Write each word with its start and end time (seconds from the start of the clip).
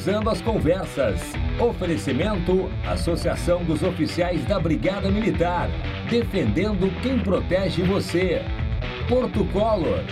Cruzando 0.00 0.30
as 0.30 0.40
Conversas. 0.40 1.20
Oferecimento: 1.58 2.70
Associação 2.88 3.62
dos 3.62 3.82
Oficiais 3.82 4.42
da 4.46 4.58
Brigada 4.58 5.10
Militar. 5.10 5.68
Defendendo 6.08 6.90
quem 7.02 7.18
protege 7.18 7.82
você. 7.82 8.40
Porto 9.06 9.44
Color. 9.52 10.02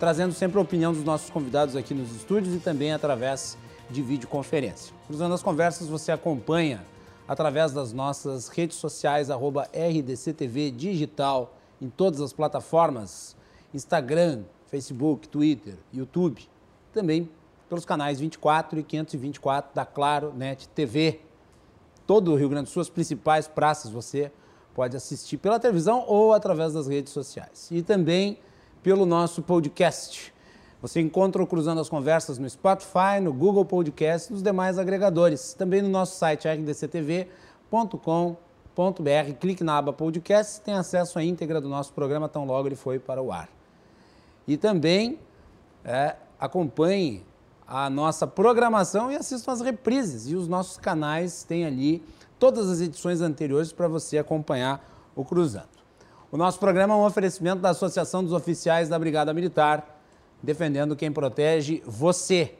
trazendo 0.00 0.34
sempre 0.34 0.58
a 0.58 0.60
opinião 0.60 0.92
dos 0.92 1.04
nossos 1.04 1.30
convidados 1.30 1.76
aqui 1.76 1.94
nos 1.94 2.10
estúdios 2.16 2.52
e 2.52 2.58
também 2.58 2.92
através 2.92 3.56
de 3.88 4.02
videoconferência. 4.02 4.92
Cruzando 5.06 5.34
as 5.34 5.42
conversas, 5.42 5.86
você 5.86 6.10
acompanha 6.10 6.84
através 7.28 7.72
das 7.72 7.92
nossas 7.92 8.48
redes 8.48 8.76
sociais, 8.76 9.30
arroba 9.30 9.68
RDCTV 9.72 10.70
Digital, 10.70 11.54
em 11.80 11.88
todas 11.88 12.20
as 12.20 12.32
plataformas, 12.32 13.36
Instagram, 13.74 14.42
Facebook, 14.68 15.28
Twitter, 15.28 15.74
YouTube, 15.92 16.48
também 16.92 17.28
pelos 17.68 17.84
canais 17.84 18.20
24 18.20 18.78
e 18.78 18.82
524 18.82 19.74
da 19.74 19.84
Claro 19.84 20.32
Net 20.34 20.68
TV. 20.68 21.20
Todo 22.06 22.32
o 22.32 22.36
Rio 22.36 22.48
Grande 22.48 22.64
do 22.64 22.70
Sul, 22.70 22.82
as 22.82 22.88
principais 22.88 23.48
praças 23.48 23.90
você 23.90 24.30
pode 24.74 24.96
assistir 24.96 25.36
pela 25.38 25.58
televisão 25.58 26.04
ou 26.06 26.32
através 26.32 26.72
das 26.72 26.86
redes 26.86 27.12
sociais. 27.12 27.68
E 27.70 27.82
também 27.82 28.38
pelo 28.82 29.04
nosso 29.04 29.42
podcast. 29.42 30.32
Você 30.82 31.00
encontra 31.00 31.42
o 31.42 31.46
Cruzando 31.46 31.80
as 31.80 31.88
Conversas 31.88 32.38
no 32.38 32.48
Spotify, 32.48 33.18
no 33.22 33.32
Google 33.32 33.64
Podcast 33.64 34.28
e 34.30 34.34
nos 34.34 34.42
demais 34.42 34.78
agregadores. 34.78 35.54
Também 35.54 35.80
no 35.80 35.88
nosso 35.88 36.16
site 36.18 36.46
rdctv.com.br. 36.46 37.30
Clique 39.40 39.64
na 39.64 39.78
aba 39.78 39.92
Podcast 39.92 40.58
e 40.58 40.60
tem 40.62 40.74
acesso 40.74 41.18
à 41.18 41.24
íntegra 41.24 41.62
do 41.62 41.68
nosso 41.68 41.94
programa 41.94 42.28
tão 42.28 42.44
logo 42.44 42.68
ele 42.68 42.76
foi 42.76 42.98
para 42.98 43.22
o 43.22 43.32
ar. 43.32 43.48
E 44.46 44.58
também 44.58 45.18
é, 45.82 46.14
acompanhe 46.38 47.24
a 47.66 47.88
nossa 47.88 48.26
programação 48.26 49.10
e 49.10 49.16
assistam 49.16 49.52
as 49.52 49.62
reprises. 49.62 50.30
E 50.30 50.36
os 50.36 50.46
nossos 50.46 50.76
canais 50.76 51.42
têm 51.42 51.64
ali 51.64 52.04
todas 52.38 52.68
as 52.68 52.82
edições 52.82 53.22
anteriores 53.22 53.72
para 53.72 53.88
você 53.88 54.18
acompanhar 54.18 54.86
o 55.16 55.24
Cruzando. 55.24 55.68
O 56.30 56.36
nosso 56.36 56.58
programa 56.58 56.92
é 56.92 56.96
um 56.96 57.04
oferecimento 57.04 57.62
da 57.62 57.70
Associação 57.70 58.22
dos 58.22 58.32
Oficiais 58.32 58.90
da 58.90 58.98
Brigada 58.98 59.32
Militar, 59.32 59.95
defendendo 60.42 60.96
quem 60.96 61.10
protege 61.10 61.82
você. 61.86 62.54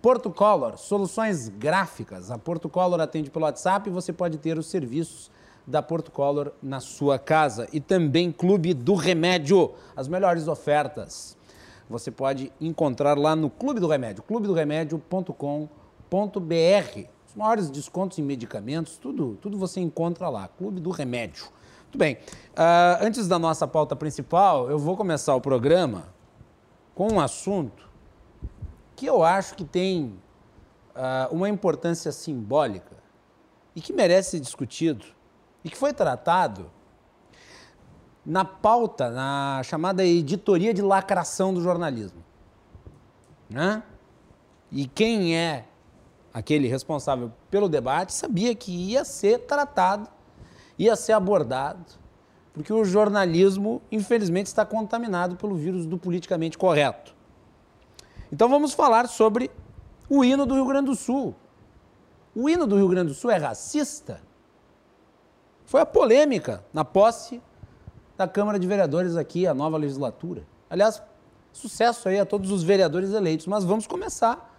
Porto 0.00 0.30
Color, 0.30 0.78
soluções 0.78 1.48
gráficas. 1.48 2.30
A 2.30 2.36
Porto 2.36 2.68
Color 2.68 3.00
atende 3.00 3.30
pelo 3.30 3.44
WhatsApp 3.44 3.88
e 3.88 3.92
você 3.92 4.12
pode 4.12 4.38
ter 4.38 4.58
os 4.58 4.66
serviços 4.66 5.30
da 5.66 5.80
Porto 5.80 6.10
Color 6.10 6.52
na 6.60 6.80
sua 6.80 7.18
casa. 7.18 7.68
E 7.72 7.80
também 7.80 8.32
Clube 8.32 8.74
do 8.74 8.94
Remédio, 8.94 9.72
as 9.94 10.08
melhores 10.08 10.48
ofertas. 10.48 11.36
Você 11.88 12.10
pode 12.10 12.52
encontrar 12.60 13.16
lá 13.16 13.36
no 13.36 13.48
Clube 13.48 13.78
do 13.78 13.86
Remédio, 13.86 14.22
clubedoremédio.com.br. 14.24 15.68
Os 17.28 17.34
maiores 17.36 17.70
descontos 17.70 18.18
em 18.18 18.22
medicamentos, 18.22 18.98
tudo, 18.98 19.38
tudo 19.40 19.56
você 19.56 19.80
encontra 19.80 20.28
lá. 20.28 20.48
Clube 20.48 20.80
do 20.80 20.90
Remédio. 20.90 21.44
Muito 21.84 21.98
bem. 21.98 22.14
Uh, 22.14 22.98
antes 23.02 23.28
da 23.28 23.38
nossa 23.38 23.68
pauta 23.68 23.94
principal, 23.94 24.70
eu 24.70 24.78
vou 24.78 24.96
começar 24.96 25.34
o 25.34 25.40
programa 25.40 26.11
com 26.94 27.12
um 27.12 27.20
assunto 27.20 27.88
que 28.94 29.06
eu 29.06 29.22
acho 29.22 29.54
que 29.54 29.64
tem 29.64 30.18
uh, 30.94 31.34
uma 31.34 31.48
importância 31.48 32.12
simbólica 32.12 32.96
e 33.74 33.80
que 33.80 33.92
merece 33.92 34.32
ser 34.32 34.40
discutido 34.40 35.04
e 35.64 35.70
que 35.70 35.76
foi 35.76 35.92
tratado 35.92 36.70
na 38.24 38.44
pauta, 38.44 39.10
na 39.10 39.62
chamada 39.64 40.04
editoria 40.04 40.72
de 40.72 40.82
lacração 40.82 41.52
do 41.52 41.60
jornalismo. 41.60 42.22
Né? 43.48 43.82
E 44.70 44.86
quem 44.86 45.36
é 45.36 45.66
aquele 46.32 46.68
responsável 46.68 47.32
pelo 47.50 47.68
debate 47.68 48.12
sabia 48.12 48.54
que 48.54 48.70
ia 48.70 49.04
ser 49.04 49.40
tratado 49.40 50.08
ia 50.78 50.96
ser 50.96 51.12
abordado, 51.12 51.84
porque 52.52 52.72
o 52.72 52.84
jornalismo, 52.84 53.80
infelizmente, 53.90 54.46
está 54.46 54.64
contaminado 54.64 55.36
pelo 55.36 55.54
vírus 55.54 55.86
do 55.86 55.96
politicamente 55.96 56.58
correto. 56.58 57.14
Então 58.30 58.48
vamos 58.48 58.72
falar 58.72 59.08
sobre 59.08 59.50
o 60.08 60.24
hino 60.24 60.44
do 60.44 60.54
Rio 60.54 60.66
Grande 60.66 60.86
do 60.86 60.94
Sul. 60.94 61.34
O 62.34 62.48
hino 62.48 62.66
do 62.66 62.76
Rio 62.76 62.88
Grande 62.88 63.08
do 63.08 63.14
Sul 63.14 63.30
é 63.30 63.36
racista? 63.36 64.20
Foi 65.64 65.80
a 65.80 65.86
polêmica 65.86 66.64
na 66.72 66.84
posse 66.84 67.42
da 68.16 68.28
Câmara 68.28 68.58
de 68.58 68.66
Vereadores 68.66 69.16
aqui, 69.16 69.46
a 69.46 69.54
nova 69.54 69.76
legislatura. 69.76 70.46
Aliás, 70.68 71.02
sucesso 71.52 72.08
aí 72.08 72.18
a 72.18 72.26
todos 72.26 72.50
os 72.50 72.62
vereadores 72.62 73.12
eleitos, 73.12 73.46
mas 73.46 73.64
vamos 73.64 73.86
começar 73.86 74.50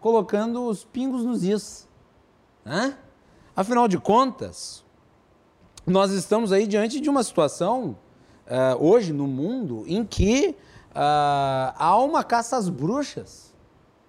colocando 0.00 0.68
os 0.68 0.84
pingos 0.84 1.24
nos 1.24 1.42
is. 1.42 1.88
Né? 2.64 2.96
Afinal 3.56 3.88
de 3.88 3.98
contas, 3.98 4.84
nós 5.86 6.10
estamos 6.10 6.50
aí 6.50 6.66
diante 6.66 7.00
de 7.00 7.08
uma 7.08 7.22
situação 7.22 7.96
uh, 8.46 8.84
hoje 8.84 9.12
no 9.12 9.28
mundo 9.28 9.84
em 9.86 10.04
que 10.04 10.56
uh, 10.90 11.72
há 11.76 11.96
uma 12.02 12.24
caça 12.24 12.56
às 12.56 12.68
bruxas, 12.68 13.54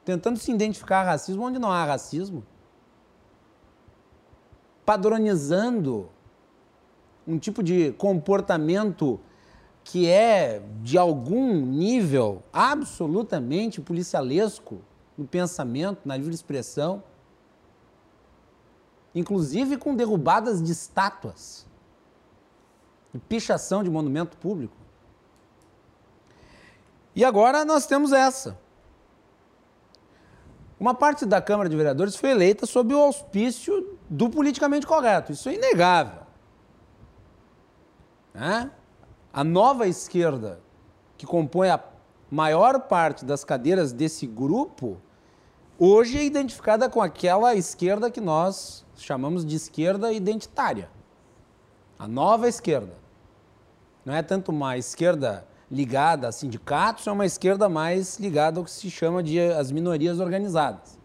tentando 0.04 0.40
se 0.40 0.52
identificar 0.52 1.04
racismo 1.04 1.44
onde 1.44 1.60
não 1.60 1.72
há 1.72 1.86
racismo, 1.86 2.44
padronizando 4.84 6.10
um 7.28 7.38
tipo 7.38 7.62
de 7.62 7.92
comportamento 7.92 9.20
que 9.84 10.08
é 10.10 10.64
de 10.82 10.98
algum 10.98 11.56
nível 11.56 12.42
absolutamente 12.52 13.80
policialesco 13.82 14.82
no 15.16 15.28
pensamento, 15.28 16.00
na 16.06 16.18
livre 16.18 16.34
expressão, 16.34 17.04
inclusive 19.14 19.78
com 19.78 19.96
derrubadas 19.96 20.62
de 20.62 20.72
estátuas 20.72 21.67
e 23.18 23.20
pichação 23.20 23.84
de 23.84 23.90
monumento 23.90 24.38
público. 24.38 24.76
E 27.16 27.26
agora 27.26 27.66
nós 27.66 27.88
temos 27.88 28.14
essa. 28.14 28.58
Uma 30.80 30.94
parte 30.94 31.26
da 31.26 31.42
Câmara 31.42 31.68
de 31.68 31.76
Vereadores 31.76 32.16
foi 32.16 32.30
eleita 32.30 32.68
sob 32.68 32.94
o 32.94 33.00
auspício 33.00 33.98
do 34.08 34.30
politicamente 34.30 34.86
correto. 34.86 35.32
Isso 35.32 35.50
é 35.50 35.56
inegável. 35.56 36.22
É? 38.36 38.70
A 39.34 39.44
nova 39.44 39.88
esquerda, 39.88 40.62
que 41.18 41.26
compõe 41.26 41.70
a 41.70 41.84
maior 42.30 42.82
parte 42.82 43.26
das 43.26 43.44
cadeiras 43.44 43.92
desse 43.92 44.28
grupo, 44.28 45.02
hoje 45.80 46.20
é 46.20 46.24
identificada 46.24 46.88
com 46.88 47.02
aquela 47.02 47.56
esquerda 47.56 48.12
que 48.12 48.22
nós 48.22 48.86
chamamos 48.96 49.44
de 49.44 49.56
esquerda 49.56 50.13
identitária. 50.13 50.88
A 51.98 52.08
nova 52.08 52.48
esquerda. 52.48 53.06
Não 54.07 54.13
é 54.13 54.24
tanto 54.24 54.54
uma 54.54 54.77
esquerda 54.77 55.45
ligada 55.69 56.30
a 56.30 56.31
sindicatos, 56.31 57.06
é 57.07 57.12
uma 57.12 57.25
esquerda 57.25 57.68
mais 57.68 58.18
ligada 58.18 58.57
ao 58.57 58.63
que 58.63 58.71
se 58.71 58.89
chama 58.89 59.21
de 59.21 59.38
as 59.38 59.69
minorias 59.69 60.21
organizadas. 60.21 60.98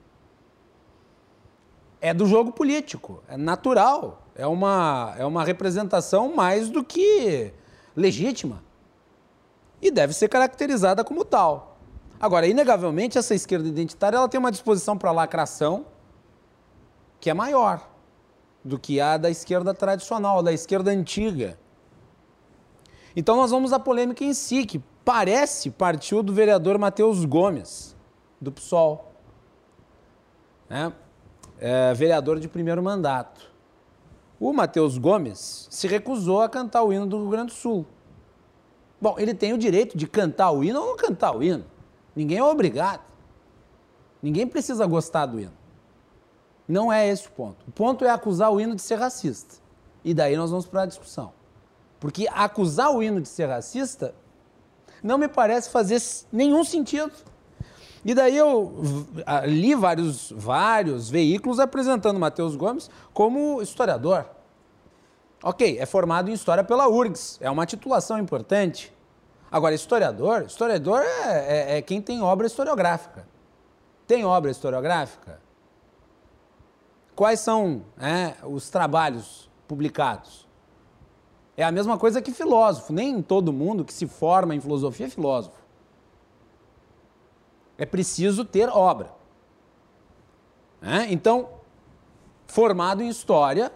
É 2.00 2.14
do 2.14 2.26
jogo 2.26 2.52
político, 2.52 3.20
é 3.26 3.37
natural, 3.37 4.22
é 4.37 4.46
uma, 4.46 5.16
é 5.19 5.26
uma 5.26 5.43
representação 5.43 6.32
mais 6.32 6.70
do 6.70 6.84
que 6.84 7.52
legítima. 7.96 8.62
E 9.81 9.90
deve 9.90 10.12
ser 10.12 10.28
caracterizada 10.28 11.02
como 11.02 11.25
tal. 11.25 11.78
Agora, 12.20 12.46
inegavelmente, 12.46 13.19
essa 13.19 13.34
esquerda 13.34 13.66
identitária 13.66 14.16
ela 14.16 14.28
tem 14.28 14.38
uma 14.38 14.52
disposição 14.52 14.96
para 14.96 15.10
lacração 15.10 15.87
que 17.19 17.28
é 17.28 17.34
maior 17.34 17.84
do 18.64 18.78
que 18.78 19.00
a 19.00 19.16
da 19.16 19.28
esquerda 19.28 19.75
tradicional, 19.75 20.40
da 20.40 20.52
esquerda 20.52 20.93
antiga. 20.93 21.58
Então 23.14 23.37
nós 23.37 23.50
vamos 23.50 23.73
à 23.73 23.79
polêmica 23.79 24.25
em 24.25 24.32
si, 24.32 24.64
que 24.64 24.81
parece 25.05 25.70
partiu 25.70 26.23
do 26.23 26.32
vereador 26.32 26.79
Matheus 26.79 27.25
Gomes, 27.25 27.94
do 28.41 28.50
PSOL. 28.50 29.12
Né? 30.69 30.93
É, 31.59 31.93
vereador 31.94 32.41
de 32.41 32.49
primeiro 32.49 32.82
mandato. 32.82 33.50
o 34.41 34.53
Matheus 34.53 34.99
Gomes 34.99 35.69
se 35.70 35.87
recusou 35.87 36.41
a 36.41 36.49
cantar 36.49 36.82
o 36.82 36.93
hino 36.93 37.06
do 37.06 37.19
Rio 37.19 37.29
Grande 37.29 37.53
do 37.53 37.56
Sul. 37.56 37.87
Bom, 39.00 39.17
ele 39.19 39.35
tem 39.35 39.53
o 39.53 39.58
direito 39.58 39.97
de 39.97 40.06
cantar 40.06 40.50
o 40.50 40.65
hino 40.65 40.81
ou 40.81 40.87
não 40.87 40.97
cantar 40.97 41.37
o 41.37 41.43
hino. 41.43 41.65
Ninguém 42.15 42.38
é 42.38 42.44
obrigado. 42.44 43.03
Ninguém 44.23 44.47
precisa 44.47 44.87
gostar 44.87 45.26
do 45.26 45.41
hino. 45.41 45.53
Não 46.69 46.93
é 46.93 47.08
esse 47.08 47.26
o 47.26 47.31
ponto. 47.32 47.65
O 47.67 47.73
ponto 47.73 48.05
é 48.05 48.11
acusar 48.11 48.53
o 48.53 48.61
hino 48.61 48.75
de 48.75 48.82
ser 48.82 48.94
racista. 48.94 49.56
E 50.05 50.15
daí 50.15 50.37
nós 50.37 50.50
vamos 50.50 50.67
para 50.67 50.82
a 50.82 50.87
discussão. 50.87 51.32
Porque 52.02 52.26
acusar 52.34 52.90
o 52.90 53.00
hino 53.00 53.20
de 53.20 53.28
ser 53.28 53.46
racista 53.46 54.12
não 55.00 55.16
me 55.16 55.28
parece 55.28 55.70
fazer 55.70 56.02
nenhum 56.32 56.64
sentido. 56.64 57.12
E 58.04 58.12
daí 58.12 58.37
eu 58.37 59.06
li 59.46 59.72
vários, 59.76 60.32
vários 60.32 61.08
veículos 61.08 61.60
apresentando 61.60 62.19
Matheus 62.19 62.56
Gomes 62.56 62.90
como 63.14 63.62
historiador. 63.62 64.26
Ok, 65.44 65.78
é 65.78 65.87
formado 65.87 66.28
em 66.28 66.32
História 66.32 66.64
pela 66.64 66.88
URGS, 66.88 67.38
é 67.40 67.49
uma 67.49 67.64
titulação 67.66 68.19
importante. 68.19 68.93
Agora, 69.48 69.72
historiador, 69.72 70.43
historiador 70.43 71.02
é, 71.02 71.75
é, 71.75 71.78
é 71.78 71.82
quem 71.82 72.02
tem 72.02 72.20
obra 72.20 72.48
historiográfica. 72.48 73.28
Tem 74.08 74.25
obra 74.25 74.50
historiográfica? 74.50 75.40
Quais 77.14 77.38
são 77.38 77.84
é, 77.96 78.34
os 78.44 78.69
trabalhos 78.70 79.48
publicados? 79.69 80.50
É 81.56 81.64
a 81.64 81.72
mesma 81.72 81.99
coisa 81.99 82.22
que 82.22 82.32
filósofo. 82.32 82.93
Nem 82.93 83.20
todo 83.20 83.52
mundo 83.52 83.84
que 83.84 83.93
se 83.93 84.06
forma 84.06 84.54
em 84.54 84.60
filosofia 84.60 85.06
é 85.06 85.10
filósofo. 85.10 85.56
É 87.76 87.84
preciso 87.84 88.44
ter 88.44 88.69
obra. 88.69 89.12
É? 90.81 91.12
Então, 91.12 91.49
formado 92.46 93.02
em 93.02 93.08
história, 93.08 93.72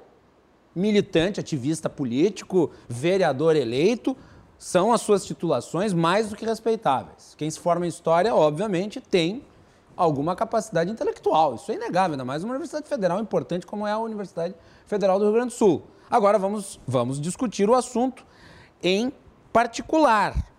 militante, 0.75 1.41
ativista 1.41 1.89
político, 1.89 2.71
vereador 2.89 3.57
eleito, 3.57 4.17
são 4.59 4.93
as 4.93 5.03
suas 5.03 5.25
titulações 5.25 5.93
mais 5.93 6.29
do 6.29 6.37
que 6.37 6.45
respeitáveis. 6.45 7.35
Quem 7.37 7.51
se 7.51 7.59
forma 7.59 7.87
em 7.87 7.89
história, 7.89 8.35
obviamente, 8.35 9.01
tem 9.01 9.45
alguma 9.97 10.37
capacidade 10.37 10.91
intelectual. 10.91 11.55
Isso 11.55 11.71
é 11.73 11.77
inegável, 11.77 12.13
ainda 12.13 12.25
mais 12.25 12.45
uma 12.45 12.53
universidade 12.53 12.87
federal 12.89 13.21
importante 13.21 13.67
como 13.67 13.87
é 13.87 13.93
a 13.93 13.99
Universidade 13.99 14.55
Federal 14.87 15.19
do 15.19 15.25
Rio 15.25 15.35
Grande 15.35 15.49
do 15.49 15.57
Sul. 15.57 15.83
Agora 16.11 16.39
vamos, 16.39 16.81
vamos 16.87 17.21
discutir 17.21 17.69
o 17.69 17.75
assunto 17.75 18.25
em 18.83 19.13
particular. 19.53 20.53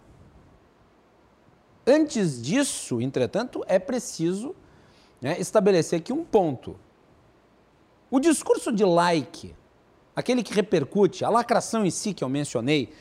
Antes 1.85 2.41
disso, 2.41 2.99
entretanto, 2.99 3.63
é 3.67 3.79
preciso 3.79 4.53
né, 5.21 5.39
estabelecer 5.39 5.99
aqui 5.99 6.11
um 6.11 6.25
ponto. 6.25 6.77
O 8.11 8.19
discurso 8.19 8.71
de 8.71 8.83
like, 8.83 9.55
aquele 10.15 10.43
que 10.43 10.53
repercute, 10.53 11.23
a 11.23 11.29
lacração 11.29 11.85
em 11.85 11.91
si 11.91 12.13
que 12.13 12.23
eu 12.23 12.29
mencionei, 12.29 12.93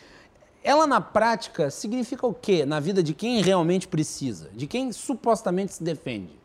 ela 0.62 0.87
na 0.87 1.00
prática 1.00 1.70
significa 1.70 2.26
o 2.26 2.34
quê 2.34 2.64
na 2.64 2.78
vida 2.78 3.02
de 3.02 3.14
quem 3.14 3.40
realmente 3.40 3.88
precisa, 3.88 4.50
de 4.52 4.66
quem 4.66 4.93
supostamente 4.93 5.75
se 5.75 5.82
defende? 5.82 6.38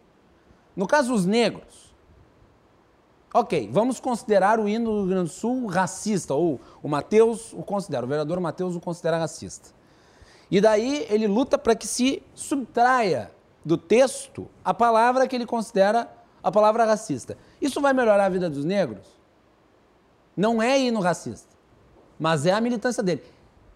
No 0.76 0.88
caso, 0.88 1.14
os 1.14 1.26
negros. 1.26 1.91
Ok, 3.34 3.70
vamos 3.72 4.00
considerar 4.00 4.60
o 4.60 4.68
hino 4.68 4.92
do 4.92 4.98
Rio 4.98 5.08
Grande 5.08 5.30
do 5.30 5.34
Sul 5.34 5.66
racista, 5.68 6.34
ou 6.34 6.60
o 6.84 6.90
Matheus 6.90 7.54
o 7.54 7.64
considera, 7.64 8.06
o 8.06 8.08
vereador 8.08 8.40
Matheus 8.42 8.76
o 8.76 8.80
considera 8.80 9.18
racista. 9.18 9.70
E 10.50 10.60
daí 10.60 11.06
ele 11.10 11.28
luta 11.28 11.58
para 11.58 11.74
que 11.74 11.88
se 11.88 12.22
subtraia 12.36 13.32
do 13.64 13.78
texto 13.78 14.50
a 14.66 14.74
palavra 14.74 15.28
que 15.28 15.36
ele 15.36 15.46
considera 15.46 16.12
a 16.44 16.52
palavra 16.52 16.84
racista. 16.84 17.38
Isso 17.62 17.80
vai 17.80 17.94
melhorar 17.94 18.26
a 18.26 18.30
vida 18.30 18.50
dos 18.50 18.66
negros? 18.66 19.08
Não 20.36 20.62
é 20.62 20.78
hino 20.78 21.00
racista, 21.00 21.56
mas 22.20 22.46
é 22.46 22.52
a 22.52 22.60
militância 22.60 23.02
dele. 23.02 23.24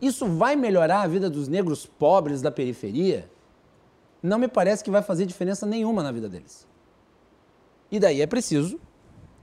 Isso 0.02 0.28
vai 0.28 0.58
melhorar 0.58 1.02
a 1.02 1.08
vida 1.08 1.30
dos 1.30 1.48
negros 1.48 1.86
pobres 1.86 2.42
da 2.42 2.52
periferia? 2.52 3.30
Não 4.22 4.38
me 4.38 4.50
parece 4.50 4.84
que 4.84 4.92
vai 4.92 5.02
fazer 5.02 5.26
diferença 5.26 5.66
nenhuma 5.66 6.04
na 6.04 6.12
vida 6.12 6.28
deles. 6.28 6.68
E 7.90 8.00
daí 8.00 8.22
é 8.22 8.28
preciso 8.28 8.80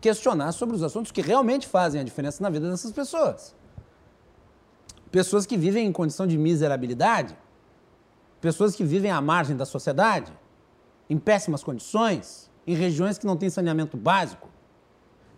questionar 0.02 0.52
sobre 0.52 0.76
os 0.76 0.82
assuntos 0.82 1.10
que 1.10 1.22
realmente 1.22 1.66
fazem 1.66 1.98
a 1.98 2.04
diferença 2.04 2.42
na 2.42 2.50
vida 2.50 2.68
dessas 2.70 2.92
pessoas 2.92 3.54
pessoas 5.12 5.44
que 5.44 5.58
vivem 5.58 5.86
em 5.86 5.92
condição 5.92 6.26
de 6.26 6.38
miserabilidade, 6.38 7.36
pessoas 8.40 8.74
que 8.74 8.82
vivem 8.82 9.10
à 9.10 9.20
margem 9.20 9.54
da 9.54 9.66
sociedade, 9.66 10.32
em 11.08 11.18
péssimas 11.18 11.62
condições, 11.62 12.50
em 12.66 12.74
regiões 12.74 13.18
que 13.18 13.26
não 13.26 13.36
têm 13.36 13.50
saneamento 13.50 13.96
básico. 13.96 14.48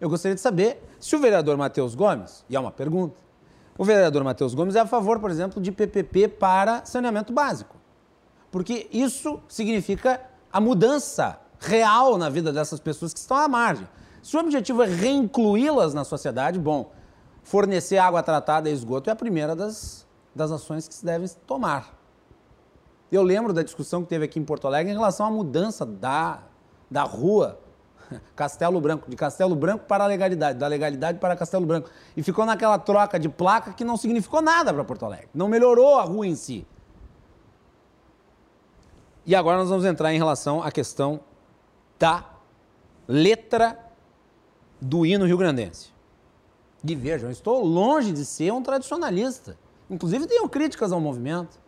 Eu 0.00 0.08
gostaria 0.08 0.36
de 0.36 0.40
saber 0.40 0.80
se 1.00 1.16
o 1.16 1.18
vereador 1.18 1.56
Matheus 1.56 1.96
Gomes, 1.96 2.44
e 2.48 2.54
é 2.54 2.60
uma 2.60 2.70
pergunta, 2.70 3.16
o 3.76 3.84
vereador 3.84 4.22
Matheus 4.22 4.54
Gomes 4.54 4.76
é 4.76 4.80
a 4.80 4.86
favor, 4.86 5.18
por 5.18 5.30
exemplo, 5.30 5.60
de 5.60 5.72
PPP 5.72 6.28
para 6.28 6.84
saneamento 6.84 7.32
básico. 7.32 7.76
Porque 8.52 8.86
isso 8.92 9.40
significa 9.48 10.20
a 10.52 10.60
mudança 10.60 11.40
real 11.58 12.16
na 12.16 12.28
vida 12.28 12.52
dessas 12.52 12.78
pessoas 12.78 13.12
que 13.12 13.18
estão 13.18 13.36
à 13.36 13.48
margem. 13.48 13.88
Se 14.24 14.34
o 14.38 14.40
objetivo 14.40 14.82
é 14.82 14.86
reincluí-las 14.86 15.92
na 15.92 16.02
sociedade, 16.02 16.58
bom, 16.58 16.90
fornecer 17.42 17.98
água 17.98 18.22
tratada 18.22 18.70
e 18.70 18.72
esgoto 18.72 19.10
é 19.10 19.12
a 19.12 19.16
primeira 19.16 19.54
das, 19.54 20.06
das 20.34 20.50
ações 20.50 20.88
que 20.88 20.94
se 20.94 21.04
devem 21.04 21.28
tomar. 21.46 21.94
Eu 23.12 23.22
lembro 23.22 23.52
da 23.52 23.62
discussão 23.62 24.02
que 24.02 24.08
teve 24.08 24.24
aqui 24.24 24.40
em 24.40 24.44
Porto 24.44 24.66
Alegre 24.66 24.90
em 24.90 24.96
relação 24.96 25.26
à 25.26 25.30
mudança 25.30 25.84
da, 25.84 26.42
da 26.90 27.02
rua 27.02 27.60
Castelo 28.34 28.80
Branco, 28.80 29.10
de 29.10 29.14
Castelo 29.14 29.54
Branco 29.54 29.84
para 29.84 30.04
a 30.04 30.06
legalidade, 30.06 30.58
da 30.58 30.68
legalidade 30.68 31.18
para 31.18 31.36
Castelo 31.36 31.66
Branco. 31.66 31.90
E 32.16 32.22
ficou 32.22 32.46
naquela 32.46 32.78
troca 32.78 33.20
de 33.20 33.28
placa 33.28 33.74
que 33.74 33.84
não 33.84 33.98
significou 33.98 34.40
nada 34.40 34.72
para 34.72 34.82
Porto 34.84 35.04
Alegre. 35.04 35.28
Não 35.34 35.48
melhorou 35.48 35.98
a 35.98 36.02
rua 36.02 36.26
em 36.26 36.34
si. 36.34 36.66
E 39.26 39.34
agora 39.34 39.58
nós 39.58 39.68
vamos 39.68 39.84
entrar 39.84 40.14
em 40.14 40.18
relação 40.18 40.62
à 40.62 40.72
questão 40.72 41.20
da 41.98 42.24
letra 43.06 43.83
do 44.80 45.04
hino 45.06 45.24
rio-grandense. 45.24 45.92
E 46.86 46.94
vejam, 46.94 47.30
estou 47.30 47.64
longe 47.64 48.12
de 48.12 48.24
ser 48.24 48.52
um 48.52 48.62
tradicionalista. 48.62 49.56
Inclusive 49.88 50.26
tenho 50.26 50.48
críticas 50.48 50.92
ao 50.92 51.00
movimento, 51.00 51.58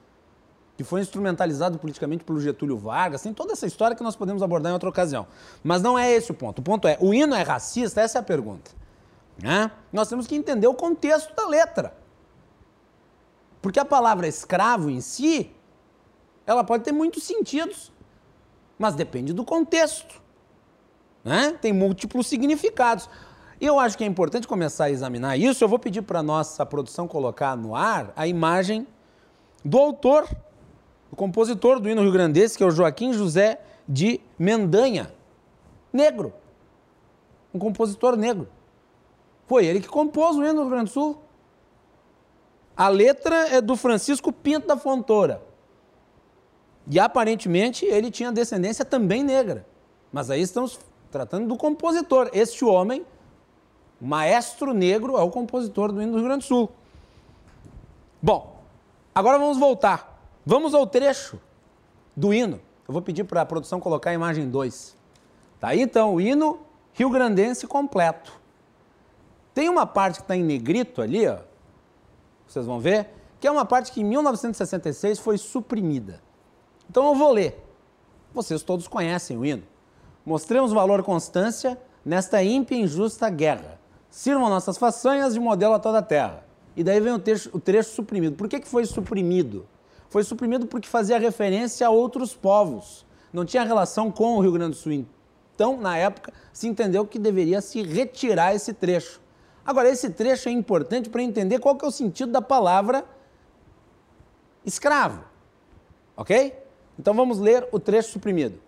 que 0.77 0.85
foi 0.85 1.01
instrumentalizado 1.01 1.79
politicamente 1.79 2.23
pelo 2.23 2.39
Getúlio 2.39 2.77
Vargas, 2.77 3.23
tem 3.23 3.33
toda 3.33 3.53
essa 3.53 3.67
história 3.67 3.97
que 3.97 4.03
nós 4.03 4.15
podemos 4.15 4.43
abordar 4.43 4.71
em 4.71 4.75
outra 4.75 4.89
ocasião. 4.89 5.27
Mas 5.65 5.81
não 5.81 5.99
é 5.99 6.13
esse 6.13 6.31
o 6.31 6.35
ponto. 6.35 6.59
O 6.59 6.63
ponto 6.63 6.87
é, 6.87 6.99
o 7.01 7.15
hino 7.15 7.35
é 7.35 7.43
racista? 7.43 8.03
Essa 8.03 8.19
é 8.19 8.21
a 8.21 8.23
pergunta. 8.23 8.71
Né? 9.43 9.71
Nós 9.91 10.09
temos 10.09 10.27
que 10.27 10.35
entender 10.35 10.67
o 10.67 10.75
contexto 10.75 11.35
da 11.35 11.47
letra. 11.49 11.97
Porque 13.63 13.81
a 13.81 13.85
palavra 13.85 14.29
escravo 14.29 14.91
em 14.91 15.01
si, 15.01 15.51
ela 16.47 16.63
pode 16.63 16.85
ter 16.85 16.93
muitos 16.93 17.25
sentidos, 17.25 17.91
mas 18.79 18.95
depende 18.95 19.33
do 19.33 19.45
contexto. 19.45 20.23
Né? 21.27 21.59
Tem 21.61 21.73
múltiplos 21.73 22.29
significados. 22.29 23.11
E 23.61 23.67
eu 23.67 23.81
acho 23.81 23.99
que 23.99 24.05
é 24.05 24.07
importante 24.07 24.47
começar 24.47 24.85
a 24.85 24.91
examinar 24.93 25.37
isso. 25.37 25.65
Eu 25.65 25.69
vou 25.69 25.77
pedir 25.77 26.03
para 26.03 26.23
nossa 26.23 26.65
produção 26.65 27.09
colocar 27.09 27.57
no 27.57 27.75
ar 27.75 28.13
a 28.15 28.29
imagem 28.29 28.87
do 29.65 29.77
autor, 29.77 30.25
o 31.11 31.17
compositor 31.17 31.81
do 31.81 31.89
hino 31.89 32.01
Rio 32.01 32.13
Grandense, 32.13 32.57
que 32.57 32.63
é 32.63 32.67
o 32.67 32.71
Joaquim 32.71 33.13
José 33.13 33.61
de 33.89 34.21
Mendanha, 34.39 35.13
negro. 35.93 36.33
Um 37.53 37.59
compositor 37.59 38.17
negro. 38.17 38.47
Foi 39.49 39.67
ele 39.67 39.81
que 39.81 39.89
compôs 39.89 40.37
o 40.37 40.45
hino 40.45 40.55
do 40.55 40.61
Rio 40.61 40.71
Grande 40.71 40.85
do 40.85 40.91
Sul. 40.91 41.21
A 42.77 42.87
letra 42.87 43.49
é 43.49 43.61
do 43.61 43.75
Francisco 43.75 44.33
Pinto 44.33 44.69
da 44.69 44.77
Fontoura. 44.77 45.43
E 46.89 47.01
aparentemente 47.01 47.85
ele 47.85 48.13
tinha 48.13 48.31
descendência 48.31 48.85
também 48.85 49.25
negra. 49.25 49.67
Mas 50.13 50.31
aí 50.31 50.41
estamos 50.41 50.79
tratando 51.17 51.49
do 51.49 51.57
compositor. 51.57 52.29
Este 52.35 52.63
homem 52.63 53.07
Maestro 53.99 54.75
Negro 54.75 55.17
é 55.17 55.23
o 55.23 55.31
compositor 55.31 55.91
do 55.91 56.03
hino 56.03 56.13
do 56.13 56.19
Rio 56.19 56.27
Grande 56.27 56.45
do 56.45 56.49
Sul. 56.49 56.71
Bom, 58.21 58.61
agora 59.15 59.39
vamos 59.39 59.57
voltar. 59.57 60.21
Vamos 60.45 60.75
ao 60.75 60.87
trecho 60.87 61.41
do 62.15 62.35
hino. 62.35 62.61
Eu 62.87 62.93
vou 62.93 63.01
pedir 63.01 63.25
para 63.25 63.41
a 63.41 63.47
produção 63.47 63.81
colocar 63.81 64.11
a 64.11 64.13
imagem 64.13 64.51
2. 64.51 64.95
Tá 65.59 65.69
aí 65.69 65.81
então 65.81 66.15
o 66.15 66.21
hino 66.21 66.61
rio-grandense 66.93 67.67
completo. 67.67 68.39
Tem 69.55 69.71
uma 69.71 69.87
parte 69.87 70.17
que 70.17 70.23
está 70.23 70.37
em 70.37 70.45
negrito 70.45 71.01
ali, 71.01 71.27
ó, 71.27 71.39
vocês 72.47 72.67
vão 72.67 72.79
ver, 72.79 73.09
que 73.41 73.47
é 73.47 73.51
uma 73.51 73.65
parte 73.65 73.91
que 73.91 74.03
em 74.03 74.05
1966 74.05 75.19
foi 75.19 75.39
suprimida. 75.39 76.21
Então 76.91 77.07
eu 77.07 77.15
vou 77.15 77.33
ler. 77.33 77.65
Vocês 78.35 78.63
todos 78.63 78.87
conhecem 78.87 79.39
o 79.39 79.47
hino. 79.47 79.63
Mostremos 80.27 80.73
valor 80.73 81.03
constância 81.03 81.79
nesta 82.05 82.43
ímpia 82.43 82.77
e 82.77 82.83
injusta 82.83 83.31
guerra 83.31 83.77
Sirvam 84.17 84.49
nossas 84.49 84.79
façanhas 84.79 85.35
de 85.35 85.41
modelo 85.41 85.75
a 85.75 85.79
toda 85.79 85.99
a 85.99 86.03
terra. 86.03 86.43
E 86.75 86.83
daí 86.83 86.99
vem 87.01 87.13
o 87.13 87.19
trecho, 87.19 87.51
o 87.53 87.61
trecho 87.61 87.91
suprimido. 87.91 88.35
Por 88.35 88.49
que, 88.49 88.61
que 88.61 88.67
foi 88.67 88.87
suprimido? 88.87 89.67
Foi 90.09 90.25
suprimido 90.25 90.67
porque 90.67 90.89
fazia 90.89 91.19
referência 91.19 91.87
a 91.87 91.91
outros 91.91 92.35
povos. 92.35 93.05
Não 93.31 93.45
tinha 93.45 93.63
relação 93.63 94.11
com 94.11 94.37
o 94.37 94.41
Rio 94.41 94.53
Grande 94.53 94.71
do 94.71 94.77
Sul. 94.77 95.05
Então, 95.55 95.79
na 95.79 95.99
época, 95.99 96.33
se 96.51 96.67
entendeu 96.67 97.07
que 97.07 97.19
deveria 97.19 97.61
se 97.61 97.83
retirar 97.83 98.55
esse 98.55 98.73
trecho. 98.73 99.21
Agora, 99.63 99.91
esse 99.91 100.09
trecho 100.09 100.49
é 100.49 100.53
importante 100.53 101.11
para 101.11 101.23
entender 101.23 101.59
qual 101.59 101.77
que 101.77 101.85
é 101.85 101.89
o 101.89 101.91
sentido 101.91 102.33
da 102.33 102.41
palavra 102.41 103.05
escravo. 104.65 105.25
Ok? 106.17 106.55
Então 106.99 107.13
vamos 107.13 107.39
ler 107.39 107.69
o 107.71 107.79
trecho 107.79 108.13
suprimido. 108.13 108.59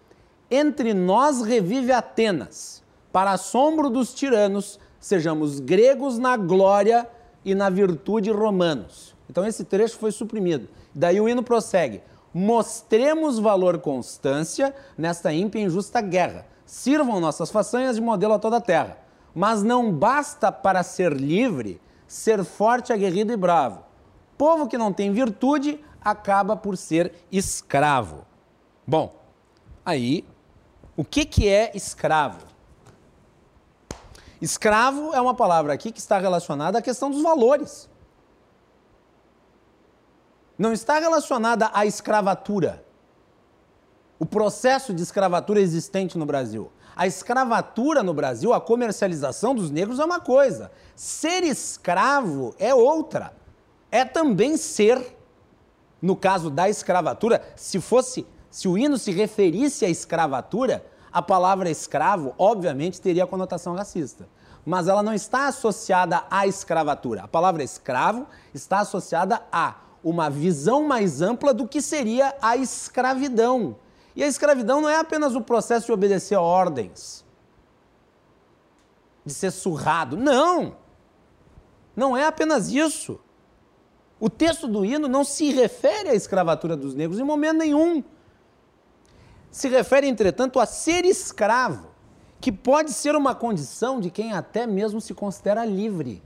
Entre 0.50 0.94
nós 0.94 1.42
revive 1.42 1.92
Atenas, 1.92 2.82
para 3.12 3.32
assombro 3.32 3.90
dos 3.90 4.14
tiranos, 4.14 4.78
sejamos 4.98 5.60
gregos 5.60 6.18
na 6.18 6.36
glória 6.36 7.08
e 7.44 7.54
na 7.54 7.68
virtude 7.68 8.30
romanos. 8.30 9.14
Então 9.28 9.46
esse 9.46 9.64
trecho 9.64 9.98
foi 9.98 10.10
suprimido. 10.10 10.68
Daí 10.94 11.20
o 11.20 11.28
hino 11.28 11.42
prossegue. 11.42 12.00
Mostremos 12.32 13.38
valor 13.38 13.78
constância 13.78 14.74
nesta 14.96 15.32
ímpia 15.32 15.60
e 15.60 15.64
injusta 15.64 16.00
guerra. 16.00 16.46
Sirvam 16.64 17.20
nossas 17.20 17.50
façanhas 17.50 17.96
de 17.96 18.02
modelo 18.02 18.34
a 18.34 18.38
toda 18.38 18.56
a 18.56 18.60
terra. 18.60 18.98
Mas 19.34 19.62
não 19.62 19.92
basta 19.92 20.50
para 20.50 20.82
ser 20.82 21.12
livre 21.12 21.80
ser 22.08 22.42
forte, 22.42 22.92
aguerrido 22.92 23.32
e 23.32 23.36
bravo. 23.36 23.84
Povo 24.36 24.66
que 24.66 24.78
não 24.78 24.92
tem 24.92 25.12
virtude 25.12 25.78
acaba 26.00 26.56
por 26.56 26.76
ser 26.76 27.12
escravo. 27.30 28.24
Bom, 28.86 29.14
aí, 29.84 30.24
o 30.98 31.04
que, 31.04 31.24
que 31.24 31.48
é 31.48 31.70
escravo? 31.76 32.44
Escravo 34.42 35.14
é 35.14 35.20
uma 35.20 35.32
palavra 35.32 35.72
aqui 35.72 35.92
que 35.92 36.00
está 36.00 36.18
relacionada 36.18 36.76
à 36.76 36.82
questão 36.82 37.08
dos 37.08 37.22
valores. 37.22 37.88
Não 40.58 40.72
está 40.72 40.98
relacionada 40.98 41.70
à 41.72 41.86
escravatura. 41.86 42.84
O 44.18 44.26
processo 44.26 44.92
de 44.92 45.00
escravatura 45.00 45.60
existente 45.60 46.18
no 46.18 46.26
Brasil. 46.26 46.72
A 46.96 47.06
escravatura 47.06 48.02
no 48.02 48.12
Brasil, 48.12 48.52
a 48.52 48.60
comercialização 48.60 49.54
dos 49.54 49.70
negros 49.70 50.00
é 50.00 50.04
uma 50.04 50.18
coisa. 50.18 50.68
Ser 50.96 51.44
escravo 51.44 52.56
é 52.58 52.74
outra. 52.74 53.32
É 53.88 54.04
também 54.04 54.56
ser, 54.56 55.16
no 56.02 56.16
caso 56.16 56.50
da 56.50 56.68
escravatura, 56.68 57.40
se 57.54 57.80
fosse, 57.80 58.26
se 58.58 58.66
o 58.66 58.76
hino 58.76 58.98
se 58.98 59.12
referisse 59.12 59.84
à 59.84 59.88
escravatura, 59.88 60.84
a 61.12 61.22
palavra 61.22 61.70
escravo, 61.70 62.34
obviamente, 62.36 63.00
teria 63.00 63.24
conotação 63.24 63.76
racista. 63.76 64.28
Mas 64.66 64.88
ela 64.88 65.00
não 65.00 65.14
está 65.14 65.46
associada 65.46 66.24
à 66.28 66.44
escravatura. 66.44 67.22
A 67.22 67.28
palavra 67.28 67.62
escravo 67.62 68.26
está 68.52 68.80
associada 68.80 69.40
a 69.52 69.76
uma 70.02 70.28
visão 70.28 70.82
mais 70.82 71.22
ampla 71.22 71.54
do 71.54 71.68
que 71.68 71.80
seria 71.80 72.34
a 72.42 72.56
escravidão 72.56 73.76
e 74.16 74.24
a 74.24 74.26
escravidão 74.26 74.80
não 74.80 74.88
é 74.88 74.98
apenas 74.98 75.36
o 75.36 75.40
processo 75.40 75.86
de 75.86 75.92
obedecer 75.92 76.34
a 76.34 76.40
ordens, 76.40 77.24
de 79.24 79.34
ser 79.34 79.52
surrado. 79.52 80.16
Não! 80.16 80.74
Não 81.94 82.16
é 82.16 82.26
apenas 82.26 82.70
isso. 82.70 83.20
O 84.18 84.28
texto 84.28 84.66
do 84.66 84.84
hino 84.84 85.06
não 85.06 85.22
se 85.22 85.52
refere 85.52 86.08
à 86.08 86.14
escravatura 86.16 86.76
dos 86.76 86.92
negros 86.92 87.20
em 87.20 87.22
momento 87.22 87.58
nenhum. 87.58 88.02
Se 89.50 89.68
refere, 89.68 90.06
entretanto, 90.06 90.60
a 90.60 90.66
ser 90.66 91.04
escravo, 91.04 91.88
que 92.40 92.52
pode 92.52 92.92
ser 92.92 93.16
uma 93.16 93.34
condição 93.34 94.00
de 94.00 94.10
quem 94.10 94.32
até 94.32 94.66
mesmo 94.66 95.00
se 95.00 95.14
considera 95.14 95.64
livre. 95.64 96.22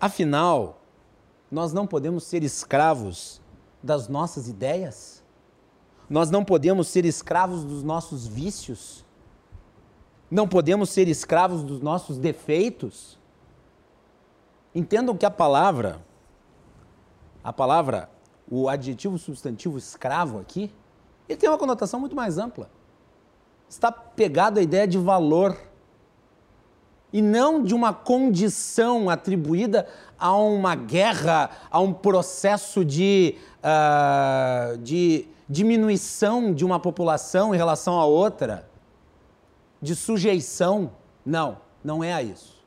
Afinal, 0.00 0.80
nós 1.50 1.72
não 1.72 1.86
podemos 1.86 2.24
ser 2.24 2.42
escravos 2.42 3.40
das 3.82 4.08
nossas 4.08 4.48
ideias? 4.48 5.22
Nós 6.08 6.30
não 6.30 6.44
podemos 6.44 6.88
ser 6.88 7.04
escravos 7.04 7.64
dos 7.64 7.82
nossos 7.82 8.26
vícios. 8.26 9.04
Não 10.30 10.48
podemos 10.48 10.90
ser 10.90 11.08
escravos 11.08 11.62
dos 11.62 11.80
nossos 11.80 12.18
defeitos. 12.18 13.18
Entendam 14.74 15.16
que 15.16 15.24
a 15.24 15.30
palavra, 15.30 16.04
a 17.44 17.52
palavra, 17.52 18.10
o 18.50 18.68
adjetivo 18.68 19.18
substantivo 19.18 19.78
escravo 19.78 20.38
aqui, 20.38 20.72
ele 21.32 21.40
tem 21.40 21.48
uma 21.48 21.58
conotação 21.58 21.98
muito 21.98 22.14
mais 22.14 22.38
ampla. 22.38 22.70
Está 23.68 23.90
pegado 23.90 24.58
à 24.58 24.62
ideia 24.62 24.86
de 24.86 24.98
valor 24.98 25.56
e 27.12 27.20
não 27.20 27.62
de 27.62 27.74
uma 27.74 27.92
condição 27.92 29.10
atribuída 29.10 29.86
a 30.18 30.34
uma 30.36 30.74
guerra, 30.74 31.50
a 31.70 31.80
um 31.80 31.92
processo 31.92 32.84
de, 32.84 33.36
uh, 33.58 34.78
de 34.78 35.26
diminuição 35.48 36.52
de 36.54 36.64
uma 36.64 36.78
população 36.78 37.54
em 37.54 37.58
relação 37.58 37.98
a 37.98 38.04
outra, 38.04 38.68
de 39.80 39.96
sujeição. 39.96 40.92
Não, 41.24 41.58
não 41.82 42.04
é 42.04 42.12
a 42.12 42.22
isso. 42.22 42.62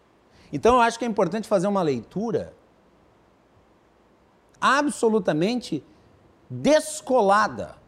Então 0.52 0.76
eu 0.76 0.82
acho 0.82 0.98
que 0.98 1.06
é 1.06 1.08
importante 1.08 1.48
fazer 1.48 1.68
uma 1.68 1.82
leitura 1.82 2.54
absolutamente 4.60 5.84
descolada 6.50 7.85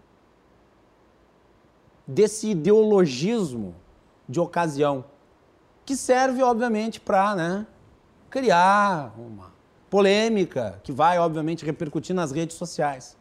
desse 2.08 2.50
ideologismo 2.50 3.76
de 4.28 4.40
ocasião, 4.40 5.04
que 5.86 5.96
serve, 5.96 6.42
obviamente, 6.42 7.00
para 7.00 7.36
né, 7.36 7.68
criar 8.30 9.14
uma 9.18 9.52
polêmica 9.90 10.80
que 10.84 10.92
vai, 10.92 11.20
obviamente, 11.20 11.66
repercutir 11.66 12.16
nas 12.16 12.32
redes 12.32 12.56
sociais 12.58 13.18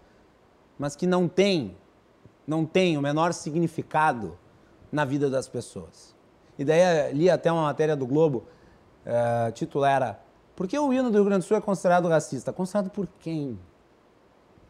mas 0.78 0.94
que 0.94 1.06
não 1.06 1.28
tem, 1.28 1.76
não 2.46 2.64
tem 2.64 2.96
o 2.96 3.02
menor 3.02 3.32
significado 3.32 4.38
na 4.90 5.04
vida 5.04 5.30
das 5.30 5.48
pessoas. 5.48 6.14
E 6.58 6.64
daí 6.64 7.12
li 7.12 7.28
até 7.28 7.50
uma 7.50 7.62
matéria 7.62 7.96
do 7.96 8.06
Globo, 8.06 8.44
uh, 9.04 9.52
titular 9.52 10.22
Por 10.54 10.66
que 10.66 10.78
o 10.78 10.92
hino 10.92 11.10
do 11.10 11.14
Rio 11.14 11.24
Grande 11.24 11.44
do 11.44 11.48
Sul 11.48 11.56
é 11.56 11.60
considerado 11.60 12.08
racista? 12.08 12.52
Considerado 12.52 12.90
por 12.90 13.06
quem? 13.20 13.58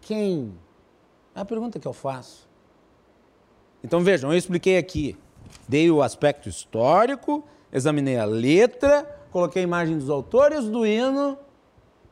Quem? 0.00 0.56
É 1.34 1.40
a 1.40 1.44
pergunta 1.44 1.78
que 1.78 1.86
eu 1.86 1.92
faço. 1.92 2.45
Então 3.82 4.00
vejam, 4.00 4.32
eu 4.32 4.38
expliquei 4.38 4.78
aqui, 4.78 5.16
dei 5.68 5.90
o 5.90 6.02
aspecto 6.02 6.48
histórico, 6.48 7.44
examinei 7.72 8.18
a 8.18 8.24
letra, 8.24 9.04
coloquei 9.30 9.62
a 9.62 9.64
imagem 9.64 9.98
dos 9.98 10.10
autores 10.10 10.64
do 10.64 10.86
hino 10.86 11.38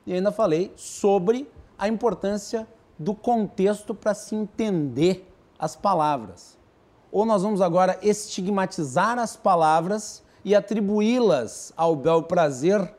e 0.07 0.13
ainda 0.13 0.31
falei 0.31 0.73
sobre 0.77 1.49
a 1.79 1.89
importância 1.89 2.67
do 2.99 3.15
contexto 3.15 3.95
para 3.95 4.15
se 4.15 4.35
entender 4.35 5.27
as 5.59 5.75
palavras. 5.75 6.59
Ou 7.11 7.25
nós 7.25 7.43
vamos 7.43 7.61
agora 7.61 7.99
estigmatizar 8.03 9.19
as 9.19 9.37
palavras 9.37 10.23
e 10.45 10.55
atribuí-las 10.55 11.73
ao 11.77 11.97
bel 11.97 12.23
prazer 12.23 12.95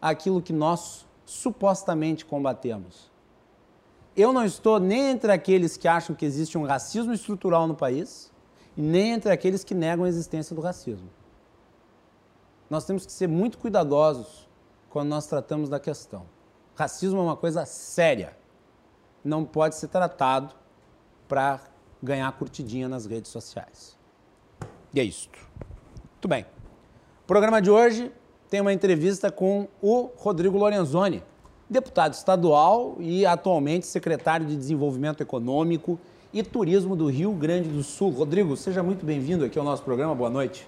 aquilo 0.00 0.40
que 0.40 0.52
nós 0.52 1.06
supostamente 1.24 2.24
combatemos. 2.24 3.07
Eu 4.18 4.32
não 4.32 4.44
estou 4.44 4.80
nem 4.80 5.10
entre 5.10 5.30
aqueles 5.30 5.76
que 5.76 5.86
acham 5.86 6.14
que 6.14 6.26
existe 6.26 6.58
um 6.58 6.64
racismo 6.66 7.12
estrutural 7.12 7.68
no 7.68 7.74
país, 7.76 8.32
nem 8.76 9.12
entre 9.12 9.30
aqueles 9.30 9.62
que 9.62 9.74
negam 9.74 10.04
a 10.04 10.08
existência 10.08 10.56
do 10.56 10.60
racismo. 10.60 11.08
Nós 12.68 12.84
temos 12.84 13.06
que 13.06 13.12
ser 13.12 13.28
muito 13.28 13.58
cuidadosos 13.58 14.48
quando 14.90 15.08
nós 15.08 15.26
tratamos 15.26 15.68
da 15.68 15.78
questão. 15.78 16.26
Racismo 16.74 17.20
é 17.20 17.22
uma 17.22 17.36
coisa 17.36 17.64
séria 17.64 18.36
não 19.24 19.44
pode 19.44 19.76
ser 19.76 19.88
tratado 19.88 20.54
para 21.28 21.60
ganhar 22.02 22.30
curtidinha 22.32 22.88
nas 22.88 23.06
redes 23.06 23.30
sociais. 23.30 23.96
E 24.94 25.00
é 25.00 25.04
isto. 25.04 25.38
Muito 26.12 26.28
bem. 26.28 26.44
O 27.22 27.26
programa 27.26 27.60
de 27.60 27.70
hoje 27.70 28.12
tem 28.48 28.60
uma 28.60 28.72
entrevista 28.72 29.30
com 29.30 29.68
o 29.82 30.10
Rodrigo 30.16 30.56
Lorenzoni, 30.56 31.22
deputado 31.68 32.14
estadual 32.14 32.96
e 32.98 33.26
atualmente 33.26 33.86
secretário 33.86 34.46
de 34.46 34.56
Desenvolvimento 34.56 35.22
Econômico 35.22 35.98
e 36.32 36.42
Turismo 36.42 36.96
do 36.96 37.06
Rio 37.06 37.32
Grande 37.32 37.68
do 37.68 37.82
Sul. 37.82 38.10
Rodrigo, 38.10 38.56
seja 38.56 38.82
muito 38.82 39.04
bem-vindo 39.04 39.44
aqui 39.44 39.58
ao 39.58 39.64
nosso 39.64 39.82
programa. 39.82 40.14
Boa 40.14 40.30
noite. 40.30 40.66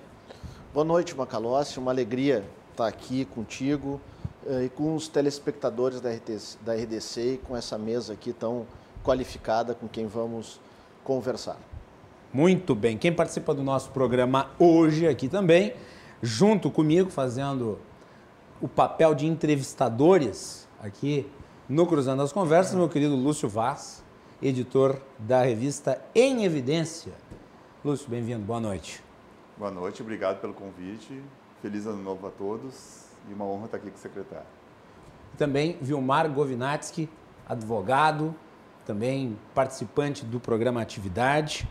Boa 0.74 0.84
noite, 0.84 1.16
Macalossi. 1.16 1.78
Uma 1.78 1.90
alegria 1.90 2.44
estar 2.70 2.86
aqui 2.86 3.24
contigo 3.24 4.00
eh, 4.46 4.64
e 4.64 4.68
com 4.68 4.94
os 4.94 5.08
telespectadores 5.08 6.00
da, 6.00 6.10
RTC, 6.10 6.58
da 6.60 6.74
RDC 6.74 7.20
e 7.20 7.38
com 7.38 7.56
essa 7.56 7.78
mesa 7.78 8.12
aqui 8.12 8.32
tão 8.32 8.66
qualificada 9.02 9.74
com 9.74 9.88
quem 9.88 10.06
vamos 10.06 10.60
conversar. 11.02 11.56
Muito 12.32 12.74
bem. 12.74 12.98
Quem 12.98 13.12
participa 13.12 13.54
do 13.54 13.62
nosso 13.62 13.90
programa 13.90 14.50
hoje 14.58 15.08
aqui 15.08 15.28
também, 15.28 15.72
junto 16.22 16.70
comigo, 16.70 17.10
fazendo 17.10 17.78
o 18.60 18.68
papel 18.68 19.14
de 19.14 19.26
entrevistadores 19.26 20.68
aqui 20.80 21.30
no 21.68 21.86
Cruzando 21.86 22.22
as 22.22 22.32
Conversas, 22.32 22.74
meu 22.74 22.88
querido 22.88 23.14
Lúcio 23.14 23.48
Vaz, 23.48 24.02
editor 24.42 25.00
da 25.18 25.42
revista 25.42 26.00
Em 26.14 26.44
Evidência. 26.44 27.12
Lúcio, 27.84 28.08
bem-vindo, 28.08 28.44
boa 28.44 28.58
noite. 28.58 29.02
Boa 29.56 29.70
noite, 29.70 30.00
obrigado 30.02 30.40
pelo 30.40 30.54
convite. 30.54 31.22
Feliz 31.60 31.86
ano 31.86 32.02
novo 32.02 32.26
a 32.26 32.30
todos 32.30 33.04
e 33.28 33.34
uma 33.34 33.44
honra 33.44 33.66
estar 33.66 33.76
aqui 33.76 33.90
com 33.90 33.96
o 33.96 34.00
secretário. 34.00 34.46
Também 35.36 35.76
Vilmar 35.80 36.28
Govinatsky, 36.30 37.08
advogado, 37.46 38.34
também 38.86 39.38
participante 39.54 40.24
do 40.24 40.40
programa 40.40 40.80
Atividade, 40.80 41.68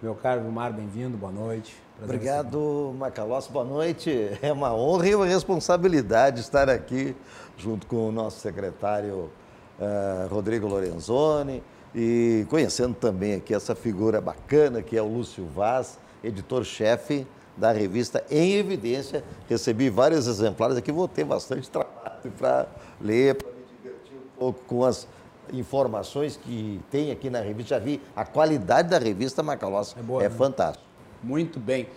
Meu 0.00 0.16
caro 0.16 0.40
Vilmar, 0.40 0.72
bem-vindo, 0.72 1.16
boa 1.16 1.30
noite. 1.30 1.76
Prazer 1.96 2.16
Obrigado, 2.16 2.92
Macalossi, 2.98 3.52
boa 3.52 3.64
noite. 3.64 4.10
É 4.42 4.52
uma 4.52 4.74
honra 4.74 5.06
e 5.06 5.14
uma 5.14 5.26
responsabilidade 5.26 6.40
estar 6.40 6.68
aqui 6.68 7.14
junto 7.56 7.86
com 7.86 8.08
o 8.08 8.12
nosso 8.12 8.40
secretário 8.40 9.30
uh, 9.78 10.28
Rodrigo 10.28 10.66
Lorenzoni 10.66 11.62
e 11.94 12.46
conhecendo 12.48 12.94
também 12.94 13.34
aqui 13.34 13.54
essa 13.54 13.74
figura 13.74 14.20
bacana 14.20 14.82
que 14.82 14.96
é 14.96 15.02
o 15.02 15.06
Lúcio 15.06 15.46
Vaz, 15.46 15.98
editor-chefe 16.24 17.26
da 17.56 17.70
revista 17.72 18.24
Em 18.30 18.54
Evidência. 18.54 19.22
Recebi 19.48 19.90
vários 19.90 20.26
exemplares 20.26 20.76
aqui, 20.76 20.90
vou 20.90 21.08
ter 21.08 21.24
bastante 21.24 21.68
trabalho 21.70 22.32
para 22.38 22.66
ler, 23.00 23.34
para 23.34 23.48
me 23.48 23.64
divertir 23.76 24.16
um 24.16 24.38
pouco 24.38 24.60
com 24.66 24.84
as 24.84 25.06
informações 25.52 26.36
que 26.36 26.80
tem 26.90 27.10
aqui 27.10 27.28
na 27.28 27.40
revista. 27.40 27.74
Já 27.74 27.78
vi 27.78 28.00
a 28.16 28.24
qualidade 28.24 28.88
da 28.88 28.98
revista 28.98 29.42
Macalós 29.42 29.94
é, 29.98 30.02
boa, 30.02 30.22
é 30.22 30.28
né? 30.28 30.34
fantástico. 30.34 30.84
Muito 31.22 31.60
bem. 31.60 31.88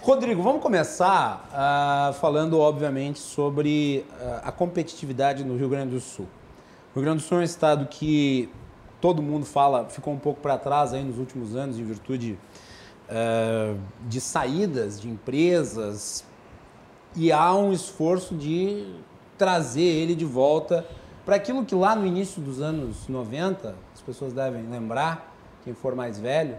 Rodrigo, 0.00 0.42
vamos 0.42 0.62
começar 0.62 1.48
uh, 1.52 2.12
falando, 2.14 2.58
obviamente, 2.58 3.18
sobre 3.20 4.04
uh, 4.10 4.40
a 4.42 4.50
competitividade 4.50 5.44
no 5.44 5.56
Rio 5.56 5.68
Grande 5.68 5.94
do 5.94 6.00
Sul. 6.00 6.26
O 6.92 6.98
Rio 6.98 7.04
Grande 7.04 7.22
do 7.22 7.26
Sul 7.26 7.38
é 7.38 7.40
um 7.42 7.44
estado 7.44 7.86
que 7.86 8.48
todo 9.00 9.22
mundo 9.22 9.44
fala 9.44 9.88
ficou 9.88 10.12
um 10.12 10.18
pouco 10.18 10.40
para 10.40 10.58
trás 10.58 10.92
aí 10.92 11.04
nos 11.04 11.18
últimos 11.18 11.54
anos 11.54 11.78
em 11.78 11.84
virtude 11.84 12.38
uh, 13.08 13.78
de 14.08 14.20
saídas 14.20 15.00
de 15.00 15.08
empresas 15.08 16.24
e 17.14 17.30
há 17.30 17.54
um 17.54 17.72
esforço 17.72 18.34
de 18.34 18.94
trazer 19.38 19.82
ele 19.82 20.14
de 20.14 20.24
volta 20.24 20.86
para 21.24 21.36
aquilo 21.36 21.64
que 21.64 21.74
lá 21.74 21.94
no 21.94 22.06
início 22.06 22.42
dos 22.42 22.60
anos 22.60 23.06
90, 23.08 23.76
as 23.94 24.00
pessoas 24.00 24.32
devem 24.32 24.68
lembrar, 24.68 25.32
quem 25.64 25.74
for 25.74 25.94
mais 25.94 26.18
velho, 26.18 26.56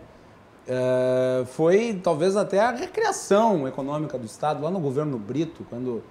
uh, 0.68 1.46
foi 1.46 2.00
talvez 2.04 2.36
até 2.36 2.60
a 2.60 2.72
recriação 2.72 3.68
econômica 3.68 4.18
do 4.18 4.26
Estado, 4.26 4.64
lá 4.64 4.72
no 4.72 4.80
governo 4.80 5.18
Brito, 5.18 5.66
quando 5.70 6.04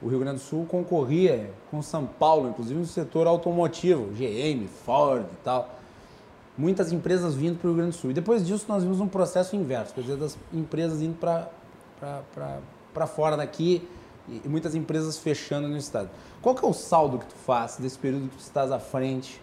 o 0.00 0.08
Rio 0.08 0.18
Grande 0.20 0.38
do 0.38 0.44
Sul 0.44 0.66
concorria 0.66 1.50
com 1.70 1.82
São 1.82 2.06
Paulo, 2.06 2.48
inclusive 2.48 2.78
no 2.78 2.86
setor 2.86 3.26
automotivo, 3.26 4.12
GM, 4.14 4.66
Ford 4.84 5.24
e 5.24 5.36
tal. 5.44 5.76
Muitas 6.56 6.92
empresas 6.92 7.34
vindo 7.34 7.58
para 7.58 7.68
o 7.68 7.70
Rio 7.70 7.78
Grande 7.78 7.96
do 7.96 8.00
Sul. 8.00 8.10
E 8.10 8.14
depois 8.14 8.46
disso 8.46 8.66
nós 8.68 8.82
vimos 8.82 9.00
um 9.00 9.08
processo 9.08 9.54
inverso, 9.54 9.94
quer 9.94 10.00
dizer, 10.02 10.16
das 10.16 10.36
empresas 10.52 11.00
indo 11.00 11.16
para 11.16 13.06
fora 13.06 13.36
daqui 13.36 13.88
e 14.28 14.48
muitas 14.48 14.74
empresas 14.74 15.18
fechando 15.18 15.68
no 15.68 15.76
estado. 15.76 16.10
Qual 16.42 16.54
que 16.54 16.64
é 16.64 16.68
o 16.68 16.72
saldo 16.72 17.18
que 17.18 17.26
tu 17.26 17.34
faz 17.34 17.76
desse 17.76 17.98
período 17.98 18.28
que 18.28 18.36
tu 18.36 18.40
estás 18.40 18.70
à 18.70 18.78
frente 18.78 19.40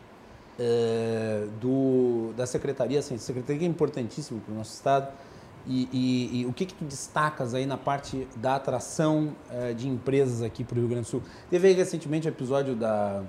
é, 0.60 1.46
do, 1.60 2.34
da 2.36 2.46
secretaria? 2.46 3.00
Assim, 3.00 3.18
secretaria 3.18 3.68
é 3.68 3.70
importantíssima 3.70 4.40
para 4.40 4.54
o 4.54 4.58
nosso 4.58 4.74
estado. 4.74 5.12
E, 5.68 5.90
e, 5.92 6.42
e, 6.42 6.46
o 6.46 6.54
que, 6.54 6.66
que 6.66 6.76
tu 6.76 6.86
destacas 6.86 7.56
aí 7.56 7.66
na 7.66 7.78
parte 7.78 8.28
da 8.36 8.56
atração 8.56 9.36
é, 9.50 9.74
de 9.74 9.88
empresas 9.88 10.44
aqui 10.44 10.64
para 10.64 10.76
o 10.76 10.80
Rio 10.80 10.90
Grande 10.90 11.06
do 11.06 11.10
Sul? 11.10 11.24
Teve 11.50 11.70
aí 11.70 11.74
recentemente 11.74 12.28
o 12.28 12.30
episódio 12.30 12.76
da, 12.76 13.24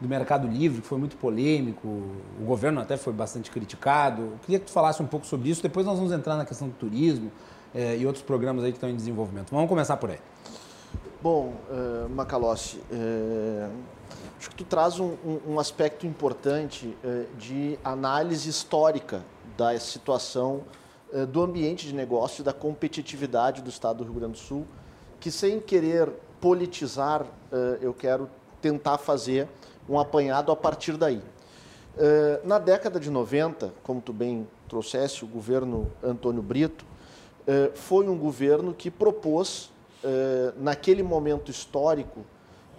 do 0.00 0.08
Mercado 0.08 0.48
Livre, 0.48 0.80
que 0.80 0.86
foi 0.88 0.98
muito 0.98 1.16
polêmico, 1.16 1.86
o 1.86 2.44
governo 2.44 2.80
até 2.80 2.96
foi 2.96 3.12
bastante 3.12 3.50
criticado. 3.50 4.22
Eu 4.22 4.38
queria 4.42 4.58
que 4.58 4.66
tu 4.66 4.72
falasse 4.72 5.00
um 5.02 5.06
pouco 5.06 5.24
sobre 5.24 5.50
isso, 5.50 5.62
depois 5.62 5.86
nós 5.86 5.96
vamos 5.96 6.12
entrar 6.12 6.36
na 6.36 6.44
questão 6.44 6.68
do 6.68 6.74
turismo 6.74 7.30
é, 7.72 7.96
e 7.96 8.06
outros 8.06 8.24
programas 8.24 8.64
aí 8.64 8.72
que 8.72 8.76
estão 8.76 8.90
em 8.90 8.96
desenvolvimento. 8.96 9.50
Vamos 9.50 9.68
começar 9.68 9.96
por 9.96 10.10
aí. 10.10 10.18
Bom, 11.20 11.52
uh, 11.68 12.08
Macalossi, 12.10 12.76
uh, 12.76 13.70
acho 14.38 14.50
que 14.50 14.56
tu 14.56 14.64
traz 14.64 15.00
um, 15.00 15.16
um 15.46 15.58
aspecto 15.58 16.06
importante 16.06 16.96
uh, 17.04 17.36
de 17.36 17.78
análise 17.82 18.48
histórica 18.48 19.24
da 19.56 19.78
situação 19.78 20.62
uh, 21.12 21.26
do 21.26 21.42
ambiente 21.42 21.86
de 21.86 21.94
negócio 21.94 22.42
e 22.42 22.44
da 22.44 22.52
competitividade 22.52 23.60
do 23.60 23.68
Estado 23.68 23.98
do 23.98 24.04
Rio 24.04 24.14
Grande 24.14 24.32
do 24.32 24.38
Sul, 24.38 24.66
que 25.18 25.30
sem 25.30 25.58
querer 25.58 26.08
politizar, 26.40 27.26
eu 27.80 27.92
quero 27.92 28.30
tentar 28.62 28.98
fazer 28.98 29.48
um 29.88 29.98
apanhado 29.98 30.52
a 30.52 30.56
partir 30.56 30.96
daí. 30.96 31.20
na 32.44 32.60
década 32.60 33.00
de 33.00 33.10
90, 33.10 33.74
como 33.82 34.00
tu 34.00 34.12
bem 34.12 34.46
trouxesse, 34.68 35.24
o 35.24 35.26
governo 35.26 35.90
Antônio 36.00 36.40
Brito 36.40 36.86
foi 37.74 38.08
um 38.08 38.16
governo 38.16 38.72
que 38.72 38.92
propôs 38.92 39.72
eh, 40.04 40.52
naquele 40.56 41.02
momento 41.02 41.50
histórico, 41.50 42.20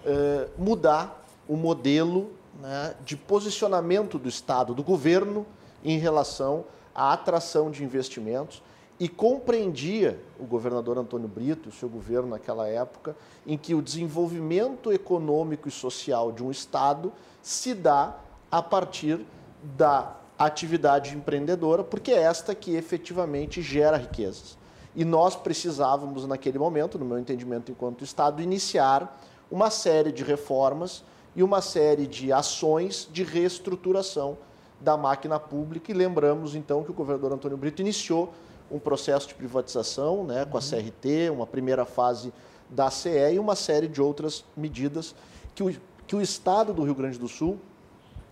eh, 0.06 0.48
mudar 0.58 1.19
o 1.50 1.58
modelo 1.58 2.30
né, 2.62 2.94
de 3.04 3.18
posicionamento 3.18 4.20
do 4.20 4.30
Estado, 4.30 4.76
do 4.76 4.84
governo, 4.84 5.48
em 5.84 5.98
relação 5.98 6.64
à 6.94 7.12
atração 7.12 7.72
de 7.72 7.84
investimentos 7.84 8.62
e 9.00 9.10
compreendia 9.10 10.20
o 10.40 10.44
governador 10.44 10.98
Antônio 10.98 11.28
Brito, 11.28 11.70
o 11.70 11.72
seu 11.72 11.90
governo 11.90 12.30
naquela 12.30 12.68
época, 12.68 13.16
em 13.48 13.58
que 13.58 13.74
o 13.74 13.82
desenvolvimento 13.82 14.92
econômico 14.92 15.68
e 15.68 15.72
social 15.72 16.32
de 16.32 16.44
um 16.44 16.52
Estado 16.52 17.12
se 17.42 17.74
dá 17.74 18.18
a 18.52 18.62
partir 18.62 19.26
da 19.76 20.18
atividade 20.38 21.16
empreendedora, 21.16 21.84
porque 21.84 22.12
é 22.12 22.22
esta 22.22 22.54
que 22.54 22.76
efetivamente 22.76 23.62
gera 23.62 23.98
riquezas. 23.98 24.58
E 24.96 25.04
nós 25.04 25.36
precisávamos, 25.36 26.28
naquele 26.28 26.60
momento, 26.60 27.00
no 27.00 27.06
meu 27.06 27.18
entendimento 27.18 27.72
enquanto 27.72 28.04
Estado, 28.04 28.42
iniciar 28.42 29.18
uma 29.50 29.70
série 29.70 30.12
de 30.12 30.24
reformas 30.24 31.04
e 31.36 31.44
uma 31.44 31.62
série 31.62 32.08
de 32.08 32.32
ações 32.32 33.08
de 33.12 33.24
reestruturação 33.24 34.38
da 34.80 34.96
máquina 34.98 35.40
pública. 35.40 35.92
E 35.92 35.96
lembramos, 35.96 36.56
então, 36.56 36.84
que 36.84 36.92
o 36.92 36.94
governador 36.94 37.34
Antônio 37.34 37.58
Brito 37.58 37.82
iniciou 37.82 38.34
um 38.72 38.80
processo 38.80 39.28
de 39.28 39.36
privatização 39.36 40.24
né, 40.24 40.46
com 40.46 40.58
a 40.58 40.62
CRT, 40.62 41.30
uma 41.32 41.48
primeira 41.48 41.86
fase 41.86 42.32
da 42.70 42.92
CE 42.92 43.34
e 43.34 43.40
uma 43.40 43.56
série 43.56 43.88
de 43.88 44.02
outras 44.02 44.46
medidas 44.56 45.16
que 45.56 45.64
o, 45.64 45.76
que 46.06 46.16
o 46.16 46.22
Estado 46.22 46.74
do 46.74 46.84
Rio 46.84 46.94
Grande 46.94 47.18
do 47.18 47.28
Sul 47.28 47.60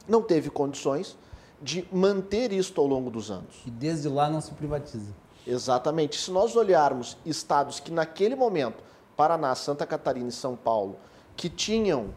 não 0.08 0.22
teve 0.22 0.50
condições 0.50 1.18
de 1.62 1.88
manter 1.92 2.52
isto 2.52 2.80
ao 2.80 2.86
longo 2.86 3.10
dos 3.10 3.32
anos. 3.32 3.64
E 3.66 3.72
desde 3.72 4.08
lá 4.08 4.30
não 4.30 4.40
se 4.40 4.52
privatiza. 4.52 5.12
Exatamente. 5.46 6.20
Se 6.20 6.30
nós 6.30 6.56
olharmos 6.56 7.18
estados 7.26 7.80
que 7.80 7.92
naquele 7.92 8.36
momento, 8.36 8.84
Paraná, 9.16 9.56
Santa 9.56 9.86
Catarina 9.86 10.30
e 10.30 10.32
São 10.32 10.56
Paulo, 10.56 10.98
que 11.36 11.50
tinham 11.50 12.10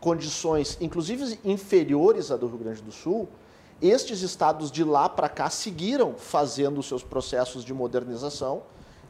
condições, 0.00 0.78
inclusive 0.80 1.38
inferiores 1.44 2.30
à 2.30 2.36
do 2.36 2.46
Rio 2.46 2.58
Grande 2.58 2.82
do 2.82 2.92
Sul, 2.92 3.28
estes 3.80 4.22
estados 4.22 4.70
de 4.70 4.82
lá 4.82 5.08
para 5.08 5.28
cá 5.28 5.48
seguiram 5.48 6.14
fazendo 6.14 6.78
os 6.78 6.86
seus 6.86 7.02
processos 7.02 7.64
de 7.64 7.72
modernização 7.72 8.62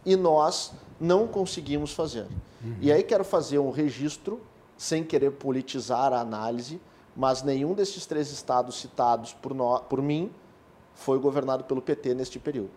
e 0.05 0.15
nós 0.15 0.73
não 1.01 1.27
conseguimos 1.27 1.93
fazer. 1.93 2.27
Uhum. 2.63 2.77
E 2.81 2.93
aí 2.93 3.03
quero 3.03 3.25
fazer 3.25 3.59
um 3.59 3.71
registro, 3.71 4.41
sem 4.77 5.03
querer 5.03 5.33
politizar 5.33 6.13
a 6.13 6.21
análise, 6.21 6.81
mas 7.17 7.43
nenhum 7.43 7.75
desses 7.75 8.07
três 8.07 8.31
estados 8.31 8.79
citados 8.79 9.33
por, 9.33 9.55
no, 9.55 9.81
por 9.81 10.03
mim 10.03 10.31
foi 10.95 11.19
governado 11.19 11.65
pelo 11.65 11.81
PT 11.81 12.15
neste 12.15 12.39
período. 12.39 12.71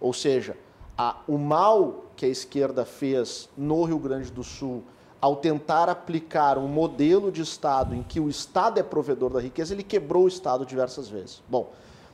Ou 0.00 0.12
seja, 0.12 0.56
a, 0.96 1.16
o 1.28 1.38
mal 1.38 2.06
que 2.16 2.26
a 2.26 2.28
esquerda 2.28 2.84
fez 2.84 3.48
no 3.56 3.84
Rio 3.84 3.98
Grande 3.98 4.30
do 4.30 4.42
Sul 4.42 4.82
ao 5.20 5.36
tentar 5.36 5.88
aplicar 5.88 6.58
um 6.58 6.68
modelo 6.68 7.32
de 7.32 7.42
Estado 7.42 7.94
em 7.94 8.02
que 8.02 8.20
o 8.20 8.28
Estado 8.28 8.78
é 8.78 8.82
provedor 8.82 9.30
da 9.30 9.40
riqueza, 9.40 9.74
ele 9.74 9.82
quebrou 9.82 10.24
o 10.24 10.28
Estado 10.28 10.64
diversas 10.64 11.08
vezes. 11.08 11.42
Bom, 11.48 11.72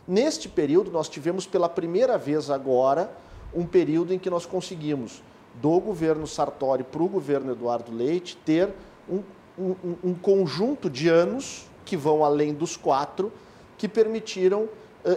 neste 0.09 0.49
período 0.49 0.91
nós 0.91 1.09
tivemos 1.09 1.47
pela 1.47 1.69
primeira 1.69 2.17
vez 2.17 2.51
agora 2.51 3.11
um 3.55 3.67
período 3.67 4.13
em 4.13 4.19
que 4.19 4.31
nós 4.31 4.47
conseguimos, 4.47 5.23
do 5.61 5.79
governo 5.79 6.27
Sartori 6.27 6.83
para 6.83 7.03
o 7.03 7.09
governo 7.09 7.53
Eduardo 7.53 7.95
Leite, 7.95 8.37
ter 8.45 8.71
um, 9.09 9.23
um, 9.59 9.97
um, 10.03 10.15
conjunto 10.15 10.91
de 10.91 11.09
anos 11.09 11.67
que 11.85 11.97
vão 11.97 12.25
além 12.25 12.53
dos 12.53 12.77
quatro, 12.77 13.33
que 13.79 13.89
permitiram 13.89 14.63
uh, 14.63 14.69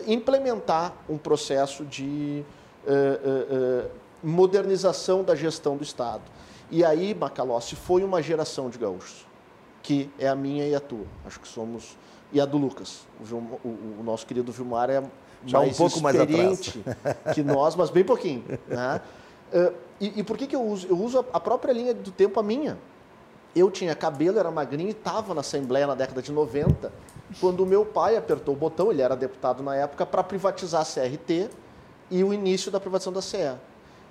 implementar 0.06 0.94
um 1.10 1.18
processo 1.18 1.84
de 1.86 2.44
uh, 2.86 3.86
uh, 3.86 3.90
modernização 4.22 5.24
da 5.24 5.34
gestão 5.34 5.76
do 5.76 5.84
Estado. 5.84 6.22
E 6.70 6.84
aí, 6.84 7.14
Macalossi, 7.14 7.76
foi 7.76 8.04
uma 8.04 8.22
geração 8.22 8.70
de 8.70 8.78
gaúchos, 8.78 9.26
que 9.82 10.10
é 10.20 10.28
a 10.28 10.36
minha 10.36 10.68
e 10.68 10.76
a 10.76 10.80
tua. 10.80 11.06
Acho 11.26 11.40
que 11.40 11.48
somos. 11.48 11.98
E 12.32 12.42
a 12.42 12.46
do 12.46 12.58
Lucas. 12.58 13.08
O, 13.32 13.36
o, 13.36 14.00
o 14.00 14.04
nosso 14.04 14.26
querido 14.26 14.52
Vilmar 14.52 14.90
é 14.90 15.02
Já 15.46 15.60
mais 15.60 15.74
um 15.74 15.78
pouco 15.78 15.96
experiente 15.96 16.84
mais 16.86 17.36
que 17.36 17.42
nós, 17.42 17.76
mas 17.76 17.90
bem 17.90 18.04
pouquinho. 18.04 18.44
Né? 18.68 19.02
Uh, 19.54 19.74
e, 20.02 20.20
e, 20.20 20.24
por 20.24 20.38
que, 20.38 20.46
que 20.46 20.56
eu 20.56 20.62
uso? 20.62 20.88
Eu 20.88 21.00
uso 21.00 21.26
a 21.32 21.40
própria 21.40 21.72
linha 21.72 21.94
do 21.94 22.12
tempo, 22.12 22.40
a 22.40 22.44
minha. 22.44 22.78
Eu 23.56 23.72
tinha 23.72 23.96
cabelo, 23.96 24.38
era 24.38 24.52
magrinho 24.52 24.90
e 24.90 24.92
estava 24.92 25.34
na 25.34 25.40
Assembleia 25.40 25.88
na 25.88 25.96
década 25.96 26.22
de 26.22 26.32
90, 26.32 26.92
quando 27.40 27.62
o 27.62 27.66
meu 27.66 27.86
pai 27.86 28.16
apertou 28.16 28.54
o 28.54 28.58
botão, 28.58 28.92
ele 28.92 29.02
era 29.02 29.16
deputado 29.16 29.64
na 29.64 29.76
época, 29.76 30.06
para 30.06 30.24
privatizar 30.24 30.82
a 30.82 30.86
CRT 30.86 31.50
e 32.12 32.24
o 32.24 32.34
início 32.34 32.72
da 32.72 32.80
privatização 32.80 33.14
da 33.14 33.22
CE. 33.22 33.58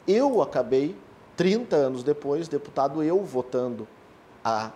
Eu 0.06 0.42
acabei, 0.42 0.96
30 1.36 1.76
anos 1.76 2.02
depois, 2.02 2.48
deputado 2.48 3.02
eu 3.02 3.22
votando 3.22 3.86
a 4.44 4.70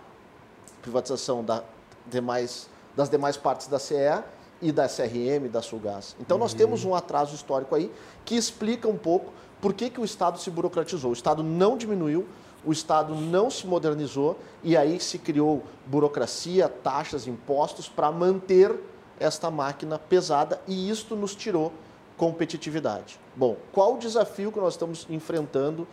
privatização 0.81 1.43
da 1.43 1.63
demais, 2.05 2.69
das 2.95 3.09
demais 3.09 3.37
partes 3.37 3.67
da 3.67 3.79
CE 3.79 4.23
e 4.61 4.71
da 4.71 4.85
SRM, 4.87 5.49
da 5.49 5.61
Sulgás. 5.61 6.15
Então 6.19 6.37
nós 6.37 6.53
temos 6.53 6.85
um 6.85 6.93
atraso 6.93 7.33
histórico 7.33 7.73
aí 7.73 7.91
que 8.23 8.35
explica 8.35 8.87
um 8.87 8.97
pouco 8.97 9.31
por 9.59 9.73
que, 9.73 9.89
que 9.89 9.99
o 9.99 10.05
Estado 10.05 10.39
se 10.39 10.49
burocratizou. 10.49 11.11
O 11.11 11.13
Estado 11.13 11.43
não 11.43 11.77
diminuiu, 11.77 12.27
o 12.63 12.71
Estado 12.71 13.15
não 13.15 13.49
se 13.49 13.65
modernizou 13.65 14.37
e 14.63 14.77
aí 14.77 14.99
se 14.99 15.17
criou 15.17 15.63
burocracia, 15.85 16.69
taxas, 16.69 17.27
impostos 17.27 17.89
para 17.89 18.11
manter 18.11 18.75
esta 19.19 19.49
máquina 19.49 19.97
pesada 19.97 20.61
e 20.67 20.89
isto 20.89 21.15
nos 21.15 21.35
tirou 21.35 21.71
competitividade. 22.17 23.19
Bom, 23.35 23.57
qual 23.71 23.95
o 23.95 23.97
desafio 23.97 24.51
que 24.51 24.59
nós 24.59 24.73
estamos 24.73 25.07
enfrentando 25.09 25.87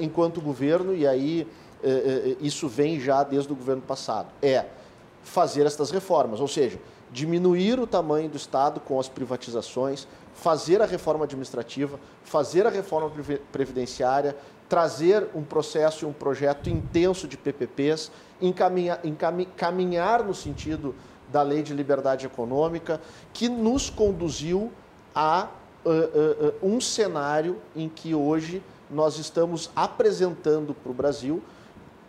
enquanto 0.00 0.40
governo 0.40 0.94
e 0.94 1.06
aí 1.06 1.46
eh, 1.82 1.88
eh, 1.88 2.36
isso 2.40 2.68
vem 2.68 2.98
já 2.98 3.22
desde 3.22 3.52
o 3.52 3.56
governo 3.56 3.82
passado? 3.82 4.28
É 4.42 4.66
fazer 5.22 5.66
estas 5.66 5.90
reformas, 5.90 6.40
ou 6.40 6.48
seja, 6.48 6.78
diminuir 7.10 7.78
o 7.78 7.86
tamanho 7.86 8.28
do 8.28 8.36
Estado 8.36 8.80
com 8.80 8.98
as 8.98 9.08
privatizações, 9.08 10.06
fazer 10.34 10.82
a 10.82 10.86
reforma 10.86 11.24
administrativa, 11.24 11.98
fazer 12.24 12.66
a 12.66 12.70
reforma 12.70 13.10
previdenciária, 13.52 14.36
trazer 14.68 15.28
um 15.34 15.42
processo 15.42 16.04
e 16.04 16.08
um 16.08 16.12
projeto 16.12 16.68
intenso 16.68 17.26
de 17.26 17.36
PPPs, 17.36 18.10
encaminhar, 18.40 19.00
encaminhar 19.04 20.22
no 20.22 20.34
sentido 20.34 20.94
da 21.30 21.42
lei 21.42 21.62
de 21.62 21.74
liberdade 21.74 22.26
econômica, 22.26 23.00
que 23.32 23.48
nos 23.48 23.90
conduziu 23.90 24.72
a 25.14 25.48
uh, 25.84 25.90
uh, 25.90 25.92
uh, 25.92 26.54
um 26.62 26.80
cenário 26.80 27.58
em 27.74 27.88
que 27.88 28.14
hoje 28.14 28.62
nós 28.90 29.18
estamos 29.18 29.70
apresentando 29.74 30.74
para 30.74 30.90
o 30.90 30.94
Brasil 30.94 31.42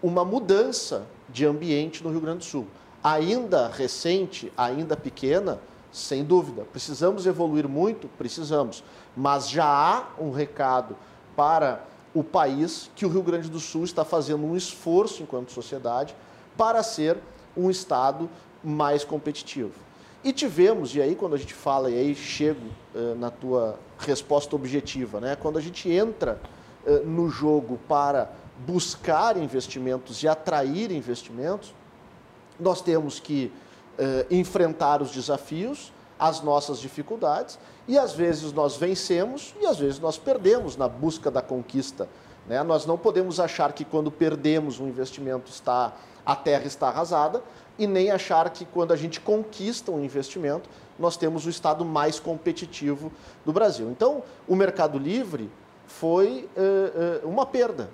uma 0.02 0.24
mudança 0.24 1.06
de 1.28 1.46
ambiente 1.46 2.04
no 2.04 2.10
Rio 2.10 2.22
Grande 2.22 2.40
do 2.40 2.46
Sul 2.46 2.68
ainda 3.04 3.68
recente, 3.68 4.52
ainda 4.58 4.96
pequena, 4.96 5.60
sem 5.92 6.24
dúvida. 6.24 6.66
Precisamos 6.72 7.26
evoluir 7.26 7.68
muito? 7.68 8.08
Precisamos. 8.18 8.84
Mas 9.16 9.50
já 9.50 9.66
há 9.66 10.22
um 10.22 10.32
recado 10.32 10.96
para 11.36 11.84
o 12.14 12.24
país 12.24 12.90
que 12.96 13.06
o 13.06 13.10
Rio 13.10 13.24
Grande 13.24 13.50
do 13.50 13.60
Sul 13.60 13.84
está 13.84 14.04
fazendo 14.04 14.46
um 14.46 14.56
esforço 14.56 15.24
enquanto 15.24 15.52
sociedade 15.52 16.16
para 16.58 16.84
ser 16.84 17.18
um 17.56 17.70
Estado 17.70 18.30
mais 18.64 19.04
competitivo. 19.04 19.74
E 20.24 20.34
tivemos, 20.34 20.94
e 20.96 21.02
aí 21.02 21.16
quando 21.16 21.36
a 21.36 21.38
gente 21.38 21.54
fala, 21.54 21.90
e 21.90 21.98
aí 21.98 22.14
chego 22.14 22.66
uh, 22.94 23.16
na 23.16 23.30
tua 23.30 23.80
resposta 23.98 24.54
objetiva, 24.54 25.22
né? 25.22 25.38
quando 25.38 25.58
a 25.58 25.62
gente 25.62 25.90
entra 25.90 26.42
no 27.06 27.30
jogo 27.30 27.80
para 27.88 28.32
buscar 28.66 29.38
investimentos 29.38 30.22
e 30.24 30.28
atrair 30.28 30.92
investimentos, 30.92 31.74
nós 32.60 32.82
temos 32.82 33.20
que 33.20 33.52
eh, 33.98 34.26
enfrentar 34.30 35.02
os 35.02 35.12
desafios, 35.12 35.94
as 36.18 36.42
nossas 36.42 36.80
dificuldades, 36.80 37.58
e 37.88 37.98
às 37.98 38.14
vezes 38.14 38.52
nós 38.52 38.76
vencemos 38.76 39.56
e 39.62 39.66
às 39.66 39.78
vezes 39.80 40.00
nós 40.00 40.18
perdemos 40.18 40.76
na 40.76 40.88
busca 40.88 41.32
da 41.32 41.42
conquista. 41.42 42.08
Né? 42.48 42.62
Nós 42.64 42.86
não 42.86 42.98
podemos 42.98 43.40
achar 43.40 43.72
que 43.74 43.86
quando 43.86 44.12
perdemos 44.12 44.80
um 44.80 44.88
investimento 44.88 45.50
está 45.50 45.94
a 46.26 46.36
terra 46.36 46.66
está 46.66 46.90
arrasada 46.90 47.42
e 47.78 47.88
nem 47.88 48.12
achar 48.12 48.50
que 48.50 48.66
quando 48.66 48.92
a 48.92 48.96
gente 48.96 49.20
conquista 49.20 49.92
um 49.92 50.04
investimento 50.04 50.70
nós 51.00 51.16
temos 51.16 51.46
o 51.46 51.50
estado 51.50 51.86
mais 51.86 52.20
competitivo 52.20 53.12
do 53.46 53.54
Brasil. 53.54 53.90
Então, 53.90 54.22
o 54.48 54.56
Mercado 54.56 55.00
Livre 55.00 55.50
foi 55.90 56.48
uh, 56.56 57.26
uh, 57.26 57.30
uma 57.30 57.46
perda 57.46 57.90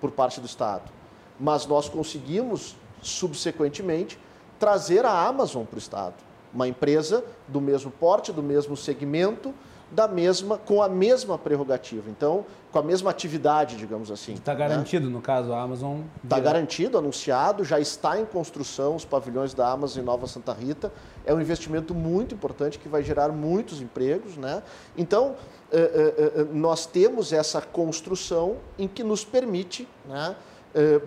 por 0.00 0.12
parte 0.12 0.40
do 0.40 0.46
Estado, 0.46 0.90
mas 1.38 1.66
nós 1.66 1.88
conseguimos 1.88 2.76
subsequentemente, 3.02 4.18
trazer 4.58 5.04
a 5.04 5.26
Amazon 5.26 5.64
para 5.64 5.76
o 5.76 5.78
Estado. 5.78 6.14
Uma 6.54 6.68
empresa 6.68 7.24
do 7.48 7.60
mesmo 7.60 7.90
porte, 7.90 8.32
do 8.32 8.42
mesmo 8.42 8.76
segmento, 8.76 9.52
da 9.90 10.06
mesma, 10.06 10.56
com 10.56 10.82
a 10.82 10.88
mesma 10.88 11.36
prerrogativa. 11.36 12.08
Então, 12.08 12.44
com 12.70 12.78
a 12.78 12.82
mesma 12.82 13.10
atividade, 13.10 13.76
digamos 13.76 14.10
assim. 14.10 14.34
Está 14.34 14.54
garantido, 14.54 15.06
né? 15.06 15.12
no 15.12 15.20
caso, 15.20 15.52
a 15.52 15.60
Amazon? 15.60 16.02
Está 16.22 16.38
garantido, 16.38 16.96
anunciado, 16.96 17.64
já 17.64 17.80
está 17.80 18.20
em 18.20 18.24
construção 18.24 18.94
os 18.94 19.04
pavilhões 19.04 19.52
da 19.52 19.68
Amazon 19.68 20.02
em 20.02 20.06
Nova 20.06 20.26
Santa 20.26 20.52
Rita. 20.52 20.92
É 21.24 21.34
um 21.34 21.40
investimento 21.40 21.94
muito 21.94 22.34
importante 22.34 22.78
que 22.78 22.88
vai 22.88 23.02
gerar 23.02 23.30
muitos 23.30 23.80
empregos. 23.80 24.36
Né? 24.36 24.62
Então, 24.96 25.34
eh, 25.72 26.14
eh, 26.16 26.32
eh, 26.40 26.46
nós 26.52 26.86
temos 26.86 27.32
essa 27.32 27.60
construção 27.60 28.56
em 28.78 28.86
que 28.86 29.02
nos 29.02 29.24
permite 29.24 29.88
né, 30.08 30.36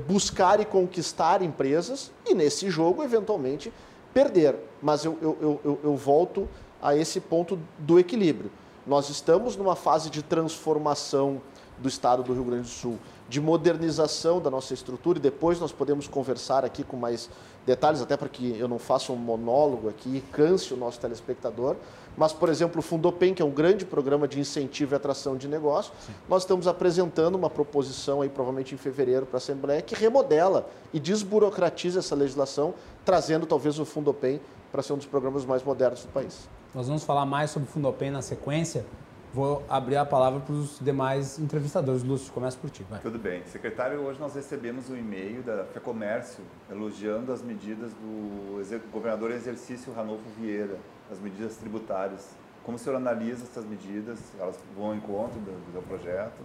buscar 0.05 0.59
e 0.59 0.65
conquistar 0.65 1.41
empresas 1.41 2.11
e, 2.25 2.33
nesse 2.33 2.69
jogo, 2.69 3.01
eventualmente, 3.01 3.71
perder. 4.13 4.55
Mas 4.81 5.05
eu, 5.05 5.17
eu, 5.21 5.61
eu, 5.63 5.79
eu 5.81 5.95
volto 5.95 6.49
a 6.81 6.97
esse 6.97 7.21
ponto 7.21 7.57
do 7.79 7.97
equilíbrio. 7.97 8.51
Nós 8.85 9.09
estamos 9.09 9.55
numa 9.55 9.75
fase 9.75 10.09
de 10.09 10.21
transformação 10.21 11.41
do 11.77 11.87
Estado 11.87 12.21
do 12.21 12.33
Rio 12.33 12.43
Grande 12.43 12.63
do 12.63 12.67
Sul, 12.67 12.99
de 13.29 13.39
modernização 13.39 14.41
da 14.41 14.49
nossa 14.49 14.73
estrutura, 14.73 15.17
e 15.17 15.21
depois 15.21 15.59
nós 15.59 15.71
podemos 15.71 16.07
conversar 16.07 16.65
aqui 16.65 16.83
com 16.83 16.97
mais 16.97 17.29
detalhes, 17.65 18.01
até 18.01 18.17
para 18.17 18.27
que 18.27 18.57
eu 18.59 18.67
não 18.67 18.77
faça 18.77 19.11
um 19.11 19.15
monólogo 19.15 19.87
aqui 19.87 20.17
e 20.17 20.21
canse 20.31 20.73
o 20.73 20.77
nosso 20.77 20.99
telespectador. 20.99 21.75
Mas, 22.17 22.33
por 22.33 22.49
exemplo, 22.49 22.79
o 22.79 22.81
Fundopem, 22.81 23.33
que 23.33 23.41
é 23.41 23.45
um 23.45 23.51
grande 23.51 23.85
programa 23.85 24.27
de 24.27 24.39
incentivo 24.39 24.93
e 24.93 24.95
atração 24.95 25.35
de 25.35 25.47
negócio, 25.47 25.91
Sim. 26.05 26.13
nós 26.29 26.43
estamos 26.43 26.67
apresentando 26.67 27.35
uma 27.35 27.49
proposição 27.49 28.21
aí, 28.21 28.29
provavelmente 28.29 28.75
em 28.75 28.77
fevereiro, 28.77 29.25
para 29.25 29.37
a 29.37 29.39
Assembleia, 29.39 29.81
que 29.81 29.95
remodela 29.95 30.69
e 30.93 30.99
desburocratiza 30.99 31.99
essa 31.99 32.13
legislação, 32.13 32.73
trazendo 33.03 33.45
talvez 33.45 33.79
o 33.79 33.85
Fundopem 33.85 34.39
para 34.71 34.83
ser 34.83 34.93
um 34.93 34.97
dos 34.97 35.07
programas 35.07 35.45
mais 35.45 35.63
modernos 35.63 36.03
do 36.03 36.09
país. 36.09 36.47
Nós 36.73 36.87
vamos 36.87 37.03
falar 37.03 37.23
mais 37.23 37.51
sobre 37.51 37.69
o 37.69 37.71
Fundopem 37.71 38.09
na 38.09 38.23
sequência. 38.23 38.83
Vou 39.31 39.63
abrir 39.69 39.95
a 39.95 40.05
palavra 40.05 40.39
para 40.39 40.55
os 40.55 40.79
demais 40.79 41.37
entrevistadores. 41.37 42.01
Lúcio, 42.01 42.33
começa 42.33 42.57
por 42.57 42.67
ti. 42.71 42.83
Vai. 42.89 42.99
Tudo 42.99 43.19
bem. 43.19 43.43
Secretário, 43.45 43.99
hoje 43.99 44.19
nós 44.19 44.33
recebemos 44.33 44.89
um 44.89 44.97
e-mail 44.97 45.43
da 45.43 45.65
FEComércio 45.65 46.43
elogiando 46.71 47.31
as 47.31 47.43
medidas 47.43 47.91
do 47.93 48.89
governador 48.91 49.29
em 49.29 49.35
exercício 49.35 49.93
Ranolfo 49.93 50.23
Vieira 50.39 50.79
as 51.11 51.19
medidas 51.19 51.57
tributárias. 51.57 52.29
Como 52.63 52.75
o 52.75 52.79
senhor 52.79 52.95
analisa 52.95 53.43
essas 53.43 53.65
medidas? 53.65 54.17
Elas 54.39 54.55
vão 54.75 54.87
ao 54.87 54.95
encontro 54.95 55.39
do, 55.39 55.73
do 55.73 55.87
projeto? 55.87 56.41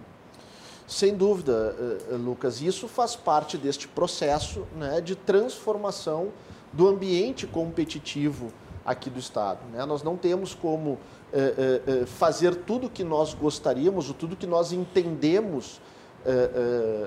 Sem 0.87 1.15
dúvida, 1.15 1.75
eh, 1.79 2.13
eh, 2.13 2.15
Lucas. 2.17 2.61
Isso 2.61 2.87
faz 2.87 3.15
parte 3.15 3.57
deste 3.57 3.87
processo 3.87 4.67
né, 4.75 5.01
de 5.01 5.15
transformação 5.15 6.29
do 6.71 6.87
ambiente 6.87 7.47
competitivo 7.47 8.51
aqui 8.89 9.09
do 9.09 9.19
Estado. 9.19 9.59
Né? 9.71 9.85
Nós 9.85 10.01
não 10.01 10.17
temos 10.17 10.55
como 10.55 10.97
eh, 11.31 12.03
fazer 12.05 12.55
tudo 12.55 12.87
o 12.87 12.89
que 12.89 13.03
nós 13.03 13.33
gostaríamos, 13.33 14.07
ou 14.07 14.15
tudo 14.15 14.35
que 14.35 14.47
nós 14.47 14.71
entendemos 14.71 15.79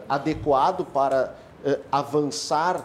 adequado 0.09 0.87
para 0.87 1.35
avançar 1.91 2.83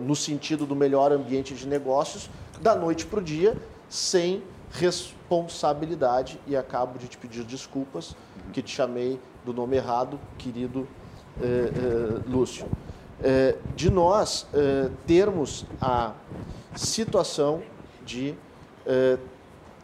no 0.00 0.16
sentido 0.16 0.66
do 0.66 0.74
melhor 0.74 1.12
ambiente 1.12 1.54
de 1.54 1.64
negócios 1.64 2.28
da 2.60 2.74
noite 2.74 3.06
para 3.06 3.20
o 3.20 3.22
dia, 3.22 3.56
sem 3.88 4.42
responsabilidade. 4.72 6.40
E 6.46 6.56
acabo 6.56 6.98
de 6.98 7.06
te 7.06 7.18
pedir 7.18 7.44
desculpas, 7.44 8.16
que 8.52 8.62
te 8.62 8.74
chamei 8.74 9.20
do 9.44 9.52
nome 9.52 9.76
errado, 9.76 10.18
querido 10.38 10.88
eh, 11.40 11.44
eh, 11.44 12.22
Lúcio. 12.28 12.66
Eh, 13.22 13.56
de 13.76 13.90
nós 13.90 14.46
eh, 14.52 14.90
termos 15.06 15.64
a 15.80 16.12
situação 16.74 17.62
de 18.04 18.34
eh, 18.86 19.18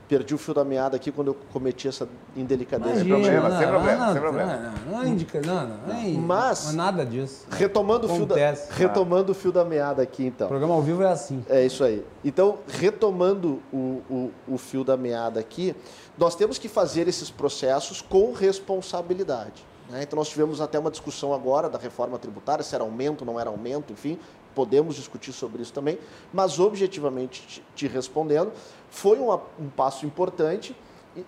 Perdi 0.08 0.34
o 0.34 0.38
fio 0.38 0.54
da 0.54 0.64
meada 0.64 0.96
aqui 0.96 1.12
quando 1.12 1.28
eu 1.28 1.36
cometi 1.52 1.86
essa 1.86 2.08
indelicadeza. 2.34 3.00
Sem 3.00 3.08
problema, 3.08 3.48
não, 3.50 3.58
sem 3.58 3.68
problema, 3.68 4.06
não, 4.06 4.12
sem 4.12 4.22
problema. 4.22 4.56
Não, 4.56 4.92
não, 4.92 5.06
indica, 5.06 5.40
não, 5.42 5.68
não, 5.68 6.20
Mas, 6.22 6.72
nada 6.72 7.04
disso. 7.04 7.46
Retomando 7.50 8.06
o, 8.06 8.16
fio 8.16 8.24
da, 8.24 8.34
retomando 8.70 9.32
o 9.32 9.34
fio 9.34 9.52
da 9.52 9.66
meada 9.66 10.02
aqui, 10.02 10.24
então. 10.24 10.46
O 10.46 10.48
programa 10.48 10.72
ao 10.72 10.80
vivo 10.80 11.02
é 11.02 11.12
assim. 11.12 11.44
É 11.46 11.62
isso 11.62 11.84
aí. 11.84 12.02
Então, 12.24 12.58
retomando 12.66 13.60
o, 13.70 14.02
o, 14.08 14.30
o 14.48 14.56
fio 14.56 14.82
da 14.82 14.96
meada 14.96 15.38
aqui, 15.40 15.76
nós 16.16 16.34
temos 16.34 16.56
que 16.56 16.70
fazer 16.70 17.06
esses 17.06 17.28
processos 17.28 18.00
com 18.00 18.32
responsabilidade. 18.32 19.62
Né? 19.90 20.04
Então, 20.04 20.16
nós 20.16 20.30
tivemos 20.30 20.62
até 20.62 20.78
uma 20.78 20.90
discussão 20.90 21.34
agora 21.34 21.68
da 21.68 21.78
reforma 21.78 22.18
tributária, 22.18 22.64
se 22.64 22.74
era 22.74 22.82
aumento, 22.82 23.26
não 23.26 23.38
era 23.38 23.50
aumento, 23.50 23.92
enfim, 23.92 24.18
podemos 24.58 24.96
discutir 24.96 25.32
sobre 25.32 25.62
isso 25.62 25.72
também, 25.72 26.00
mas 26.32 26.58
objetivamente 26.58 27.62
te, 27.76 27.86
respondendo, 27.86 28.50
foi 28.90 29.16
um, 29.20 29.32
um 29.32 29.68
passo 29.68 30.04
importante 30.04 30.74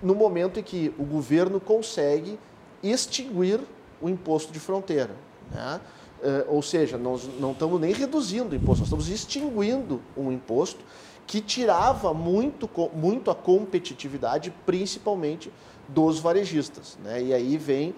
no 0.02 0.16
momento 0.16 0.58
em 0.58 0.64
que 0.64 0.92
o 0.98 1.04
governo 1.04 1.60
consegue 1.60 2.40
extinguir 2.82 3.60
o 4.02 4.08
imposto 4.08 4.52
de 4.52 4.58
fronteira. 4.58 5.14
Né? 5.48 5.80
Uh, 6.20 6.56
ou 6.56 6.60
seja, 6.60 6.98
nós 6.98 7.28
não 7.38 7.52
estamos 7.52 7.80
nem 7.80 7.92
reduzindo 7.92 8.50
o 8.50 8.56
imposto, 8.56 8.80
nós 8.80 8.88
estamos 8.88 9.08
extinguindo 9.08 10.02
um 10.16 10.32
imposto 10.32 10.80
que 11.24 11.40
tirava 11.40 12.12
muito, 12.12 12.68
muito 12.92 13.30
a 13.30 13.34
competitividade, 13.36 14.52
principalmente 14.66 15.52
dos 15.86 16.18
varejistas. 16.18 16.98
Né? 17.04 17.22
E 17.22 17.32
aí 17.32 17.56
vem 17.56 17.90
uh, 17.90 17.94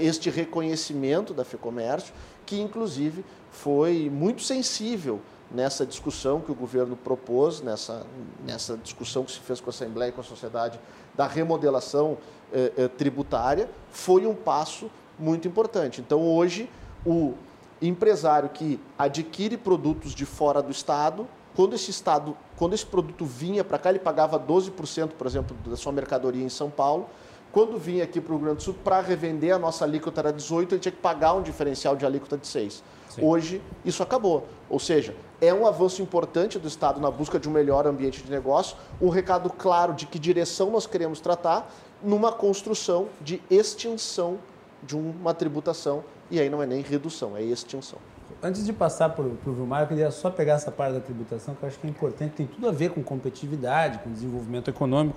este 0.00 0.30
reconhecimento 0.30 1.32
da 1.32 1.44
FEComércio, 1.44 2.12
que 2.44 2.60
inclusive 2.60 3.24
foi 3.62 4.08
muito 4.08 4.42
sensível 4.42 5.20
nessa 5.50 5.84
discussão 5.84 6.40
que 6.40 6.52
o 6.52 6.54
governo 6.54 6.96
propôs, 6.96 7.60
nessa, 7.60 8.06
nessa 8.46 8.76
discussão 8.76 9.24
que 9.24 9.32
se 9.32 9.40
fez 9.40 9.60
com 9.60 9.68
a 9.68 9.72
Assembleia 9.72 10.10
e 10.10 10.12
com 10.12 10.20
a 10.20 10.24
sociedade 10.24 10.78
da 11.16 11.26
remodelação 11.26 12.18
eh, 12.52 12.72
eh, 12.76 12.88
tributária, 12.88 13.68
foi 13.90 14.26
um 14.26 14.34
passo 14.34 14.88
muito 15.18 15.48
importante. 15.48 16.00
Então, 16.00 16.22
hoje, 16.22 16.70
o 17.04 17.34
empresário 17.82 18.48
que 18.50 18.78
adquire 18.96 19.56
produtos 19.56 20.14
de 20.14 20.24
fora 20.24 20.62
do 20.62 20.70
Estado, 20.70 21.26
quando 21.56 21.74
esse 21.74 21.90
Estado, 21.90 22.36
quando 22.56 22.74
esse 22.74 22.86
produto 22.86 23.24
vinha 23.24 23.64
para 23.64 23.78
cá, 23.78 23.90
ele 23.90 23.98
pagava 23.98 24.38
12%, 24.38 25.10
por 25.18 25.26
exemplo, 25.26 25.56
da 25.66 25.76
sua 25.76 25.92
mercadoria 25.92 26.44
em 26.44 26.48
São 26.48 26.70
Paulo, 26.70 27.08
quando 27.50 27.76
vinha 27.76 28.04
aqui 28.04 28.20
para 28.20 28.32
o 28.32 28.36
Rio 28.36 28.44
Grande 28.44 28.58
do 28.58 28.62
Sul, 28.62 28.76
para 28.84 29.00
revender, 29.00 29.52
a 29.52 29.58
nossa 29.58 29.84
alíquota 29.84 30.20
era 30.20 30.32
18, 30.32 30.74
ele 30.74 30.80
tinha 30.80 30.92
que 30.92 30.98
pagar 30.98 31.32
um 31.32 31.42
diferencial 31.42 31.96
de 31.96 32.06
alíquota 32.06 32.36
de 32.36 32.46
6. 32.46 32.84
Sim. 33.18 33.26
Hoje, 33.26 33.62
isso 33.84 34.02
acabou. 34.02 34.46
Ou 34.68 34.78
seja, 34.78 35.14
é 35.40 35.52
um 35.52 35.66
avanço 35.66 36.02
importante 36.02 36.58
do 36.58 36.68
Estado 36.68 37.00
na 37.00 37.10
busca 37.10 37.38
de 37.38 37.48
um 37.48 37.52
melhor 37.52 37.86
ambiente 37.86 38.22
de 38.22 38.30
negócio, 38.30 38.76
um 39.00 39.08
recado 39.08 39.50
claro 39.50 39.92
de 39.92 40.06
que 40.06 40.18
direção 40.18 40.70
nós 40.70 40.86
queremos 40.86 41.20
tratar, 41.20 41.70
numa 42.02 42.30
construção 42.30 43.08
de 43.20 43.42
extinção 43.50 44.38
de 44.82 44.96
uma 44.96 45.34
tributação, 45.34 46.04
e 46.30 46.38
aí 46.38 46.48
não 46.48 46.62
é 46.62 46.66
nem 46.66 46.82
redução, 46.82 47.36
é 47.36 47.42
extinção. 47.42 47.98
Antes 48.42 48.64
de 48.64 48.72
passar 48.72 49.08
para 49.08 49.24
o 49.24 49.36
Vilmar, 49.44 49.82
eu 49.82 49.86
queria 49.88 50.10
só 50.10 50.30
pegar 50.30 50.54
essa 50.54 50.70
parte 50.70 50.94
da 50.94 51.00
tributação, 51.00 51.54
que 51.54 51.62
eu 51.62 51.68
acho 51.68 51.78
que 51.78 51.86
é 51.86 51.90
importante, 51.90 52.34
tem 52.36 52.46
tudo 52.46 52.68
a 52.68 52.70
ver 52.70 52.90
com 52.90 53.02
competitividade, 53.02 53.98
com 53.98 54.12
desenvolvimento 54.12 54.68
econômico. 54.68 55.16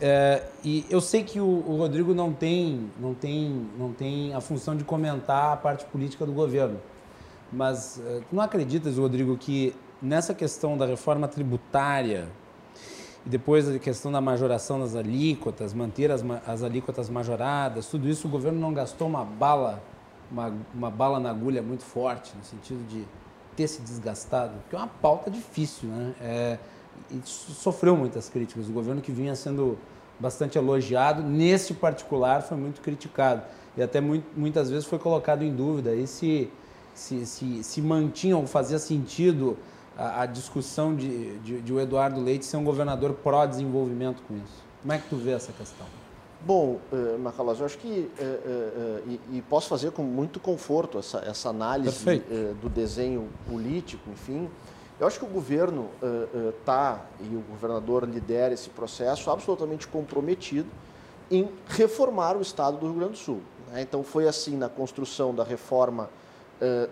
É, 0.00 0.42
e 0.62 0.84
eu 0.88 1.00
sei 1.00 1.24
que 1.24 1.40
o, 1.40 1.44
o, 1.44 1.76
Rodrigo 1.76 2.14
não 2.14 2.32
tem, 2.32 2.90
não, 3.00 3.14
tem, 3.14 3.66
não 3.76 3.92
tem 3.92 4.32
a 4.34 4.40
função 4.40 4.76
de 4.76 4.84
comentar 4.84 5.52
a 5.52 5.56
parte 5.56 5.84
política 5.86 6.24
do 6.24 6.32
governo. 6.32 6.78
Mas 7.52 8.00
é, 8.04 8.20
tu 8.28 8.34
não 8.34 8.42
acreditas, 8.42 8.96
Rodrigo, 8.96 9.36
que 9.36 9.74
nessa 10.00 10.34
questão 10.34 10.76
da 10.76 10.86
reforma 10.86 11.28
tributária 11.28 12.28
e 13.24 13.28
depois 13.28 13.68
a 13.68 13.78
questão 13.78 14.10
da 14.10 14.20
majoração 14.20 14.80
das 14.80 14.96
alíquotas, 14.96 15.72
manter 15.72 16.10
as, 16.10 16.24
as 16.46 16.62
alíquotas 16.62 17.08
majoradas, 17.08 17.86
tudo 17.86 18.08
isso 18.08 18.26
o 18.26 18.30
governo 18.30 18.58
não 18.58 18.72
gastou 18.72 19.06
uma 19.06 19.24
bala, 19.24 19.82
uma, 20.30 20.52
uma 20.74 20.90
bala 20.90 21.20
na 21.20 21.30
agulha 21.30 21.62
muito 21.62 21.84
forte, 21.84 22.32
no 22.36 22.42
sentido 22.42 22.84
de 22.88 23.04
ter 23.54 23.68
se 23.68 23.82
desgastado, 23.82 24.54
porque 24.62 24.74
é 24.74 24.78
uma 24.78 24.88
pauta 24.88 25.30
difícil, 25.30 25.88
né? 25.88 26.14
É, 26.20 26.58
e 27.10 27.20
sofreu 27.24 27.96
muitas 27.96 28.28
críticas. 28.28 28.68
O 28.68 28.72
governo 28.72 29.00
que 29.00 29.12
vinha 29.12 29.34
sendo 29.34 29.78
bastante 30.18 30.56
elogiado, 30.56 31.22
nesse 31.22 31.74
particular 31.74 32.42
foi 32.42 32.56
muito 32.56 32.80
criticado. 32.80 33.42
E 33.76 33.82
até 33.82 34.00
muito, 34.00 34.26
muitas 34.36 34.70
vezes 34.70 34.84
foi 34.86 34.98
colocado 34.98 35.42
em 35.42 35.54
dúvida 35.54 35.90
aí 35.90 36.06
se, 36.06 36.50
se, 36.94 37.24
se, 37.26 37.62
se 37.62 37.80
mantinha 37.80 38.36
ou 38.36 38.46
fazia 38.46 38.78
sentido 38.78 39.56
a, 39.96 40.22
a 40.22 40.26
discussão 40.26 40.94
de, 40.94 41.38
de, 41.38 41.60
de, 41.60 41.72
o 41.72 41.80
Eduardo 41.80 42.20
Leite 42.20 42.44
ser 42.44 42.56
um 42.56 42.64
governador 42.64 43.12
pró-desenvolvimento 43.14 44.22
com 44.26 44.34
isso. 44.36 44.62
Como 44.80 44.92
é 44.92 44.98
que 44.98 45.08
tu 45.08 45.16
vê 45.16 45.32
essa 45.32 45.52
questão? 45.52 45.86
Bom, 46.44 46.80
uh, 46.92 47.18
Macalós, 47.20 47.60
eu 47.60 47.66
acho 47.66 47.78
que, 47.78 47.88
uh, 47.88 48.22
uh, 48.22 49.02
e, 49.30 49.38
e, 49.38 49.42
posso 49.42 49.68
fazer 49.68 49.92
com 49.92 50.02
muito 50.02 50.40
conforto 50.40 50.98
essa, 50.98 51.18
essa 51.18 51.50
análise 51.50 52.04
uh, 52.04 52.54
do 52.54 52.68
desenho 52.68 53.28
político, 53.48 54.10
enfim, 54.10 54.50
eu 54.98 55.06
acho 55.06 55.18
que 55.18 55.24
o 55.24 55.28
governo 55.28 55.88
está, 56.60 57.06
e 57.20 57.34
o 57.34 57.40
governador 57.40 58.04
lidera 58.04 58.54
esse 58.54 58.70
processo, 58.70 59.30
absolutamente 59.30 59.88
comprometido 59.88 60.68
em 61.28 61.48
reformar 61.66 62.36
o 62.36 62.42
Estado 62.42 62.76
do 62.76 62.86
Rio 62.86 62.94
Grande 62.94 63.12
do 63.12 63.18
Sul. 63.18 63.40
Né? 63.72 63.82
Então, 63.82 64.04
foi 64.04 64.28
assim 64.28 64.56
na 64.56 64.68
construção 64.68 65.34
da 65.34 65.42
reforma 65.42 66.08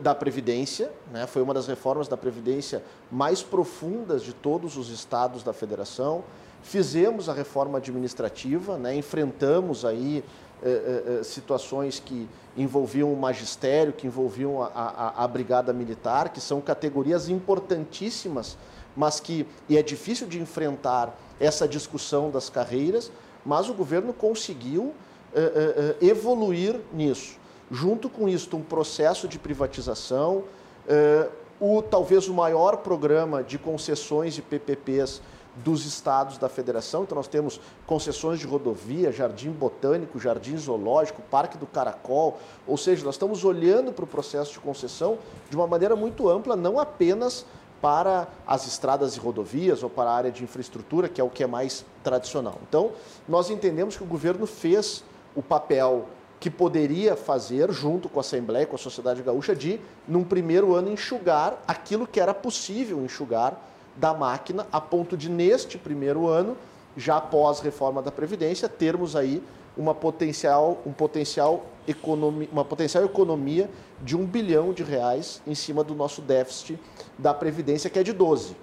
da 0.01 0.15
Previdência, 0.15 0.91
né? 1.13 1.27
foi 1.27 1.43
uma 1.43 1.55
das 1.55 1.67
reformas 1.69 2.09
da 2.09 2.17
Previdência 2.17 2.83
mais 3.11 3.43
profundas 3.43 4.23
de 4.23 4.33
todos 4.33 4.77
os 4.77 4.91
estados 4.91 5.45
da 5.45 5.53
federação. 5.53 6.25
Fizemos 6.63 7.29
a 7.29 7.33
reforma 7.33 7.79
administrativa, 7.79 8.77
né? 8.77 8.95
enfrentamos 8.97 9.85
aí 9.85 10.25
eh, 10.63 11.21
eh, 11.21 11.23
situações 11.23 12.01
que 12.01 12.29
envolviam 12.57 13.13
o 13.13 13.17
magistério, 13.17 13.93
que 13.93 14.07
envolviam 14.07 14.61
a, 14.63 14.67
a, 14.67 15.25
a, 15.25 15.29
brigada 15.29 15.73
militar, 15.73 16.31
que 16.31 16.41
são 16.41 16.61
categorias 16.61 17.29
importantíssimas, 17.29 18.59
mas 18.97 19.21
que 19.21 19.47
e 19.69 19.79
é 19.79 19.83
difícil 19.83 20.27
de 20.27 20.41
enfrentar 20.41 21.17
essa 21.39 21.67
discussão 21.67 22.31
das 22.31 22.51
carreiras, 22.51 23.11
mas 23.47 23.71
o 23.71 23.75
governo 23.75 24.13
conseguiu 24.13 24.93
eh, 25.33 25.97
evoluir 26.03 26.81
nisso 26.93 27.40
junto 27.71 28.09
com 28.09 28.29
isso, 28.29 28.57
um 28.57 28.63
processo 28.63 29.29
de 29.29 29.39
privatização, 29.39 30.45
eh, 30.89 31.29
o, 31.61 31.83
talvez 31.83 32.27
o 32.27 32.35
maior 32.35 32.79
programa 32.79 33.43
de 33.43 33.59
concessões 33.59 34.35
de 34.35 34.43
PPPs 34.43 35.21
dos 35.57 35.85
estados 35.85 36.39
da 36.39 36.49
federação. 36.49 37.03
Então, 37.03 37.17
nós 37.17 37.29
temos 37.29 37.61
concessões 37.87 38.39
de 38.39 38.47
rodovia, 38.47 39.13
jardim 39.13 39.51
botânico, 39.51 40.19
jardim 40.19 40.57
zoológico, 40.57 41.23
parque 41.23 41.59
do 41.59 41.67
caracol. 41.67 42.39
Ou 42.67 42.77
seja, 42.77 43.05
nós 43.05 43.17
estamos 43.17 43.45
olhando 43.45 43.93
para 43.93 44.05
o 44.05 44.09
processo 44.09 44.53
de 44.53 44.61
concessão 44.61 45.19
de 45.49 45.57
uma 45.57 45.67
maneira 45.67 45.95
muito 45.95 46.29
ampla, 46.29 46.57
não 46.57 46.79
apenas 46.79 47.45
para 47.81 48.29
as 48.47 48.67
estradas 48.67 49.17
e 49.17 49.19
rodovias 49.19 49.83
ou 49.83 49.91
para 49.91 50.11
a 50.11 50.15
área 50.15 50.31
de 50.31 50.45
infraestrutura, 50.45 51.09
que 51.09 51.21
é 51.21 51.25
o 51.25 51.31
que 51.31 51.43
é 51.43 51.47
mais 51.47 51.85
tradicional. 52.05 52.59
Então, 52.69 52.93
nós 53.29 53.51
entendemos 53.51 53.97
que 53.97 54.03
o 54.03 54.07
governo 54.07 54.47
fez 54.47 55.03
o 55.35 55.43
papel 55.43 56.07
que 56.41 56.51
poderia 56.51 57.15
fazer, 57.15 57.71
junto 57.71 58.09
com 58.09 58.19
a 58.19 58.23
Assembleia, 58.23 58.67
com 58.67 58.75
a 58.75 58.79
sociedade 58.79 59.23
gaúcha, 59.23 59.55
de, 59.55 59.79
num 60.09 60.25
primeiro 60.25 60.75
ano, 60.75 60.91
enxugar 60.91 61.63
aquilo 61.69 62.07
que 62.07 62.19
era 62.19 62.33
possível 62.33 63.05
enxugar 63.05 63.61
da 63.95 64.15
máquina, 64.15 64.67
a 64.73 64.81
ponto 64.81 65.19
de, 65.19 65.29
neste 65.29 65.77
primeiro 65.77 66.27
ano, 66.27 66.57
já 66.97 67.19
após 67.19 67.61
reforma 67.61 68.01
da 68.01 68.11
Previdência, 68.11 68.69
termos 68.71 69.15
aí 69.15 69.43
uma 69.77 69.95
potencial, 69.95 70.79
um 70.87 70.93
potencial 70.93 71.67
economia, 71.87 72.49
uma 72.51 72.65
potencial 72.65 73.05
economia 73.05 73.69
de 74.01 74.17
um 74.17 74.25
bilhão 74.25 74.73
de 74.73 74.83
reais 74.83 75.43
em 75.47 75.55
cima 75.55 75.85
do 75.85 75.95
nosso 75.95 76.23
déficit 76.23 76.79
da 77.19 77.35
Previdência, 77.35 77.91
que 77.91 77.99
é 77.99 78.03
de 78.03 78.15
12. 78.15 78.57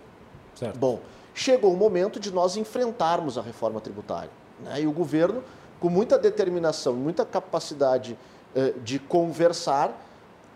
Certo. 0.55 0.77
Bom, 0.79 0.99
chegou 1.33 1.71
o 1.71 1.77
momento 1.77 2.19
de 2.19 2.31
nós 2.31 2.57
enfrentarmos 2.57 3.37
a 3.37 3.41
reforma 3.41 3.79
tributária. 3.79 4.31
Né? 4.59 4.81
E 4.81 4.87
o 4.87 4.91
governo 4.91 5.43
com 5.79 5.89
muita 5.89 6.17
determinação, 6.17 6.93
muita 6.93 7.25
capacidade 7.25 8.17
eh, 8.55 8.73
de 8.83 8.99
conversar, 8.99 9.91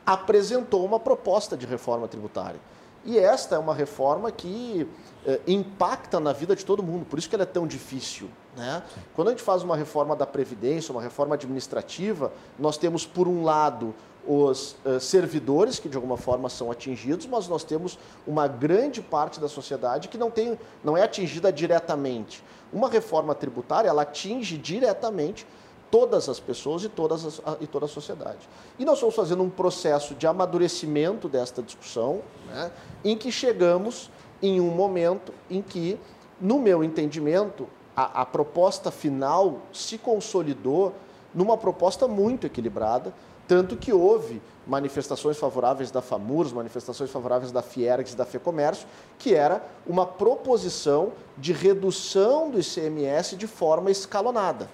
apresentou 0.06 0.84
uma 0.86 1.00
proposta 1.00 1.56
de 1.56 1.66
reforma 1.66 2.08
tributária. 2.08 2.60
E 3.04 3.18
esta 3.18 3.56
é 3.56 3.60
uma 3.60 3.74
reforma 3.74 4.32
que 4.32 4.88
eh, 5.26 5.40
impacta 5.48 6.20
na 6.20 6.34
vida 6.34 6.56
de 6.56 6.66
todo 6.66 6.84
mundo, 6.84 7.06
por 7.06 7.18
isso 7.18 7.30
que 7.30 7.36
ela 7.36 7.44
é 7.44 7.48
tão 7.48 7.66
difícil. 7.66 8.30
Né? 8.56 8.84
Quando 9.16 9.30
a 9.30 9.32
gente 9.32 9.44
faz 9.44 9.64
uma 9.64 9.76
reforma 9.76 10.16
da 10.16 10.26
Previdência, 10.26 10.92
uma 10.92 11.02
reforma 11.02 11.36
administrativa, 11.36 12.32
nós 12.60 12.78
temos, 12.78 13.06
por 13.06 13.28
um 13.28 13.44
lado, 13.44 13.94
os 14.28 14.76
uh, 14.86 15.00
servidores 15.00 15.80
que 15.80 15.90
de 15.90 15.96
alguma 15.96 16.18
forma 16.18 16.48
são 16.50 16.70
atingidos, 16.70 17.26
mas 17.26 17.48
nós 17.48 17.64
temos 17.64 17.98
uma 18.28 18.48
grande 18.48 19.02
parte 19.02 19.40
da 19.40 19.48
sociedade 19.48 20.08
que 20.08 20.18
não, 20.18 20.30
tem, 20.30 20.60
não 20.84 20.96
é 20.96 21.04
atingida 21.04 21.52
diretamente. 21.52 22.44
Uma 22.72 22.90
reforma 22.90 23.36
tributária 23.36 23.90
ela 23.90 24.04
atinge 24.04 24.58
diretamente 24.58 25.46
todas 25.92 26.30
as 26.30 26.40
pessoas 26.40 26.84
e, 26.84 26.90
todas 26.90 27.26
as, 27.26 27.42
e 27.60 27.68
toda 27.68 27.86
a 27.86 27.90
sociedade. 27.90 28.48
E 28.80 28.86
nós 28.86 28.96
estamos 28.96 29.14
fazendo 29.14 29.44
um 29.44 29.50
processo 29.50 30.16
de 30.16 30.26
amadurecimento 30.26 31.28
desta 31.28 31.62
discussão, 31.62 32.22
né, 32.48 32.72
em 33.04 33.18
que 33.18 33.32
chegamos 33.32 34.10
em 34.42 34.62
um 34.62 34.72
momento 34.72 35.34
em 35.50 35.62
que, 35.62 36.00
no 36.40 36.60
meu 36.60 36.84
entendimento, 36.84 37.68
a, 37.96 38.22
a 38.22 38.26
proposta 38.26 38.90
final 38.90 39.60
se 39.74 39.98
consolidou 39.98 40.94
numa 41.34 41.58
proposta 41.58 42.08
muito 42.08 42.48
equilibrada, 42.48 43.14
tanto 43.48 43.76
que 43.76 43.92
houve 43.92 44.42
manifestações 44.72 45.38
favoráveis 45.38 45.92
da 45.92 46.02
FAMURS, 46.02 46.54
manifestações 46.54 47.12
favoráveis 47.12 47.52
da 47.52 47.62
Fiergs 47.62 48.16
da 48.16 48.24
FEComércio, 48.24 48.88
que 49.20 49.36
era 49.36 49.62
uma 49.86 50.06
proposição 50.06 51.12
de 51.38 51.52
redução 51.52 52.50
do 52.50 52.58
ICMS 52.58 53.36
de 53.36 53.48
forma 53.48 53.92
escalonada. 53.92 54.70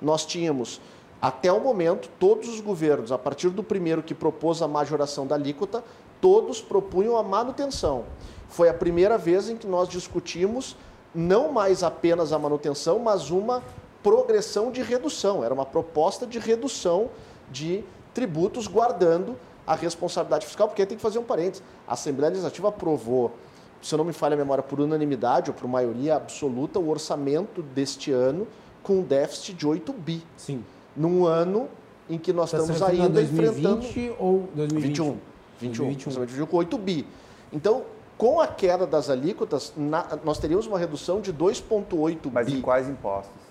Nós 0.00 0.24
tínhamos, 0.24 0.80
até 1.20 1.52
o 1.52 1.60
momento, 1.60 2.08
todos 2.18 2.48
os 2.48 2.62
governos, 2.62 3.12
a 3.12 3.18
partir 3.18 3.50
do 3.50 3.62
primeiro 3.62 4.02
que 4.02 4.14
propôs 4.14 4.62
a 4.62 4.66
majoração 4.66 5.26
da 5.26 5.34
alíquota, 5.34 5.84
todos 6.18 6.62
propunham 6.62 7.18
a 7.18 7.22
manutenção. 7.22 8.04
Foi 8.48 8.70
a 8.70 8.74
primeira 8.74 9.18
vez 9.18 9.50
em 9.50 9.56
que 9.58 9.66
nós 9.66 9.86
discutimos 9.86 10.74
não 11.14 11.52
mais 11.52 11.82
apenas 11.82 12.32
a 12.32 12.38
manutenção, 12.38 12.98
mas 12.98 13.28
uma 13.28 13.62
progressão 14.02 14.70
de 14.70 14.80
redução. 14.80 15.44
Era 15.44 15.52
uma 15.52 15.66
proposta 15.66 16.26
de 16.26 16.38
redução 16.38 17.10
de 17.50 17.84
tributos 18.14 18.66
guardando 18.66 19.36
a 19.66 19.74
responsabilidade 19.74 20.46
fiscal, 20.46 20.68
porque 20.68 20.84
tem 20.84 20.96
que 20.96 21.02
fazer 21.02 21.18
um 21.18 21.24
parênteses. 21.24 21.62
A 21.86 21.92
Assembleia 21.94 22.30
Legislativa 22.30 22.68
aprovou, 22.68 23.32
se 23.80 23.94
eu 23.94 23.98
não 23.98 24.04
me 24.04 24.12
falha 24.12 24.34
a 24.34 24.36
memória, 24.36 24.62
por 24.62 24.80
unanimidade 24.80 25.50
ou 25.50 25.54
por 25.54 25.68
maioria 25.68 26.16
absoluta, 26.16 26.78
o 26.78 26.88
orçamento 26.88 27.62
deste 27.62 28.10
ano 28.10 28.46
com 28.82 28.94
um 28.94 29.02
déficit 29.02 29.54
de 29.54 29.66
8 29.66 29.92
bi. 29.92 30.22
Sim. 30.36 30.64
Num 30.96 31.24
ano 31.24 31.68
em 32.10 32.18
que 32.18 32.32
nós 32.32 32.52
estamos 32.52 32.82
ainda 32.82 33.08
2020 33.08 33.78
enfrentando... 33.78 34.16
ou 34.18 34.48
2021? 34.54 35.18
21. 35.60 35.88
21. 35.88 36.12
2021. 36.14 36.46
com 36.46 36.56
8 36.56 36.78
bi. 36.78 37.06
Então, 37.52 37.82
Com 38.18 38.40
a 38.40 38.46
queda 38.46 38.86
das 38.86 39.10
alíquotas, 39.10 39.72
na, 39.76 40.06
nós 40.22 40.38
teríamos 40.38 40.64
uma 40.68 40.78
redução 40.78 41.20
de 41.20 41.32
2,8 41.32 42.30
Mas 42.32 42.46
bi. 42.46 42.54
em 42.54 42.60
quais 42.60 42.88
impostos? 42.88 43.41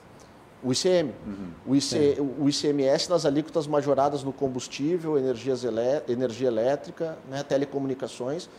O 0.64 0.72
ICM. 0.72 1.12
O, 1.66 1.76
IC, 1.76 2.18
o 2.40 2.48
ICMS 2.48 3.10
nas 3.10 3.26
alíquotas 3.26 3.68
majoradas 3.68 4.24
no 4.24 4.32
combustível, 4.32 5.18
energias 5.18 5.64
elé, 5.64 6.04
energia 6.08 6.48
elétrica, 6.48 7.18
né, 7.30 7.44
telecomunicações. 7.44 8.50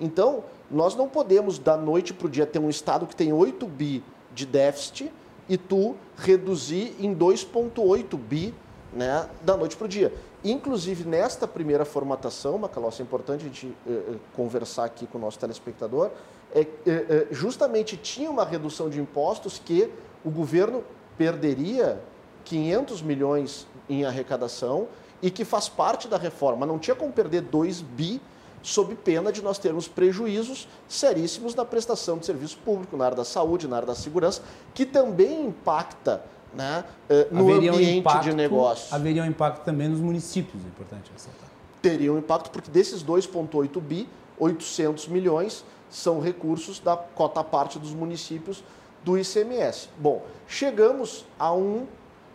Então, 0.00 0.44
nós 0.70 0.94
não 0.94 1.08
podemos, 1.08 1.58
da 1.58 1.76
noite 1.76 2.14
para 2.14 2.26
o 2.26 2.30
dia, 2.30 2.46
ter 2.46 2.58
um 2.58 2.70
Estado 2.70 3.06
que 3.06 3.16
tem 3.16 3.32
8 3.32 3.66
bi 3.66 4.02
de 4.32 4.46
déficit 4.46 5.12
e 5.48 5.56
tu 5.56 5.96
reduzir 6.16 6.94
em 7.00 7.14
2,8 7.14 8.16
bi 8.16 8.54
né, 8.92 9.28
da 9.42 9.56
noite 9.56 9.76
para 9.76 9.86
o 9.86 9.88
dia. 9.88 10.12
Inclusive, 10.44 11.04
nesta 11.04 11.48
primeira 11.48 11.84
formatação, 11.84 12.58
Macalossi, 12.58 13.02
é 13.02 13.04
importante 13.04 13.44
a 13.44 13.48
gente 13.48 13.74
eh, 13.86 13.90
eh, 13.90 14.14
conversar 14.36 14.84
aqui 14.84 15.06
com 15.06 15.18
o 15.18 15.20
nosso 15.20 15.38
telespectador, 15.38 16.10
é, 16.54 16.60
eh, 16.60 16.66
eh, 16.86 17.26
justamente 17.30 17.96
tinha 17.96 18.30
uma 18.30 18.44
redução 18.44 18.88
de 18.88 19.00
impostos 19.00 19.60
que 19.62 19.90
o 20.24 20.30
governo 20.30 20.82
perderia 21.18 22.00
500 22.44 23.02
milhões 23.02 23.66
em 23.90 24.04
arrecadação 24.04 24.86
e 25.20 25.30
que 25.30 25.44
faz 25.44 25.68
parte 25.68 26.06
da 26.08 26.16
reforma. 26.16 26.64
Não 26.64 26.78
tinha 26.78 26.94
como 26.94 27.12
perder 27.12 27.42
2 27.42 27.82
bi 27.82 28.20
sob 28.62 28.94
pena 28.94 29.30
de 29.32 29.42
nós 29.42 29.58
termos 29.58 29.88
prejuízos 29.88 30.68
seríssimos 30.88 31.54
na 31.54 31.64
prestação 31.64 32.18
de 32.18 32.26
serviço 32.26 32.58
público, 32.64 32.96
na 32.96 33.04
área 33.06 33.16
da 33.16 33.24
saúde, 33.24 33.66
na 33.68 33.76
área 33.76 33.86
da 33.88 33.94
segurança, 33.94 34.42
que 34.74 34.86
também 34.86 35.46
impacta 35.46 36.22
né, 36.54 36.84
eh, 37.10 37.28
no 37.30 37.42
Haveria 37.50 37.72
um 37.72 37.74
ambiente 37.74 37.98
impacto- 37.98 38.24
de 38.24 38.32
negócio. 38.34 38.94
Haveria 38.94 39.22
um 39.22 39.26
impacto 39.26 39.64
também 39.64 39.88
nos 39.88 40.00
municípios, 40.00 40.62
é 40.64 40.68
importante 40.68 41.10
ressaltar. 41.12 41.48
Teria 41.82 42.12
um 42.12 42.18
impacto, 42.18 42.50
porque 42.50 42.70
desses 42.70 43.02
2,8 43.02 43.80
bi, 43.80 44.08
800 44.38 45.08
milhões 45.08 45.64
são 45.90 46.20
recursos 46.20 46.80
da 46.80 46.96
cota 46.96 47.44
parte 47.44 47.78
dos 47.78 47.92
municípios 47.92 48.62
do 49.04 49.18
ICMS. 49.18 49.88
Bom, 49.98 50.24
chegamos 50.46 51.24
a 51.38 51.52
um 51.52 51.86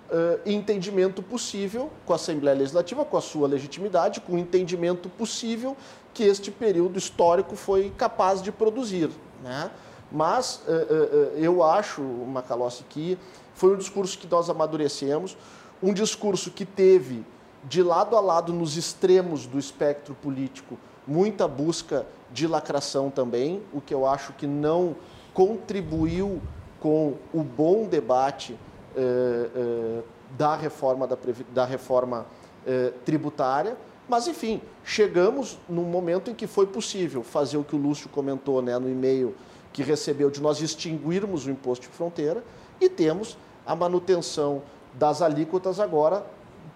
eh, 0.10 0.40
entendimento 0.46 1.22
possível 1.22 1.90
com 2.06 2.14
a 2.14 2.16
Assembleia 2.16 2.58
Legislativa, 2.58 3.04
com 3.04 3.18
a 3.18 3.22
sua 3.22 3.48
legitimidade, 3.48 4.22
com 4.22 4.34
o 4.34 4.38
entendimento 4.38 5.10
possível 5.10 5.76
que 6.14 6.24
este 6.24 6.52
período 6.52 6.98
histórico 6.98 7.56
foi 7.56 7.92
capaz 7.98 8.42
de 8.42 8.52
produzir. 8.52 9.10
Né? 9.42 9.72
Mas 10.12 10.62
eh, 10.68 10.88
eh, 10.90 11.32
eu 11.38 11.64
acho, 11.64 12.02
Macalossi, 12.02 12.84
que 12.90 13.18
foi 13.56 13.74
um 13.74 13.78
discurso 13.78 14.18
que 14.18 14.28
nós 14.28 14.50
amadurecemos, 14.50 15.38
um 15.82 15.94
discurso 15.94 16.52
que 16.52 16.66
teve 16.66 17.26
de 17.64 17.82
lado 17.82 18.16
a 18.16 18.20
lado 18.20 18.54
nos 18.54 18.78
extremos 18.78 19.46
do 19.46 19.58
espectro 19.58 20.14
político 20.16 20.78
muita 21.08 21.48
busca 21.48 22.06
de 22.32 22.48
lacração 22.48 23.10
também, 23.10 23.62
o 23.72 23.80
que 23.80 23.94
eu 23.94 24.08
acho 24.08 24.34
que 24.34 24.48
não 24.48 24.96
contribuiu 25.34 26.42
com 26.80 27.16
o 27.34 27.44
bom 27.44 27.88
debate 27.88 28.58
eh, 28.96 29.50
eh, 29.56 30.02
da 30.38 30.56
reforma, 30.56 31.08
da, 31.08 31.18
da 31.54 31.66
reforma 31.66 32.26
eh, 32.66 32.92
tributária. 33.06 33.78
Mas, 34.08 34.28
enfim, 34.28 34.62
chegamos 34.84 35.58
num 35.68 35.84
momento 35.84 36.30
em 36.30 36.36
que 36.36 36.46
foi 36.46 36.68
possível 36.68 37.24
fazer 37.24 37.58
o 37.58 37.64
que 37.64 37.76
o 37.76 37.80
Lúcio 37.80 38.10
comentou 38.10 38.62
né, 38.62 38.78
no 38.78 38.90
e-mail 38.90 39.34
que 39.72 39.82
recebeu, 39.82 40.30
de 40.30 40.42
nós 40.42 40.62
extinguirmos 40.62 41.48
o 41.48 41.52
imposto 41.52 41.88
de 41.88 41.94
fronteira 41.94 42.44
e 42.80 42.90
temos 42.90 43.38
a 43.66 43.76
manutenção 43.76 44.62
das 44.94 45.22
alíquotas 45.22 45.80
agora 45.80 46.26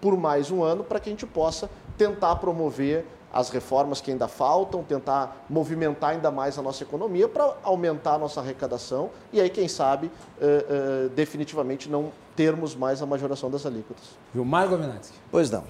por 0.00 0.16
mais 0.16 0.50
um 0.50 0.62
ano 0.62 0.82
para 0.82 0.98
que 0.98 1.08
a 1.08 1.12
gente 1.12 1.26
possa 1.26 1.70
tentar 1.96 2.36
promover 2.36 3.04
as 3.32 3.50
reformas 3.50 4.00
que 4.00 4.10
ainda 4.10 4.28
faltam, 4.28 4.82
tentar 4.82 5.44
movimentar 5.48 6.10
ainda 6.10 6.30
mais 6.30 6.58
a 6.58 6.62
nossa 6.62 6.82
economia 6.82 7.28
para 7.28 7.54
aumentar 7.62 8.14
a 8.14 8.18
nossa 8.18 8.40
arrecadação 8.40 9.10
e 9.32 9.40
aí, 9.40 9.50
quem 9.50 9.68
sabe, 9.68 10.10
eh, 10.40 10.66
eh, 10.68 11.08
definitivamente 11.14 11.88
não 11.88 12.10
termos 12.34 12.74
mais 12.74 13.02
a 13.02 13.06
majoração 13.06 13.50
das 13.50 13.66
alíquotas. 13.66 14.04
Vilmar 14.32 14.68
Govinati. 14.68 15.10
Pois 15.30 15.50
não. 15.50 15.64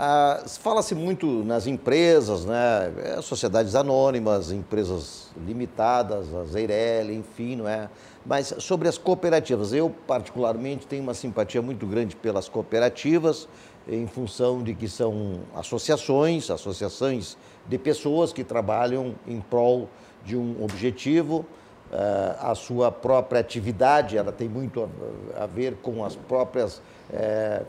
Ah, 0.00 0.44
Fala-se 0.60 0.94
muito 0.94 1.26
nas 1.42 1.66
empresas, 1.66 2.44
né? 2.44 2.92
É, 3.04 3.20
sociedades 3.20 3.74
anônimas, 3.74 4.52
empresas 4.52 5.28
limitadas, 5.44 6.32
a 6.32 6.44
Zeirelli, 6.44 7.16
enfim, 7.16 7.56
não 7.56 7.68
é? 7.68 7.88
Mas 8.24 8.54
sobre 8.58 8.86
as 8.86 8.96
cooperativas, 8.96 9.72
eu 9.72 9.90
particularmente 10.06 10.86
tenho 10.86 11.02
uma 11.02 11.14
simpatia 11.14 11.60
muito 11.60 11.84
grande 11.84 12.14
pelas 12.14 12.48
cooperativas, 12.48 13.48
em 13.88 14.06
função 14.06 14.62
de 14.62 14.74
que 14.74 14.88
são 14.88 15.40
associações, 15.54 16.50
associações 16.50 17.36
de 17.66 17.78
pessoas 17.78 18.32
que 18.32 18.44
trabalham 18.44 19.14
em 19.26 19.40
prol 19.40 19.88
de 20.24 20.36
um 20.36 20.62
objetivo. 20.62 21.46
Ah, 21.90 22.50
a 22.50 22.54
sua 22.54 22.92
própria 22.92 23.40
atividade, 23.40 24.16
ela 24.16 24.30
tem 24.30 24.48
muito 24.48 24.88
a, 25.36 25.46
ver 25.46 25.76
com 25.76 26.04
as 26.04 26.14
próprias 26.14 26.82
eh, 27.10 27.62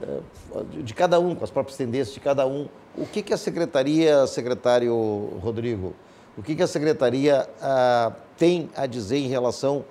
eh, 0.00 0.20
de 0.82 0.94
cada 0.94 1.18
um, 1.18 1.34
com 1.34 1.42
as 1.42 1.50
próprias 1.50 1.76
tendências 1.76 2.14
de 2.14 2.20
cada 2.20 2.46
um. 2.46 2.68
O 2.96 3.04
que, 3.04 3.20
que 3.20 3.34
a 3.34 3.36
secretaria, 3.36 4.28
secretário 4.28 4.94
Rodrigo, 5.42 5.92
o 6.38 6.42
que, 6.42 6.54
que 6.54 6.62
a 6.62 6.68
secretaria 6.68 7.48
ah, 7.60 8.12
tem 8.38 8.70
a 8.76 8.86
dizer 8.86 9.18
em 9.18 9.28
relação 9.28 9.84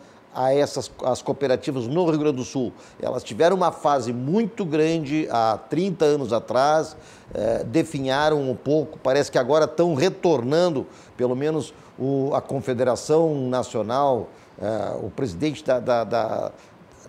essas 0.53 0.89
as 1.03 1.21
cooperativas 1.21 1.87
no 1.87 2.05
Rio 2.09 2.19
Grande 2.19 2.37
do 2.37 2.43
Sul? 2.43 2.71
Elas 3.01 3.23
tiveram 3.23 3.55
uma 3.55 3.71
fase 3.71 4.11
muito 4.13 4.65
grande 4.65 5.27
há 5.31 5.57
30 5.69 6.05
anos 6.05 6.33
atrás, 6.33 6.95
eh, 7.33 7.63
definharam 7.65 8.41
um 8.49 8.55
pouco, 8.55 8.97
parece 8.99 9.31
que 9.31 9.37
agora 9.37 9.65
estão 9.65 9.93
retornando, 9.93 10.85
pelo 11.17 11.35
menos 11.35 11.73
o- 11.99 12.31
a 12.33 12.41
Confederação 12.41 13.35
Nacional, 13.49 14.27
eh, 14.61 14.97
o 15.03 15.09
presidente 15.09 15.63
da- 15.63 15.79
da- 15.79 16.03
da, 16.03 16.51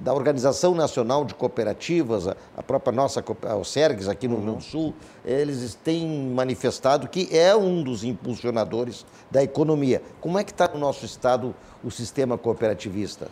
da 0.01 0.13
Organização 0.13 0.75
Nacional 0.75 1.25
de 1.25 1.35
Cooperativas, 1.35 2.27
a 2.29 2.63
própria 2.63 2.93
nossa, 2.93 3.25
o 3.59 3.65
SERGS 3.65 4.09
aqui 4.09 4.27
no 4.27 4.37
Rio 4.37 4.45
Grande 4.45 4.59
do 4.59 4.65
Sul, 4.65 4.95
eles 5.25 5.75
têm 5.83 6.31
manifestado 6.31 7.09
que 7.09 7.29
é 7.37 7.55
um 7.55 7.83
dos 7.83 8.05
impulsionadores 8.05 9.07
da 9.31 9.43
economia. 9.43 10.03
Como 10.21 10.39
é 10.39 10.45
que 10.45 10.51
está 10.51 10.69
no 10.69 10.79
nosso 10.79 11.05
estado 11.05 11.55
o 11.83 11.91
sistema 11.91 12.37
cooperativista? 12.37 13.29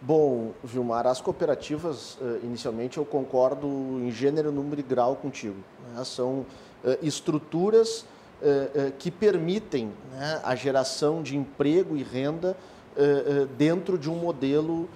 Bom, 0.00 0.52
Vilmar, 0.62 1.06
as 1.06 1.20
cooperativas, 1.20 2.18
eh, 2.20 2.40
inicialmente, 2.42 2.98
eu 2.98 3.06
concordo 3.06 3.66
em 3.66 4.10
gênero, 4.10 4.52
número 4.52 4.78
e 4.80 4.82
grau 4.82 5.16
contigo. 5.16 5.56
né? 5.94 6.04
São 6.04 6.44
eh, 6.84 6.98
estruturas 7.00 8.04
eh, 8.42 8.92
que 8.98 9.10
permitem 9.10 9.90
né, 10.12 10.40
a 10.44 10.54
geração 10.54 11.22
de 11.22 11.36
emprego 11.36 11.96
e 11.96 12.02
renda 12.02 12.56
dentro 13.58 13.98
de 13.98 14.08
um 14.08 14.14
modelo 14.14 14.88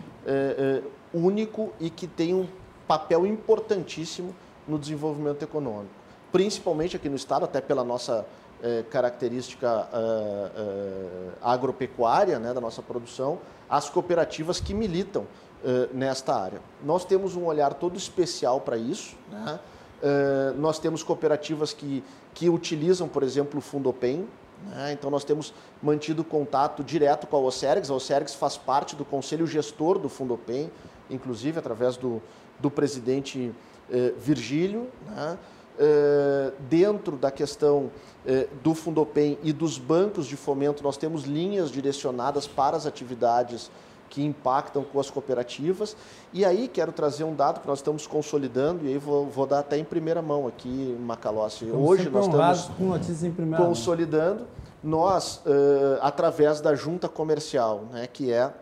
único 1.13 1.73
e 1.81 1.91
que 1.91 2.07
tem 2.07 2.35
um 2.35 2.47
papel 2.87 3.27
importantíssimo 3.27 4.35
no 4.67 4.79
desenvolvimento 4.79 5.43
econômico. 5.43 5.93
Principalmente 6.31 6.97
aqui 6.97 7.09
no 7.09 7.17
Estado, 7.17 7.45
até 7.45 7.61
pela 7.61 7.83
nossa 7.83 8.27
eh, 8.63 8.85
característica 8.91 9.69
ah, 9.69 9.89
ah, 9.93 11.53
agropecuária 11.53 12.39
né, 12.39 12.53
da 12.53 12.61
nossa 12.61 12.83
produção, 12.83 13.39
as 13.69 13.89
cooperativas 13.89 14.61
que 14.61 14.75
militam 14.75 15.27
eh, 15.65 15.89
nesta 15.93 16.35
área. 16.35 16.61
Nós 16.85 17.05
temos 17.05 17.35
um 17.35 17.45
olhar 17.47 17.75
todo 17.75 17.97
especial 17.97 18.61
para 18.61 18.77
isso. 18.77 19.17
Né? 19.31 19.59
Eh, 20.03 20.55
nós 20.57 20.79
temos 20.79 21.03
cooperativas 21.03 21.73
que, 21.73 22.05
que 22.33 22.49
utilizam, 22.49 23.09
por 23.09 23.23
exemplo, 23.23 23.59
o 23.59 23.61
Fundopem. 23.61 24.29
né? 24.67 24.93
Então, 24.93 25.11
nós 25.11 25.25
temos 25.25 25.53
mantido 25.83 26.23
contato 26.23 26.85
direto 26.85 27.27
com 27.27 27.37
a 27.37 27.41
OCERGS. 27.41 27.91
A 27.91 27.95
OCERGS 27.95 28.35
faz 28.35 28.57
parte 28.57 28.95
do 28.95 29.05
conselho 29.05 29.47
gestor 29.47 29.99
do 29.99 30.09
Fundopem, 30.09 30.71
inclusive 31.11 31.59
através 31.59 31.97
do, 31.97 32.23
do 32.59 32.71
presidente 32.71 33.53
eh, 33.91 34.13
Virgílio. 34.19 34.89
Né? 35.07 35.39
Eh, 35.81 36.53
dentro 36.69 37.17
da 37.17 37.31
questão 37.31 37.89
eh, 38.27 38.49
do 38.65 38.75
Fundopem 38.75 39.39
e 39.45 39.53
dos 39.53 39.79
bancos 39.79 40.27
de 40.27 40.37
fomento, 40.37 40.83
nós 40.83 40.97
temos 40.97 41.23
linhas 41.23 41.71
direcionadas 41.71 42.49
para 42.49 42.77
as 42.77 42.85
atividades 42.85 43.71
que 44.11 44.25
impactam 44.25 44.83
com 44.83 44.99
as 44.99 45.09
cooperativas. 45.09 45.97
E 46.33 46.45
aí 46.45 46.67
quero 46.67 46.91
trazer 46.91 47.23
um 47.23 47.35
dado 47.35 47.61
que 47.61 47.69
nós 47.69 47.79
estamos 47.79 48.09
consolidando, 48.09 48.85
e 48.87 48.89
aí 48.89 48.99
vou, 48.99 49.27
vou 49.27 49.47
dar 49.47 49.61
até 49.61 49.79
em 49.79 49.85
primeira 49.85 50.21
mão 50.21 50.49
aqui, 50.49 50.97
Macalossi. 50.99 51.67
Estamos 51.67 51.89
Hoje 51.89 52.11
nós 52.11 52.27
estamos 52.27 52.77
com 52.77 52.85
notícias 52.85 53.23
em 53.23 53.31
primeira 53.31 53.65
consolidando, 53.65 54.47
nós, 54.83 55.43
eh, 55.47 55.99
através 56.01 56.61
da 56.61 56.75
junta 56.75 57.09
comercial, 57.09 57.85
né, 57.93 58.09
que 58.09 58.33
é 58.33 58.53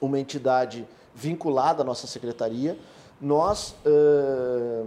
uma 0.00 0.20
entidade 0.20 0.86
vinculada 1.16 1.82
à 1.82 1.84
nossa 1.84 2.06
secretaria, 2.06 2.78
nós, 3.20 3.74
eh, 3.84 4.84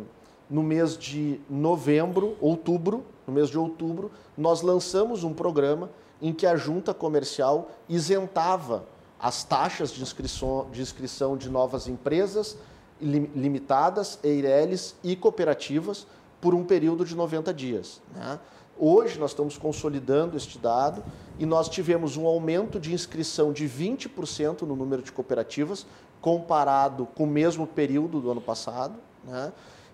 no 0.50 0.62
mês 0.62 0.96
de 0.98 1.40
novembro, 1.50 2.38
outubro, 2.40 3.04
no 3.28 3.34
mês 3.34 3.50
de 3.50 3.58
outubro, 3.58 4.12
nós 4.38 4.62
lançamos 4.62 5.24
um 5.24 5.34
programa 5.34 5.90
em 6.22 6.32
que 6.32 6.46
a 6.46 6.56
junta 6.56 6.94
comercial 6.94 7.70
isentava 7.90 8.84
as 9.20 9.44
taxas 9.44 9.92
de 9.92 10.02
inscrição 10.02 10.68
de, 10.72 10.82
inscrição 10.82 11.36
de 11.36 11.50
novas 11.50 11.88
empresas 11.88 12.58
lim- 13.02 13.30
limitadas, 13.36 14.20
EIRELIs 14.24 14.96
e 15.04 15.16
cooperativas 15.16 16.06
por 16.40 16.54
um 16.54 16.64
período 16.64 17.04
de 17.04 17.16
90 17.16 17.54
dias. 17.54 18.00
né? 18.16 18.40
Hoje 18.82 19.20
nós 19.20 19.32
estamos 19.32 19.58
consolidando 19.58 20.38
este 20.38 20.58
dado 20.58 21.04
e 21.38 21.46
nós 21.46 21.68
tivemos 21.68 22.16
um 22.16 22.26
aumento 22.26 22.80
de 22.80 22.94
inscrição 22.94 23.52
de 23.52 23.66
20% 23.68 24.62
no 24.62 24.74
número 24.74 25.02
de 25.02 25.12
cooperativas, 25.12 25.86
comparado 26.22 27.08
com 27.16 27.24
o 27.24 27.28
mesmo 27.28 27.66
período 27.66 28.20
do 28.20 28.32
ano 28.32 28.42
passado. 28.42 28.96
Né? 29.24 29.52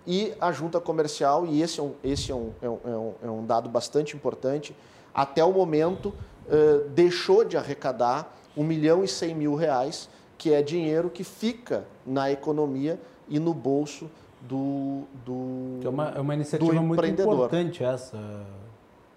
E 0.07 0.33
a 0.39 0.51
junta 0.51 0.79
comercial, 0.79 1.45
e 1.45 1.61
esse 1.61 1.79
é 1.79 1.83
um, 1.83 1.93
esse 2.03 2.31
é 2.31 2.35
um, 2.35 2.51
é 2.61 2.69
um, 2.69 3.13
é 3.23 3.29
um 3.29 3.45
dado 3.45 3.69
bastante 3.69 4.15
importante, 4.15 4.75
até 5.13 5.43
o 5.43 5.51
momento 5.51 6.07
uh, 6.47 6.87
deixou 6.89 7.43
de 7.43 7.57
arrecadar 7.57 8.35
1 8.55 8.63
milhão 8.63 9.03
e 9.03 9.07
100 9.07 9.35
mil 9.35 9.55
reais, 9.55 10.09
que 10.37 10.53
é 10.53 10.61
dinheiro 10.61 11.09
que 11.09 11.23
fica 11.23 11.85
na 12.05 12.31
economia 12.31 12.99
e 13.27 13.39
no 13.39 13.53
bolso 13.53 14.09
do, 14.41 15.03
do 15.25 15.79
que 15.81 15.87
é 15.87 15.89
uma, 15.89 16.09
é 16.09 16.19
uma 16.19 16.33
iniciativa 16.33 16.81
muito 16.81 17.05
importante 17.05 17.83
essa, 17.83 18.17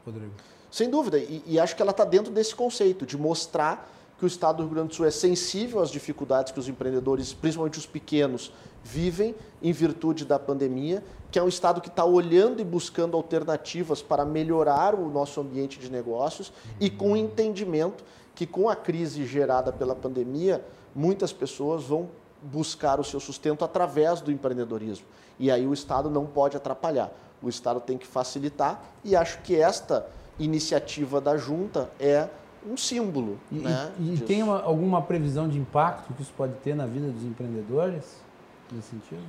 Rodrigo. 0.06 0.32
Sem 0.70 0.88
dúvida, 0.88 1.18
e, 1.18 1.42
e 1.46 1.61
acho 1.61 1.74
que 1.74 1.82
ela 1.82 1.90
está 1.90 2.04
dentro 2.04 2.32
desse 2.32 2.54
conceito 2.54 3.04
de 3.04 3.16
mostrar 3.16 3.90
que 4.18 4.24
o 4.24 4.26
Estado 4.26 4.56
do 4.56 4.62
Rio 4.64 4.74
Grande 4.74 4.88
do 4.88 4.94
Sul 4.96 5.06
é 5.06 5.10
sensível 5.12 5.80
às 5.80 5.90
dificuldades 5.90 6.52
que 6.52 6.58
os 6.58 6.68
empreendedores, 6.68 7.32
principalmente 7.32 7.78
os 7.78 7.86
pequenos, 7.86 8.52
vivem 8.82 9.34
em 9.62 9.72
virtude 9.72 10.24
da 10.24 10.38
pandemia, 10.38 11.04
que 11.30 11.38
é 11.38 11.42
um 11.42 11.48
Estado 11.48 11.80
que 11.80 11.88
está 11.88 12.04
olhando 12.04 12.60
e 12.60 12.64
buscando 12.64 13.16
alternativas 13.16 14.02
para 14.02 14.24
melhorar 14.24 14.94
o 14.94 15.08
nosso 15.08 15.40
ambiente 15.40 15.78
de 15.78 15.90
negócios 15.90 16.52
e 16.80 16.90
com 16.90 17.16
entendimento 17.16 18.02
que 18.34 18.46
com 18.46 18.68
a 18.68 18.74
crise 18.74 19.24
gerada 19.24 19.72
pela 19.72 19.94
pandemia, 19.94 20.64
muitas 20.94 21.32
pessoas 21.32 21.84
vão 21.84 22.08
buscar 22.42 22.98
o 22.98 23.04
seu 23.04 23.20
sustento 23.20 23.64
através 23.64 24.20
do 24.20 24.32
empreendedorismo. 24.32 25.06
E 25.38 25.50
aí 25.50 25.66
o 25.66 25.74
Estado 25.74 26.10
não 26.10 26.26
pode 26.26 26.56
atrapalhar. 26.56 27.12
O 27.40 27.48
Estado 27.48 27.80
tem 27.80 27.96
que 27.96 28.06
facilitar 28.06 28.82
e 29.04 29.14
acho 29.14 29.42
que 29.42 29.54
esta 29.54 30.06
iniciativa 30.38 31.20
da 31.20 31.36
junta 31.36 31.90
é 31.98 32.28
um 32.66 32.76
símbolo. 32.76 33.38
E, 33.50 33.56
né, 33.56 33.92
e, 33.98 34.14
e 34.14 34.18
tem 34.18 34.42
uma, 34.42 34.62
alguma 34.62 35.02
previsão 35.02 35.48
de 35.48 35.59
impacto 35.59 36.12
que 36.14 36.22
isso 36.22 36.32
pode 36.36 36.54
ter 36.64 36.74
na 36.74 36.86
vida 36.86 37.09
dos 37.09 37.22
empreendedores 37.22 38.22
nesse 38.72 38.90
sentido? 38.90 39.22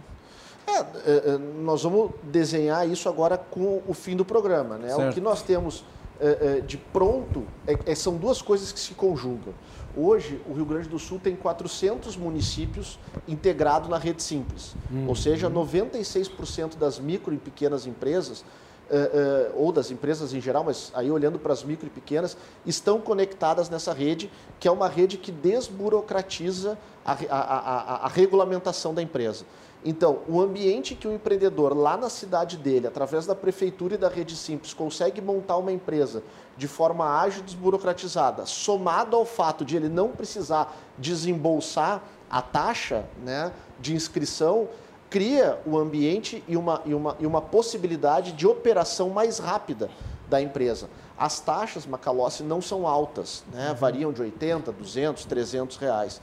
É, 0.67 0.79
é, 0.79 0.85
é 1.33 1.37
nós 1.37 1.83
vamos 1.83 2.11
desenhar 2.23 2.87
isso 2.87 3.09
agora 3.09 3.37
com 3.37 3.81
o 3.87 3.93
fim 3.93 4.15
do 4.15 4.25
programa. 4.25 4.77
Né? 4.77 4.95
O 4.95 5.13
que 5.13 5.21
nós 5.21 5.41
temos 5.41 5.83
é, 6.19 6.59
de 6.59 6.77
pronto 6.77 7.45
é, 7.65 7.95
são 7.95 8.17
duas 8.17 8.41
coisas 8.41 8.71
que 8.71 8.79
se 8.79 8.93
conjugam. 8.93 9.53
Hoje, 9.95 10.39
o 10.47 10.53
Rio 10.53 10.65
Grande 10.65 10.87
do 10.87 10.99
Sul 10.99 11.19
tem 11.19 11.35
400 11.35 12.15
municípios 12.15 12.99
integrados 13.27 13.89
na 13.89 13.97
rede 13.97 14.21
simples. 14.21 14.75
Uhum. 14.91 15.07
Ou 15.07 15.15
seja, 15.15 15.49
96% 15.49 16.77
das 16.77 16.99
micro 16.99 17.33
e 17.33 17.37
pequenas 17.37 17.87
empresas 17.87 18.45
Uh, 18.89 19.53
ou 19.55 19.71
das 19.71 19.91
empresas 19.91 20.33
em 20.33 20.41
geral, 20.41 20.63
mas 20.63 20.91
aí 20.95 21.11
olhando 21.11 21.37
para 21.37 21.53
as 21.53 21.63
micro 21.63 21.85
e 21.85 21.89
pequenas, 21.91 22.35
estão 22.65 22.99
conectadas 22.99 23.69
nessa 23.69 23.93
rede, 23.93 24.31
que 24.59 24.67
é 24.67 24.71
uma 24.71 24.87
rede 24.87 25.15
que 25.15 25.31
desburocratiza 25.31 26.75
a, 27.05 27.11
a, 27.11 27.39
a, 27.39 27.95
a 28.05 28.07
regulamentação 28.07 28.91
da 28.91 29.01
empresa. 29.01 29.45
Então, 29.83 30.19
o 30.27 30.41
ambiente 30.41 30.93
que 30.93 31.07
o 31.07 31.13
empreendedor 31.13 31.75
lá 31.75 31.95
na 31.95 32.09
cidade 32.09 32.57
dele, 32.57 32.87
através 32.87 33.25
da 33.25 33.33
prefeitura 33.33 33.95
e 33.95 33.97
da 33.97 34.09
rede 34.09 34.35
simples, 34.35 34.73
consegue 34.73 35.21
montar 35.21 35.55
uma 35.57 35.71
empresa 35.71 36.21
de 36.57 36.67
forma 36.67 37.21
ágil 37.21 37.41
e 37.41 37.45
desburocratizada, 37.45 38.45
somado 38.45 39.15
ao 39.15 39.23
fato 39.23 39.63
de 39.63 39.77
ele 39.77 39.87
não 39.87 40.09
precisar 40.09 40.75
desembolsar 40.97 42.03
a 42.29 42.41
taxa 42.41 43.05
né, 43.23 43.53
de 43.79 43.95
inscrição, 43.95 44.67
cria 45.09 45.59
o 45.65 45.77
ambiente 45.77 46.43
e 46.47 46.55
uma, 46.55 46.81
e, 46.85 46.93
uma, 46.93 47.15
e 47.19 47.25
uma 47.25 47.41
possibilidade 47.41 48.33
de 48.33 48.45
operação 48.45 49.09
mais 49.09 49.39
rápida 49.39 49.89
da 50.29 50.41
empresa. 50.41 50.89
As 51.17 51.39
taxas, 51.39 51.85
Macalossi, 51.85 52.43
não 52.43 52.61
são 52.61 52.87
altas, 52.87 53.43
né? 53.51 53.75
variam 53.77 54.13
de 54.13 54.21
80, 54.21 54.71
200, 54.71 55.25
300 55.25 55.77
reais. 55.77 56.21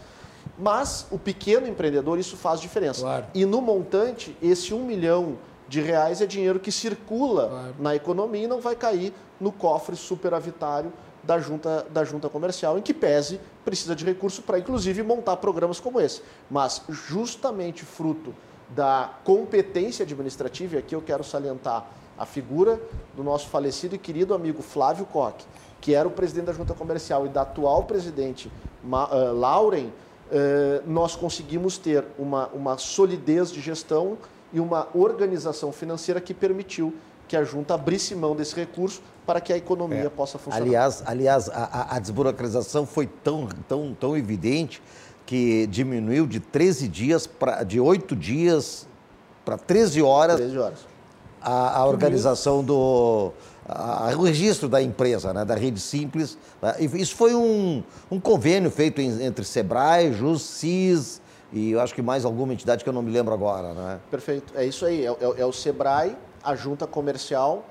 Mas 0.59 1.07
o 1.11 1.19
pequeno 1.19 1.67
empreendedor, 1.67 2.19
isso 2.19 2.37
faz 2.37 2.61
diferença. 2.61 3.01
Claro. 3.01 3.27
E 3.35 3.45
no 3.45 3.61
montante, 3.61 4.37
esse 4.41 4.73
um 4.73 4.85
milhão 4.85 5.37
de 5.69 5.81
reais 5.81 6.21
é 6.21 6.27
dinheiro 6.27 6.61
que 6.61 6.71
circula 6.71 7.49
claro. 7.49 7.75
na 7.81 7.95
economia 7.97 8.45
e 8.45 8.47
não 8.47 8.61
vai 8.61 8.77
cair 8.77 9.13
no 9.41 9.51
cofre 9.51 9.97
superavitário 9.97 10.93
da 11.23 11.41
junta, 11.41 11.85
da 11.91 12.05
junta 12.05 12.29
comercial, 12.29 12.79
em 12.79 12.83
que 12.83 12.95
pese 12.95 13.41
precisa 13.65 13.97
de 13.97 14.05
recurso 14.05 14.43
para, 14.43 14.61
inclusive, 14.61 15.03
montar 15.03 15.37
programas 15.39 15.81
como 15.81 16.01
esse. 16.01 16.23
Mas 16.49 16.83
justamente 16.89 17.85
fruto 17.85 18.33
da 18.71 19.11
competência 19.25 20.03
administrativa, 20.03 20.77
e 20.77 20.79
aqui 20.79 20.95
eu 20.95 21.03
quero 21.03 21.23
salientar 21.23 21.87
a 22.19 22.25
figura 22.25 22.81
do 23.15 23.23
nosso 23.23 23.49
falecido 23.49 23.95
e 23.95 23.99
querido 23.99 24.35
amigo 24.35 24.63
Flávio 24.63 25.05
Koch, 25.07 25.45
que 25.81 25.95
era 25.95 26.09
o 26.09 26.11
presidente 26.11 26.47
da 26.47 26.53
junta 26.53 26.75
comercial, 26.75 27.27
e 27.27 27.29
da 27.29 27.43
atual 27.43 27.85
presidente 27.85 28.51
uh, 28.83 29.33
Lauren, 29.35 29.91
eh, 30.31 30.83
nós 30.85 31.15
conseguimos 31.15 31.79
ter 31.79 32.05
uma, 32.19 32.49
uma 32.49 32.79
solidez 32.79 33.53
de 33.53 33.61
gestão 33.61 34.19
e 34.53 34.59
uma 34.59 34.89
organização 34.93 35.71
financeira 35.71 36.21
que 36.21 36.35
permitiu 36.35 36.93
que 37.29 37.37
a 37.37 37.45
junta 37.45 37.75
abrisse 37.75 38.15
mão 38.15 38.35
desse 38.35 38.55
recurso 38.55 39.01
para 39.25 39.41
que 39.41 39.53
a 39.53 39.57
economia 39.57 40.05
é. 40.05 40.09
possa 40.09 40.39
funcionar. 40.39 40.67
Aliás, 40.67 41.03
aliás 41.07 41.49
a, 41.49 41.97
a, 41.97 41.99
desburocratização 41.99 42.87
foi 42.87 43.07
tão, 43.07 43.49
tão, 43.69 43.95
tão 43.99 44.17
evidente 44.17 44.83
que 45.27 45.67
diminuiu 45.67 46.27
de 46.27 46.41
13 46.41 46.89
dias, 46.89 47.27
pra, 47.27 47.65
de 47.65 47.81
8 47.81 48.15
dias 48.15 48.87
para 49.45 49.59
13 49.59 50.01
horas, 50.01 50.37
13 50.37 50.59
horas. 50.59 50.79
A, 51.43 51.81
a 51.81 51.87
organização 51.87 52.65
do, 52.65 53.33
a, 53.69 54.13
o 54.17 54.23
registro 54.23 54.69
da 54.69 54.81
empresa, 54.81 55.35
né, 55.35 55.45
da 55.45 55.55
rede 55.55 55.81
simples. 55.81 56.39
Né, 56.63 56.77
isso 56.95 57.15
foi 57.15 57.35
um, 57.35 57.83
um 58.11 58.19
convênio 58.21 58.71
feito 58.71 59.01
em, 59.01 59.23
entre 59.23 59.45
Sebrae, 59.45 60.13
JusCis 60.13 61.21
e 61.53 61.73
eu 61.73 61.81
acho 61.81 61.95
que 61.95 62.03
mais 62.03 62.25
alguma 62.25 62.53
entidade 62.53 62.83
que 62.83 62.89
eu 62.89 62.93
não 62.93 63.03
me 63.03 63.11
lembro 63.11 63.33
agora. 63.33 63.73
Né? 63.73 64.01
Perfeito, 64.11 64.53
é 64.57 64.65
isso 64.65 64.85
aí. 64.85 65.05
É, 65.05 65.11
é, 65.11 65.41
é 65.41 65.47
o 65.47 65.53
Sebrae, 65.53 66.17
a 66.43 66.55
junta 66.55 66.87
comercial 66.87 67.65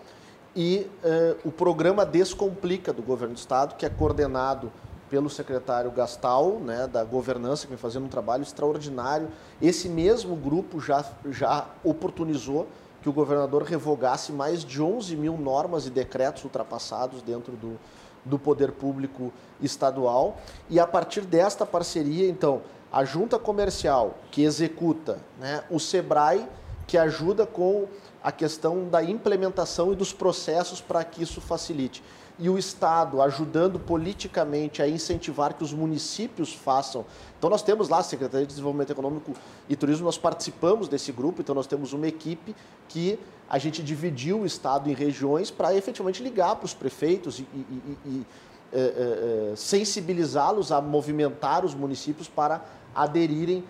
e 0.56 0.88
uh, 1.04 1.38
o 1.48 1.52
programa 1.52 2.06
Descomplica 2.06 2.94
do 2.94 3.02
governo 3.02 3.34
do 3.34 3.38
estado, 3.38 3.76
que 3.76 3.86
é 3.86 3.90
coordenado 3.90 4.72
pelo 5.16 5.30
secretário 5.30 5.90
Gastal, 5.92 6.60
né, 6.60 6.88
da 6.88 7.02
governança, 7.02 7.64
que 7.64 7.70
vem 7.70 7.78
fazendo 7.78 8.04
um 8.04 8.10
trabalho 8.10 8.44
extraordinário. 8.44 9.30
Esse 9.62 9.88
mesmo 9.88 10.36
grupo 10.36 10.78
já, 10.82 11.06
já 11.30 11.70
oportunizou 11.86 12.68
que 13.02 13.08
o 13.08 13.14
governador 13.14 13.64
revogasse 13.64 14.34
mais 14.34 14.62
de 14.62 14.82
11 14.82 15.16
mil 15.16 15.38
normas 15.38 15.88
e 15.88 15.90
decretos 15.90 16.44
ultrapassados 16.44 17.22
dentro 17.22 17.54
do, 17.54 17.80
do 18.26 18.38
poder 18.38 18.74
público 18.74 19.32
estadual. 19.62 20.36
E 20.70 20.82
a 20.82 20.86
partir 20.86 21.22
desta 21.22 21.66
parceria, 21.66 22.28
então, 22.28 22.62
a 22.92 23.06
junta 23.06 23.40
comercial 23.40 24.18
que 24.32 24.44
executa, 24.44 25.20
né, 25.40 25.64
o 25.70 25.80
SEBRAE 25.80 26.46
que 26.86 26.98
ajuda 26.98 27.48
com 27.48 27.88
a 28.22 28.34
questão 28.34 28.90
da 28.90 29.02
implementação 29.02 29.94
e 29.94 29.96
dos 29.96 30.12
processos 30.12 30.82
para 30.82 31.06
que 31.06 31.24
isso 31.24 31.40
facilite 31.40 32.04
e 32.38 32.50
o 32.50 32.58
Estado 32.58 33.22
ajudando 33.22 33.80
politicamente 33.80 34.82
a 34.82 34.88
incentivar 34.88 35.54
que 35.54 35.64
os 35.64 35.74
municípios 35.74 36.54
façam. 36.54 37.06
Então 37.38 37.50
nós 37.50 37.62
temos 37.62 37.88
lá 37.88 38.00
a 38.00 38.04
Secretaria 38.04 38.46
de 38.46 38.52
Desenvolvimento 38.52 38.92
Econômico 38.92 39.34
e 39.70 39.76
Turismo, 39.76 40.06
nós 40.06 40.18
participamos 40.18 40.88
desse 40.88 41.12
grupo, 41.12 41.42
então 41.42 41.56
nós 41.56 41.68
temos 41.68 41.94
uma 41.94 42.08
equipe 42.08 42.56
que 42.90 43.18
a 43.50 43.58
gente 43.58 43.82
dividiu 43.82 44.42
o 44.42 44.46
Estado 44.46 44.90
em 44.90 44.94
regiões 44.94 45.50
para 45.50 45.74
efetivamente 45.76 46.22
ligar 46.22 46.56
para 46.56 46.66
os 46.66 46.74
prefeitos 46.74 47.40
e, 47.40 47.48
e, 47.54 47.58
e, 47.58 47.98
e 48.06 48.26
é, 48.74 49.52
é, 49.52 49.56
sensibilizá-los 49.56 50.72
a 50.72 50.82
movimentar 50.82 51.64
os 51.64 51.74
municípios 51.74 52.28
para 52.28 52.66
aderirem 52.94 53.64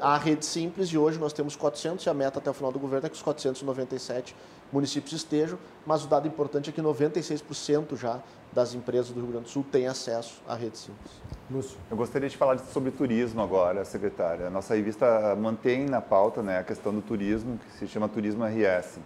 à 0.00 0.16
rede 0.16 0.46
simples 0.46 0.88
e 0.88 0.96
hoje 0.96 1.18
nós 1.18 1.34
temos 1.34 1.54
400 1.54 2.06
e 2.06 2.08
a 2.08 2.14
meta 2.14 2.38
até 2.38 2.50
o 2.50 2.54
final 2.54 2.72
do 2.72 2.78
governo 2.78 3.06
é 3.06 3.10
que 3.10 3.14
os 3.14 3.20
497 3.20 4.34
municípios 4.76 5.14
estejam, 5.14 5.58
mas 5.86 6.04
o 6.04 6.06
dado 6.06 6.28
importante 6.28 6.68
é 6.68 6.72
que 6.72 6.82
96% 6.82 7.96
já 7.96 8.20
das 8.52 8.74
empresas 8.74 9.08
do 9.08 9.20
Rio 9.20 9.30
Grande 9.30 9.44
do 9.44 9.50
Sul 9.50 9.64
têm 9.72 9.86
acesso 9.86 10.42
à 10.46 10.54
rede 10.54 10.76
simples. 10.76 11.10
Lúcio. 11.50 11.78
Eu 11.90 11.96
gostaria 11.96 12.28
de 12.28 12.36
falar 12.36 12.58
sobre 12.58 12.90
turismo 12.90 13.40
agora, 13.40 13.84
secretária. 13.86 14.48
A 14.48 14.50
nossa 14.50 14.74
revista 14.74 15.34
mantém 15.36 15.86
na 15.86 16.02
pauta 16.02 16.42
né, 16.42 16.58
a 16.58 16.62
questão 16.62 16.92
do 16.92 17.00
turismo, 17.00 17.58
que 17.58 17.78
se 17.78 17.88
chama 17.88 18.06
Turismo 18.06 18.44
RS. 18.44 18.98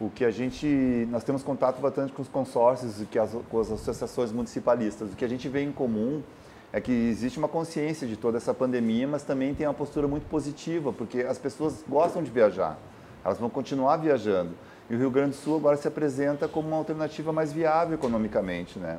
O 0.00 0.08
que 0.08 0.24
a 0.24 0.30
gente, 0.30 0.66
nós 1.10 1.22
temos 1.22 1.42
contato 1.42 1.80
bastante 1.80 2.12
com 2.12 2.22
os 2.22 2.28
consórcios 2.28 3.00
e 3.00 3.08
com 3.50 3.60
as 3.60 3.70
associações 3.70 4.32
municipalistas. 4.32 5.12
O 5.12 5.16
que 5.16 5.24
a 5.24 5.28
gente 5.28 5.48
vê 5.48 5.62
em 5.62 5.72
comum 5.72 6.22
é 6.72 6.80
que 6.80 6.92
existe 6.92 7.38
uma 7.38 7.48
consciência 7.48 8.06
de 8.06 8.16
toda 8.16 8.38
essa 8.38 8.54
pandemia, 8.54 9.06
mas 9.06 9.22
também 9.22 9.54
tem 9.54 9.66
uma 9.66 9.74
postura 9.74 10.08
muito 10.08 10.26
positiva, 10.28 10.92
porque 10.92 11.20
as 11.20 11.38
pessoas 11.38 11.84
gostam 11.86 12.22
de 12.22 12.30
viajar, 12.30 12.78
elas 13.22 13.38
vão 13.38 13.50
continuar 13.50 13.98
viajando. 13.98 14.54
E 14.88 14.94
o 14.94 14.98
Rio 14.98 15.10
Grande 15.10 15.30
do 15.30 15.36
Sul 15.36 15.56
agora 15.56 15.76
se 15.76 15.88
apresenta 15.88 16.46
como 16.46 16.68
uma 16.68 16.76
alternativa 16.76 17.32
mais 17.32 17.52
viável 17.52 17.94
economicamente, 17.94 18.78
né? 18.78 18.98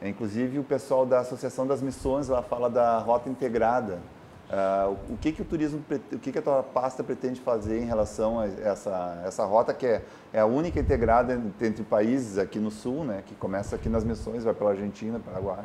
É, 0.00 0.08
inclusive 0.08 0.58
o 0.58 0.64
pessoal 0.64 1.06
da 1.06 1.20
Associação 1.20 1.66
das 1.66 1.80
Missões 1.82 2.28
lá 2.28 2.42
fala 2.42 2.68
da 2.68 2.98
rota 2.98 3.28
integrada, 3.28 3.98
Uh, 4.46 4.96
o 5.12 5.16
que 5.16 5.32
que 5.32 5.42
o 5.42 5.44
turismo, 5.44 5.82
o 6.12 6.18
que 6.20 6.30
que 6.30 6.38
a 6.38 6.42
tua 6.42 6.62
pasta 6.62 7.02
pretende 7.02 7.40
fazer 7.40 7.82
em 7.82 7.84
relação 7.84 8.38
a 8.38 8.46
essa 8.46 9.22
essa 9.26 9.44
rota 9.44 9.74
que 9.74 9.84
é, 9.84 10.02
é 10.32 10.38
a 10.38 10.46
única 10.46 10.78
integrada 10.78 11.34
entre 11.60 11.82
países 11.82 12.38
aqui 12.38 12.60
no 12.60 12.70
sul, 12.70 13.04
né? 13.04 13.24
Que 13.26 13.34
começa 13.34 13.74
aqui 13.74 13.88
nas 13.88 14.04
missões, 14.04 14.44
vai 14.44 14.54
pela 14.54 14.70
Argentina, 14.70 15.18
Paraguai. 15.18 15.64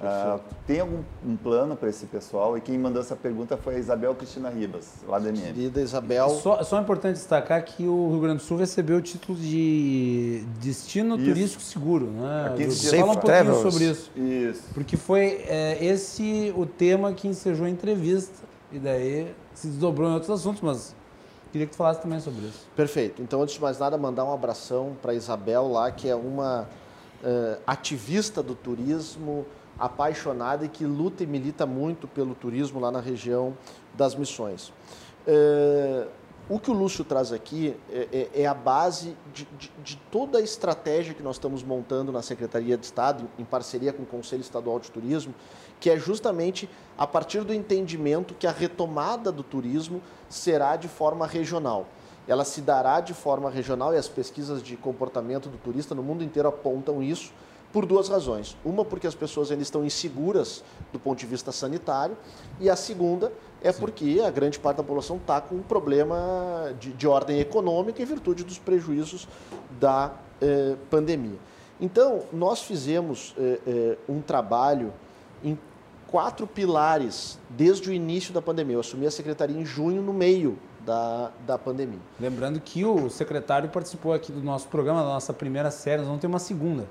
Uh, 0.00 0.40
tem 0.66 0.80
algum 0.80 1.02
um 1.26 1.36
plano 1.36 1.76
para 1.76 1.90
esse 1.90 2.06
pessoal? 2.06 2.56
E 2.56 2.60
quem 2.62 2.78
mandou 2.78 3.02
essa 3.02 3.14
pergunta 3.14 3.56
foi 3.58 3.74
a 3.74 3.78
Isabel 3.78 4.14
Cristina 4.14 4.48
Ribas, 4.48 4.94
lá 5.06 5.18
da 5.18 5.28
MM. 5.28 5.42
Querida 5.42 5.82
Isabel. 5.82 6.30
Só, 6.30 6.62
só 6.62 6.78
é 6.78 6.80
importante 6.80 7.16
destacar 7.16 7.62
que 7.62 7.86
o 7.86 8.08
Rio 8.08 8.20
Grande 8.20 8.38
do 8.38 8.42
Sul 8.42 8.56
recebeu 8.56 8.96
o 8.96 9.02
título 9.02 9.36
de 9.36 10.42
destino 10.58 11.16
isso. 11.16 11.24
turístico 11.26 11.62
seguro. 11.62 12.06
Né? 12.06 12.46
Aqui 12.46 12.70
Fala 12.70 13.02
um 13.02 13.06
pouquinho 13.06 13.20
travels. 13.20 13.58
sobre 13.58 13.90
isso. 13.90 14.10
Isso. 14.16 14.62
Porque 14.72 14.96
foi 14.96 15.44
é, 15.46 15.84
esse 15.84 16.50
o 16.56 16.64
tema 16.64 17.12
que 17.12 17.28
ensejou 17.28 17.66
a 17.66 17.70
entrevista. 17.70 18.48
E 18.72 18.78
daí 18.78 19.34
se 19.52 19.66
desdobrou 19.66 20.08
em 20.08 20.14
outros 20.14 20.30
assuntos, 20.30 20.62
mas 20.62 20.94
queria 21.52 21.66
que 21.66 21.72
tu 21.72 21.76
falasse 21.76 22.00
também 22.00 22.20
sobre 22.20 22.46
isso. 22.46 22.66
Perfeito. 22.74 23.20
Então, 23.20 23.42
antes 23.42 23.54
de 23.54 23.60
mais 23.60 23.78
nada, 23.78 23.98
mandar 23.98 24.24
um 24.24 24.32
abração 24.32 24.96
para 25.02 25.12
Isabel 25.12 25.68
lá, 25.68 25.90
que 25.90 26.08
é 26.08 26.14
uma 26.14 26.68
uh, 27.22 27.60
ativista 27.66 28.42
do 28.42 28.54
turismo, 28.54 29.44
apaixonada 29.80 30.66
e 30.66 30.68
que 30.68 30.84
luta 30.84 31.24
e 31.24 31.26
milita 31.26 31.64
muito 31.64 32.06
pelo 32.06 32.34
turismo 32.34 32.78
lá 32.78 32.90
na 32.90 33.00
região 33.00 33.56
das 33.94 34.14
Missões. 34.14 34.72
É, 35.26 36.06
o 36.48 36.58
que 36.58 36.70
o 36.70 36.74
Lúcio 36.74 37.04
traz 37.04 37.32
aqui 37.32 37.76
é, 37.90 38.08
é, 38.34 38.42
é 38.42 38.46
a 38.46 38.52
base 38.52 39.16
de, 39.32 39.44
de, 39.56 39.72
de, 39.84 39.96
toda 40.10 40.38
a 40.38 40.40
estratégia 40.40 41.14
que 41.14 41.22
nós 41.22 41.36
estamos 41.36 41.62
montando 41.62 42.10
na 42.10 42.22
Secretaria 42.22 42.76
de 42.76 42.84
Estado, 42.84 43.28
em 43.38 43.44
parceria 43.44 43.92
com 43.92 44.02
o 44.02 44.06
Conselho 44.06 44.40
Estadual 44.40 44.80
de 44.80 44.90
Turismo, 44.90 45.32
que 45.78 45.88
é 45.88 45.96
justamente 45.96 46.68
a 46.98 47.06
partir 47.06 47.44
do 47.44 47.54
entendimento 47.54 48.34
que 48.34 48.48
a 48.48 48.50
retomada 48.50 49.30
do 49.30 49.42
turismo 49.42 50.02
será 50.28 50.76
de 50.76 50.88
forma 50.88 51.26
regional. 51.26 51.86
Ela 52.26 52.44
se 52.44 52.60
dará 52.60 53.00
de 53.00 53.14
forma 53.14 53.48
regional 53.48 53.94
e 53.94 53.96
as 53.96 54.08
pesquisas 54.08 54.62
de 54.62 54.76
comportamento 54.76 55.48
do 55.48 55.56
turista 55.56 55.94
no 55.94 56.02
mundo 56.02 56.24
inteiro 56.24 56.48
apontam 56.48 57.02
isso 57.02 57.32
por 57.72 57.86
duas 57.86 58.08
razões. 58.08 58.56
Uma, 58.64 58.84
porque 58.84 59.06
as 59.06 59.14
pessoas 59.14 59.50
ainda 59.50 59.62
estão 59.62 59.84
inseguras 59.84 60.64
do 60.92 60.98
ponto 60.98 61.18
de 61.18 61.26
vista 61.26 61.52
sanitário, 61.52 62.16
e 62.58 62.68
a 62.68 62.76
segunda 62.76 63.32
é 63.62 63.72
Sim. 63.72 63.80
porque 63.80 64.22
a 64.24 64.30
grande 64.30 64.58
parte 64.58 64.78
da 64.78 64.82
população 64.82 65.16
está 65.16 65.40
com 65.40 65.56
um 65.56 65.62
problema 65.62 66.74
de, 66.78 66.92
de, 66.92 67.06
ordem 67.06 67.40
econômica 67.40 68.02
em 68.02 68.04
virtude 68.04 68.42
dos 68.42 68.58
prejuízos 68.58 69.28
da 69.78 70.12
eh, 70.40 70.76
pandemia. 70.88 71.38
Então, 71.80 72.22
nós 72.32 72.62
fizemos 72.62 73.34
eh, 73.38 73.60
eh, 73.66 73.98
um 74.08 74.20
trabalho 74.20 74.92
em 75.44 75.58
quatro 76.08 76.46
pilares 76.46 77.38
desde 77.48 77.88
o 77.88 77.92
início 77.92 78.34
da 78.34 78.42
pandemia. 78.42 78.76
Eu 78.76 78.80
assumi 78.80 79.06
a 79.06 79.10
secretaria 79.10 79.58
em 79.58 79.64
junho, 79.64 80.02
no 80.02 80.12
meio 80.12 80.58
da, 80.84 81.30
da 81.46 81.58
pandemia. 81.58 82.00
Lembrando 82.18 82.60
que 82.60 82.84
o 82.84 83.08
secretário 83.08 83.68
participou 83.68 84.12
aqui 84.12 84.32
do 84.32 84.42
nosso 84.42 84.68
programa, 84.68 85.02
da 85.02 85.08
nossa 85.08 85.32
primeira 85.32 85.70
série, 85.70 85.98
nós 85.98 86.06
vamos 86.06 86.20
ter 86.20 86.26
uma 86.26 86.38
segunda 86.38 86.86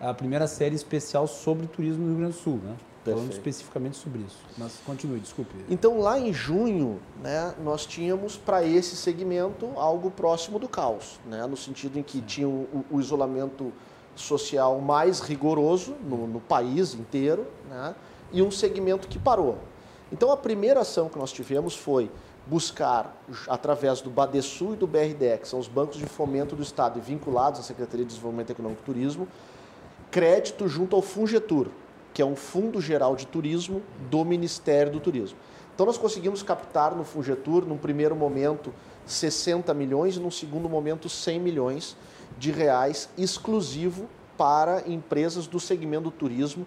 a 0.00 0.14
primeira 0.14 0.46
série 0.46 0.74
especial 0.74 1.26
sobre 1.26 1.66
turismo 1.66 2.02
no 2.02 2.08
Rio 2.10 2.18
Grande 2.18 2.34
do 2.34 2.40
Sul, 2.40 2.60
né? 2.62 2.76
Falando 3.04 3.32
especificamente 3.32 3.96
sobre 3.96 4.20
isso. 4.20 4.36
Mas 4.56 4.74
continue, 4.84 5.18
desculpe. 5.18 5.54
Então, 5.70 5.98
lá 5.98 6.18
em 6.18 6.32
junho, 6.32 7.00
né, 7.22 7.54
nós 7.62 7.86
tínhamos 7.86 8.36
para 8.36 8.64
esse 8.64 8.96
segmento 8.96 9.70
algo 9.76 10.10
próximo 10.10 10.58
do 10.58 10.68
caos, 10.68 11.18
né, 11.24 11.46
no 11.46 11.56
sentido 11.56 11.98
em 11.98 12.02
que 12.02 12.20
tinha 12.20 12.46
o, 12.46 12.84
o, 12.90 13.00
isolamento 13.00 13.72
social 14.14 14.78
mais 14.78 15.20
rigoroso 15.20 15.94
no, 16.04 16.26
no 16.26 16.40
país 16.40 16.92
inteiro 16.92 17.46
né, 17.70 17.94
e 18.30 18.42
um 18.42 18.50
segmento 18.50 19.08
que 19.08 19.18
parou. 19.18 19.56
Então, 20.12 20.30
a 20.30 20.36
primeira 20.36 20.80
ação 20.80 21.08
que 21.08 21.18
nós 21.18 21.32
tivemos 21.32 21.74
foi 21.74 22.10
buscar, 22.46 23.16
através 23.46 24.00
do 24.00 24.10
Badesul 24.10 24.74
e 24.74 24.76
do 24.76 24.86
BRDE, 24.86 25.38
que 25.40 25.48
são 25.48 25.58
os 25.58 25.68
bancos 25.68 25.96
de 25.96 26.06
fomento 26.06 26.56
do 26.56 26.62
Estado 26.62 26.98
e 26.98 27.02
vinculados 27.02 27.60
à 27.60 27.62
Secretaria 27.62 28.04
de 28.04 28.10
Desenvolvimento 28.10 28.50
Econômico 28.50 28.82
e 28.82 28.84
Turismo, 28.84 29.28
crédito 30.10 30.68
junto 30.68 30.96
ao 30.96 31.02
Fungetur, 31.02 31.68
que 32.14 32.22
é 32.22 32.24
um 32.24 32.36
Fundo 32.36 32.80
Geral 32.80 33.14
de 33.14 33.26
Turismo 33.26 33.82
do 34.10 34.24
Ministério 34.24 34.92
do 34.92 35.00
Turismo. 35.00 35.38
Então 35.74 35.86
nós 35.86 35.96
conseguimos 35.96 36.42
captar 36.42 36.94
no 36.94 37.04
Fungetur, 37.04 37.64
num 37.64 37.76
primeiro 37.76 38.16
momento, 38.16 38.74
60 39.06 39.72
milhões 39.74 40.16
e 40.16 40.20
num 40.20 40.30
segundo 40.30 40.68
momento 40.68 41.08
100 41.08 41.40
milhões 41.40 41.96
de 42.36 42.50
reais 42.50 43.08
exclusivo 43.16 44.08
para 44.36 44.88
empresas 44.88 45.46
do 45.46 45.58
segmento 45.58 46.04
do 46.04 46.10
turismo 46.10 46.66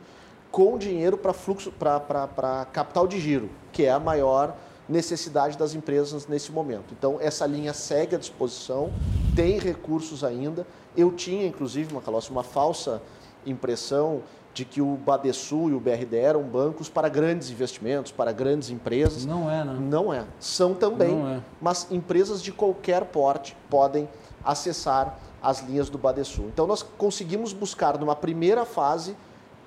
com 0.52 0.78
dinheiro 0.78 1.18
para 1.18 1.34
fluxo 1.34 1.72
para 1.72 2.66
capital 2.72 3.08
de 3.08 3.20
giro, 3.20 3.50
que 3.72 3.84
é 3.84 3.92
a 3.92 4.00
maior 4.00 4.56
necessidade 4.88 5.58
das 5.58 5.74
empresas 5.74 6.28
nesse 6.28 6.52
momento. 6.52 6.94
Então 6.98 7.18
essa 7.22 7.46
linha 7.46 7.74
segue 7.74 8.16
à 8.16 8.20
disposição, 8.20 8.92
tem 9.36 9.58
recursos 9.58 10.24
ainda. 10.24 10.68
Eu 10.96 11.12
tinha 11.14 11.48
inclusive, 11.48 11.94
uma 12.30 12.44
falsa 12.44 13.02
impressão 13.46 14.22
de 14.54 14.66
que 14.66 14.82
o 14.82 14.98
Badesul 14.98 15.70
e 15.70 15.74
o 15.74 15.80
BRD 15.80 16.18
eram 16.18 16.44
bancos 16.44 16.89
para 16.89 17.08
grandes 17.08 17.50
investimentos, 17.50 18.12
para 18.12 18.32
grandes 18.32 18.70
empresas. 18.70 19.26
Não 19.26 19.50
é, 19.50 19.64
né? 19.64 19.78
Não 19.80 20.14
é. 20.14 20.26
São 20.39 20.74
também, 20.74 21.16
é. 21.26 21.42
mas 21.62 21.88
empresas 21.89 22.42
de 22.42 22.52
qualquer 22.52 23.06
porte 23.06 23.56
podem 23.70 24.10
acessar 24.44 25.18
as 25.42 25.62
linhas 25.62 25.89
do 25.89 25.98
Badesul. 25.98 26.48
Então 26.48 26.68
nós 26.68 26.84
conseguimos 26.84 27.54
buscar 27.54 27.98
numa 27.98 28.16
primeira 28.16 28.66
fase 28.66 29.16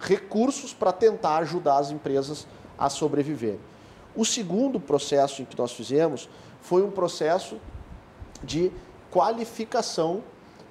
recursos 0.00 0.74
para 0.74 0.92
tentar 0.92 1.38
ajudar 1.38 1.78
as 1.78 1.90
empresas 1.90 2.46
a 2.78 2.90
sobreviver. 2.90 3.58
O 4.14 4.24
segundo 4.24 4.78
processo 4.78 5.42
em 5.42 5.44
que 5.44 5.58
nós 5.58 5.72
fizemos 5.72 6.28
foi 6.60 6.82
um 6.82 6.90
processo 6.90 7.58
de 8.42 8.70
qualificação 9.10 10.22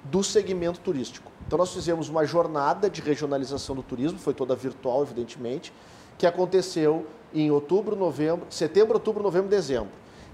do 0.04 0.22
segmento 0.22 0.80
turístico. 0.80 1.32
Então 1.46 1.58
nós 1.58 1.72
fizemos 1.72 2.08
uma 2.08 2.24
jornada 2.24 2.88
de 2.88 3.00
regionalização 3.00 3.74
do 3.74 3.82
turismo, 3.82 4.18
foi 4.18 4.34
toda 4.34 4.54
virtual, 4.54 5.02
evidentemente, 5.02 5.72
que 6.16 6.26
aconteceu 6.26 7.06
em 7.34 7.50
outubro, 7.50 7.96
novembro, 7.96 8.46
setembro, 8.48 8.94
outubro, 8.94 9.22
novembro, 9.22 9.48
dezembro. 9.48 9.90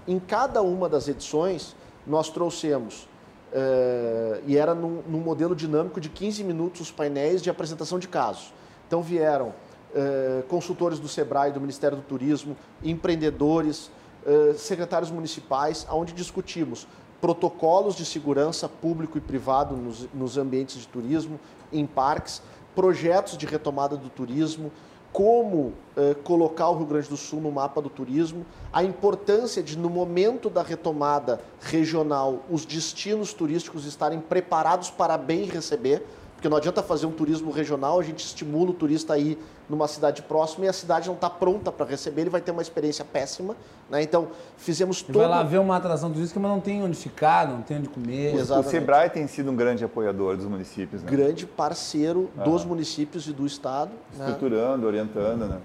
Em 0.07 0.19
cada 0.19 0.61
uma 0.61 0.87
das 0.87 1.07
edições, 1.07 1.75
nós 2.05 2.29
trouxemos, 2.29 3.07
uh, 3.51 4.41
e 4.45 4.57
era 4.57 4.73
num, 4.73 5.01
num, 5.07 5.19
modelo 5.19 5.55
dinâmico 5.55 5.99
de 5.99 6.09
15 6.09 6.43
minutos, 6.43 6.81
os 6.81 6.91
painéis 6.91 7.41
de 7.41 7.49
apresentação 7.49 7.99
de 7.99 8.07
casos. 8.07 8.53
Então 8.87 9.01
vieram 9.01 9.49
uh, 9.49 10.43
consultores 10.47 10.99
do 10.99 11.07
SEBRAE, 11.07 11.51
do 11.51 11.61
Ministério 11.61 11.97
do 11.97 12.03
Turismo, 12.03 12.55
empreendedores, 12.83 13.91
uh, 14.25 14.57
secretários 14.57 15.11
municipais, 15.11 15.85
onde 15.89 16.13
discutimos 16.13 16.87
protocolos 17.21 17.95
de 17.95 18.03
segurança 18.03 18.67
público 18.67 19.17
e 19.17 19.21
privado 19.21 19.77
nos, 19.77 20.09
nos 20.13 20.37
ambientes 20.37 20.77
de 20.77 20.87
turismo, 20.87 21.39
em 21.71 21.85
parques, 21.85 22.41
projetos 22.75 23.37
de 23.37 23.45
retomada 23.45 23.95
do 23.95 24.09
turismo, 24.09 24.71
como 25.13 25.73
eh, 25.95 26.15
colocar 26.23 26.69
o 26.69 26.77
Rio 26.77 26.85
Grande 26.85 27.09
do 27.09 27.17
Sul 27.17 27.41
no 27.41 27.51
mapa 27.51 27.81
do 27.81 27.89
turismo, 27.89 28.45
a 28.71 28.83
importância 28.83 29.61
de, 29.61 29.77
no 29.77 29.89
momento 29.89 30.49
da 30.49 30.63
retomada 30.63 31.41
regional, 31.59 32.39
os 32.49 32.65
destinos 32.65 33.33
turísticos 33.33 33.85
estarem 33.85 34.21
preparados 34.21 34.89
para 34.89 35.17
bem 35.17 35.45
receber, 35.45 36.05
porque 36.41 36.49
não 36.49 36.57
adianta 36.57 36.81
fazer 36.81 37.05
um 37.05 37.11
turismo 37.11 37.51
regional, 37.51 37.99
a 37.99 38.03
gente 38.03 38.25
estimula 38.25 38.71
o 38.71 38.73
turista 38.73 39.13
a 39.13 39.17
ir 39.19 39.37
numa 39.69 39.87
cidade 39.87 40.23
próxima 40.23 40.65
e 40.65 40.67
a 40.67 40.73
cidade 40.73 41.07
não 41.07 41.13
está 41.13 41.29
pronta 41.29 41.71
para 41.71 41.85
receber, 41.85 42.21
ele 42.21 42.31
vai 42.31 42.41
ter 42.41 42.49
uma 42.49 42.63
experiência 42.63 43.05
péssima. 43.05 43.55
Né? 43.91 44.01
Então, 44.01 44.29
fizemos 44.57 45.03
todo... 45.03 45.19
Vai 45.19 45.27
lá 45.27 45.43
ver 45.43 45.59
uma 45.59 45.75
atração 45.75 46.11
turística, 46.11 46.39
mas 46.39 46.49
não 46.49 46.59
tem 46.59 46.81
onde 46.81 46.97
ficar, 46.97 47.47
não 47.47 47.61
tem 47.61 47.77
onde 47.77 47.89
comer. 47.89 48.33
Exatamente. 48.33 48.67
O 48.67 48.71
Sebrae 48.71 49.09
tem 49.11 49.27
sido 49.27 49.51
um 49.51 49.55
grande 49.55 49.85
apoiador 49.85 50.35
dos 50.35 50.47
municípios. 50.47 51.03
Né? 51.03 51.11
Grande 51.11 51.45
parceiro 51.45 52.31
ah. 52.35 52.41
dos 52.41 52.65
municípios 52.65 53.27
e 53.27 53.33
do 53.33 53.45
Estado. 53.45 53.91
Né? 54.17 54.25
Estruturando, 54.25 54.81
né? 54.81 54.87
orientando. 54.87 55.45
Né? 55.47 55.59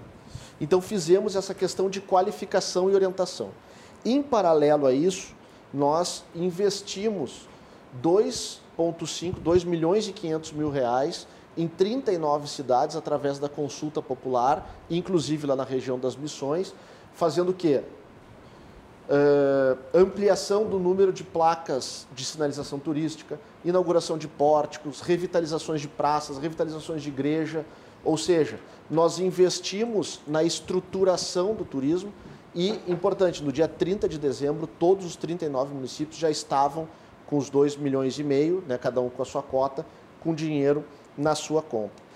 Então, 0.61 0.79
fizemos 0.79 1.35
essa 1.35 1.55
questão 1.55 1.89
de 1.89 2.01
qualificação 2.01 2.87
e 2.87 2.93
orientação. 2.93 3.49
Em 4.05 4.21
paralelo 4.21 4.85
a 4.85 4.93
isso, 4.93 5.33
nós 5.73 6.23
investimos 6.35 7.47
dois 7.99 8.61
1,5, 8.77 9.35
2 9.39 9.63
milhões 9.63 10.07
e 10.07 10.13
500 10.13 10.51
mil 10.53 10.69
reais 10.69 11.27
em 11.57 11.67
39 11.67 12.47
cidades 12.47 12.95
através 12.95 13.39
da 13.39 13.49
consulta 13.49 14.01
popular, 14.01 14.69
inclusive 14.89 15.47
lá 15.47 15.55
na 15.55 15.63
região 15.63 15.97
das 15.97 16.15
missões, 16.15 16.73
fazendo 17.13 17.49
o 17.49 17.53
quê? 17.53 17.81
Uh, 19.09 19.77
ampliação 19.93 20.65
do 20.65 20.77
número 20.77 21.11
de 21.11 21.23
placas 21.23 22.05
de 22.13 22.23
sinalização 22.23 22.77
turística, 22.77 23.39
inauguração 23.65 24.17
de 24.17 24.27
pórticos, 24.27 25.01
revitalizações 25.01 25.81
de 25.81 25.87
praças, 25.87 26.37
revitalizações 26.37 27.01
de 27.01 27.09
igreja, 27.09 27.65
ou 28.03 28.17
seja, 28.17 28.59
nós 28.89 29.17
investimos 29.17 30.19
na 30.27 30.43
estruturação 30.43 31.55
do 31.55 31.65
turismo 31.65 32.11
e, 32.53 32.79
importante, 32.87 33.43
no 33.43 33.51
dia 33.51 33.67
30 33.67 34.07
de 34.07 34.17
dezembro, 34.17 34.67
todos 34.67 35.05
os 35.05 35.15
39 35.15 35.73
municípios 35.73 36.17
já 36.17 36.29
estavam 36.29 36.87
com 37.27 37.37
os 37.37 37.49
2 37.49 37.77
milhões 37.77 38.17
e 38.17 38.23
meio, 38.23 38.63
né, 38.67 38.77
cada 38.77 39.01
um 39.01 39.09
com 39.09 39.21
a 39.21 39.25
sua 39.25 39.43
cota, 39.43 39.85
com 40.21 40.33
dinheiro 40.33 40.83
na 41.17 41.35
sua 41.35 41.61
conta. 41.61 42.07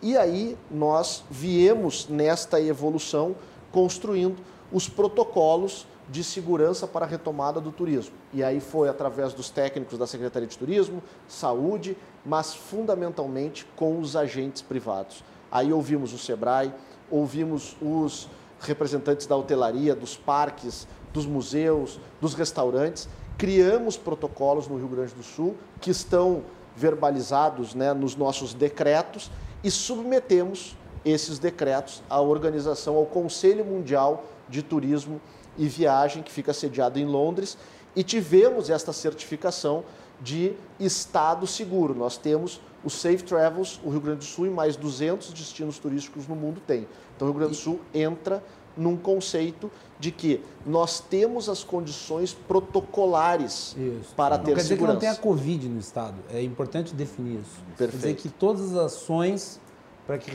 E 0.00 0.16
aí 0.16 0.56
nós 0.70 1.24
viemos 1.30 2.06
nesta 2.08 2.60
evolução 2.60 3.34
construindo 3.72 4.36
os 4.72 4.88
protocolos 4.88 5.86
de 6.08 6.24
segurança 6.24 6.86
para 6.86 7.04
a 7.04 7.08
retomada 7.08 7.60
do 7.60 7.70
turismo. 7.70 8.14
E 8.32 8.42
aí 8.42 8.60
foi 8.60 8.88
através 8.88 9.32
dos 9.32 9.50
técnicos 9.50 9.98
da 9.98 10.06
Secretaria 10.06 10.48
de 10.48 10.56
Turismo, 10.56 11.02
Saúde, 11.26 11.96
mas 12.24 12.54
fundamentalmente 12.54 13.66
com 13.76 13.98
os 14.00 14.16
agentes 14.16 14.62
privados. 14.62 15.22
Aí 15.50 15.72
ouvimos 15.72 16.12
o 16.12 16.18
Sebrae, 16.18 16.72
ouvimos 17.10 17.76
os 17.80 18.28
representantes 18.60 19.26
da 19.26 19.36
hotelaria, 19.36 19.94
dos 19.94 20.16
parques, 20.16 20.86
dos 21.12 21.26
museus, 21.26 22.00
dos 22.20 22.34
restaurantes. 22.34 23.08
Criamos 23.38 23.96
protocolos 23.96 24.66
no 24.66 24.76
Rio 24.76 24.88
Grande 24.88 25.14
do 25.14 25.22
Sul 25.22 25.56
que 25.80 25.92
estão 25.92 26.42
verbalizados 26.76 27.72
né, 27.72 27.94
nos 27.94 28.16
nossos 28.16 28.52
decretos 28.52 29.30
e 29.62 29.70
submetemos 29.70 30.76
esses 31.04 31.38
decretos 31.38 32.02
à 32.10 32.20
organização, 32.20 32.96
ao 32.96 33.06
Conselho 33.06 33.64
Mundial 33.64 34.24
de 34.48 34.60
Turismo 34.60 35.20
e 35.56 35.68
Viagem, 35.68 36.22
que 36.22 36.32
fica 36.32 36.52
sediado 36.52 36.98
em 36.98 37.04
Londres, 37.04 37.56
e 37.94 38.02
tivemos 38.02 38.70
esta 38.70 38.92
certificação 38.92 39.84
de 40.20 40.54
Estado 40.78 41.46
seguro. 41.46 41.94
Nós 41.94 42.16
temos 42.16 42.60
o 42.84 42.90
Safe 42.90 43.22
Travels, 43.22 43.80
o 43.84 43.90
Rio 43.90 44.00
Grande 44.00 44.18
do 44.18 44.24
Sul 44.24 44.46
e 44.46 44.50
mais 44.50 44.76
200 44.76 45.32
destinos 45.32 45.78
turísticos 45.78 46.26
no 46.26 46.36
mundo 46.36 46.60
tem. 46.66 46.86
Então 47.16 47.28
o 47.28 47.30
Rio 47.30 47.40
Grande 47.40 47.54
do 47.54 47.60
Sul 47.60 47.80
entra 47.94 48.42
num 48.78 48.96
conceito 48.96 49.70
de 49.98 50.12
que 50.12 50.40
nós 50.64 51.00
temos 51.00 51.48
as 51.48 51.64
condições 51.64 52.32
protocolares 52.32 53.76
Isso. 53.76 54.14
para 54.14 54.38
não 54.38 54.44
ter 54.44 54.54
quer 54.54 54.62
dizer 54.62 54.68
segurança. 54.68 54.98
que 54.98 55.06
não 55.06 55.12
tem 55.12 55.18
a 55.18 55.22
Covid 55.22 55.68
no 55.68 55.80
estado. 55.80 56.16
É 56.30 56.40
importante 56.40 56.94
definir 56.94 57.40
isso. 57.40 57.60
Quer 57.76 57.88
dizer 57.88 57.98
Perfeito. 57.98 58.22
que 58.22 58.28
todas 58.28 58.76
as 58.76 58.94
ações 58.94 59.60
para 60.06 60.16
que 60.16 60.30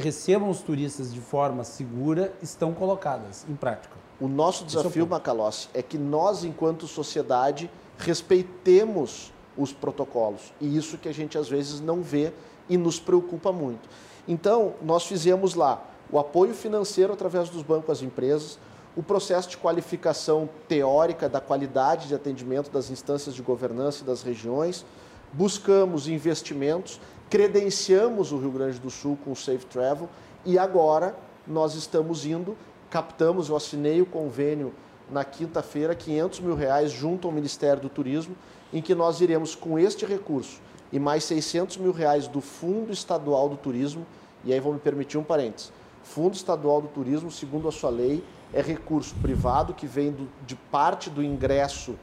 recebam 0.00 0.50
os 0.50 0.60
turistas 0.60 1.14
de 1.14 1.20
forma 1.20 1.64
segura 1.64 2.34
estão 2.42 2.74
colocadas 2.74 3.46
em 3.48 3.54
prática. 3.54 3.96
O 4.20 4.28
nosso 4.28 4.64
é 4.64 4.66
desafio, 4.66 5.04
ponto. 5.06 5.12
Macalossi, 5.12 5.68
é 5.72 5.80
que 5.80 5.96
nós, 5.96 6.44
enquanto 6.44 6.86
sociedade, 6.86 7.70
respeitemos 7.96 9.32
os 9.56 9.72
protocolos. 9.72 10.52
E 10.60 10.76
isso 10.76 10.98
que 10.98 11.08
a 11.08 11.12
gente 11.12 11.38
às 11.38 11.48
vezes 11.48 11.80
não 11.80 12.02
vê 12.02 12.32
e 12.68 12.76
nos 12.76 13.00
preocupa 13.00 13.50
muito. 13.50 13.88
Então, 14.26 14.74
nós 14.82 15.04
fizemos 15.06 15.54
lá 15.54 15.82
o 16.10 16.18
apoio 16.18 16.54
financeiro 16.54 17.12
através 17.12 17.48
dos 17.48 17.62
bancos 17.62 17.90
às 17.90 18.02
empresas, 18.02 18.58
o 18.96 19.02
processo 19.02 19.50
de 19.50 19.56
qualificação 19.56 20.48
teórica 20.66 21.28
da 21.28 21.40
qualidade 21.40 22.08
de 22.08 22.14
atendimento 22.14 22.70
das 22.70 22.90
instâncias 22.90 23.34
de 23.34 23.42
governança 23.42 24.02
e 24.02 24.06
das 24.06 24.22
regiões, 24.22 24.84
buscamos 25.32 26.08
investimentos, 26.08 27.00
credenciamos 27.28 28.32
o 28.32 28.38
Rio 28.38 28.50
Grande 28.50 28.78
do 28.78 28.90
Sul 28.90 29.18
com 29.24 29.32
o 29.32 29.36
Safe 29.36 29.66
Travel 29.66 30.08
e 30.44 30.58
agora 30.58 31.14
nós 31.46 31.74
estamos 31.74 32.24
indo, 32.24 32.56
captamos, 32.90 33.48
eu 33.48 33.56
assinei 33.56 34.00
o 34.00 34.06
convênio 34.06 34.72
na 35.10 35.24
quinta-feira, 35.24 35.94
500 35.94 36.40
mil 36.40 36.54
reais 36.54 36.90
junto 36.90 37.28
ao 37.28 37.32
Ministério 37.32 37.82
do 37.82 37.88
Turismo, 37.88 38.34
em 38.72 38.82
que 38.82 38.94
nós 38.94 39.20
iremos 39.20 39.54
com 39.54 39.78
este 39.78 40.04
recurso 40.04 40.60
e 40.92 40.98
mais 40.98 41.24
600 41.24 41.76
mil 41.76 41.92
reais 41.92 42.26
do 42.26 42.40
Fundo 42.40 42.92
Estadual 42.92 43.48
do 43.48 43.56
Turismo, 43.56 44.06
e 44.44 44.52
aí 44.52 44.60
vou 44.60 44.72
me 44.72 44.78
permitir 44.78 45.18
um 45.18 45.24
parênteses, 45.24 45.72
Fundo 46.08 46.34
Estadual 46.34 46.80
do 46.80 46.88
Turismo, 46.88 47.30
segundo 47.30 47.68
a 47.68 47.72
sua 47.72 47.90
lei, 47.90 48.24
é 48.50 48.62
recurso 48.62 49.14
privado 49.16 49.74
que 49.74 49.86
vem 49.86 50.10
do- 50.10 50.26
de 50.46 50.56
parte 50.56 51.10
do 51.10 51.22
ingresso 51.22 51.96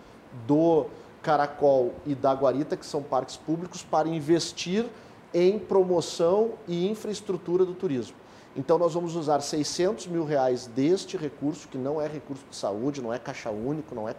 do 0.45 0.85
Caracol 1.23 1.91
e 2.05 2.13
da 2.13 2.31
Guarita, 2.31 2.77
que 2.77 2.85
são 2.85 3.01
parques 3.01 3.35
públicos, 3.35 3.81
para 3.81 4.07
investir 4.07 4.85
em 5.33 5.57
promoção 5.57 6.51
e 6.67 6.87
infraestrutura 6.87 7.65
do 7.65 7.73
turismo. 7.73 8.15
Então, 8.55 8.77
nós 8.77 8.93
vamos 8.93 9.15
usar 9.15 9.41
600 9.41 10.05
mil 10.05 10.23
reais 10.23 10.67
deste 10.67 11.17
recurso, 11.17 11.67
que 11.67 11.77
não 11.77 11.99
é 11.99 12.07
recurso 12.07 12.43
de 12.47 12.55
saúde, 12.55 13.01
não 13.01 13.11
é 13.11 13.17
caixa 13.17 13.49
único, 13.49 13.95
não 13.95 14.07
é 14.07 14.13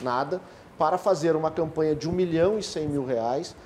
nada, 0.00 0.40
para 0.78 0.96
fazer 0.96 1.34
uma 1.34 1.50
campanha 1.50 1.94
de 1.96 2.08
1 2.08 2.12
milhão 2.12 2.56
e 2.56 2.62
100 2.62 2.88
mil 2.88 3.04
reais 3.04 3.56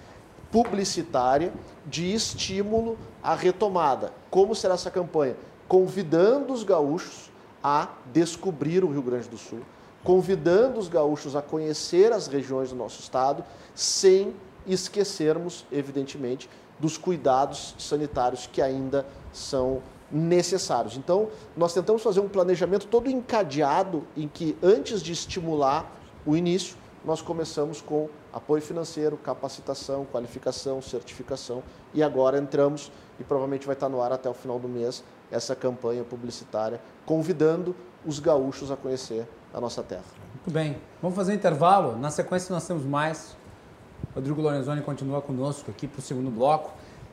publicitária 0.50 1.52
de 1.84 2.10
estímulo 2.14 2.96
à 3.22 3.34
retomada. 3.34 4.14
Como 4.30 4.54
será 4.54 4.74
essa 4.74 4.90
campanha? 4.90 5.36
Convidando 5.68 6.52
os 6.52 6.64
gaúchos 6.64 7.30
a 7.62 7.88
descobrir 8.12 8.82
o 8.82 8.90
Rio 8.90 9.02
Grande 9.02 9.28
do 9.28 9.36
Sul, 9.36 9.60
convidando 10.02 10.80
os 10.80 10.88
gaúchos 10.88 11.36
a 11.36 11.42
conhecer 11.42 12.12
as 12.12 12.26
regiões 12.26 12.70
do 12.70 12.76
nosso 12.76 13.00
estado, 13.00 13.44
sem 13.74 14.34
esquecermos, 14.66 15.66
evidentemente, 15.70 16.48
dos 16.78 16.96
cuidados 16.96 17.74
sanitários 17.78 18.46
que 18.46 18.62
ainda 18.62 19.04
são 19.32 19.82
necessários. 20.10 20.96
Então, 20.96 21.28
nós 21.56 21.74
tentamos 21.74 22.02
fazer 22.02 22.20
um 22.20 22.28
planejamento 22.28 22.86
todo 22.86 23.10
encadeado 23.10 24.06
em 24.16 24.28
que, 24.28 24.56
antes 24.62 25.02
de 25.02 25.12
estimular 25.12 25.92
o 26.24 26.36
início, 26.36 26.76
nós 27.04 27.20
começamos 27.20 27.80
com 27.80 28.08
apoio 28.32 28.62
financeiro, 28.62 29.16
capacitação, 29.16 30.04
qualificação, 30.04 30.82
certificação 30.82 31.62
e 31.94 32.02
agora 32.02 32.38
entramos 32.38 32.90
e 33.18 33.24
provavelmente 33.24 33.66
vai 33.66 33.74
estar 33.74 33.88
no 33.88 34.02
ar 34.02 34.12
até 34.12 34.28
o 34.28 34.34
final 34.34 34.58
do 34.58 34.68
mês 34.68 35.02
essa 35.30 35.54
campanha 35.54 36.04
publicitária 36.04 36.80
convidando 37.04 37.74
os 38.04 38.18
gaúchos 38.18 38.70
a 38.70 38.76
conhecer 38.76 39.26
a 39.52 39.60
nossa 39.60 39.82
terra. 39.82 40.04
Muito 40.34 40.50
bem. 40.50 40.76
Vamos 41.02 41.16
fazer 41.16 41.32
um 41.32 41.34
intervalo. 41.34 41.96
Na 41.98 42.10
sequência, 42.10 42.52
nós 42.52 42.66
temos 42.66 42.84
mais. 42.84 43.36
Rodrigo 44.14 44.40
Lorenzoni 44.40 44.82
continua 44.82 45.20
conosco 45.20 45.70
aqui 45.70 45.86
para 45.86 45.98
o 45.98 46.02
segundo 46.02 46.30
bloco. 46.30 46.72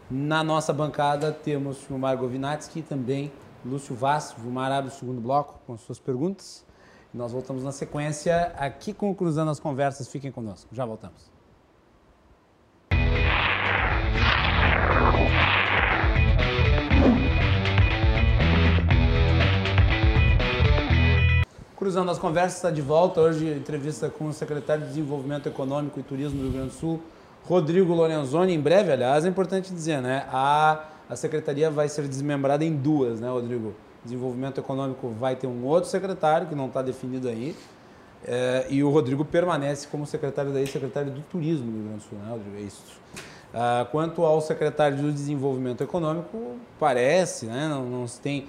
Na 0.09 0.43
nossa 0.43 0.72
bancada 0.72 1.32
temos 1.32 1.80
Vilmar 1.89 2.16
Govinatsky 2.18 2.80
e 2.80 2.84
também 2.84 3.32
Lúcio 3.66 3.95
Vaz. 3.95 4.36
Vilmar 4.38 4.72
abre 4.72 4.91
o 4.91 4.93
segundo 4.93 5.20
bloco 5.20 5.59
com 5.66 5.74
as 5.74 5.82
suas 5.82 5.99
perguntas. 5.99 6.63
Nós 7.13 7.32
voltamos 7.32 7.63
na 7.63 7.72
sequência 7.72 8.53
aqui 8.57 8.93
com 8.93 9.09
o 9.09 9.16
Cruzando 9.16 9.49
as 9.49 9.59
Conversas. 9.59 10.07
Fiquem 10.07 10.32
conosco. 10.32 10.74
Já 10.74 10.86
voltamos. 10.86 11.35
Cruzando 21.86 22.10
as 22.10 22.18
Conversas 22.18 22.56
está 22.56 22.72
de 22.72 22.82
volta. 22.82 23.22
Hoje, 23.22 23.46
entrevista 23.48 24.10
com 24.10 24.26
o 24.26 24.34
secretário 24.34 24.82
de 24.82 24.88
Desenvolvimento 24.88 25.48
Econômico 25.48 26.00
e 26.00 26.02
Turismo 26.02 26.40
do 26.40 26.46
Rio 26.46 26.54
Grande 26.54 26.70
do 26.70 26.74
Sul, 26.74 27.00
Rodrigo 27.44 27.94
Lorenzoni. 27.94 28.56
Em 28.56 28.60
breve, 28.60 28.92
aliás, 28.92 29.24
é 29.24 29.30
importante 29.30 29.72
dizer, 29.72 30.02
né? 30.02 30.26
A, 30.32 30.84
a 31.08 31.16
secretaria 31.16 31.70
vai 31.70 31.88
ser 31.88 32.08
desmembrada 32.08 32.66
em 32.66 32.76
duas, 32.76 33.20
né, 33.20 33.30
Rodrigo? 33.30 33.76
Desenvolvimento 34.04 34.60
Econômico 34.60 35.10
vai 35.10 35.36
ter 35.36 35.46
um 35.46 35.64
outro 35.64 35.88
secretário, 35.88 36.48
que 36.48 36.56
não 36.56 36.66
está 36.66 36.82
definido 36.82 37.30
aí. 37.30 37.56
É, 38.26 38.66
e 38.68 38.84
o 38.84 38.90
Rodrigo 38.90 39.24
permanece 39.24 39.88
como 39.88 40.08
secretário 40.08 40.52
daí, 40.52 40.66
secretário 40.66 41.12
do 41.12 41.22
Turismo 41.22 41.68
do 41.68 41.72
Rio 41.72 41.84
Grande 41.84 41.98
do 42.00 42.10
Sul, 42.10 42.18
né, 42.18 42.32
Rodrigo? 42.32 42.58
É 42.58 42.62
isso. 42.62 42.82
Ah, 43.54 43.86
quanto 43.92 44.24
ao 44.24 44.42
secretário 44.42 44.98
do 44.98 45.12
Desenvolvimento 45.12 45.84
Econômico, 45.84 46.56
parece, 46.80 47.46
né? 47.46 47.68
Não, 47.70 47.86
não 47.86 48.08
se 48.08 48.20
tem 48.20 48.48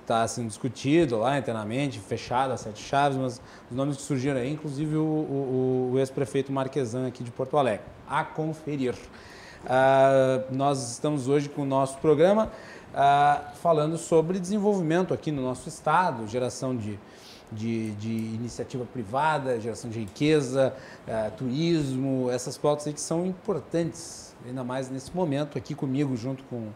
está 0.00 0.26
sendo 0.26 0.48
discutido 0.48 1.18
lá 1.18 1.38
internamente, 1.38 1.98
fechado 2.00 2.52
a 2.52 2.56
sete 2.56 2.82
chaves, 2.82 3.16
mas 3.16 3.40
os 3.70 3.76
nomes 3.76 3.96
que 3.96 4.02
surgiram 4.02 4.40
aí, 4.40 4.52
inclusive 4.52 4.96
o, 4.96 5.02
o, 5.02 5.90
o 5.92 5.98
ex-prefeito 5.98 6.52
Marquesan 6.52 7.06
aqui 7.06 7.22
de 7.22 7.30
Porto 7.30 7.56
Alegre, 7.56 7.86
a 8.08 8.24
conferir. 8.24 8.94
Ah, 9.64 10.42
nós 10.50 10.90
estamos 10.90 11.28
hoje 11.28 11.48
com 11.48 11.62
o 11.62 11.66
nosso 11.66 11.98
programa 11.98 12.50
ah, 12.92 13.52
falando 13.62 13.96
sobre 13.96 14.40
desenvolvimento 14.40 15.14
aqui 15.14 15.30
no 15.30 15.40
nosso 15.42 15.68
estado, 15.68 16.26
geração 16.26 16.76
de, 16.76 16.98
de, 17.52 17.92
de 17.92 18.10
iniciativa 18.10 18.84
privada, 18.84 19.60
geração 19.60 19.88
de 19.88 20.00
riqueza, 20.00 20.74
ah, 21.06 21.30
turismo, 21.36 22.28
essas 22.30 22.58
pautas 22.58 22.88
aí 22.88 22.92
que 22.92 23.00
são 23.00 23.24
importantes, 23.24 24.34
ainda 24.44 24.64
mais 24.64 24.90
nesse 24.90 25.14
momento 25.14 25.56
aqui 25.56 25.74
comigo, 25.74 26.16
junto 26.16 26.42
com 26.44 26.68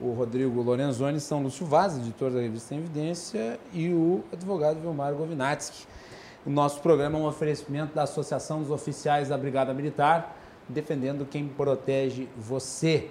o 0.00 0.12
Rodrigo 0.12 0.62
Lorenzoni, 0.62 1.20
São 1.20 1.42
Lúcio 1.42 1.66
Vaz, 1.66 1.96
editor 1.98 2.30
da 2.30 2.40
revista 2.40 2.74
Evidência, 2.74 3.60
e 3.72 3.90
o 3.90 4.24
advogado 4.32 4.80
Vilmar 4.80 5.12
Govinatsky. 5.12 5.86
O 6.44 6.48
nosso 6.48 6.80
programa 6.80 7.18
é 7.18 7.22
um 7.22 7.26
oferecimento 7.26 7.94
da 7.94 8.04
Associação 8.04 8.60
dos 8.62 8.70
Oficiais 8.70 9.28
da 9.28 9.36
Brigada 9.36 9.74
Militar, 9.74 10.36
defendendo 10.68 11.26
quem 11.26 11.46
protege 11.46 12.28
você. 12.36 13.10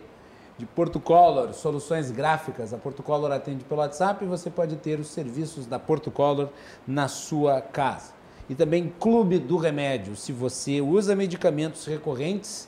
De 0.58 0.66
Porto 0.66 1.00
Color, 1.00 1.54
soluções 1.54 2.12
gráficas. 2.12 2.74
A 2.74 2.78
Porto 2.78 3.02
Color 3.02 3.32
atende 3.32 3.64
pelo 3.64 3.80
WhatsApp 3.80 4.26
e 4.26 4.28
você 4.28 4.50
pode 4.50 4.76
ter 4.76 5.00
os 5.00 5.08
serviços 5.08 5.66
da 5.66 5.80
Porto 5.80 6.12
Color 6.12 6.50
na 6.86 7.08
sua 7.08 7.62
casa. 7.62 8.12
E 8.50 8.56
também 8.56 8.94
Clube 9.00 9.40
do 9.40 9.56
Remédio. 9.56 10.18
Se 10.18 10.34
você 10.34 10.82
usa 10.82 11.16
medicamentos 11.16 11.86
recorrentes, 11.86 12.68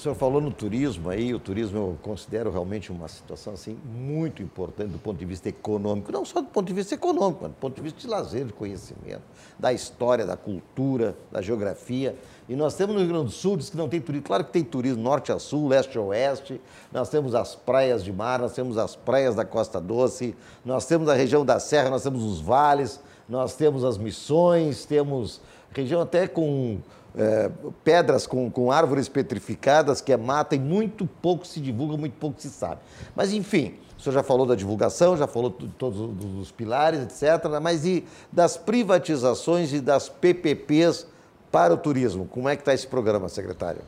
senhor 0.00 0.14
falou 0.14 0.40
no 0.40 0.50
turismo 0.50 1.10
aí, 1.10 1.34
o 1.34 1.38
turismo 1.38 1.78
eu 1.78 1.98
considero 2.02 2.50
realmente 2.50 2.90
uma 2.90 3.06
situação 3.08 3.52
assim 3.52 3.78
muito 3.84 4.42
importante 4.42 4.90
do 4.90 4.98
ponto 4.98 5.18
de 5.18 5.24
vista 5.24 5.48
econômico, 5.48 6.10
não 6.10 6.24
só 6.24 6.40
do 6.40 6.48
ponto 6.48 6.66
de 6.66 6.72
vista 6.72 6.94
econômico, 6.94 7.40
mas 7.42 7.50
do 7.52 7.56
ponto 7.56 7.76
de 7.76 7.82
vista 7.82 8.00
de 8.00 8.06
lazer, 8.06 8.44
de 8.46 8.52
conhecimento, 8.52 9.22
da 9.58 9.72
história, 9.72 10.26
da 10.26 10.36
cultura, 10.36 11.16
da 11.30 11.40
geografia. 11.40 12.16
E 12.48 12.56
nós 12.56 12.74
temos 12.74 12.94
no 12.94 13.00
Rio 13.00 13.08
Grande 13.08 13.26
do 13.26 13.30
Sul, 13.30 13.56
diz 13.56 13.70
que 13.70 13.76
não 13.76 13.88
tem 13.88 14.00
turismo, 14.00 14.26
claro 14.26 14.44
que 14.44 14.52
tem 14.52 14.64
turismo 14.64 15.02
norte 15.02 15.30
a 15.30 15.38
sul, 15.38 15.68
leste 15.68 15.96
a 15.96 16.00
oeste, 16.00 16.60
nós 16.92 17.08
temos 17.08 17.34
as 17.34 17.54
praias 17.54 18.02
de 18.02 18.12
mar, 18.12 18.40
nós 18.40 18.52
temos 18.52 18.76
as 18.76 18.96
praias 18.96 19.34
da 19.34 19.44
Costa 19.44 19.80
Doce, 19.80 20.34
nós 20.64 20.86
temos 20.86 21.08
a 21.08 21.14
região 21.14 21.44
da 21.44 21.60
Serra, 21.60 21.90
nós 21.90 22.02
temos 22.02 22.22
os 22.22 22.40
vales, 22.40 23.00
nós 23.28 23.54
temos 23.54 23.84
as 23.84 23.96
missões, 23.96 24.84
temos 24.84 25.40
região 25.72 26.00
até 26.00 26.26
com 26.26 26.78
é, 27.16 27.50
pedras 27.82 28.26
com, 28.26 28.50
com 28.50 28.72
árvores 28.72 29.08
petrificadas, 29.08 30.00
que 30.00 30.12
é 30.12 30.16
mata, 30.16 30.54
e 30.54 30.58
muito 30.58 31.06
pouco 31.06 31.46
se 31.46 31.60
divulga, 31.60 31.96
muito 31.96 32.14
pouco 32.18 32.40
se 32.40 32.50
sabe. 32.50 32.80
Mas, 33.14 33.32
enfim, 33.32 33.74
o 33.98 34.02
senhor 34.02 34.14
já 34.14 34.22
falou 34.22 34.46
da 34.46 34.54
divulgação, 34.54 35.16
já 35.16 35.26
falou 35.26 35.50
de 35.50 35.68
todos 35.68 36.00
os 36.40 36.50
pilares, 36.50 37.00
etc., 37.00 37.48
mas 37.62 37.84
e 37.84 38.04
das 38.32 38.56
privatizações 38.56 39.72
e 39.72 39.80
das 39.80 40.08
PPPs 40.08 41.06
para 41.50 41.72
o 41.72 41.76
turismo? 41.76 42.26
Como 42.26 42.48
é 42.48 42.56
que 42.56 42.62
está 42.62 42.74
esse 42.74 42.86
programa, 42.86 43.28
secretário? 43.28 43.82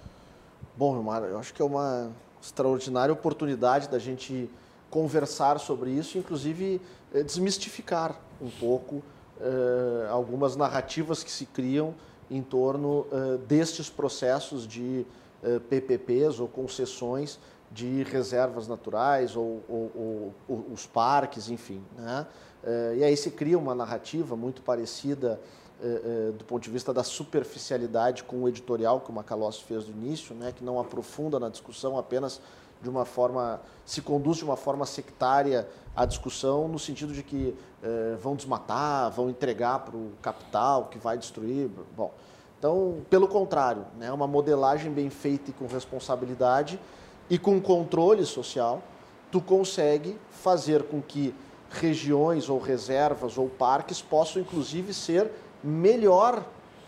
Bom, 0.77 0.93
Vilmar, 0.93 1.23
eu 1.25 1.39
acho 1.39 1.53
que 1.53 1.61
é 1.61 1.65
uma 1.65 2.11
extraordinária 2.41 3.13
oportunidade 3.13 3.89
da 3.89 3.99
gente 3.99 4.49
conversar 4.89 5.59
sobre 5.59 5.91
isso, 5.91 6.17
inclusive 6.17 6.81
eh, 7.13 7.23
desmistificar 7.23 8.15
um 8.41 8.49
pouco 8.49 9.03
eh, 9.41 10.07
algumas 10.11 10.55
narrativas 10.55 11.25
que 11.25 11.31
se 11.31 11.45
criam 11.45 11.95
em 12.31 12.43
torno 12.43 13.07
uh, 13.11 13.39
destes 13.47 13.89
processos 13.89 14.67
de 14.67 15.07
uh, 15.43 15.57
eh, 15.57 15.59
PPPs 15.59 16.41
ou 16.41 16.49
concessões 16.49 17.39
de 17.71 18.03
reservas 18.05 18.67
naturais 18.67 19.37
ou, 19.37 19.63
ou, 19.69 20.35
ou 20.49 20.67
os 20.73 20.87
parques, 20.87 21.49
enfim. 21.49 21.83
Né? 21.97 22.27
Uh, 22.65 22.97
e 22.97 23.05
aí 23.05 23.17
se 23.17 23.31
cria 23.31 23.59
uma 23.59 23.75
narrativa 23.75 24.37
muito 24.37 24.63
parecida 24.63 25.41
do 26.39 26.45
ponto 26.47 26.63
de 26.63 26.71
vista 26.71 26.91
da 26.91 27.05
superficialidade 27.05 28.25
com 28.25 28.45
o 28.45 28.49
editorial 28.49 28.99
que 29.03 29.11
o 29.11 29.13
Macalossi 29.13 29.63
fez 29.63 29.87
no 29.87 29.93
início, 29.93 30.35
né? 30.35 30.51
que 30.51 30.65
não 30.65 30.81
aprofunda 30.81 31.39
na 31.39 31.51
discussão 31.51 31.99
apenas 31.99 32.41
de 32.81 32.89
uma 32.89 33.05
forma, 33.05 33.61
se 33.85 34.01
conduz 34.01 34.39
de 34.39 34.45
uma 34.45 34.57
forma 34.57 34.87
sectária 34.87 35.69
à 35.97 36.05
discussão, 36.05 36.69
no 36.69 36.79
sentido 36.79 37.13
de 37.15 37.23
que 37.23 37.55
eh, 37.83 38.17
vão 38.21 38.37
desmatar, 38.37 39.11
vão 39.11 39.31
entregar 39.31 39.79
para 39.79 39.97
o 39.97 40.13
capital, 40.21 40.89
que 40.91 40.99
vai 40.99 41.17
destruir. 41.17 41.71
Bom, 41.97 42.13
então, 42.59 42.99
pelo 43.09 43.27
contrário, 43.27 43.87
né, 43.99 44.13
uma 44.13 44.27
modelagem 44.27 44.93
bem 44.93 45.09
feita 45.09 45.51
e 45.51 45.55
com 45.55 45.67
responsabilidade 45.67 46.79
e 47.31 47.39
com 47.39 47.61
controle 47.61 48.27
social, 48.27 48.83
tu 49.33 49.41
consegue 49.41 50.19
fazer 50.31 50.83
com 50.85 51.01
que 51.01 51.35
regiões 51.71 52.49
ou 52.49 52.59
reservas 52.59 53.39
ou 53.39 53.49
parques 53.49 54.01
possam 54.01 54.41
inclusive 54.41 54.95
ser 54.95 55.31
melhor 55.65 56.45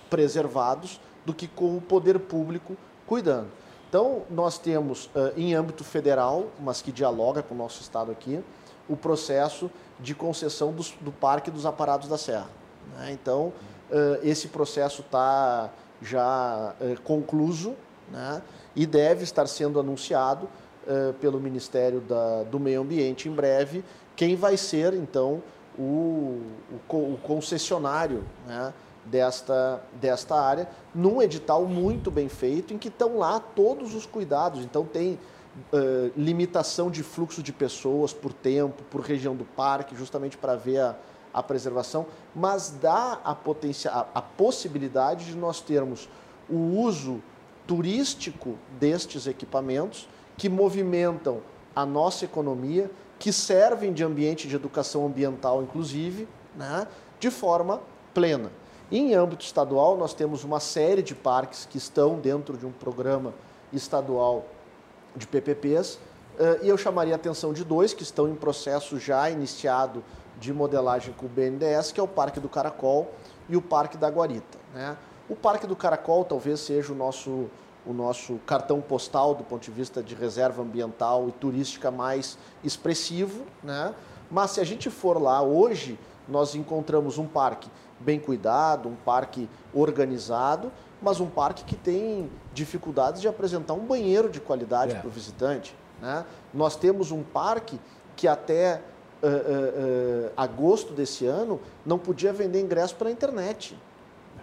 preservados 0.08 1.00
do 1.24 1.34
que 1.34 1.48
com 1.48 1.76
o 1.76 1.80
poder 1.80 2.18
público 2.18 2.76
cuidando. 3.06 3.48
Então, 3.88 4.22
nós 4.30 4.58
temos 4.58 5.10
em 5.36 5.54
âmbito 5.54 5.82
federal, 5.82 6.46
mas 6.60 6.82
que 6.82 6.92
dialoga 6.92 7.42
com 7.42 7.54
o 7.54 7.58
nosso 7.58 7.80
estado 7.80 8.10
aqui, 8.12 8.42
o 8.88 8.96
processo 8.96 9.70
de 9.98 10.14
concessão 10.14 10.72
dos, 10.72 10.94
do 11.00 11.12
Parque 11.12 11.50
dos 11.50 11.66
Aparados 11.66 12.08
da 12.08 12.16
Serra. 12.16 12.48
Né? 12.96 13.12
Então, 13.12 13.52
uh, 13.90 14.18
esse 14.22 14.48
processo 14.48 15.02
está 15.02 15.70
já 16.00 16.74
uh, 16.80 17.00
concluso 17.02 17.74
né? 18.10 18.42
e 18.74 18.86
deve 18.86 19.24
estar 19.24 19.46
sendo 19.46 19.80
anunciado 19.80 20.48
uh, 20.86 21.12
pelo 21.14 21.40
Ministério 21.40 22.00
da, 22.00 22.44
do 22.44 22.60
Meio 22.60 22.80
Ambiente 22.80 23.28
em 23.28 23.32
breve 23.32 23.84
quem 24.18 24.34
vai 24.34 24.56
ser, 24.56 24.94
então, 24.94 25.40
o, 25.78 26.42
o, 26.90 26.96
o 26.96 27.18
concessionário 27.22 28.24
né? 28.48 28.74
desta, 29.04 29.80
desta 29.92 30.34
área, 30.34 30.68
num 30.92 31.22
edital 31.22 31.64
muito 31.66 32.10
bem 32.10 32.28
feito, 32.28 32.74
em 32.74 32.78
que 32.78 32.88
estão 32.88 33.16
lá 33.16 33.38
todos 33.38 33.94
os 33.94 34.06
cuidados. 34.06 34.64
Então, 34.64 34.84
tem 34.84 35.20
Uh, 35.72 36.12
limitação 36.16 36.90
de 36.90 37.02
fluxo 37.02 37.42
de 37.42 37.52
pessoas 37.52 38.12
por 38.12 38.32
tempo, 38.32 38.82
por 38.84 39.00
região 39.00 39.34
do 39.34 39.44
parque, 39.44 39.96
justamente 39.96 40.36
para 40.36 40.54
ver 40.54 40.78
a, 40.78 40.96
a, 41.32 41.42
preservação, 41.42 42.06
mas 42.34 42.70
dá 42.70 43.18
a, 43.24 43.32
a, 43.32 44.06
a 44.14 44.22
possibilidade 44.22 45.24
de 45.24 45.36
nós 45.36 45.60
termos 45.60 46.08
o 46.48 46.56
uso 46.56 47.22
turístico 47.66 48.56
destes 48.78 49.26
equipamentos 49.26 50.08
que 50.36 50.48
movimentam 50.48 51.40
a 51.74 51.84
nossa 51.84 52.24
economia, 52.24 52.90
que 53.18 53.32
servem 53.32 53.92
de 53.92 54.02
ambiente 54.02 54.48
de 54.48 54.56
educação 54.56 55.06
ambiental, 55.06 55.62
inclusive, 55.62 56.26
né, 56.56 56.86
de 57.20 57.30
forma 57.30 57.80
plena. 58.14 58.50
Em 58.90 59.14
âmbito 59.14 59.44
estadual, 59.44 59.96
nós 59.96 60.14
temos 60.14 60.44
uma 60.44 60.60
série 60.60 61.02
de 61.02 61.14
parques 61.14 61.66
que 61.66 61.76
estão 61.76 62.18
dentro 62.18 62.56
de 62.56 62.64
um 62.64 62.72
programa 62.72 63.34
estadual 63.72 64.46
de 65.16 65.26
PPPs, 65.26 65.98
eh, 66.38 66.60
e 66.62 66.68
eu 66.68 66.78
chamaria 66.78 67.14
a 67.14 67.16
atenção 67.16 67.52
de 67.52 67.64
dois 67.64 67.92
que 67.92 68.02
estão 68.02 68.28
em 68.28 68.34
processo 68.34 68.98
já 68.98 69.28
iniciado 69.28 70.02
de 70.38 70.52
modelagem 70.52 71.12
com 71.14 71.26
o 71.26 71.28
BNDES, 71.28 71.92
que 71.92 72.00
é 72.00 72.02
o 72.02 72.08
Parque 72.08 72.38
do 72.38 72.48
Caracol 72.48 73.12
e 73.48 73.56
o 73.56 73.62
Parque 73.62 73.96
da 73.96 74.08
Guarita. 74.08 74.58
Né? 74.72 74.96
O 75.28 75.34
Parque 75.34 75.66
do 75.66 75.74
Caracol 75.74 76.24
talvez 76.24 76.60
seja 76.60 76.92
o 76.92 76.96
nosso, 76.96 77.50
o 77.84 77.92
nosso 77.92 78.36
cartão 78.46 78.80
postal 78.80 79.34
do 79.34 79.42
ponto 79.42 79.62
de 79.62 79.70
vista 79.70 80.02
de 80.02 80.14
reserva 80.14 80.62
ambiental 80.62 81.28
e 81.28 81.32
turística 81.32 81.90
mais 81.90 82.38
expressivo, 82.62 83.44
né? 83.62 83.94
mas 84.30 84.52
se 84.52 84.60
a 84.60 84.64
gente 84.64 84.90
for 84.90 85.20
lá 85.20 85.42
hoje, 85.42 85.98
nós 86.28 86.54
encontramos 86.54 87.18
um 87.18 87.26
parque 87.26 87.68
bem 87.98 88.20
cuidado, 88.20 88.88
um 88.88 88.94
parque 88.94 89.48
organizado, 89.74 90.70
mas 91.00 91.20
um 91.20 91.28
parque 91.28 91.64
que 91.64 91.76
tem 91.76 92.30
dificuldades 92.52 93.20
de 93.20 93.28
apresentar 93.28 93.74
um 93.74 93.86
banheiro 93.86 94.28
de 94.28 94.40
qualidade 94.40 94.94
é. 94.94 94.98
para 94.98 95.08
o 95.08 95.10
visitante. 95.10 95.74
Né? 96.00 96.24
Nós 96.52 96.76
temos 96.76 97.10
um 97.10 97.22
parque 97.22 97.78
que 98.16 98.26
até 98.26 98.80
uh, 99.22 99.26
uh, 99.26 99.30
uh, 99.30 100.32
agosto 100.36 100.92
desse 100.92 101.26
ano 101.26 101.60
não 101.84 101.98
podia 101.98 102.32
vender 102.32 102.60
ingresso 102.60 102.96
pela 102.96 103.10
internet, 103.10 103.78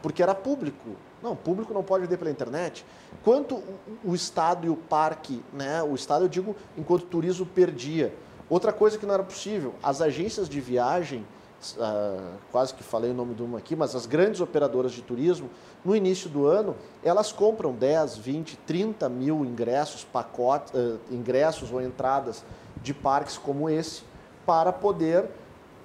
porque 0.01 0.23
era 0.23 0.33
público. 0.33 0.91
Não, 1.21 1.35
público 1.35 1.73
não 1.73 1.83
pode 1.83 2.03
vender 2.03 2.17
pela 2.17 2.29
internet. 2.29 2.85
Quanto 3.23 3.55
o, 3.55 4.11
o 4.11 4.15
Estado 4.15 4.67
e 4.67 4.69
o 4.69 4.75
parque, 4.75 5.43
né? 5.51 5.81
o 5.83 5.95
Estado 5.95 6.25
eu 6.25 6.29
digo 6.29 6.55
enquanto 6.77 7.03
o 7.03 7.07
turismo 7.07 7.45
perdia. 7.45 8.13
Outra 8.47 8.71
coisa 8.71 8.97
que 8.97 9.05
não 9.05 9.13
era 9.15 9.23
possível, 9.23 9.73
as 9.81 10.01
agências 10.01 10.47
de 10.47 10.61
viagem 10.61 11.25
Uh, 11.73 12.37
quase 12.51 12.73
que 12.73 12.83
falei 12.83 13.11
o 13.11 13.13
nome 13.13 13.33
de 13.33 13.41
uma 13.41 13.57
aqui, 13.57 13.75
mas 13.75 13.95
as 13.95 14.05
grandes 14.05 14.41
operadoras 14.41 14.91
de 14.91 15.01
turismo, 15.01 15.49
no 15.83 15.95
início 15.95 16.29
do 16.29 16.45
ano, 16.45 16.75
elas 17.03 17.31
compram 17.31 17.73
10, 17.73 18.17
20, 18.17 18.57
30 18.57 19.09
mil 19.09 19.43
ingressos, 19.43 20.03
pacotes, 20.03 20.73
uh, 20.73 20.99
ingressos 21.09 21.71
ou 21.71 21.81
entradas 21.81 22.43
de 22.81 22.93
parques 22.93 23.37
como 23.37 23.69
esse, 23.69 24.03
para 24.45 24.71
poder 24.71 25.25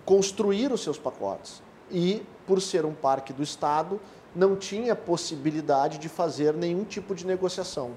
construir 0.04 0.70
os 0.72 0.82
seus 0.82 0.98
pacotes. 0.98 1.62
E, 1.90 2.22
por 2.46 2.60
ser 2.60 2.84
um 2.84 2.92
parque 2.92 3.32
do 3.32 3.42
Estado, 3.42 4.00
não 4.34 4.56
tinha 4.56 4.94
possibilidade 4.94 5.98
de 5.98 6.08
fazer 6.08 6.54
nenhum 6.54 6.84
tipo 6.84 7.14
de 7.14 7.26
negociação. 7.26 7.92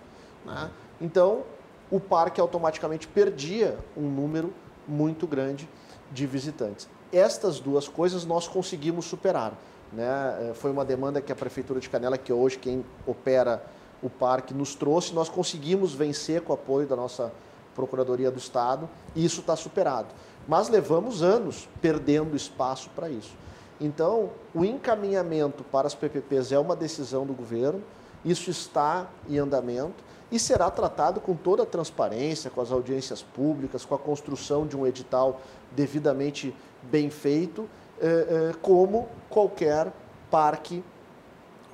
Né? 0.45 0.71
Então, 1.01 1.43
o 1.91 1.99
parque 1.99 2.39
automaticamente 2.39 3.07
perdia 3.07 3.77
um 3.95 4.09
número 4.09 4.53
muito 4.88 5.27
grande 5.27 5.67
de 6.11 6.25
visitantes 6.25 6.88
estas 7.14 7.59
duas 7.59 7.88
coisas 7.88 8.26
nós 8.26 8.47
conseguimos 8.47 9.05
superar. 9.05 9.53
Né? 9.91 10.49
É, 10.49 10.53
foi 10.53 10.72
uma 10.72 10.84
demanda 10.84 11.22
que 11.22 11.32
a 11.32 11.36
Prefeitura 11.36 11.80
de 11.80 11.89
Canela, 11.89 12.18
que 12.18 12.34
hoje 12.34 12.57
quem 12.57 12.84
opera 13.05 13.64
o 14.01 14.09
parque, 14.09 14.53
nos 14.53 14.76
trouxe, 14.76 15.14
nós 15.14 15.30
conseguimos 15.30 15.93
vencer 15.93 16.41
com 16.41 16.51
o 16.51 16.55
apoio 16.55 16.88
da 16.88 16.95
nossa 16.95 17.32
Procuradoria 17.76 18.30
do 18.30 18.38
Estado 18.38 18.89
e 19.16 19.24
isso 19.24 19.41
está 19.41 19.55
superado. 19.55 20.09
Mas 20.47 20.70
levamos 20.70 21.24
anos 21.24 21.68
perdendo 21.82 22.36
espaço 22.36 22.89
para 22.95 23.09
isso. 23.09 23.34
Então, 23.80 24.30
o 24.53 24.64
encaminhamento 24.64 25.64
para 25.64 25.88
as 25.88 25.95
PPPs 25.95 26.51
é 26.51 26.59
uma 26.59 26.76
decisão 26.76 27.26
do 27.26 27.34
governo, 27.34 27.82
isso 28.24 28.49
está 28.49 29.07
em 29.28 29.38
andamento 29.38 30.03
e 30.32 30.39
será 30.39 30.70
tratado 30.72 31.20
com 31.20 31.36
toda 31.36 31.64
a 31.64 31.66
transparência, 31.66 32.49
com 32.49 32.61
as 32.61 32.72
audiências 32.72 33.22
públicas, 33.22 33.86
com 33.86 33.93
a 33.93 33.99
construção 33.99 34.66
de 34.66 34.78
um 34.78 34.88
edital 34.88 35.41
devidamente 35.72 36.55
bem 36.91 37.09
feito, 37.09 37.69
eh, 38.01 38.27
eh, 38.51 38.55
como 38.61 39.07
qualquer 39.29 39.91
parque 40.29 40.84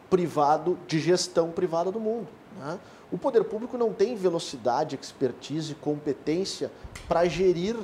privado 0.10 0.78
de 0.88 1.00
gestão 1.00 1.52
privada 1.52 1.92
do 1.92 2.00
mundo. 2.00 2.28
Né? 2.58 2.80
O 3.12 3.18
poder 3.18 3.44
público 3.44 3.78
não 3.78 3.94
tem 3.94 4.16
velocidade, 4.16 4.96
expertise, 4.96 5.76
competência 5.76 6.72
para 7.08 7.26
gerir 7.26 7.76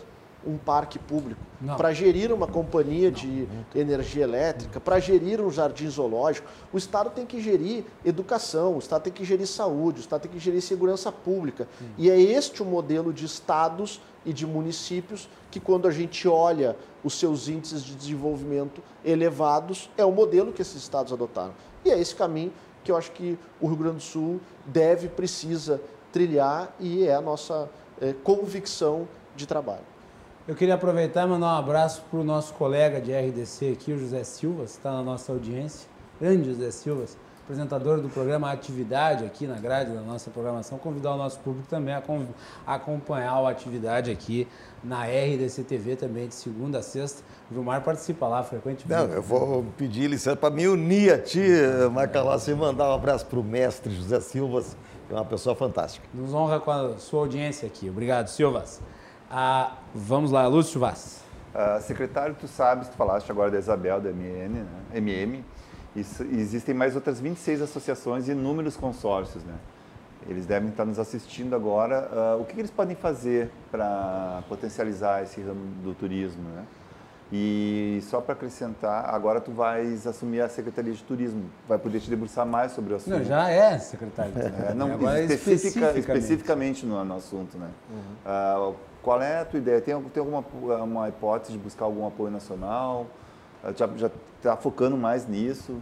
um 0.46 0.58
parque 0.58 1.00
público, 1.00 1.42
Não. 1.60 1.76
para 1.76 1.94
gerir 1.94 2.32
uma 2.32 2.48
companhia 2.48 3.12
de 3.12 3.48
energia 3.74 4.24
elétrica, 4.24 4.80
para 4.80 5.00
gerir 5.00 5.42
um 5.42 5.50
jardim 5.50 5.90
zoológico. 5.90 6.48
O 6.72 6.78
Estado 6.78 7.10
tem 7.10 7.26
que 7.26 7.42
gerir 7.42 7.84
educação, 8.04 8.76
o 8.76 8.80
Estado 8.80 9.04
tem 9.04 9.14
que 9.14 9.26
gerir 9.26 9.48
saúde, 9.48 10.00
o 10.00 10.02
Estado 10.02 10.22
tem 10.22 10.32
que 10.32 10.40
gerir 10.40 10.62
segurança 10.62 11.12
pública. 11.12 11.68
E 11.98 12.10
é 12.10 12.20
este 12.20 12.62
o 12.62 12.66
modelo 12.66 13.12
de 13.12 13.26
estados 13.26 14.02
e 14.26 14.34
de 14.34 14.46
municípios 14.46 15.30
que, 15.50 15.60
quando 15.60 15.88
a 15.88 15.92
gente 15.92 16.28
olha 16.28 16.76
os 17.04 17.18
seus 17.20 17.48
índices 17.48 17.84
de 17.84 17.96
desenvolvimento 17.96 18.82
elevados, 19.04 19.90
é 19.98 20.06
o 20.06 20.12
modelo 20.12 20.52
que 20.52 20.62
esses 20.62 20.82
estados 20.82 21.14
adotaram. 21.14 21.54
E 21.84 21.92
é 21.92 22.00
esse 22.00 22.16
caminho 22.16 22.52
que 22.84 22.92
eu 22.92 22.98
acho 22.98 23.12
que 23.12 23.38
o 23.60 23.68
Rio 23.68 23.78
Grande 23.78 23.98
do 23.98 24.02
Sul 24.02 24.40
deve, 24.66 25.08
precisa 25.08 25.82
trilhar 26.12 26.74
e 26.80 27.06
é 27.06 27.14
a 27.16 27.22
nossa 27.22 27.70
eh, 28.00 28.14
convicção 28.24 29.08
de 29.36 29.46
trabalho. 29.46 29.84
Eu 30.48 30.54
queria 30.54 30.76
aproveitar 30.76 31.26
e 31.26 31.28
mandar 31.28 31.56
um 31.56 31.58
abraço 31.58 32.04
para 32.04 32.20
o 32.20 32.24
nosso 32.24 32.54
colega 32.54 33.02
de 33.02 33.12
RDC 33.12 33.72
aqui, 33.72 33.92
o 33.92 33.98
José 33.98 34.24
Silva, 34.24 34.66
que 34.66 34.70
está 34.70 34.92
na 34.92 35.02
nossa 35.02 35.32
audiência. 35.32 35.90
Grande 36.22 36.48
José 36.52 36.70
Silva, 36.70 37.04
apresentador 37.44 38.00
do 38.00 38.10
programa 38.10 38.52
Atividade 38.52 39.26
aqui 39.26 39.48
na 39.48 39.56
grade 39.56 39.92
da 39.92 40.02
nossa 40.02 40.30
programação. 40.30 40.78
Convidar 40.78 41.16
o 41.16 41.18
nosso 41.18 41.40
público 41.40 41.68
também 41.68 41.96
a, 41.96 42.04
a 42.68 42.76
acompanhar 42.76 43.42
o 43.42 43.48
Atividade 43.48 44.12
aqui 44.12 44.48
na 44.84 45.06
RDC 45.06 45.64
TV 45.64 45.96
também, 45.96 46.28
de 46.28 46.36
segunda 46.36 46.78
a 46.78 46.84
sexta. 46.84 47.24
O 47.50 47.56
Vilmar 47.56 47.82
participa 47.84 48.28
lá 48.28 48.44
frequentemente. 48.44 49.02
Não, 49.02 49.12
eu 49.16 49.24
vou 49.24 49.66
pedir 49.76 50.08
licença 50.08 50.36
para 50.36 50.54
me 50.54 50.68
unir 50.68 51.12
a 51.12 51.18
ti, 51.18 51.42
Macalossi, 51.92 52.52
e 52.52 52.54
mandar 52.54 52.92
um 52.92 52.94
abraço 52.94 53.26
para 53.26 53.40
o 53.40 53.44
mestre 53.44 53.92
José 53.96 54.20
Silvas, 54.20 54.78
que 55.08 55.14
é 55.16 55.18
uma 55.18 55.26
pessoa 55.26 55.56
fantástica. 55.56 56.08
Nos 56.14 56.36
honra 56.36 56.60
com 56.60 56.70
a 56.70 57.00
sua 57.00 57.22
audiência 57.22 57.66
aqui. 57.66 57.90
Obrigado, 57.90 58.28
Silvas. 58.28 58.80
Ah, 59.38 59.74
vamos 59.94 60.32
lá, 60.32 60.48
Lúcio 60.48 60.80
Vaz. 60.80 61.20
Ah, 61.54 61.78
secretário, 61.82 62.38
tu 62.40 62.48
sabes, 62.48 62.88
tu 62.88 62.96
falaste 62.96 63.30
agora 63.30 63.52
da 63.52 63.60
Isabel, 63.60 64.00
da 64.00 64.10
MN, 64.10 64.48
né? 64.50 64.66
MM, 64.94 65.44
s- 65.98 66.24
existem 66.24 66.74
mais 66.74 66.96
outras 66.96 67.20
26 67.20 67.62
associações 67.62 68.30
e 68.30 68.32
inúmeros 68.32 68.78
consórcios, 68.78 69.44
né? 69.44 69.56
Eles 70.26 70.46
devem 70.46 70.70
estar 70.70 70.86
nos 70.86 70.98
assistindo 71.00 71.54
agora. 71.54 72.10
Ah, 72.14 72.38
o 72.40 72.46
que, 72.46 72.54
que 72.54 72.62
eles 72.62 72.72
podem 72.72 72.96
fazer 72.96 73.52
para 73.70 74.42
potencializar 74.48 75.22
esse 75.24 75.42
ramo 75.42 75.66
do 75.84 75.94
turismo, 75.94 76.44
né? 76.56 76.64
E 77.30 78.00
só 78.04 78.22
para 78.22 78.36
acrescentar, 78.36 79.14
agora 79.14 79.42
tu 79.42 79.52
vais 79.52 80.08
assumir 80.08 80.40
a 80.40 80.48
Secretaria 80.48 80.94
de 80.94 81.04
Turismo, 81.04 81.44
vai 81.68 81.78
poder 81.78 82.00
te 82.00 82.10
debruçar 82.10 82.46
mais 82.46 82.72
sobre 82.72 82.94
o 82.94 82.96
assunto. 82.96 83.18
Não, 83.18 83.24
já 83.26 83.50
é 83.50 83.78
secretário. 83.80 84.32
É, 84.70 84.74
não, 84.74 84.94
Agora, 84.94 85.20
especifica- 85.22 85.56
especificamente. 85.90 86.00
especificamente 86.00 86.86
no, 86.86 87.04
no 87.04 87.16
assunto, 87.18 87.58
né? 87.58 87.68
Ah, 88.26 88.72
qual 89.06 89.22
é 89.22 89.42
a 89.42 89.46
tua 89.46 89.60
ideia? 89.60 89.80
Tem, 89.80 90.02
tem 90.02 90.20
alguma 90.20 90.44
uma 90.84 91.08
hipótese 91.08 91.54
de 91.54 91.60
buscar 91.60 91.86
algum 91.86 92.08
apoio 92.08 92.32
nacional? 92.32 93.06
Ah, 93.64 93.72
Já 93.72 94.10
está 94.38 94.58
focando 94.58 94.98
mais 94.98 95.28
nisso? 95.28 95.80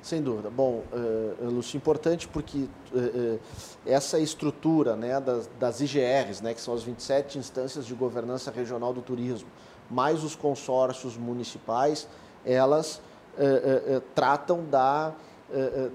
Sem 0.00 0.22
dúvida. 0.22 0.48
Bom, 0.48 0.84
uh, 0.92 1.44
Lúcio, 1.50 1.76
importante 1.76 2.28
porque 2.28 2.58
uh, 2.58 2.98
uh, 2.98 3.40
essa 3.84 4.18
estrutura 4.20 4.94
né, 4.94 5.20
das, 5.20 5.50
das 5.58 5.80
IGRs, 5.80 6.40
né, 6.40 6.54
que 6.54 6.60
são 6.60 6.72
as 6.72 6.84
27 6.84 7.36
instâncias 7.36 7.84
de 7.84 7.94
governança 7.94 8.52
regional 8.52 8.92
do 8.92 9.02
turismo, 9.02 9.48
mais 9.90 10.22
os 10.22 10.36
consórcios 10.36 11.16
municipais, 11.16 12.08
elas 12.44 13.00
uh, 13.36 14.00
tratam 14.14 14.64
da, 14.64 15.12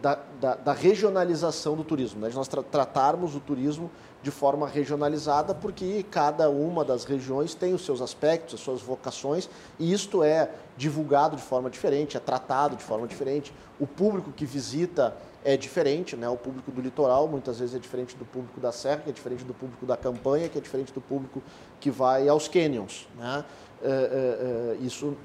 da, 0.01 0.19
da, 0.39 0.55
da, 0.55 0.73
regionalização 0.73 1.75
do 1.75 1.83
turismo, 1.83 2.21
né, 2.21 2.29
de 2.29 2.35
nós 2.35 2.47
tra 2.47 2.61
tratarmos 2.61 3.35
o 3.35 3.39
turismo 3.39 3.89
de 4.21 4.31
forma 4.31 4.67
regionalizada, 4.67 5.53
porque 5.53 6.03
cada 6.09 6.49
uma 6.49 6.83
das 6.83 7.05
regiões 7.05 7.53
tem 7.53 7.73
os 7.73 7.85
seus 7.85 8.01
aspectos, 8.01 8.55
as 8.55 8.59
suas 8.59 8.81
vocações, 8.81 9.49
e 9.79 9.93
isto 9.93 10.23
é 10.23 10.49
divulgado 10.75 11.35
de 11.35 11.41
forma 11.41 11.69
diferente, 11.69 12.17
é 12.17 12.19
tratado 12.19 12.75
de 12.75 12.83
forma 12.83 13.07
diferente. 13.07 13.53
O 13.79 13.85
público 13.85 14.31
que 14.31 14.45
visita 14.45 15.15
é 15.45 15.55
diferente, 15.55 16.15
né? 16.15 16.27
o 16.27 16.35
público 16.35 16.71
do 16.71 16.81
litoral 16.81 17.27
muitas 17.27 17.59
vezes 17.59 17.75
é 17.75 17.79
diferente 17.79 18.15
do 18.17 18.25
público 18.25 18.59
da 18.59 18.71
serra, 18.71 19.01
que 19.03 19.09
é 19.09 19.13
diferente 19.13 19.45
do 19.45 19.53
público 19.53 19.85
da 19.85 19.95
campanha, 19.95 20.49
que 20.49 20.57
é 20.57 20.61
diferente 20.61 20.91
do 20.91 20.99
público 20.99 21.41
que 21.79 21.89
vai 21.89 22.27
aos 22.27 22.47
canyons. 22.47 23.07
Né? 23.17 23.45
É, 23.81 23.87
é, 23.87 23.91
é, 23.91 24.77
isso 24.83 25.15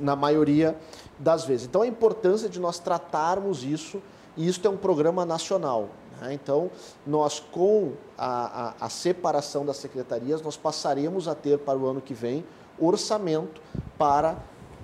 na 0.00 0.14
maioria 0.14 0.76
das 1.18 1.46
vezes. 1.46 1.66
Então 1.66 1.82
a 1.82 1.86
importância 1.86 2.48
de 2.48 2.60
nós 2.60 2.78
tratarmos 2.78 3.64
isso, 3.64 4.02
e 4.36 4.46
isso 4.46 4.64
é 4.66 4.70
um 4.70 4.76
programa 4.76 5.24
nacional. 5.24 5.88
Né? 6.20 6.34
Então, 6.34 6.70
nós 7.06 7.40
com 7.40 7.92
a, 8.16 8.74
a, 8.80 8.86
a 8.86 8.88
separação 8.88 9.64
das 9.64 9.78
secretarias, 9.78 10.42
nós 10.42 10.56
passaremos 10.56 11.26
a 11.26 11.34
ter 11.34 11.58
para 11.58 11.78
o 11.78 11.86
ano 11.86 12.00
que 12.00 12.14
vem 12.14 12.44
orçamento 12.78 13.60
para 13.98 14.38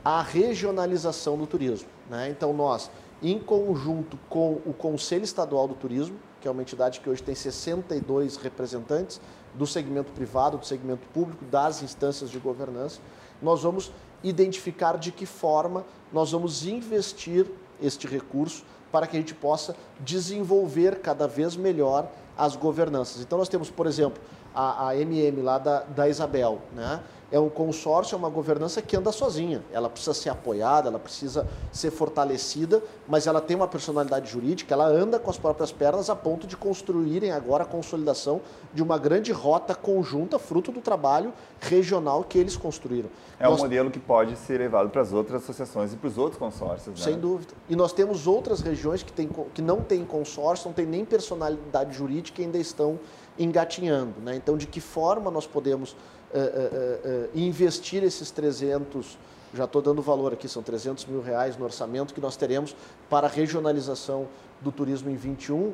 a 0.05 0.23
regionalização 0.23 1.37
do 1.37 1.47
turismo. 1.47 1.89
Né? 2.09 2.31
Então, 2.31 2.53
nós, 2.53 2.91
em 3.23 3.39
conjunto 3.39 4.19
com 4.29 4.61
o 4.65 4.73
Conselho 4.73 5.25
Estadual 5.25 5.67
do 5.69 5.75
Turismo, 5.75 6.17
que 6.41 6.49
é 6.49 6.51
uma 6.51 6.63
entidade 6.63 7.01
que 7.01 7.11
hoje 7.11 7.23
tem 7.23 7.35
62 7.35 8.37
representantes 8.37 9.21
do 9.55 9.67
segmento 9.67 10.13
privado, 10.13 10.59
do 10.59 10.67
segmento 10.67 11.07
público, 11.09 11.45
das 11.47 11.83
instâncias 11.83 12.31
de 12.31 12.39
governança, 12.39 13.01
nós 13.43 13.63
vamos 13.63 13.91
identificar 14.23 14.97
de 14.97 15.11
que 15.11 15.27
forma 15.27 15.85
nós 16.13 16.33
vamos 16.33 16.67
investir 16.67 17.47
este 17.81 18.07
recurso 18.07 18.65
para 18.97 19.07
que 19.07 19.15
a 19.15 19.21
gente 19.21 19.35
possa 19.35 19.77
desenvolver 20.01 21.01
cada 21.01 21.29
vez 21.29 21.55
melhor 21.55 22.09
as 22.35 22.57
governanças. 22.57 23.21
Então, 23.21 23.37
nós 23.37 23.47
temos, 23.47 23.69
por 23.69 23.87
exemplo, 23.87 24.23
a, 24.55 24.89
a 24.89 24.97
MM 24.97 25.43
lá 25.43 25.59
da, 25.59 25.81
da 25.81 26.09
Isabel, 26.09 26.63
né? 26.75 27.03
É 27.31 27.41
um 27.41 27.49
consórcio, 27.49 28.15
é 28.15 28.19
uma 28.19 28.29
governança 28.29 28.81
que 28.81 28.97
anda 28.97 29.11
sozinha. 29.11 29.63
Ela 29.73 29.89
precisa 29.89 30.15
ser 30.15 30.31
apoiada, 30.31 30.89
ela 30.89 30.99
precisa 30.99 31.47
ser 31.73 31.91
fortalecida, 31.91 32.83
mas 33.09 33.27
ela 33.27 33.41
tem 33.41 33.57
uma 33.57 33.67
personalidade 33.67 34.31
jurídica, 34.31 34.75
ela 34.75 34.87
anda 34.87 35.19
com 35.19 35.31
as 35.31 35.39
próprias 35.39 35.73
pernas 35.73 36.09
a 36.09 36.17
ponto 36.17 36.47
de 36.47 36.57
construírem 36.57 37.33
agora 37.33 37.65
a 37.65 37.67
consolidação 37.67 38.41
de 38.73 38.83
uma 38.83 38.99
grande 38.99 39.33
rota 39.33 39.75
conjunta, 39.75 40.39
fruto 40.39 40.71
do 40.71 40.81
trabalho 40.81 41.33
regional 41.61 42.23
que 42.23 42.39
eles 42.39 42.57
construíram. 42.57 43.09
É 43.39 43.45
nós... 43.45 43.59
um 43.59 43.63
modelo 43.63 43.91
que 43.91 43.99
pode 43.99 44.37
ser 44.37 44.59
levado 44.59 44.89
para 44.91 45.03
as 45.03 45.13
outras 45.13 45.43
associações 45.43 45.93
e 45.93 45.97
para 45.97 46.09
os 46.09 46.17
outros 46.17 46.39
consórcios. 46.39 46.99
Né? 46.99 47.05
Sem 47.05 47.19
dúvida. 47.19 47.55
E 47.69 47.75
nós 47.75 47.93
temos 47.93 48.27
outras 48.27 48.61
regiões 48.61 49.03
que, 49.03 49.13
tem, 49.13 49.29
que 49.53 49.61
não 49.61 49.81
têm 49.81 50.05
consórcio, 50.05 50.69
não 50.69 50.73
têm 50.73 50.87
nem 50.87 51.05
personalidade 51.05 51.97
jurídica 51.97 52.41
e 52.41 52.45
ainda 52.45 52.59
estão 52.59 52.99
engatinhando. 53.39 54.15
Né? 54.21 54.37
Então, 54.37 54.57
de 54.57 54.67
que 54.67 54.81
forma 54.81 55.31
nós 55.31 55.47
podemos 55.47 55.97
uh, 56.33 56.39
uh, 56.39 57.39
investir 57.39 58.03
esses 58.03 58.31
300, 58.31 59.19
já 59.55 59.65
estou 59.65 59.81
dando 59.81 60.03
valor 60.03 60.33
aqui, 60.33 60.49
são 60.49 60.63
300 60.63 61.07
mil 61.07 61.21
reais 61.21 61.57
no 61.57 61.65
orçamento 61.65 62.13
que 62.13 62.21
nós 62.21 62.37
teremos 62.37 62.75
para 63.09 63.27
a 63.27 63.31
regionalização 63.31 64.29
do 64.61 64.73
turismo 64.73 65.11
em 65.11 65.17
21, 65.17 65.73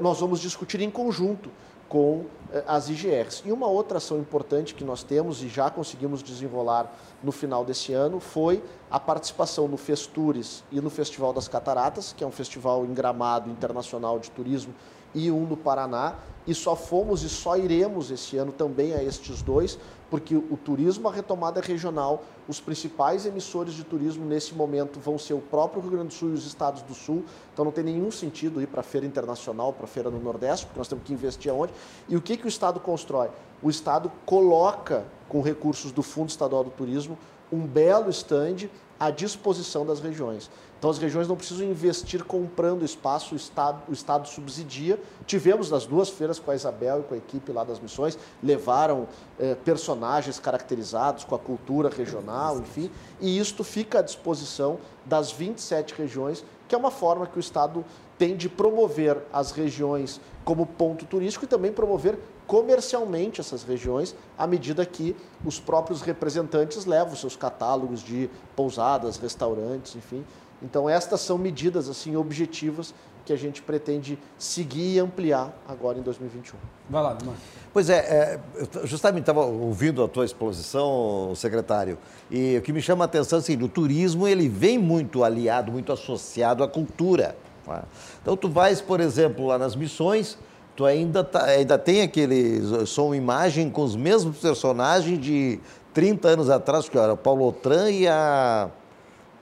nós 0.00 0.20
vamos 0.20 0.40
discutir 0.40 0.80
em 0.80 0.90
conjunto 0.90 1.50
com 1.88 2.26
as 2.66 2.88
IGRs. 2.88 3.42
E 3.44 3.52
uma 3.52 3.66
outra 3.66 3.98
ação 3.98 4.18
importante 4.18 4.74
que 4.74 4.84
nós 4.84 5.02
temos 5.02 5.42
e 5.42 5.48
já 5.48 5.70
conseguimos 5.70 6.22
desenrolar 6.22 6.92
no 7.22 7.32
final 7.32 7.64
desse 7.64 7.92
ano 7.92 8.20
foi 8.20 8.62
a 8.90 8.98
participação 8.98 9.68
no 9.68 9.76
Festures 9.76 10.64
e 10.70 10.80
no 10.80 10.90
Festival 10.90 11.32
das 11.32 11.48
Cataratas, 11.48 12.14
que 12.16 12.24
é 12.24 12.26
um 12.26 12.32
festival 12.32 12.84
em 12.84 12.92
Gramado 12.92 13.50
internacional 13.50 14.18
de 14.18 14.30
turismo, 14.30 14.74
e 15.14 15.30
um 15.30 15.44
no 15.44 15.56
Paraná, 15.56 16.14
e 16.46 16.54
só 16.54 16.74
fomos 16.74 17.22
e 17.22 17.28
só 17.28 17.56
iremos 17.56 18.10
esse 18.10 18.36
ano 18.36 18.52
também 18.52 18.94
a 18.94 19.02
estes 19.02 19.42
dois, 19.42 19.78
porque 20.10 20.34
o 20.34 20.56
turismo, 20.56 21.08
a 21.08 21.12
retomada 21.12 21.60
regional, 21.60 22.24
os 22.48 22.60
principais 22.60 23.26
emissores 23.26 23.74
de 23.74 23.84
turismo 23.84 24.24
nesse 24.24 24.54
momento 24.54 24.98
vão 24.98 25.16
ser 25.16 25.34
o 25.34 25.40
próprio 25.40 25.80
Rio 25.80 25.92
Grande 25.92 26.08
do 26.08 26.14
Sul 26.14 26.30
e 26.30 26.32
os 26.32 26.44
estados 26.46 26.82
do 26.82 26.94
Sul, 26.94 27.24
então 27.52 27.64
não 27.64 27.70
tem 27.70 27.84
nenhum 27.84 28.10
sentido 28.10 28.60
ir 28.60 28.66
para 28.66 28.80
a 28.80 28.82
feira 28.82 29.06
internacional, 29.06 29.72
para 29.72 29.84
a 29.84 29.88
feira 29.88 30.10
no 30.10 30.18
Nordeste, 30.18 30.66
porque 30.66 30.78
nós 30.78 30.88
temos 30.88 31.04
que 31.04 31.12
investir 31.12 31.52
aonde. 31.52 31.72
E 32.08 32.16
o 32.16 32.20
que, 32.20 32.36
que 32.40 32.46
o 32.46 32.48
Estado 32.48 32.80
constrói? 32.80 33.28
O 33.62 33.70
Estado 33.70 34.10
coloca, 34.24 35.04
com 35.28 35.40
recursos 35.42 35.92
do 35.92 36.02
Fundo 36.02 36.30
Estadual 36.30 36.64
do 36.64 36.70
Turismo, 36.70 37.16
um 37.52 37.66
belo 37.66 38.10
estande 38.10 38.70
à 38.98 39.10
disposição 39.10 39.86
das 39.86 40.00
regiões. 40.00 40.50
Então 40.78 40.90
as 40.90 40.98
regiões 40.98 41.28
não 41.28 41.36
precisam 41.36 41.66
investir 41.66 42.24
comprando 42.24 42.84
espaço, 42.84 43.34
o 43.34 43.36
Estado, 43.36 43.82
o 43.88 43.92
Estado 43.92 44.26
subsidia. 44.26 44.98
Tivemos 45.26 45.70
nas 45.70 45.84
duas 45.84 46.08
feiras 46.08 46.38
com 46.38 46.50
a 46.50 46.54
Isabel 46.54 47.00
e 47.00 47.02
com 47.02 47.14
a 47.14 47.18
equipe 47.18 47.52
lá 47.52 47.64
das 47.64 47.78
missões, 47.78 48.18
levaram 48.42 49.06
eh, 49.38 49.54
personagens 49.62 50.38
caracterizados 50.38 51.24
com 51.24 51.34
a 51.34 51.38
cultura 51.38 51.90
regional, 51.90 52.58
enfim, 52.60 52.90
e 53.20 53.38
isto 53.38 53.62
fica 53.62 53.98
à 53.98 54.02
disposição 54.02 54.78
das 55.04 55.30
27 55.30 55.94
regiões, 55.94 56.44
que 56.70 56.74
é 56.76 56.78
uma 56.78 56.92
forma 56.92 57.26
que 57.26 57.36
o 57.36 57.40
Estado 57.40 57.84
tem 58.16 58.36
de 58.36 58.48
promover 58.48 59.18
as 59.32 59.50
regiões 59.50 60.20
como 60.44 60.64
ponto 60.64 61.04
turístico 61.04 61.44
e 61.44 61.48
também 61.48 61.72
promover 61.72 62.16
comercialmente 62.46 63.40
essas 63.40 63.64
regiões 63.64 64.14
à 64.38 64.46
medida 64.46 64.86
que 64.86 65.16
os 65.44 65.58
próprios 65.58 66.00
representantes 66.00 66.84
levam 66.84 67.16
seus 67.16 67.34
catálogos 67.34 68.04
de 68.04 68.30
pousadas, 68.54 69.16
restaurantes, 69.16 69.96
enfim. 69.96 70.24
Então 70.62 70.88
estas 70.88 71.22
são 71.22 71.36
medidas 71.36 71.88
assim 71.88 72.14
objetivas 72.14 72.94
que 73.30 73.32
a 73.32 73.36
gente 73.36 73.62
pretende 73.62 74.18
seguir 74.36 74.96
e 74.96 74.98
ampliar 74.98 75.56
agora 75.68 75.96
em 75.96 76.02
2021. 76.02 76.56
Vai 76.88 77.00
lá, 77.00 77.12
Dumar. 77.12 77.36
Pois 77.72 77.88
é, 77.88 77.98
é 77.98 78.40
justamente 78.84 79.20
estava 79.22 79.44
ouvindo 79.44 80.02
a 80.02 80.08
tua 80.08 80.24
exposição, 80.24 81.32
secretário, 81.36 81.96
e 82.28 82.56
o 82.58 82.62
que 82.62 82.72
me 82.72 82.82
chama 82.82 83.04
a 83.04 83.06
atenção 83.06 83.38
é 83.38 83.40
assim, 83.40 83.56
o 83.62 83.68
turismo 83.68 84.26
ele 84.26 84.48
vem 84.48 84.78
muito 84.78 85.22
aliado, 85.22 85.70
muito 85.70 85.92
associado 85.92 86.64
à 86.64 86.68
cultura. 86.68 87.36
tá? 87.64 87.84
Então 88.20 88.36
tu 88.36 88.48
vais, 88.48 88.80
por 88.80 88.98
exemplo, 88.98 89.46
lá 89.46 89.56
nas 89.56 89.76
missões, 89.76 90.36
tu 90.74 90.84
ainda, 90.84 91.22
tá- 91.22 91.44
ainda 91.44 91.78
tem 91.78 92.02
aquele 92.02 92.84
som 92.84 93.14
imagem 93.14 93.70
com 93.70 93.84
os 93.84 93.94
mesmos 93.94 94.38
personagens 94.38 95.20
de 95.20 95.60
30 95.94 96.26
anos 96.26 96.50
atrás, 96.50 96.88
que 96.88 96.98
era 96.98 97.12
o 97.12 97.16
Paulo 97.16 97.46
Otran 97.46 97.90
e 97.92 98.08
a 98.08 98.68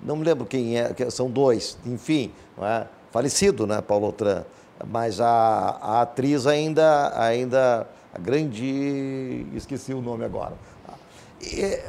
não 0.03 0.15
me 0.15 0.25
lembro 0.25 0.45
quem 0.45 0.79
é, 0.79 0.93
que 0.93 1.11
são 1.11 1.31
dois, 1.31 1.77
enfim, 1.87 2.31
não 2.57 2.67
é? 2.67 2.87
Falecido, 3.11 3.67
né, 3.67 3.81
Paulo 3.81 4.09
Otran, 4.09 4.45
mas 4.87 5.21
a, 5.21 5.79
a 5.81 6.03
atriz 6.03 6.47
ainda, 6.47 7.13
ainda, 7.21 7.87
a 8.15 8.19
grande, 8.19 9.47
esqueci 9.55 9.93
o 9.93 10.01
nome 10.01 10.25
agora. 10.25 10.55
E, 11.43 11.81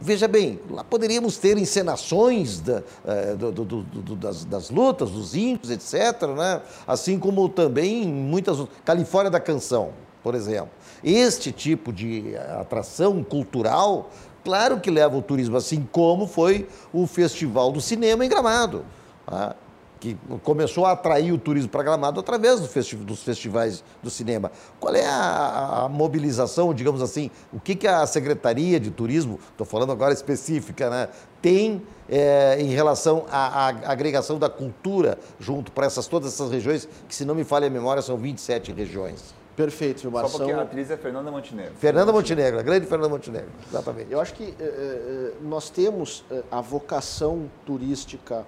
veja 0.00 0.26
bem, 0.28 0.58
lá 0.70 0.82
poderíamos 0.84 1.36
ter 1.36 1.56
encenações 1.58 2.60
da, 2.60 2.82
eh, 3.06 3.34
do- 3.34 3.52
do- 3.52 3.64
do- 3.82 4.16
das, 4.16 4.44
das 4.44 4.70
lutas, 4.70 5.10
dos 5.10 5.34
índios, 5.34 5.70
etc., 5.70 6.26
né? 6.36 6.60
assim 6.86 7.18
como 7.18 7.48
também 7.48 8.06
muitas 8.06 8.58
outras- 8.60 8.78
Califórnia 8.84 9.30
da 9.30 9.40
Canção, 9.40 9.90
por 10.22 10.34
exemplo. 10.34 10.70
Este 11.04 11.50
tipo 11.52 11.92
de 11.92 12.36
atração 12.60 13.22
cultural, 13.24 14.10
claro 14.44 14.80
que 14.80 14.90
leva 14.90 15.16
o 15.16 15.22
turismo, 15.22 15.56
assim 15.56 15.86
como 15.92 16.26
foi 16.26 16.68
o 16.92 17.06
Festival 17.06 17.70
do 17.72 17.80
Cinema 17.80 18.24
em 18.24 18.28
Gramado. 18.28 18.84
tá? 19.26 19.54
Que 20.02 20.18
começou 20.42 20.84
a 20.84 20.90
atrair 20.92 21.30
o 21.32 21.38
turismo 21.38 21.68
para 21.70 21.84
Gramado 21.84 22.18
através 22.18 22.58
do 22.58 22.66
festi- 22.66 22.96
dos 22.96 23.22
festivais 23.22 23.84
do 24.02 24.10
cinema. 24.10 24.50
Qual 24.80 24.92
é 24.92 25.06
a, 25.06 25.84
a 25.84 25.88
mobilização, 25.88 26.74
digamos 26.74 27.00
assim, 27.00 27.30
o 27.52 27.60
que, 27.60 27.76
que 27.76 27.86
a 27.86 28.04
Secretaria 28.04 28.80
de 28.80 28.90
Turismo, 28.90 29.38
estou 29.52 29.64
falando 29.64 29.92
agora 29.92 30.12
específica, 30.12 30.90
né, 30.90 31.08
tem 31.40 31.80
eh, 32.08 32.56
em 32.58 32.66
relação 32.74 33.26
à, 33.30 33.68
à 33.68 33.92
agregação 33.92 34.40
da 34.40 34.48
cultura 34.50 35.16
junto 35.38 35.70
para 35.70 35.86
essas, 35.86 36.08
todas 36.08 36.32
essas 36.32 36.50
regiões, 36.50 36.88
que 37.08 37.14
se 37.14 37.24
não 37.24 37.36
me 37.36 37.44
falha 37.44 37.68
a 37.68 37.70
memória, 37.70 38.02
são 38.02 38.16
27 38.16 38.72
regiões. 38.72 39.32
Perfeito, 39.54 40.02
Vilmar. 40.02 40.26
Só 40.26 40.36
porque 40.38 40.50
São- 40.50 40.60
a 40.60 40.64
atriz 40.64 40.90
é 40.90 40.96
Fernanda 40.96 41.30
Montenegro. 41.30 41.74
Fernanda 41.78 42.12
Montenegro, 42.12 42.58
a 42.58 42.62
grande 42.62 42.86
Fernanda 42.86 43.08
Montenegro, 43.10 43.50
exatamente. 43.68 44.10
Eu 44.10 44.20
acho 44.20 44.34
que 44.34 44.44
eh, 44.44 44.52
eh, 44.58 45.32
nós 45.42 45.70
temos 45.70 46.24
a 46.50 46.60
vocação 46.60 47.48
turística 47.64 48.44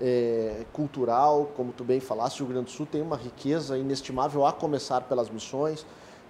eh, 0.00 0.64
cultural, 0.72 1.50
como 1.56 1.72
tu 1.72 1.84
bem 1.84 2.00
falaste, 2.00 2.40
o 2.42 2.44
Rio 2.46 2.54
Grande 2.54 2.66
do 2.66 2.70
Sul 2.76 2.86
tem 2.86 3.00
uma 3.02 3.16
riqueza 3.16 3.76
inestimável 3.78 4.46
a 4.46 4.52
começar 4.52 5.02
pelas 5.02 5.28
missões, 5.30 5.84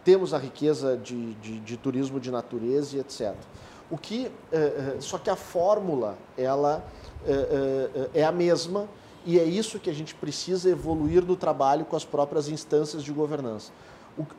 temos 0.04 0.32
a 0.32 0.38
riqueza 0.38 0.96
de, 0.96 1.34
de- 1.34 1.60
de 1.60 1.76
turismo 1.76 2.20
de 2.20 2.30
natureza 2.30 2.96
e 2.96 3.00
etc. 3.00 3.34
O 3.90 3.96
que, 3.98 4.26
eh, 4.52 4.56
eh, 4.56 4.96
só 5.00 5.18
que 5.18 5.30
a 5.30 5.36
fórmula, 5.36 6.16
ela 6.36 6.84
eh, 7.26 7.90
eh, 8.14 8.20
é 8.20 8.24
a 8.24 8.32
mesma 8.32 8.88
e 9.24 9.38
é 9.38 9.44
isso 9.44 9.78
que 9.80 9.90
a 9.90 9.92
gente 9.92 10.14
precisa 10.14 10.68
evoluir 10.70 11.24
no 11.24 11.34
trabalho 11.36 11.84
com 11.84 11.96
as 11.96 12.04
próprias 12.04 12.48
instâncias 12.48 13.02
de 13.02 13.12
governança. 13.12 13.72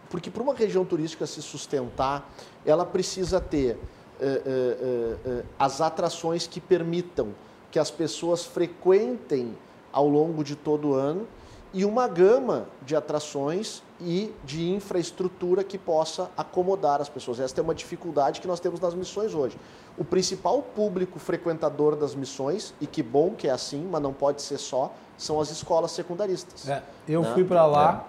Porque 0.09 0.29
para 0.31 0.41
uma 0.41 0.53
região 0.55 0.83
turística 0.85 1.25
se 1.27 1.41
sustentar, 1.41 2.29
ela 2.65 2.85
precisa 2.85 3.39
ter 3.39 3.77
eh, 4.19 5.43
as 5.59 5.81
atrações 5.81 6.47
que 6.47 6.59
permitam 6.59 7.29
que 7.71 7.79
as 7.79 7.91
pessoas 7.91 8.45
frequentem 8.45 9.57
ao 9.91 10.07
longo 10.07 10.43
de 10.43 10.55
todo 10.55 10.89
o 10.89 10.93
ano 10.93 11.27
e 11.73 11.83
uma 11.83 12.07
gama 12.07 12.67
de 12.81 12.95
atrações 12.95 13.83
e 13.99 14.33
de 14.45 14.69
infraestrutura 14.71 15.63
que 15.63 15.77
possa 15.77 16.29
acomodar 16.37 17.01
as 17.01 17.09
pessoas. 17.09 17.39
Esta 17.39 17.59
é 17.59 17.63
uma 17.63 17.75
dificuldade 17.75 18.39
que 18.39 18.47
nós 18.47 18.59
temos 18.59 18.79
nas 18.79 18.93
missões 18.93 19.33
hoje. 19.33 19.57
O 19.97 20.05
principal 20.05 20.61
público 20.61 21.19
frequentador 21.19 21.95
das 21.95 22.15
missões, 22.15 22.73
e 22.79 22.87
que 22.87 23.03
bom 23.03 23.31
que 23.31 23.47
é 23.47 23.51
assim, 23.51 23.85
mas 23.91 24.01
não 24.01 24.13
pode 24.13 24.41
ser 24.41 24.57
só, 24.59 24.93
são 25.17 25.41
as 25.41 25.49
escolas 25.49 25.91
secundaristas. 25.91 26.69
É, 26.69 26.81
eu 27.07 27.21
Né? 27.21 27.33
fui 27.33 27.43
para 27.43 27.65
lá 27.65 28.07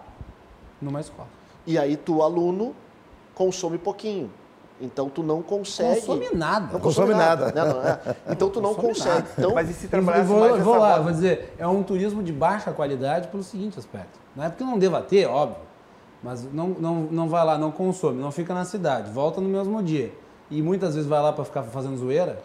numa 0.81 1.01
escola. 1.01 1.29
E 1.67 1.77
aí 1.79 1.97
tu, 1.97 2.23
aluno, 2.23 2.75
consome 3.35 3.77
pouquinho. 3.79 4.31
Então 4.81 5.09
tu 5.09 5.23
não 5.23 5.43
consegue. 5.43 6.01
Consome 6.01 6.29
nada. 6.35 6.73
Não 6.73 6.81
consome 6.81 7.15
nada. 7.15 7.47
né? 7.47 7.65
Não, 7.65 7.83
é. 7.83 8.01
Então 8.31 8.49
tu 8.49 8.61
não 8.61 8.75
Consome 8.75 8.95
consegue. 8.95 9.15
nada. 9.17 9.29
Então, 9.37 9.55
Mas 9.55 9.71
e 9.71 9.73
se 9.73 9.89
trabalhasse 9.89 10.27
vou, 10.29 10.41
mais 10.41 10.53
eu 10.53 10.63
vou 10.63 10.75
essa 10.77 10.83
lá, 10.83 10.99
vou 11.01 11.11
dizer, 11.13 11.55
é 11.59 11.67
um 11.67 11.83
turismo 11.83 12.23
de 12.23 12.33
baixa 12.33 12.71
qualidade 12.73 13.29
pelo 13.29 13.43
seguinte 13.43 13.79
aspecto. 13.79 14.19
Não 14.37 14.45
é 14.45 14.49
porque 14.49 14.63
não 14.63 14.79
deva 14.79 15.03
ter, 15.03 15.27
óbvio, 15.27 15.57
mas 16.23 16.45
não, 16.53 16.69
não, 16.69 16.95
não 17.11 17.29
vai 17.29 17.45
lá, 17.45 17.59
não 17.59 17.71
consome, 17.73 18.21
não 18.23 18.31
fica 18.31 18.55
na 18.55 18.65
cidade, 18.65 19.11
volta 19.11 19.41
no 19.41 19.49
mesmo 19.49 19.83
dia. 19.83 20.13
E 20.51 20.63
muitas 20.63 20.95
vezes 20.95 21.09
vai 21.09 21.21
lá 21.21 21.33
para 21.33 21.45
ficar 21.45 21.63
fazendo 21.65 21.97
zoeira. 21.97 22.39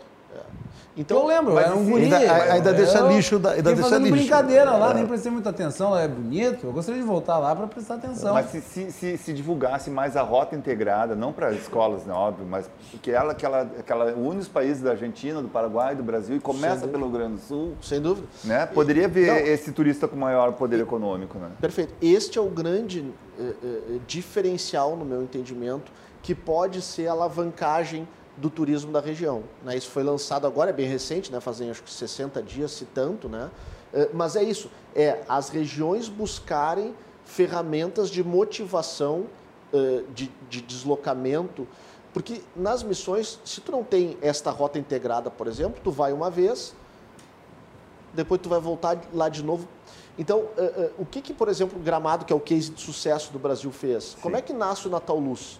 Então 0.95 1.17
eu 1.21 1.27
lembro, 1.27 1.53
mas 1.53 1.65
era 1.65 1.75
um 1.75 1.83
e 1.87 1.89
guri. 1.91 2.03
Ainda- 2.03 2.17
ainda 2.53 2.69
eu- 2.69 2.75
deixa 2.75 2.97
eu 2.99 3.07
lixo 3.11 3.39
da- 3.39 3.51
ainda 3.51 3.63
deixa 3.63 3.81
fazendo 3.81 4.03
lixo. 4.03 4.15
brincadeira 4.17 4.71
lá, 4.71 4.91
É. 4.91 4.93
nem 4.93 5.07
prestei 5.07 5.31
muita 5.31 5.49
atenção, 5.49 5.89
lá 5.91 6.01
é 6.01 6.07
bonito. 6.07 6.65
Eu 6.67 6.71
gostaria 6.71 7.01
de 7.01 7.07
voltar 7.07 7.37
lá 7.39 7.55
para 7.55 7.67
prestar 7.67 7.95
atenção. 7.95 8.33
Mas 8.33 8.47
se, 8.47 8.61
se, 8.61 8.91
se, 8.91 9.17
se 9.17 9.33
divulgasse 9.33 9.89
mais 9.89 10.15
a 10.15 10.21
rota 10.21 10.55
integrada, 10.55 11.15
não 11.15 11.33
para 11.33 11.51
escolas, 11.53 12.05
né, 12.05 12.13
óbvio, 12.13 12.45
mas 12.49 12.69
que 13.01 13.11
ela, 13.11 13.33
que 13.33 13.45
ela, 13.45 13.65
que 13.85 13.91
ela 13.91 14.13
une 14.13 14.39
os 14.39 14.47
países 14.47 14.83
da 14.83 14.91
Argentina, 14.91 15.41
do 15.41 15.47
Paraguai, 15.47 15.95
do 15.95 16.03
Brasil 16.03 16.35
e 16.35 16.39
começa 16.39 16.87
pelo 16.87 17.03
Rio 17.07 17.13
Grande 17.17 17.33
do 17.35 17.41
Sul, 17.41 17.73
Sem 17.81 17.99
dúvida. 17.99 18.27
né? 18.43 18.65
Poderia 18.67 19.07
ver 19.07 19.27
Não. 19.27 19.37
esse 19.37 19.71
turista 19.71 20.07
com 20.07 20.15
maior 20.15 20.53
poder 20.53 20.79
econômico, 20.79 21.37
né? 21.39 21.49
Perfeito. 21.59 21.93
Este 22.01 22.37
é 22.37 22.41
o 22.41 22.49
grande 22.49 23.03
eh, 23.39 23.53
eh, 23.63 23.97
diferencial, 24.05 24.95
no 24.95 25.03
meu 25.03 25.23
entendimento, 25.23 25.91
que 26.21 26.35
pode 26.35 26.81
ser 26.81 27.07
a 27.07 27.11
alavancagem 27.13 28.07
do 28.37 28.49
turismo 28.49 28.91
da 28.91 28.99
região. 28.99 29.43
né? 29.63 29.75
Isso 29.77 29.89
foi 29.89 30.03
lançado 30.03 30.47
agora, 30.47 30.69
é 30.69 30.73
bem 30.73 30.87
recente, 30.87 31.31
né? 31.31 31.39
fazem 31.39 31.69
acho 31.69 31.83
que 31.83 31.91
60 31.91 32.41
dias, 32.41 32.71
se 32.71 32.85
tanto, 32.85 33.29
né? 33.29 33.49
Eh, 33.93 34.09
Mas 34.13 34.35
é 34.35 34.43
isso, 34.43 34.69
é 34.95 35.23
as 35.29 35.49
regiões 35.49 36.09
buscarem 36.09 36.95
ferramentas 37.25 38.09
de 38.09 38.23
motivação, 38.23 39.27
eh, 39.71 40.03
de, 40.13 40.31
de 40.49 40.61
deslocamento, 40.61 41.67
porque 42.13 42.41
nas 42.55 42.83
missões, 42.83 43.39
se 43.45 43.61
tu 43.61 43.71
não 43.71 43.83
tem 43.83 44.17
esta 44.21 44.51
rota 44.51 44.77
integrada, 44.79 45.29
por 45.29 45.47
exemplo, 45.47 45.79
tu 45.83 45.91
vai 45.91 46.11
uma 46.11 46.29
vez, 46.29 46.75
depois 48.13 48.41
tu 48.41 48.49
vai 48.49 48.59
voltar 48.59 48.99
lá 49.13 49.29
de 49.29 49.43
novo. 49.43 49.67
Então, 50.17 50.45
eh, 50.57 50.91
o 50.97 51.05
que, 51.05 51.21
que, 51.21 51.33
por 51.33 51.47
exemplo, 51.49 51.79
o 51.79 51.81
Gramado, 51.81 52.25
que 52.25 52.33
é 52.33 52.35
o 52.35 52.39
case 52.39 52.71
de 52.71 52.81
sucesso 52.81 53.31
do 53.31 53.37
Brasil, 53.39 53.71
fez? 53.71 54.15
Como 54.21 54.35
é 54.35 54.41
que 54.41 54.53
nasce 54.53 54.87
o 54.87 54.91
Natal 54.91 55.19
Luz? 55.19 55.59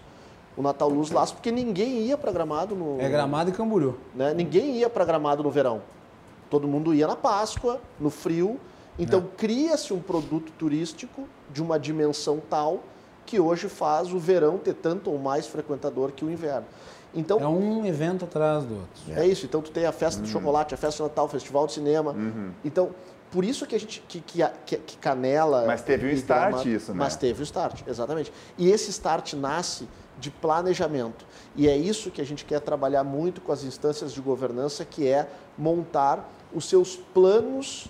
O 0.56 0.62
Natal 0.62 0.88
Luz 0.88 1.10
nasce 1.10 1.32
porque 1.32 1.50
ninguém 1.50 2.02
ia 2.02 2.16
para 2.16 2.30
Gramado 2.30 2.74
no... 2.76 3.00
É 3.00 3.08
Gramado 3.08 3.50
e 3.50 3.52
Camboriú. 3.52 3.96
né? 4.14 4.32
Ninguém 4.34 4.76
ia 4.76 4.88
para 4.88 5.04
Gramado 5.04 5.42
no 5.42 5.50
verão. 5.50 5.82
Todo 6.48 6.68
mundo 6.68 6.94
ia 6.94 7.06
na 7.06 7.16
Páscoa, 7.16 7.80
no 7.98 8.10
frio. 8.10 8.60
Então, 8.98 9.20
É. 9.20 9.36
cria-se 9.36 9.92
um 9.92 9.98
produto 10.00 10.52
turístico 10.56 11.28
de 11.50 11.60
uma 11.60 11.78
dimensão 11.78 12.40
tal 12.48 12.80
que 13.26 13.40
hoje 13.40 13.68
faz 13.68 14.12
o 14.12 14.18
verão 14.18 14.58
ter 14.58 14.74
tanto 14.74 15.10
ou 15.10 15.18
mais 15.18 15.46
frequentador 15.48 16.12
que 16.12 16.24
o 16.24 16.30
inverno. 16.30 16.66
Então, 17.12 17.40
É 17.40 17.48
um 17.48 17.84
evento 17.84 18.24
atrás 18.24 18.64
do 18.64 18.74
outro. 18.74 19.20
é 19.20 19.26
isso. 19.26 19.46
Então 19.46 19.60
tu 19.62 19.70
tem 19.70 19.86
a 19.86 19.92
festa 19.92 20.20
do 20.20 20.28
chocolate, 20.28 20.74
a 20.74 20.76
festa 20.76 21.02
de 21.02 21.08
Natal, 21.08 21.24
o 21.24 21.28
festival 21.28 21.66
de 21.66 21.72
cinema. 21.72 22.14
Então, 22.64 22.90
por 23.30 23.44
isso 23.44 23.66
que 23.66 23.74
a 23.74 23.80
gente 23.80 24.00
que, 24.06 24.20
que, 24.20 24.44
que- 24.66 24.76
que 24.76 24.96
Canela. 24.98 25.64
Mas 25.66 25.82
teve 25.82 26.06
um 26.06 26.10
e 26.10 26.14
start 26.14 26.48
Gramado- 26.50 26.68
isso, 26.68 26.92
né? 26.92 26.98
Mas 26.98 27.16
teve 27.16 27.40
o 27.40 27.44
start, 27.44 27.80
exatamente. 27.86 28.32
E 28.58 28.68
esse 28.70 28.90
start 28.90 29.32
nasce 29.34 29.88
de 30.18 30.30
planejamento. 30.30 31.24
E 31.56 31.68
é 31.68 31.76
isso 31.76 32.10
que 32.10 32.20
a 32.20 32.24
gente 32.24 32.44
quer 32.44 32.60
trabalhar 32.60 33.04
muito 33.04 33.40
com 33.40 33.52
as 33.52 33.64
instâncias 33.64 34.12
de 34.12 34.20
governança, 34.20 34.84
que 34.84 35.06
é 35.06 35.28
montar 35.56 36.30
os 36.52 36.68
seus 36.68 36.96
planos 36.96 37.88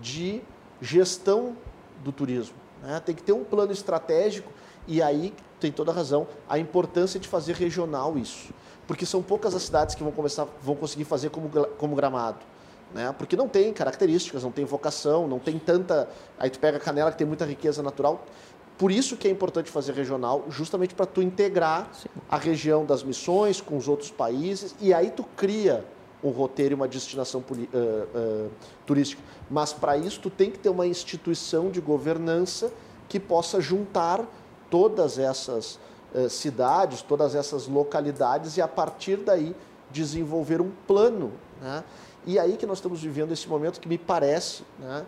de 0.00 0.42
gestão 0.80 1.56
do 2.02 2.12
turismo. 2.12 2.56
né? 2.82 3.00
Tem 3.04 3.14
que 3.14 3.22
ter 3.22 3.32
um 3.32 3.44
plano 3.44 3.72
estratégico 3.72 4.50
e 4.86 5.00
aí 5.00 5.32
tem 5.58 5.72
toda 5.72 5.90
a 5.90 5.94
razão 5.94 6.26
a 6.48 6.58
importância 6.58 7.18
de 7.18 7.26
fazer 7.26 7.54
regional 7.54 8.18
isso, 8.18 8.52
porque 8.86 9.06
são 9.06 9.22
poucas 9.22 9.54
as 9.54 9.62
cidades 9.62 9.94
que 9.94 10.02
vão 10.02 10.12
começar, 10.12 10.46
vão 10.60 10.74
conseguir 10.74 11.04
fazer 11.04 11.30
como, 11.30 11.48
como 11.78 11.96
Gramado. 11.96 12.40
Né? 12.92 13.12
Porque 13.18 13.34
não 13.34 13.48
tem 13.48 13.72
características, 13.72 14.44
não 14.44 14.52
tem 14.52 14.64
vocação, 14.64 15.26
não 15.26 15.40
tem 15.40 15.58
tanta. 15.58 16.08
Aí 16.38 16.48
tu 16.48 16.60
pega 16.60 16.76
a 16.76 16.80
Canela 16.80 17.10
que 17.10 17.18
tem 17.18 17.26
muita 17.26 17.44
riqueza 17.44 17.82
natural. 17.82 18.24
Por 18.76 18.90
isso 18.90 19.16
que 19.16 19.28
é 19.28 19.30
importante 19.30 19.70
fazer 19.70 19.92
regional, 19.92 20.44
justamente 20.48 20.94
para 20.94 21.06
tu 21.06 21.22
integrar 21.22 21.90
a 22.28 22.36
região 22.36 22.84
das 22.84 23.02
missões 23.02 23.60
com 23.60 23.76
os 23.76 23.86
outros 23.86 24.10
países 24.10 24.74
e 24.80 24.92
aí 24.92 25.10
tu 25.10 25.24
cria 25.36 25.84
um 26.22 26.30
roteiro 26.30 26.72
e 26.72 26.76
uma 26.76 26.88
destinação 26.88 27.44
ah, 27.48 27.76
ah, 28.14 28.48
turística. 28.86 29.22
Mas 29.50 29.72
para 29.72 29.96
isso 29.96 30.20
tu 30.20 30.30
tem 30.30 30.50
que 30.50 30.58
ter 30.58 30.70
uma 30.70 30.86
instituição 30.86 31.70
de 31.70 31.80
governança 31.80 32.72
que 33.08 33.20
possa 33.20 33.60
juntar 33.60 34.26
todas 34.70 35.18
essas 35.18 35.78
eh, 36.14 36.28
cidades, 36.28 37.02
todas 37.02 37.34
essas 37.34 37.68
localidades 37.68 38.56
e 38.56 38.62
a 38.62 38.66
partir 38.66 39.18
daí 39.18 39.54
desenvolver 39.90 40.60
um 40.60 40.70
plano. 40.86 41.32
Né? 41.60 41.84
E 42.26 42.38
aí 42.38 42.56
que 42.56 42.66
nós 42.66 42.78
estamos 42.78 43.00
vivendo 43.02 43.32
esse 43.32 43.46
momento 43.46 43.78
que 43.78 43.88
me 43.88 43.98
parece 43.98 44.62
né, 44.78 45.04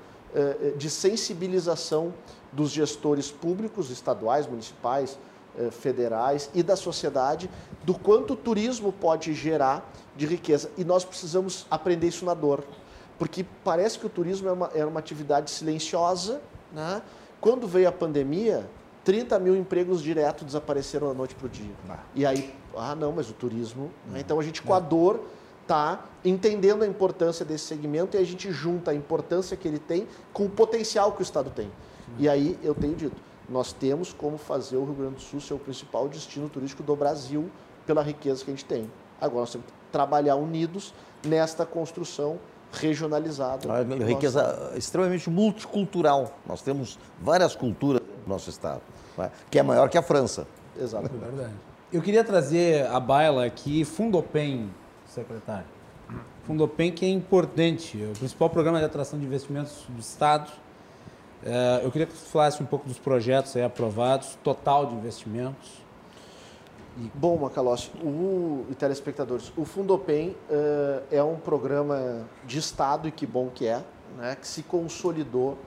de 0.76 0.90
sensibilização 0.90 2.12
dos 2.52 2.70
gestores 2.70 3.30
públicos, 3.30 3.90
estaduais, 3.90 4.46
municipais, 4.46 5.18
federais 5.70 6.50
e 6.54 6.62
da 6.62 6.76
sociedade 6.76 7.48
do 7.84 7.94
quanto 7.94 8.34
o 8.34 8.36
turismo 8.36 8.92
pode 8.92 9.32
gerar 9.32 9.90
de 10.16 10.26
riqueza. 10.26 10.70
E 10.76 10.84
nós 10.84 11.04
precisamos 11.04 11.66
aprender 11.70 12.08
isso 12.08 12.24
na 12.24 12.34
dor, 12.34 12.64
porque 13.18 13.44
parece 13.64 13.98
que 13.98 14.06
o 14.06 14.08
turismo 14.08 14.48
é 14.48 14.52
uma, 14.52 14.70
é 14.74 14.84
uma 14.84 15.00
atividade 15.00 15.50
silenciosa. 15.50 16.40
Né? 16.72 17.00
Quando 17.40 17.66
veio 17.66 17.88
a 17.88 17.92
pandemia, 17.92 18.68
30 19.04 19.38
mil 19.38 19.56
empregos 19.56 20.02
direto 20.02 20.44
desapareceram 20.44 21.08
da 21.08 21.14
noite 21.14 21.34
para 21.34 21.46
o 21.46 21.48
dia. 21.48 21.72
Ah. 21.88 21.98
E 22.14 22.26
aí, 22.26 22.54
ah, 22.76 22.94
não, 22.94 23.12
mas 23.12 23.30
o 23.30 23.32
turismo. 23.32 23.90
Né? 24.10 24.20
Então 24.20 24.40
a 24.40 24.42
gente, 24.42 24.60
com 24.60 24.74
a 24.74 24.80
dor, 24.80 25.24
está 25.66 26.04
entendendo 26.24 26.84
a 26.84 26.86
importância 26.86 27.44
desse 27.44 27.64
segmento 27.64 28.16
e 28.16 28.20
a 28.20 28.24
gente 28.24 28.52
junta 28.52 28.92
a 28.92 28.94
importância 28.94 29.56
que 29.56 29.66
ele 29.66 29.80
tem 29.80 30.06
com 30.32 30.44
o 30.44 30.48
potencial 30.48 31.12
que 31.12 31.20
o 31.20 31.24
Estado 31.24 31.50
tem. 31.50 31.70
E 32.18 32.28
aí 32.28 32.56
eu 32.62 32.74
tenho 32.74 32.94
dito, 32.94 33.16
nós 33.48 33.72
temos 33.72 34.12
como 34.12 34.38
fazer 34.38 34.76
o 34.76 34.84
Rio 34.84 34.94
Grande 34.94 35.14
do 35.16 35.20
Sul 35.20 35.40
ser 35.40 35.54
o 35.54 35.58
principal 35.58 36.08
destino 36.08 36.48
turístico 36.48 36.82
do 36.82 36.94
Brasil 36.94 37.50
pela 37.84 38.02
riqueza 38.02 38.44
que 38.44 38.50
a 38.50 38.54
gente 38.54 38.64
tem. 38.64 38.90
Agora 39.20 39.40
nós 39.40 39.52
temos 39.52 39.66
que 39.66 39.72
trabalhar 39.90 40.36
unidos 40.36 40.94
nesta 41.26 41.66
construção 41.66 42.38
regionalizada. 42.72 43.66
Uma 43.66 44.04
riqueza 44.04 44.72
extremamente 44.76 45.28
multicultural. 45.28 46.32
Nós 46.46 46.62
temos 46.62 46.98
várias 47.20 47.56
culturas 47.56 48.02
no 48.24 48.34
nosso 48.34 48.50
estado 48.50 48.82
que 49.50 49.58
é 49.58 49.62
maior 49.62 49.88
que 49.88 49.98
a 49.98 50.02
França. 50.02 50.46
Exato. 50.78 51.06
É 51.06 51.08
verdade. 51.08 51.54
Eu 51.92 52.02
queria 52.02 52.24
trazer 52.24 52.86
a 52.86 53.00
baila 53.00 53.44
aqui, 53.44 53.84
Fundopen, 53.84 54.70
secretário. 55.16 55.66
Que 56.94 57.04
é 57.04 57.08
importante, 57.08 58.00
é 58.00 58.06
o 58.06 58.12
principal 58.12 58.48
programa 58.48 58.78
de 58.78 58.84
atração 58.84 59.18
de 59.18 59.24
investimentos 59.24 59.84
do 59.88 60.00
Estado. 60.00 60.52
É, 61.42 61.80
eu 61.82 61.90
queria 61.90 62.06
que 62.06 62.12
você 62.12 62.26
falasse 62.26 62.62
um 62.62 62.66
pouco 62.66 62.86
dos 62.86 62.98
projetos 62.98 63.56
aprovados, 63.56 64.38
total 64.44 64.86
de 64.86 64.94
investimentos. 64.94 65.84
Bom, 67.14 67.36
Macalossi, 67.36 67.90
o, 68.02 68.64
e 68.70 68.74
telespectadores, 68.74 69.52
o 69.54 69.66
Fundopen 69.66 70.30
uh, 70.30 71.02
é 71.10 71.22
um 71.22 71.36
programa 71.36 72.26
de 72.46 72.58
Estado, 72.58 73.06
e 73.06 73.12
que 73.12 73.26
bom 73.26 73.50
que 73.54 73.66
é, 73.66 73.82
né, 74.16 74.36
que 74.40 74.46
se 74.46 74.62
consolidou 74.62 75.58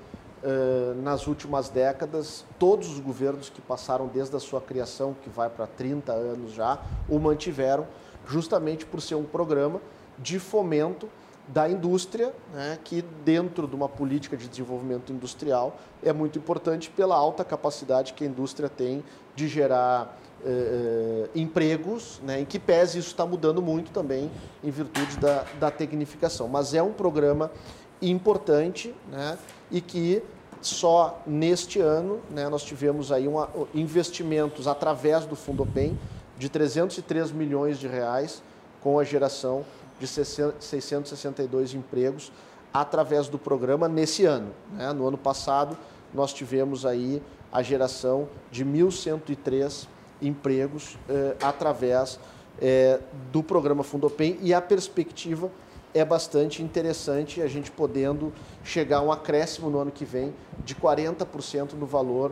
Uh, 0.41 0.95
nas 1.01 1.27
últimas 1.27 1.67
décadas, 1.67 2.45
todos 2.57 2.87
os 2.87 2.97
governos 3.01 3.49
que 3.49 3.59
passaram 3.59 4.07
desde 4.07 4.33
a 4.37 4.39
sua 4.39 4.61
criação, 4.61 5.13
que 5.21 5.29
vai 5.29 5.49
para 5.49 5.67
30 5.67 6.13
anos 6.13 6.53
já, 6.53 6.79
o 7.09 7.19
mantiveram, 7.19 7.85
justamente 8.29 8.85
por 8.85 9.01
ser 9.01 9.15
um 9.15 9.23
programa 9.23 9.81
de 10.17 10.39
fomento 10.39 11.09
da 11.47 11.67
indústria, 11.67 12.31
né, 12.53 12.77
que 12.83 13.01
dentro 13.25 13.67
de 13.67 13.75
uma 13.75 13.89
política 13.89 14.37
de 14.37 14.47
desenvolvimento 14.47 15.11
industrial 15.11 15.75
é 16.03 16.13
muito 16.13 16.37
importante 16.37 16.91
pela 16.91 17.15
alta 17.15 17.43
capacidade 17.43 18.13
que 18.13 18.23
a 18.23 18.27
indústria 18.27 18.69
tem 18.69 19.03
de 19.35 19.47
gerar 19.47 20.19
uh, 20.43 21.29
empregos, 21.33 22.21
né, 22.23 22.41
em 22.41 22.45
que 22.45 22.59
pese 22.59 22.99
isso 22.99 23.07
está 23.07 23.25
mudando 23.25 23.63
muito 23.63 23.91
também 23.91 24.29
em 24.63 24.69
virtude 24.69 25.17
da, 25.17 25.43
da 25.59 25.71
tecnificação. 25.71 26.47
Mas 26.47 26.75
é 26.75 26.83
um 26.83 26.93
programa 26.93 27.51
importante, 28.01 28.93
né? 29.09 29.37
e 29.71 29.81
que 29.81 30.23
só 30.61 31.21
neste 31.25 31.79
ano 31.79 32.19
né, 32.29 32.49
nós 32.49 32.63
tivemos 32.63 33.11
aí 33.11 33.27
uma, 33.27 33.49
investimentos 33.73 34.67
através 34.67 35.25
do 35.25 35.35
Fundopem 35.35 35.97
de 36.39 36.49
303 36.49 37.31
milhões 37.31 37.77
de 37.77 37.87
reais 37.87 38.41
com 38.81 38.97
a 38.97 39.03
geração 39.03 39.65
de 39.99 40.07
662 40.07 41.73
empregos 41.73 42.31
através 42.73 43.27
do 43.27 43.37
programa 43.37 43.89
nesse 43.89 44.25
ano. 44.25 44.53
Né? 44.71 44.91
No 44.93 45.07
ano 45.07 45.17
passado 45.17 45.77
nós 46.13 46.33
tivemos 46.33 46.85
aí 46.85 47.21
a 47.51 47.61
geração 47.61 48.29
de 48.49 48.63
1.103 48.65 49.87
empregos 50.21 50.97
eh, 51.09 51.35
através 51.41 52.19
eh, 52.61 52.99
do 53.31 53.43
programa 53.43 53.83
Fundopem 53.83 54.37
e 54.41 54.53
a 54.53 54.61
perspectiva 54.61 55.51
é 55.93 56.05
bastante 56.05 56.61
interessante 56.61 57.41
a 57.41 57.47
gente 57.47 57.69
podendo 57.71 58.31
chegar 58.63 58.97
a 58.97 59.01
um 59.01 59.11
acréscimo 59.11 59.69
no 59.69 59.79
ano 59.79 59.91
que 59.91 60.05
vem 60.05 60.33
de 60.63 60.75
40% 60.75 61.73
no 61.73 61.85
valor 61.85 62.31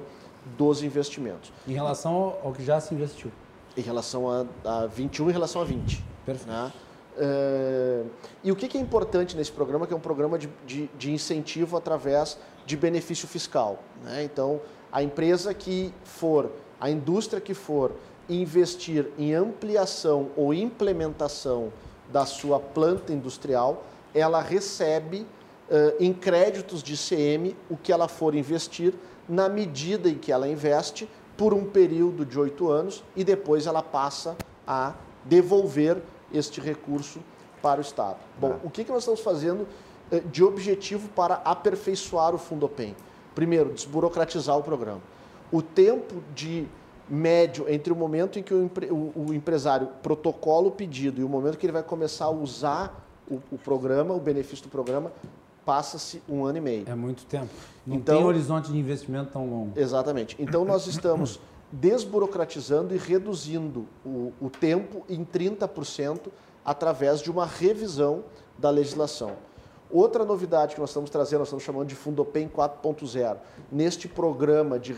dos 0.58 0.84
investimentos. 0.84 1.52
Em 1.68 1.74
relação 1.74 2.36
ao 2.44 2.54
que 2.54 2.64
já 2.64 2.80
se 2.80 2.94
investiu? 2.94 3.32
Em 3.78 3.82
relação 3.82 4.30
a, 4.30 4.46
a 4.66 4.88
21, 4.88 5.30
em 5.30 5.34
relação 5.34 5.62
a 5.62 5.66
20. 5.66 6.04
Perfeito. 6.26 6.50
Né? 6.50 6.74
Uh, 7.18 8.06
e 8.44 8.52
o 8.52 8.56
que, 8.56 8.68
que, 8.68 8.78
é 8.78 8.82
importante 8.82 9.36
nesse 9.36 9.52
programa, 9.52 9.88
que 9.88 9.94
é 9.94 9.98
um 9.98 10.00
programa 10.00 10.38
de, 10.38 10.50
de, 10.66 10.88
de 10.98 11.12
incentivo 11.12 11.78
através 11.78 12.38
de 12.66 12.78
benefício 12.78 13.28
fiscal. 13.28 13.80
Né? 14.04 14.24
Então, 14.24 14.62
a 14.92 15.02
empresa 15.02 15.54
que 15.54 15.94
for, 16.04 16.52
a 16.80 16.90
indústria 16.90 17.42
que 17.42 17.54
for 17.54 17.94
investir 18.30 19.08
em 19.18 19.34
ampliação 19.34 20.30
ou 20.36 20.54
implementação 20.54 21.72
da 22.12 22.26
sua 22.26 22.60
planta 22.60 23.12
industrial, 23.14 23.84
ela 24.14 24.42
recebe 24.42 25.26
uh, 25.70 25.96
em 26.00 26.14
créditos 26.14 26.84
de 26.84 26.96
CM 26.96 27.56
o 27.70 27.78
que 27.78 27.92
ela 27.92 28.08
for 28.08 28.36
investir 28.36 28.94
na 29.28 29.50
medida 29.50 30.10
em 30.10 30.16
que 30.16 30.32
ela 30.32 30.48
investe 30.48 31.10
por 31.38 31.54
um 31.54 31.64
período 31.64 32.26
de 32.26 32.40
oito 32.40 32.70
anos 32.70 33.04
e 33.16 33.24
depois 33.24 33.68
ela 33.68 33.84
passa 33.84 34.36
a 34.66 34.94
devolver 35.24 36.02
este 36.34 36.60
recurso 36.60 37.20
para 37.62 37.80
o 37.80 37.82
Estado. 37.82 38.18
Bom, 38.40 38.56
ah. 38.56 38.60
o 38.64 38.70
que, 38.70 38.84
que 38.84 38.92
nós 38.92 39.04
estamos 39.04 39.22
fazendo 39.22 39.68
uh, 40.12 40.20
de 40.30 40.44
objetivo 40.44 41.08
para 41.10 41.36
aperfeiçoar 41.36 42.34
o 42.34 42.38
Fundopem? 42.38 42.96
Primeiro, 43.36 43.72
desburocratizar 43.72 44.58
o 44.58 44.64
programa. 44.64 45.02
O 45.52 45.62
tempo 45.62 46.24
de 46.34 46.68
médio 47.10 47.66
entre 47.70 47.94
o 47.94 47.96
momento 47.96 48.38
em 48.38 48.44
que 48.44 48.54
o, 48.54 48.70
o, 48.92 49.28
o, 49.28 49.34
empresário 49.34 49.88
protocola 50.04 50.68
o 50.68 50.72
pedido 50.72 51.22
e 51.22 51.24
o 51.24 51.30
momento 51.30 51.58
que 51.58 51.66
ele 51.66 51.72
vai 51.72 51.84
começar 51.84 52.26
a 52.26 52.30
usar 52.30 53.08
o, 53.30 53.36
o 53.52 53.58
programa, 53.58 54.14
o 54.14 54.20
benefício 54.20 54.66
do 54.66 54.70
programa, 54.70 55.12
passa-se 55.68 56.24
um 56.30 56.46
ano 56.46 56.60
e 56.60 56.62
meio. 56.62 56.86
É 56.88 56.96
muito 56.96 57.26
tempo. 57.26 57.50
Não 57.86 57.98
então, 57.98 58.16
tem 58.16 58.26
horizonte 58.26 58.72
de 58.72 58.78
investimento 58.78 59.34
tão 59.34 59.50
longo. 59.50 59.78
Exatamente. 59.78 60.34
Então 60.40 60.64
nós 60.64 60.88
estamos 60.88 61.42
desburocratizando 61.70 62.96
e 62.96 62.98
reduzindo 62.98 63.86
o, 64.06 64.32
o 64.40 64.50
tempo 64.50 65.04
em 65.10 65.26
30% 65.26 66.30
através 66.64 67.22
de 67.22 67.30
uma 67.30 67.46
revisão 67.46 68.24
da 68.58 68.70
legislação. 68.70 69.34
Outra 69.92 70.24
novidade 70.24 70.74
que 70.74 70.80
nós 70.80 70.90
estamos 70.90 71.10
trazendo, 71.10 71.40
nós 71.40 71.50
estamos 71.50 71.66
chamando 71.66 71.88
de 71.88 71.96
Fundopem 71.96 72.48
4.0. 72.48 73.38
Neste 73.70 74.08
programa 74.08 74.80
de, 74.80 74.96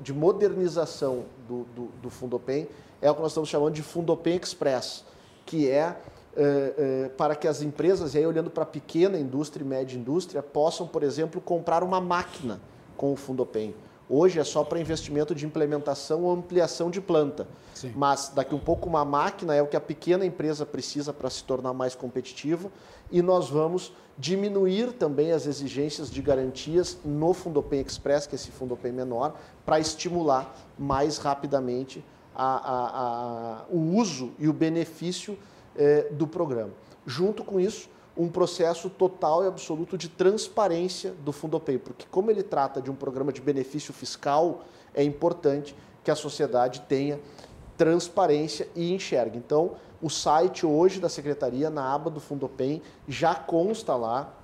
de 0.00 0.14
modernização 0.14 1.24
do, 1.46 1.64
do, 1.74 1.84
do, 2.02 2.10
Fundopem, 2.10 2.68
é 3.02 3.10
o 3.10 3.14
que 3.14 3.20
nós 3.20 3.32
estamos 3.32 3.50
chamando 3.50 3.74
de 3.74 3.82
Fundopem 3.82 4.38
Express, 4.42 5.04
que 5.44 5.68
é, 5.68 5.96
é, 6.36 7.04
é 7.06 7.08
para 7.10 7.34
que 7.34 7.48
as 7.48 7.62
empresas, 7.62 8.14
e 8.14 8.18
aí 8.18 8.26
olhando 8.26 8.50
para 8.50 8.62
a 8.62 8.66
pequena 8.66 9.18
indústria 9.18 9.64
e 9.64 9.66
média 9.66 9.96
indústria, 9.96 10.42
possam, 10.42 10.86
por 10.86 11.02
exemplo, 11.02 11.40
comprar 11.40 11.82
uma 11.82 12.00
máquina 12.00 12.60
com 12.96 13.12
o 13.12 13.16
Fundopem. 13.16 13.74
Hoje 14.08 14.38
é 14.38 14.44
só 14.44 14.62
para 14.62 14.78
investimento 14.78 15.34
de 15.34 15.44
implementação 15.44 16.22
ou 16.22 16.32
ampliação 16.32 16.90
de 16.90 17.00
planta. 17.00 17.48
Sim. 17.74 17.92
Mas 17.96 18.30
daqui 18.34 18.54
um 18.54 18.58
pouco 18.58 18.88
uma 18.88 19.04
máquina 19.04 19.54
é 19.54 19.60
o 19.60 19.66
que 19.66 19.76
a 19.76 19.80
pequena 19.80 20.24
empresa 20.24 20.64
precisa 20.64 21.12
para 21.12 21.28
se 21.28 21.42
tornar 21.42 21.72
mais 21.72 21.96
competitiva 21.96 22.70
e 23.10 23.20
nós 23.20 23.50
vamos 23.50 23.92
diminuir 24.16 24.92
também 24.92 25.32
as 25.32 25.46
exigências 25.46 26.10
de 26.10 26.22
garantias 26.22 26.96
no 27.04 27.34
Fundopem 27.34 27.80
Express, 27.80 28.26
que 28.26 28.34
é 28.34 28.36
esse 28.36 28.50
Fundopem 28.50 28.92
menor, 28.92 29.36
para 29.64 29.80
estimular 29.80 30.56
mais 30.78 31.18
rapidamente 31.18 32.02
a, 32.34 32.44
a, 32.46 33.60
a, 33.60 33.64
o 33.70 33.96
uso 33.96 34.32
e 34.38 34.48
o 34.48 34.52
benefício 34.52 35.36
eh, 35.78 36.08
do 36.10 36.26
programa. 36.26 36.72
Junto 37.06 37.44
com 37.44 37.60
isso, 37.60 37.88
um 38.16 38.28
processo 38.28 38.88
total 38.88 39.44
e 39.44 39.46
absoluto 39.46 39.98
de 39.98 40.08
transparência 40.08 41.12
do 41.22 41.32
Fundopem, 41.32 41.78
porque 41.78 42.06
como 42.10 42.30
ele 42.30 42.42
trata 42.42 42.80
de 42.80 42.90
um 42.90 42.94
programa 42.94 43.32
de 43.32 43.40
benefício 43.40 43.92
fiscal, 43.92 44.64
é 44.94 45.02
importante 45.02 45.76
que 46.02 46.10
a 46.10 46.14
sociedade 46.14 46.80
tenha 46.88 47.20
transparência 47.76 48.68
e 48.74 48.94
enxergue. 48.94 49.36
Então, 49.36 49.76
o 50.00 50.08
site 50.08 50.64
hoje 50.64 50.98
da 50.98 51.08
Secretaria, 51.08 51.68
na 51.68 51.94
aba 51.94 52.08
do 52.08 52.20
Fundopem, 52.20 52.80
já 53.06 53.34
consta 53.34 53.94
lá 53.94 54.34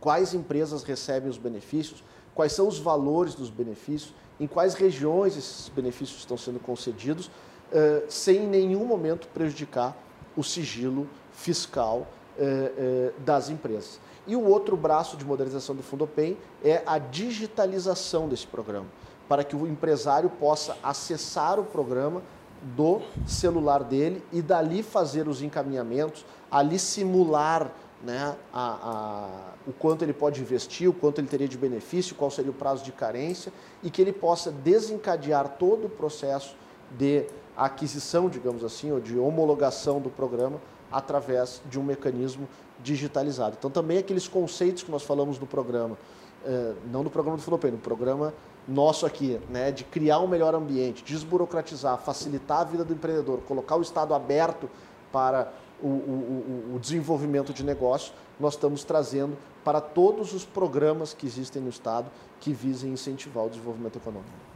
quais 0.00 0.32
empresas 0.32 0.84
recebem 0.84 1.28
os 1.28 1.36
benefícios, 1.36 2.04
quais 2.34 2.52
são 2.52 2.68
os 2.68 2.78
valores 2.78 3.34
dos 3.34 3.50
benefícios, 3.50 4.14
em 4.38 4.46
quais 4.46 4.74
regiões 4.74 5.36
esses 5.36 5.68
benefícios 5.68 6.20
estão 6.20 6.36
sendo 6.36 6.60
concedidos, 6.60 7.26
uh, 7.26 8.04
sem 8.08 8.44
em 8.44 8.46
nenhum 8.46 8.84
momento 8.84 9.28
prejudicar 9.28 9.96
o 10.36 10.42
sigilo 10.42 11.08
fiscal 11.32 12.06
eh, 12.38 12.72
eh, 12.76 13.12
das 13.18 13.50
empresas. 13.50 14.00
E 14.26 14.36
o 14.36 14.44
outro 14.44 14.76
braço 14.76 15.16
de 15.16 15.24
modernização 15.24 15.74
do 15.74 15.82
Fundopem 15.82 16.36
é 16.62 16.82
a 16.86 16.98
digitalização 16.98 18.28
desse 18.28 18.46
programa, 18.46 18.86
para 19.28 19.42
que 19.42 19.56
o 19.56 19.66
empresário 19.66 20.30
possa 20.30 20.76
acessar 20.82 21.58
o 21.58 21.64
programa 21.64 22.22
do 22.62 23.00
celular 23.26 23.82
dele 23.82 24.22
e 24.32 24.42
dali 24.42 24.82
fazer 24.82 25.26
os 25.26 25.42
encaminhamentos, 25.42 26.24
ali 26.50 26.78
simular 26.78 27.70
né, 28.02 28.36
a, 28.52 28.60
a, 28.62 29.28
o 29.66 29.72
quanto 29.72 30.02
ele 30.02 30.12
pode 30.12 30.40
investir, 30.40 30.88
o 30.88 30.92
quanto 30.92 31.20
ele 31.20 31.28
teria 31.28 31.48
de 31.48 31.58
benefício, 31.58 32.14
qual 32.14 32.30
seria 32.30 32.50
o 32.50 32.54
prazo 32.54 32.84
de 32.84 32.92
carência 32.92 33.52
e 33.82 33.90
que 33.90 34.00
ele 34.00 34.12
possa 34.12 34.50
desencadear 34.50 35.56
todo 35.58 35.86
o 35.86 35.90
processo 35.90 36.54
de 36.96 37.26
aquisição, 37.64 38.28
digamos 38.28 38.64
assim, 38.64 38.90
ou 38.90 39.00
de 39.00 39.18
homologação 39.18 40.00
do 40.00 40.08
programa 40.08 40.58
através 40.90 41.60
de 41.68 41.78
um 41.78 41.82
mecanismo 41.82 42.48
digitalizado. 42.82 43.56
Então, 43.58 43.70
também 43.70 43.98
aqueles 43.98 44.26
conceitos 44.26 44.82
que 44.82 44.90
nós 44.90 45.02
falamos 45.02 45.38
no 45.38 45.46
programa, 45.46 45.98
eh, 46.44 46.72
não 46.90 47.02
no 47.02 47.10
programa 47.10 47.36
do 47.36 47.42
Filopem, 47.42 47.70
no 47.70 47.78
programa 47.78 48.32
nosso 48.66 49.04
aqui, 49.04 49.38
né, 49.50 49.70
de 49.70 49.84
criar 49.84 50.20
um 50.20 50.26
melhor 50.26 50.54
ambiente, 50.54 51.04
desburocratizar, 51.04 51.98
facilitar 51.98 52.60
a 52.60 52.64
vida 52.64 52.84
do 52.84 52.92
empreendedor, 52.92 53.40
colocar 53.40 53.76
o 53.76 53.82
Estado 53.82 54.14
aberto 54.14 54.68
para 55.12 55.52
o, 55.82 55.86
o, 55.86 56.72
o, 56.74 56.78
desenvolvimento 56.78 57.52
de 57.52 57.64
negócio, 57.64 58.12
nós 58.38 58.54
estamos 58.54 58.84
trazendo 58.84 59.36
para 59.64 59.80
todos 59.80 60.32
os 60.32 60.44
programas 60.44 61.12
que 61.14 61.26
existem 61.26 61.60
no 61.60 61.68
Estado 61.68 62.10
que 62.38 62.52
visem 62.52 62.92
incentivar 62.92 63.44
o 63.44 63.50
desenvolvimento 63.50 63.96
econômico. 63.96 64.49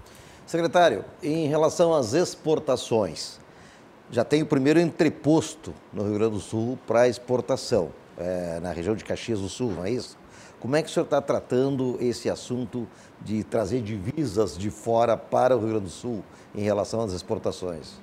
Secretário, 0.46 1.04
em 1.22 1.46
relação 1.46 1.94
às 1.94 2.12
exportações, 2.12 3.40
já 4.10 4.22
tem 4.22 4.42
o 4.42 4.46
primeiro 4.46 4.78
entreposto 4.78 5.72
no 5.90 6.02
Rio 6.02 6.14
Grande 6.14 6.34
do 6.34 6.40
Sul 6.40 6.78
para 6.86 7.08
exportação, 7.08 7.90
é, 8.18 8.60
na 8.60 8.70
região 8.70 8.94
de 8.94 9.02
Caxias 9.04 9.40
do 9.40 9.48
Sul, 9.48 9.72
não 9.72 9.84
é 9.84 9.90
isso? 9.90 10.18
Como 10.60 10.76
é 10.76 10.82
que 10.82 10.88
o 10.88 10.92
senhor 10.92 11.04
está 11.04 11.20
tratando 11.20 11.96
esse 11.98 12.28
assunto 12.28 12.86
de 13.22 13.42
trazer 13.42 13.80
divisas 13.80 14.56
de 14.56 14.70
fora 14.70 15.16
para 15.16 15.56
o 15.56 15.60
Rio 15.60 15.68
Grande 15.70 15.84
do 15.84 15.90
Sul 15.90 16.22
em 16.54 16.62
relação 16.62 17.00
às 17.00 17.12
exportações? 17.12 17.94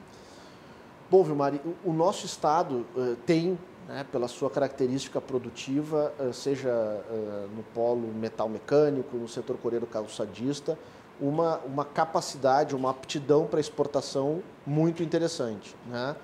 Bom, 1.09 1.23
Vilmar, 1.23 1.53
o 1.85 1.93
nosso 1.93 2.25
estado 2.25 2.85
uh, 2.95 3.15
tem, 3.25 3.57
né, 3.87 4.05
pela 4.11 4.27
sua 4.27 4.49
característica 4.49 5.21
produtiva, 5.21 6.11
uh, 6.19 6.33
seja 6.33 6.69
uh, 6.69 7.49
no 7.55 7.63
polo 7.73 8.07
metal 8.13 8.49
mecânico, 8.49 9.15
no 9.17 9.27
setor 9.27 9.57
coreiro 9.57 9.85
calçadista, 9.85 10.77
uma, 11.21 11.57
uma 11.59 11.85
capacidade, 11.85 12.75
uma 12.75 12.89
aptidão 12.89 13.45
para 13.45 13.59
exportação 13.59 14.41
muito 14.65 15.03
interessante. 15.03 15.75
Né? 15.87 16.15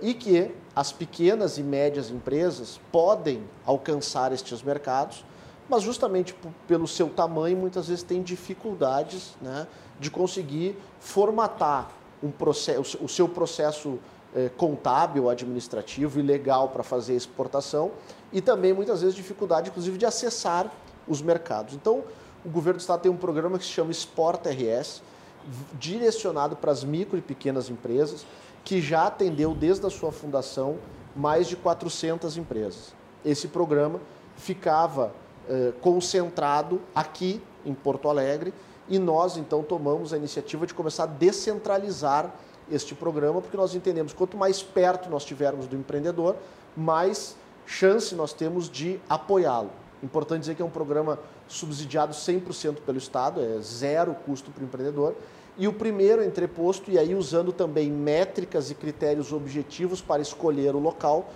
e 0.00 0.14
que 0.14 0.54
as 0.76 0.92
pequenas 0.92 1.58
e 1.58 1.64
médias 1.64 2.10
empresas 2.10 2.78
podem 2.92 3.42
alcançar 3.66 4.32
estes 4.32 4.62
mercados, 4.62 5.24
mas 5.68 5.82
justamente 5.82 6.32
pelo 6.68 6.86
seu 6.86 7.08
tamanho, 7.08 7.56
muitas 7.56 7.88
vezes 7.88 8.04
tem 8.04 8.22
dificuldades 8.22 9.36
né, 9.42 9.66
de 9.98 10.12
conseguir 10.12 10.78
formatar 11.00 11.90
um 12.22 12.32
o 13.00 13.08
seu 13.08 13.28
processo 13.28 13.98
eh, 14.34 14.50
contábil, 14.56 15.30
administrativo 15.30 16.18
e 16.18 16.22
legal 16.22 16.68
para 16.68 16.82
fazer 16.82 17.14
exportação 17.14 17.92
e 18.32 18.40
também 18.40 18.72
muitas 18.72 19.00
vezes 19.00 19.14
dificuldade, 19.14 19.70
inclusive, 19.70 19.96
de 19.96 20.04
acessar 20.04 20.70
os 21.06 21.22
mercados. 21.22 21.74
Então, 21.74 22.04
o 22.44 22.48
governo 22.48 22.78
do 22.78 22.80
estado 22.80 23.02
tem 23.02 23.10
um 23.10 23.16
programa 23.16 23.58
que 23.58 23.64
se 23.64 23.70
chama 23.70 23.90
Exporta 23.90 24.50
RS, 24.50 25.02
direcionado 25.74 26.56
para 26.56 26.70
as 26.70 26.84
micro 26.84 27.16
e 27.18 27.22
pequenas 27.22 27.70
empresas, 27.70 28.26
que 28.64 28.80
já 28.80 29.06
atendeu 29.06 29.54
desde 29.54 29.86
a 29.86 29.90
sua 29.90 30.12
fundação 30.12 30.78
mais 31.16 31.46
de 31.46 31.56
400 31.56 32.36
empresas. 32.36 32.94
Esse 33.24 33.48
programa 33.48 34.00
ficava 34.36 35.12
eh, 35.48 35.72
concentrado 35.80 36.80
aqui 36.94 37.42
em 37.64 37.74
Porto 37.74 38.08
Alegre 38.08 38.52
e 38.88 38.98
nós, 38.98 39.36
então, 39.36 39.62
tomamos 39.62 40.12
a 40.12 40.16
iniciativa 40.16 40.66
de 40.66 40.74
começar 40.74 41.04
a 41.04 41.06
descentralizar 41.06 42.32
este 42.70 42.94
programa, 42.94 43.40
porque 43.40 43.56
nós 43.56 43.74
entendemos 43.74 44.12
quanto 44.12 44.36
mais 44.36 44.62
perto 44.62 45.10
nós 45.10 45.24
tivermos 45.24 45.66
do 45.66 45.76
empreendedor, 45.76 46.36
mais 46.76 47.36
chance 47.66 48.14
nós 48.14 48.32
temos 48.32 48.68
de 48.68 49.00
apoiá-lo. 49.08 49.70
Importante 50.02 50.40
dizer 50.40 50.54
que 50.54 50.62
é 50.62 50.64
um 50.64 50.70
programa 50.70 51.18
subsidiado 51.48 52.12
100% 52.12 52.76
pelo 52.86 52.98
Estado, 52.98 53.40
é 53.40 53.60
zero 53.60 54.14
custo 54.14 54.50
para 54.50 54.62
o 54.62 54.66
empreendedor. 54.66 55.14
E 55.56 55.66
o 55.66 55.72
primeiro 55.72 56.22
entreposto, 56.22 56.90
e 56.90 56.98
aí 56.98 57.14
usando 57.14 57.52
também 57.52 57.90
métricas 57.90 58.70
e 58.70 58.74
critérios 58.74 59.32
objetivos 59.32 60.00
para 60.00 60.22
escolher 60.22 60.76
o 60.76 60.78
local, 60.78 61.32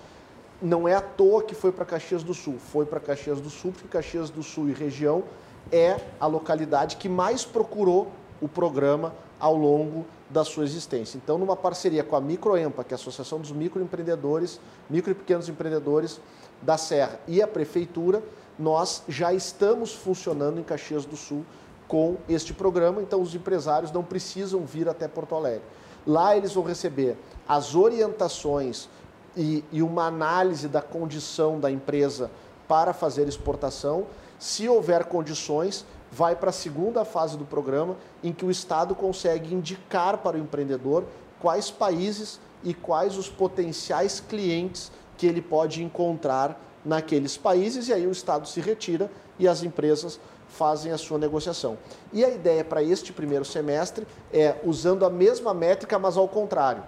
não 0.60 0.86
é 0.86 0.94
à 0.94 1.00
toa 1.00 1.42
que 1.42 1.56
foi 1.56 1.72
para 1.72 1.84
Caxias 1.84 2.22
do 2.22 2.32
Sul. 2.32 2.56
Foi 2.58 2.86
para 2.86 3.00
Caxias 3.00 3.40
do 3.40 3.50
Sul, 3.50 3.72
porque 3.72 3.88
Caxias 3.88 4.30
do 4.30 4.42
Sul 4.42 4.68
e 4.68 4.72
região 4.72 5.24
é 5.72 5.96
a 6.20 6.26
localidade 6.26 6.96
que 6.96 7.08
mais 7.08 7.44
procurou 7.44 8.12
o 8.40 8.46
programa 8.46 9.12
ao 9.40 9.56
longo 9.56 10.06
da 10.30 10.44
sua 10.44 10.64
existência. 10.64 11.16
Então, 11.16 11.36
numa 11.36 11.56
parceria 11.56 12.04
com 12.04 12.14
a 12.14 12.20
Microempa, 12.20 12.84
que 12.84 12.94
é 12.94 12.96
a 12.96 13.00
Associação 13.00 13.40
dos 13.40 13.50
Microempreendedores, 13.50 14.60
Micro 14.88 15.10
e 15.10 15.14
Pequenos 15.14 15.48
Empreendedores 15.48 16.20
da 16.62 16.78
Serra 16.78 17.18
e 17.26 17.42
a 17.42 17.48
Prefeitura, 17.48 18.22
nós 18.58 19.02
já 19.08 19.32
estamos 19.32 19.92
funcionando 19.92 20.60
em 20.60 20.62
Caxias 20.62 21.04
do 21.04 21.16
Sul 21.16 21.44
com 21.88 22.16
este 22.28 22.54
programa, 22.54 23.02
então 23.02 23.20
os 23.20 23.34
empresários 23.34 23.92
não 23.92 24.02
precisam 24.02 24.64
vir 24.64 24.88
até 24.88 25.06
Porto 25.06 25.34
Alegre. 25.34 25.62
Lá 26.06 26.36
eles 26.36 26.52
vão 26.54 26.64
receber 26.64 27.16
as 27.46 27.74
orientações 27.74 28.88
e, 29.36 29.64
e 29.70 29.82
uma 29.82 30.06
análise 30.06 30.68
da 30.68 30.82
condição 30.82 31.60
da 31.60 31.70
empresa 31.70 32.30
para 32.66 32.92
fazer 32.92 33.28
exportação 33.28 34.06
se 34.42 34.68
houver 34.68 35.04
condições, 35.04 35.86
vai 36.10 36.34
para 36.34 36.50
a 36.50 36.52
segunda 36.52 37.04
fase 37.04 37.38
do 37.38 37.44
programa, 37.44 37.96
em 38.24 38.32
que 38.32 38.44
o 38.44 38.50
Estado 38.50 38.92
consegue 38.92 39.54
indicar 39.54 40.18
para 40.18 40.36
o 40.36 40.40
empreendedor 40.40 41.04
quais 41.38 41.70
países 41.70 42.40
e 42.64 42.74
quais 42.74 43.16
os 43.16 43.28
potenciais 43.28 44.18
clientes 44.18 44.90
que 45.16 45.28
ele 45.28 45.40
pode 45.40 45.80
encontrar 45.80 46.60
naqueles 46.84 47.36
países, 47.36 47.88
e 47.88 47.92
aí 47.92 48.06
o 48.06 48.10
Estado 48.10 48.48
se 48.48 48.60
retira 48.60 49.10
e 49.38 49.46
as 49.46 49.62
empresas 49.62 50.18
fazem 50.48 50.92
a 50.92 50.98
sua 50.98 51.18
negociação. 51.18 51.78
E 52.12 52.24
a 52.24 52.28
ideia 52.28 52.64
para 52.64 52.82
este 52.82 53.12
primeiro 53.12 53.44
semestre 53.44 54.06
é 54.32 54.56
usando 54.64 55.04
a 55.04 55.10
mesma 55.10 55.54
métrica, 55.54 55.98
mas 55.98 56.16
ao 56.16 56.28
contrário. 56.28 56.82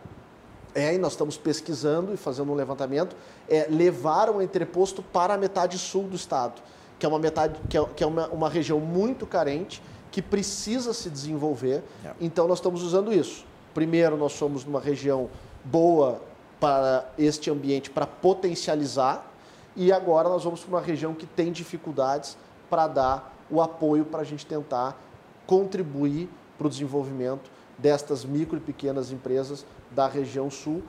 É, 0.75 0.93
e 0.93 0.99
nós 0.99 1.12
estamos 1.12 1.37
pesquisando 1.37 2.12
e 2.12 2.16
fazendo 2.16 2.51
um 2.51 2.55
levantamento, 2.55 3.15
é 3.49 3.66
levar 3.71 4.29
o 4.29 4.43
entreposto 4.43 5.03
para 5.03 5.35
a 5.35 5.39
metade 5.39 5.79
sul 5.79 6.05
do 6.05 6.16
estado 6.16 6.61
que 6.99 7.07
é 7.07 7.09
uma 7.09 7.19
metade, 7.19 7.59
que 7.69 7.77
é, 7.77 7.85
que 7.85 8.05
é 8.05 8.07
uma, 8.07 8.29
uma 8.29 8.49
região 8.49 8.81
muito 8.81 9.27
carente, 9.27 9.83
que 10.11 10.23
precisa 10.23 10.93
se 10.95 11.11
desenvolver. 11.11 11.83
É. 12.05 12.12
Então 12.21 12.47
nós 12.47 12.59
estamos 12.59 12.83
usando 12.83 13.12
isso. 13.12 13.45
Primeiro, 13.73 14.16
nós 14.16 14.33
somos 14.33 14.65
numa 14.65 14.81
região 14.81 15.29
boa 15.65 16.21
para 16.61 17.07
este 17.19 17.51
ambiente, 17.51 17.91
para 17.91 18.07
potencializar, 18.07 19.31
e 19.76 19.92
agora 19.92 20.28
nós 20.28 20.44
vamos 20.44 20.60
para 20.60 20.68
uma 20.68 20.80
região 20.80 21.14
que 21.14 21.26
tem 21.26 21.51
dificuldades 21.51 22.36
para 22.70 22.86
dar 22.86 23.34
o 23.51 23.60
apoio 23.60 24.05
para 24.05 24.20
a 24.20 24.24
gente 24.24 24.46
tentar 24.46 24.98
contribuir 25.46 26.28
para 26.56 26.66
o 26.66 26.70
desenvolvimento 26.70 27.51
destas 27.76 28.24
micro 28.24 28.56
e 28.56 28.60
pequenas 28.60 29.10
empresas 29.10 29.66
da 29.90 30.06
região 30.06 30.51
sul, 30.51 30.82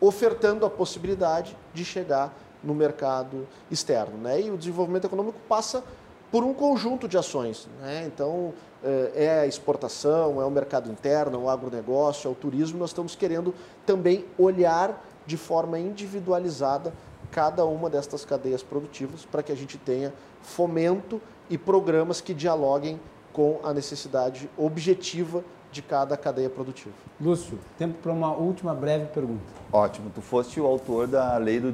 ofertando 0.00 0.66
a 0.66 0.70
possibilidade 0.70 1.56
de 1.72 1.84
chegar 1.84 2.34
no 2.62 2.74
mercado 2.74 3.46
externo. 3.70 4.18
Né? 4.18 4.42
E 4.42 4.50
o 4.50 4.56
desenvolvimento 4.56 5.06
econômico 5.06 5.38
passa 5.48 5.82
por 6.30 6.44
um 6.44 6.54
conjunto 6.54 7.08
de 7.08 7.18
ações. 7.18 7.68
Né? 7.80 8.04
Então, 8.06 8.52
eh, 8.82 9.12
é 9.14 9.40
a 9.40 9.46
exportação, 9.46 10.40
é 10.40 10.44
o 10.44 10.50
mercado 10.50 10.90
interno, 10.90 11.36
é 11.36 11.40
o 11.40 11.48
agronegócio, 11.48 12.28
é 12.28 12.30
o 12.30 12.34
turismo. 12.34 12.78
Nós 12.78 12.90
estamos 12.90 13.14
querendo 13.14 13.54
também 13.84 14.24
olhar 14.38 15.04
de 15.26 15.36
forma 15.36 15.78
individualizada 15.78 16.92
cada 17.32 17.64
uma 17.64 17.90
destas 17.90 18.24
cadeias 18.24 18.62
produtivas 18.62 19.24
para 19.24 19.42
que 19.42 19.50
a 19.50 19.56
gente 19.56 19.78
tenha 19.78 20.12
fomento 20.42 21.20
e 21.50 21.58
programas 21.58 22.20
que 22.20 22.34
dialoguem 22.34 23.00
com 23.32 23.58
a 23.64 23.72
necessidade 23.72 24.48
objetiva 24.56 25.42
de 25.72 25.80
cada 25.80 26.18
cadeia 26.18 26.50
produtiva. 26.50 26.94
Lúcio, 27.18 27.58
tempo 27.78 27.94
para 28.02 28.12
uma 28.12 28.30
última 28.32 28.74
breve 28.74 29.06
pergunta. 29.06 29.42
Ótimo. 29.72 30.10
Tu 30.14 30.20
foste 30.20 30.60
o 30.60 30.66
autor 30.66 31.06
da 31.06 31.34
lei 31.38 31.58
do 31.58 31.72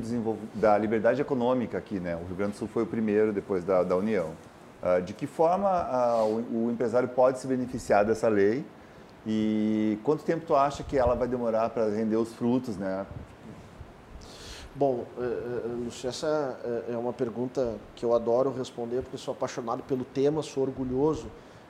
da 0.55 0.79
liberdade 0.79 1.21
econômica 1.21 1.77
aqui, 1.77 1.99
né? 1.99 2.15
O 2.15 2.25
Rio 2.25 2.37
Grande 2.37 2.53
do 2.53 2.59
Sul 2.59 2.69
foi 2.69 2.85
o 2.85 2.87
primeiro 2.87 3.33
depois 3.33 3.65
da, 3.65 3.83
da 3.83 3.97
União. 3.97 4.31
Uh, 4.81 5.03
de 5.03 5.13
que 5.13 5.27
forma 5.27 5.69
uh, 5.69 6.45
o, 6.53 6.67
o, 6.67 6.71
empresário 6.71 7.09
pode 7.09 7.41
se 7.41 7.49
beneficiar 7.49 8.05
dessa 8.05 8.29
lei 8.29 8.65
e 9.27 9.99
quanto 10.05 10.23
tempo 10.23 10.47
tu 10.47 10.55
acha 10.55 10.85
que 10.85 10.97
ela 10.97 11.17
vai 11.17 11.27
demorar 11.27 11.71
para 11.71 11.89
render 11.91 12.15
os 12.15 12.33
frutos, 12.33 12.77
né? 12.77 13.05
Bom, 14.79 15.05
eh, 15.19 15.23
eh, 15.23 15.69
Lúcio, 15.85 16.09
essa 16.09 16.57
é 16.89 16.97
uma 16.97 17.13
pergunta 17.13 17.75
que 17.97 18.05
eu 18.05 18.15
adoro 18.15 18.55
responder 18.57 19.03
porque 19.03 19.19
sou 19.19 19.33
apaixonado 19.33 19.83
pelo 19.83 20.05
tema, 20.05 20.41
sou 20.41 20.63
orgulhoso 20.63 21.27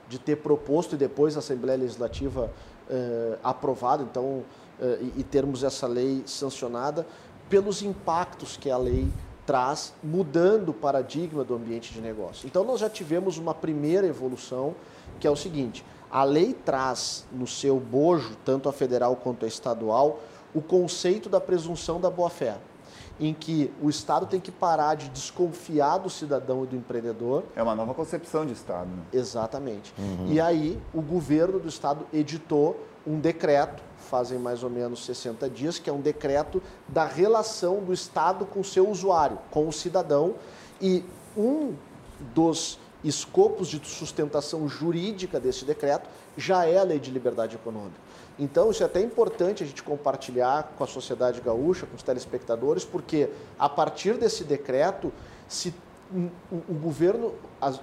de 0.07 0.19
ter 0.19 0.35
proposto 0.35 0.93
e 0.93 0.97
depois 0.97 1.35
a 1.35 1.39
Assembleia 1.39 1.79
Legislativa 1.79 2.51
eh, 2.87 3.39
aprovado, 3.43 4.03
então, 4.03 4.43
eh, 4.79 4.99
e 5.17 5.23
termos 5.23 5.63
essa 5.63 5.87
lei 5.87 6.21
sancionada, 6.27 7.03
pelos 7.49 7.81
impactos 7.81 8.57
que 8.57 8.69
a 8.69 8.77
lei 8.77 9.07
traz 9.43 9.91
mudando 10.03 10.69
o 10.69 10.73
paradigma 10.73 11.43
do 11.43 11.55
ambiente 11.55 11.91
de 11.91 12.01
negócio. 12.01 12.45
Então 12.45 12.63
nós 12.63 12.79
já 12.79 12.91
tivemos 12.91 13.39
uma 13.39 13.55
primeira 13.55 14.05
evolução, 14.05 14.75
que 15.19 15.25
é 15.25 15.31
o 15.31 15.35
seguinte: 15.35 15.83
a 16.11 16.23
lei 16.23 16.53
traz 16.53 17.25
no 17.31 17.47
seu 17.47 17.79
bojo, 17.79 18.35
tanto 18.45 18.69
a 18.69 18.71
federal 18.71 19.15
quanto 19.15 19.45
a 19.45 19.47
estadual, 19.47 20.19
o 20.53 20.61
conceito 20.61 21.27
da 21.27 21.41
presunção 21.41 21.99
da 21.99 22.11
boa-fé, 22.11 22.57
em 23.19 23.33
que 23.33 23.71
o 23.81 23.89
Estado 23.89 24.25
tem 24.25 24.39
que 24.39 24.51
parar 24.51 24.95
de 24.95 25.09
desconfiar 25.09 25.97
do 25.97 26.09
cidadão 26.09 26.63
e 26.63 26.67
do 26.67 26.75
empreendedor. 26.75 27.43
É 27.55 27.61
uma 27.61 27.75
nova 27.75 27.93
concepção 27.93 28.45
de 28.45 28.53
Estado. 28.53 28.87
Né? 28.87 29.03
Exatamente. 29.11 29.93
Uhum. 29.97 30.27
E 30.31 30.39
aí 30.39 30.79
o 30.93 31.01
governo 31.01 31.59
do 31.59 31.67
Estado 31.67 32.07
editou 32.13 32.79
um 33.05 33.19
decreto, 33.19 33.81
fazem 33.97 34.37
mais 34.37 34.63
ou 34.63 34.69
menos 34.69 35.05
60 35.05 35.49
dias, 35.49 35.79
que 35.79 35.89
é 35.89 35.93
um 35.93 36.01
decreto 36.01 36.61
da 36.87 37.05
relação 37.05 37.83
do 37.83 37.93
Estado 37.93 38.45
com 38.45 38.61
o 38.61 38.63
seu 38.63 38.89
usuário, 38.89 39.37
com 39.51 39.67
o 39.67 39.73
cidadão. 39.73 40.35
E 40.81 41.03
um 41.35 41.73
dos 42.33 42.79
escopos 43.03 43.67
de 43.67 43.81
sustentação 43.85 44.67
jurídica 44.67 45.39
desse 45.39 45.65
decreto 45.65 46.09
já 46.37 46.65
é 46.65 46.77
a 46.77 46.83
Lei 46.83 46.99
de 46.99 47.11
Liberdade 47.11 47.55
Econômica. 47.55 48.08
Então, 48.39 48.71
isso 48.71 48.81
é 48.81 48.85
até 48.85 49.01
importante 49.01 49.63
a 49.63 49.67
gente 49.67 49.83
compartilhar 49.83 50.73
com 50.77 50.83
a 50.83 50.87
sociedade 50.87 51.41
gaúcha, 51.41 51.85
com 51.85 51.95
os 51.95 52.03
telespectadores, 52.03 52.85
porque 52.85 53.29
a 53.57 53.67
partir 53.67 54.13
desse 54.13 54.45
decreto, 54.45 55.11
se 55.47 55.73
o 56.51 56.73
governo, 56.73 57.33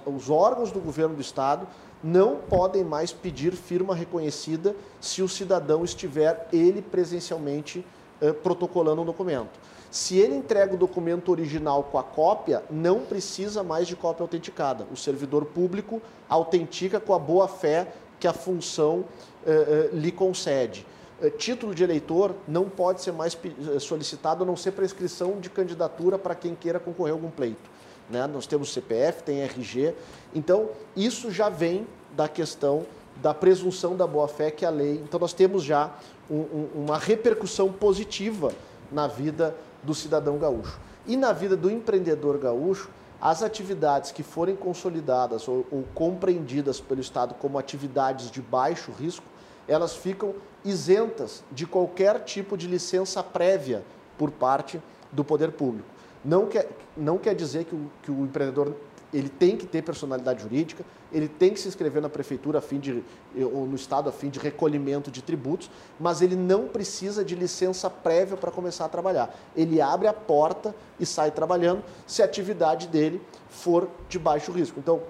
os 0.05 0.29
órgãos 0.29 0.71
do 0.71 0.79
governo 0.79 1.15
do 1.15 1.21
estado 1.21 1.67
não 2.03 2.37
podem 2.37 2.83
mais 2.83 3.13
pedir 3.13 3.53
firma 3.53 3.95
reconhecida 3.95 4.75
se 4.99 5.21
o 5.21 5.29
cidadão 5.29 5.83
estiver 5.83 6.47
ele 6.51 6.81
presencialmente 6.81 7.85
eh, 8.19 8.33
protocolando 8.33 9.01
um 9.01 9.05
documento. 9.05 9.59
Se 9.89 10.17
ele 10.17 10.35
entrega 10.35 10.73
o 10.73 10.77
documento 10.77 11.31
original 11.31 11.83
com 11.83 11.97
a 11.97 12.03
cópia, 12.03 12.63
não 12.69 12.99
precisa 13.01 13.63
mais 13.63 13.87
de 13.87 13.95
cópia 13.95 14.23
autenticada. 14.23 14.85
O 14.91 14.97
servidor 14.97 15.45
público 15.45 16.01
autentica 16.27 16.99
com 16.99 17.13
a 17.13 17.19
boa 17.19 17.47
fé 17.47 17.87
que 18.19 18.27
a 18.27 18.33
função 18.33 19.05
eh, 19.45 19.51
eh, 19.51 19.95
lhe 19.95 20.11
concede. 20.11 20.85
Eh, 21.21 21.29
título 21.29 21.73
de 21.73 21.83
eleitor 21.83 22.35
não 22.47 22.69
pode 22.69 23.01
ser 23.01 23.11
mais 23.11 23.37
solicitado 23.79 24.43
a 24.43 24.45
não 24.45 24.55
ser 24.55 24.71
prescrição 24.71 25.39
de 25.39 25.49
candidatura 25.49 26.17
para 26.17 26.35
quem 26.35 26.55
queira 26.55 26.79
concorrer 26.79 27.13
a 27.13 27.15
algum 27.15 27.29
pleito. 27.29 27.69
Né? 28.09 28.25
Nós 28.27 28.47
temos 28.47 28.71
CPF, 28.73 29.23
tem 29.23 29.41
RG. 29.41 29.93
Então, 30.33 30.69
isso 30.95 31.31
já 31.31 31.49
vem 31.49 31.87
da 32.15 32.27
questão 32.27 32.85
da 33.21 33.33
presunção 33.33 33.95
da 33.95 34.05
boa-fé 34.05 34.51
que 34.51 34.65
a 34.65 34.69
lei. 34.69 35.01
Então, 35.03 35.19
nós 35.19 35.33
temos 35.33 35.63
já 35.63 35.91
um, 36.29 36.35
um, 36.35 36.69
uma 36.75 36.97
repercussão 36.97 37.71
positiva 37.71 38.51
na 38.91 39.07
vida 39.07 39.55
do 39.83 39.93
cidadão 39.93 40.37
gaúcho. 40.37 40.79
E 41.05 41.15
na 41.15 41.31
vida 41.33 41.55
do 41.55 41.69
empreendedor 41.69 42.37
gaúcho, 42.37 42.89
as 43.21 43.41
atividades 43.41 44.11
que 44.11 44.23
forem 44.23 44.55
consolidadas 44.55 45.47
ou, 45.47 45.65
ou, 45.71 45.83
compreendidas 45.95 46.79
pelo 46.79 47.01
Estado 47.01 47.33
como 47.35 47.57
atividades 47.57 48.29
de 48.29 48.41
baixo 48.41 48.91
risco, 48.91 49.25
elas 49.67 49.95
ficam 49.95 50.35
isentas 50.63 51.43
de 51.51 51.65
qualquer 51.65 52.23
tipo 52.23 52.55
de 52.55 52.67
licença 52.67 53.23
prévia 53.23 53.83
por 54.17 54.31
parte 54.31 54.81
do 55.11 55.23
poder 55.23 55.51
público. 55.51 55.87
Não 56.23 56.45
quer, 56.47 56.69
não 56.95 57.17
quer 57.17 57.33
dizer 57.33 57.65
que 57.65 57.75
o, 57.75 57.91
que 58.03 58.11
o 58.11 58.23
empreendedor 58.23 58.75
ele 59.13 59.29
tem 59.29 59.55
que 59.55 59.65
ter 59.65 59.81
personalidade 59.81 60.43
jurídica, 60.43 60.83
ele 61.11 61.27
tem 61.27 61.53
que 61.53 61.59
se 61.59 61.67
inscrever 61.67 62.01
na 62.01 62.09
prefeitura 62.09 62.59
a 62.59 62.61
fim 62.61 62.79
de, 62.79 63.03
ou 63.35 63.65
no 63.65 63.75
estado 63.75 64.09
a 64.09 64.11
fim 64.11 64.29
de 64.29 64.39
recolhimento 64.39 65.09
de 65.09 65.21
tributos, 65.21 65.69
mas 65.99 66.21
ele 66.21 66.35
não 66.35 66.67
precisa 66.67 67.23
de 67.23 67.33
licença 67.33 67.89
prévia 67.89 68.35
para 68.35 68.51
começar 68.51 68.85
a 68.85 68.89
trabalhar. 68.89 69.33
Ele 69.55 69.79
abre 69.79 70.07
a 70.07 70.13
porta 70.13 70.75
e 70.99 71.05
sai 71.05 71.31
trabalhando 71.31 71.83
se 72.05 72.21
a 72.21 72.25
atividade 72.25 72.87
dele 72.87 73.21
for 73.49 73.87
de 74.09 74.19
baixo 74.19 74.51
risco. 74.51 74.79
Então, 74.79 75.01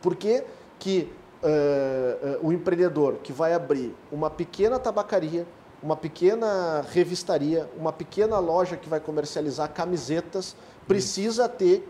por 0.00 0.16
que, 0.16 0.44
que 0.78 1.12
uh, 1.42 2.42
uh, 2.42 2.48
o 2.48 2.52
empreendedor 2.52 3.16
que 3.22 3.32
vai 3.32 3.52
abrir 3.52 3.94
uma 4.10 4.30
pequena 4.30 4.78
tabacaria, 4.78 5.46
uma 5.82 5.96
pequena 5.96 6.84
revistaria, 6.90 7.68
uma 7.76 7.92
pequena 7.92 8.38
loja 8.38 8.76
que 8.76 8.88
vai 8.88 9.00
comercializar 9.00 9.72
camisetas, 9.72 10.56
precisa 10.86 11.48
ter 11.48 11.86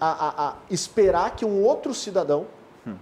a, 0.00 0.10
a, 0.10 0.48
a 0.48 0.56
esperar 0.70 1.36
que 1.36 1.44
um 1.44 1.62
outro 1.62 1.94
cidadão, 1.94 2.46
hum. 2.86 2.96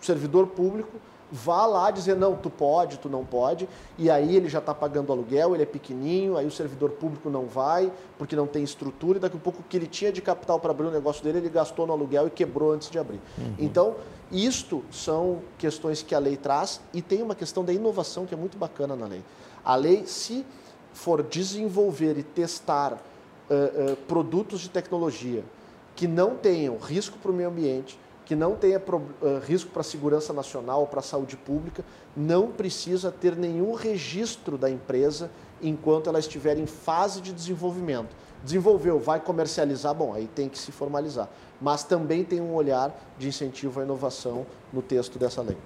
servidor 0.00 0.46
público, 0.48 0.98
vá 1.30 1.66
lá 1.66 1.90
dizer, 1.90 2.16
não, 2.16 2.36
tu 2.36 2.48
pode, 2.48 2.98
tu 2.98 3.08
não 3.08 3.24
pode, 3.24 3.68
e 3.98 4.08
aí 4.08 4.36
ele 4.36 4.48
já 4.48 4.58
está 4.58 4.74
pagando 4.74 5.12
aluguel, 5.12 5.54
ele 5.54 5.64
é 5.64 5.66
pequenininho, 5.66 6.36
aí 6.36 6.46
o 6.46 6.50
servidor 6.50 6.90
público 6.90 7.28
não 7.28 7.46
vai, 7.46 7.92
porque 8.16 8.36
não 8.36 8.46
tem 8.46 8.62
estrutura, 8.62 9.18
e 9.18 9.20
daqui 9.20 9.36
a 9.36 9.40
pouco 9.40 9.60
o 9.60 9.64
que 9.64 9.76
ele 9.76 9.86
tinha 9.86 10.12
de 10.12 10.22
capital 10.22 10.60
para 10.60 10.70
abrir 10.70 10.86
o 10.86 10.90
negócio 10.90 11.22
dele, 11.24 11.38
ele 11.38 11.48
gastou 11.48 11.86
no 11.86 11.92
aluguel 11.92 12.28
e 12.28 12.30
quebrou 12.30 12.72
antes 12.72 12.90
de 12.90 12.98
abrir. 12.98 13.20
Uhum. 13.38 13.54
Então, 13.58 13.96
isto 14.30 14.84
são 14.90 15.40
questões 15.58 16.02
que 16.02 16.14
a 16.14 16.18
lei 16.18 16.36
traz, 16.36 16.80
e 16.94 17.02
tem 17.02 17.22
uma 17.22 17.34
questão 17.34 17.64
da 17.64 17.72
inovação 17.72 18.24
que 18.24 18.34
é 18.34 18.36
muito 18.36 18.56
bacana 18.56 18.94
na 18.94 19.06
lei. 19.06 19.24
A 19.64 19.74
lei, 19.74 20.06
se 20.06 20.44
for 20.92 21.22
desenvolver 21.22 22.16
e 22.16 22.22
testar 22.22 22.92
uh, 22.92 23.92
uh, 23.92 23.96
produtos 24.08 24.60
de 24.60 24.70
tecnologia 24.70 25.44
que 25.96 26.06
não 26.06 26.36
tenham 26.36 26.76
risco 26.76 27.18
para 27.18 27.30
o 27.30 27.34
meio 27.34 27.48
ambiente, 27.48 27.98
que 28.24 28.36
não 28.36 28.54
tenha 28.54 28.78
uh, 28.78 29.38
risco 29.44 29.70
para 29.70 29.80
a 29.80 29.84
segurança 29.84 30.32
nacional 30.32 30.80
ou 30.80 30.86
para 30.86 31.00
a 31.00 31.02
saúde 31.02 31.36
pública, 31.36 31.84
não 32.16 32.48
precisa 32.48 33.10
ter 33.10 33.34
nenhum 33.34 33.72
registro 33.72 34.58
da 34.58 34.70
empresa 34.70 35.30
enquanto 35.62 36.08
ela 36.08 36.18
estiver 36.18 36.58
em 36.58 36.66
fase 36.66 37.20
de 37.20 37.32
desenvolvimento. 37.32 38.14
Desenvolveu, 38.44 38.98
vai 38.98 39.18
comercializar, 39.18 39.94
bom, 39.94 40.12
aí 40.12 40.28
tem 40.34 40.48
que 40.48 40.58
se 40.58 40.70
formalizar. 40.70 41.28
Mas 41.60 41.82
também 41.82 42.22
tem 42.22 42.40
um 42.40 42.52
olhar 42.52 42.94
de 43.18 43.28
incentivo 43.28 43.80
à 43.80 43.84
inovação 43.84 44.44
no 44.72 44.82
texto 44.82 45.18
dessa 45.18 45.40
lei. 45.40 45.56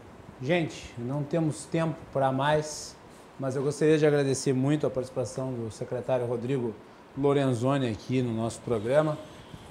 Gente, 0.41 0.95
não 0.97 1.23
temos 1.23 1.65
tempo 1.65 1.97
para 2.13 2.31
mais. 2.31 2.95
Mas 3.39 3.57
eu 3.57 3.63
gostaria 3.63 3.99
de 3.99 4.07
agradecer 4.07 4.53
muito 4.53 4.87
a 4.87 4.91
participação 4.91 5.53
do 5.53 5.71
secretário 5.71 6.27
Rodrigo 6.27 6.75
Lorenzoni 7.17 7.89
aqui 7.89 8.23
no 8.23 8.33
nosso 8.33 8.61
programa, 8.61 9.19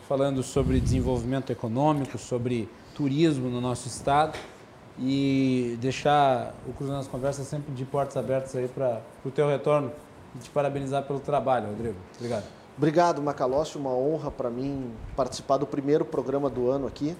falando 0.10 0.42
sobre 0.42 0.80
desenvolvimento 0.80 1.52
econômico, 1.52 2.18
sobre 2.18 2.68
turismo 2.96 3.48
no 3.48 3.62
nosso 3.62 3.88
estado 3.88 4.36
e 4.98 5.78
deixar 5.80 6.56
o 6.68 6.74
Cruz 6.74 6.90
nas 6.90 7.08
Conversas 7.08 7.46
sempre 7.46 7.72
de 7.72 7.86
portas 7.86 8.18
abertas 8.18 8.56
aí 8.56 8.68
para 8.68 9.04
o 9.24 9.30
teu 9.30 9.48
retorno 9.48 9.92
e 10.36 10.40
te 10.40 10.50
parabenizar 10.50 11.04
pelo 11.04 11.20
trabalho, 11.20 11.68
Rodrigo. 11.68 11.96
Obrigado. 12.18 12.44
Obrigado, 12.76 13.22
Macalossi. 13.22 13.78
Uma 13.78 13.92
honra 13.92 14.32
para 14.32 14.50
mim 14.50 14.92
participar 15.16 15.58
do 15.58 15.68
primeiro 15.68 16.04
programa 16.04 16.50
do 16.50 16.72
ano 16.72 16.88
aqui. 16.88 17.16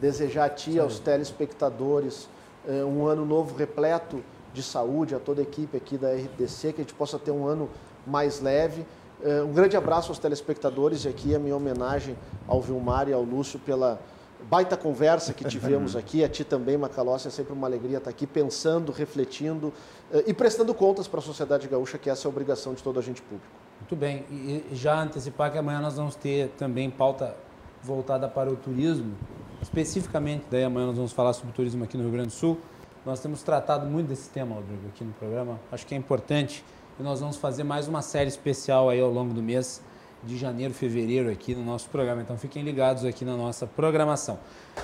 Desejar 0.00 0.46
a 0.46 0.48
ti, 0.48 0.70
e 0.72 0.78
aos 0.78 0.98
telespectadores, 0.98 2.26
eh, 2.66 2.82
um 2.82 3.06
ano 3.06 3.26
novo 3.26 3.54
repleto 3.54 4.24
de 4.54 4.62
saúde, 4.62 5.14
a 5.14 5.18
toda 5.18 5.42
a 5.42 5.44
equipe 5.44 5.76
aqui 5.76 5.98
da 5.98 6.10
RDC, 6.10 6.72
que 6.72 6.80
a 6.80 6.84
gente 6.84 6.94
possa 6.94 7.18
ter 7.18 7.32
um 7.32 7.46
ano 7.46 7.68
mais 8.06 8.40
leve. 8.40 8.86
Eh, 9.22 9.42
um 9.42 9.52
grande 9.52 9.76
abraço 9.76 10.10
aos 10.10 10.18
telespectadores 10.18 11.04
e 11.04 11.08
aqui 11.08 11.34
a 11.34 11.38
minha 11.38 11.54
homenagem 11.54 12.16
ao 12.48 12.60
Vilmar 12.60 13.08
e 13.08 13.12
ao 13.12 13.22
Lúcio 13.22 13.58
pela 13.58 14.00
baita 14.48 14.76
conversa 14.76 15.34
que 15.34 15.44
tivemos 15.44 15.94
aqui. 15.96 16.24
A 16.24 16.28
ti 16.28 16.44
também, 16.44 16.76
Macalossi, 16.78 17.28
é 17.28 17.30
sempre 17.30 17.52
uma 17.52 17.66
alegria 17.66 17.98
estar 17.98 18.10
aqui 18.10 18.26
pensando, 18.26 18.92
refletindo 18.92 19.72
eh, 20.12 20.24
e 20.26 20.34
prestando 20.34 20.72
contas 20.74 21.06
para 21.06 21.20
a 21.20 21.22
sociedade 21.22 21.68
gaúcha, 21.68 21.98
que 21.98 22.08
essa 22.08 22.26
é 22.26 22.28
a 22.28 22.30
obrigação 22.30 22.72
de 22.72 22.82
todo 22.82 22.98
agente 22.98 23.20
público. 23.22 23.46
Muito 23.80 23.96
bem. 23.96 24.24
E 24.30 24.64
já 24.72 25.02
antecipar 25.02 25.52
que 25.52 25.58
amanhã 25.58 25.80
nós 25.80 25.96
vamos 25.96 26.14
ter 26.14 26.48
também 26.58 26.90
pauta 26.90 27.36
voltada 27.82 28.28
para 28.28 28.50
o 28.50 28.56
turismo. 28.56 29.14
Especificamente, 29.60 30.44
daí 30.50 30.64
amanhã 30.64 30.86
nós 30.86 30.96
vamos 30.96 31.12
falar 31.12 31.32
sobre 31.32 31.52
turismo 31.52 31.84
aqui 31.84 31.96
no 31.96 32.04
Rio 32.04 32.12
Grande 32.12 32.28
do 32.28 32.34
Sul. 32.34 32.58
Nós 33.04 33.20
temos 33.20 33.42
tratado 33.42 33.86
muito 33.86 34.08
desse 34.08 34.28
tema, 34.28 34.54
Rodrigo, 34.54 34.88
aqui 34.88 35.04
no 35.04 35.12
programa. 35.12 35.58
Acho 35.72 35.86
que 35.86 35.94
é 35.94 35.98
importante 35.98 36.62
e 37.00 37.02
nós 37.02 37.20
vamos 37.20 37.36
fazer 37.36 37.64
mais 37.64 37.88
uma 37.88 38.02
série 38.02 38.28
especial 38.28 38.90
aí 38.90 39.00
ao 39.00 39.10
longo 39.10 39.32
do 39.32 39.42
mês 39.42 39.80
de 40.22 40.36
janeiro, 40.36 40.74
fevereiro 40.74 41.30
aqui 41.30 41.54
no 41.54 41.64
nosso 41.64 41.88
programa. 41.88 42.20
Então 42.20 42.36
fiquem 42.36 42.62
ligados 42.62 43.06
aqui 43.06 43.24
na 43.24 43.34
nossa 43.38 43.66
programação. 43.66 44.38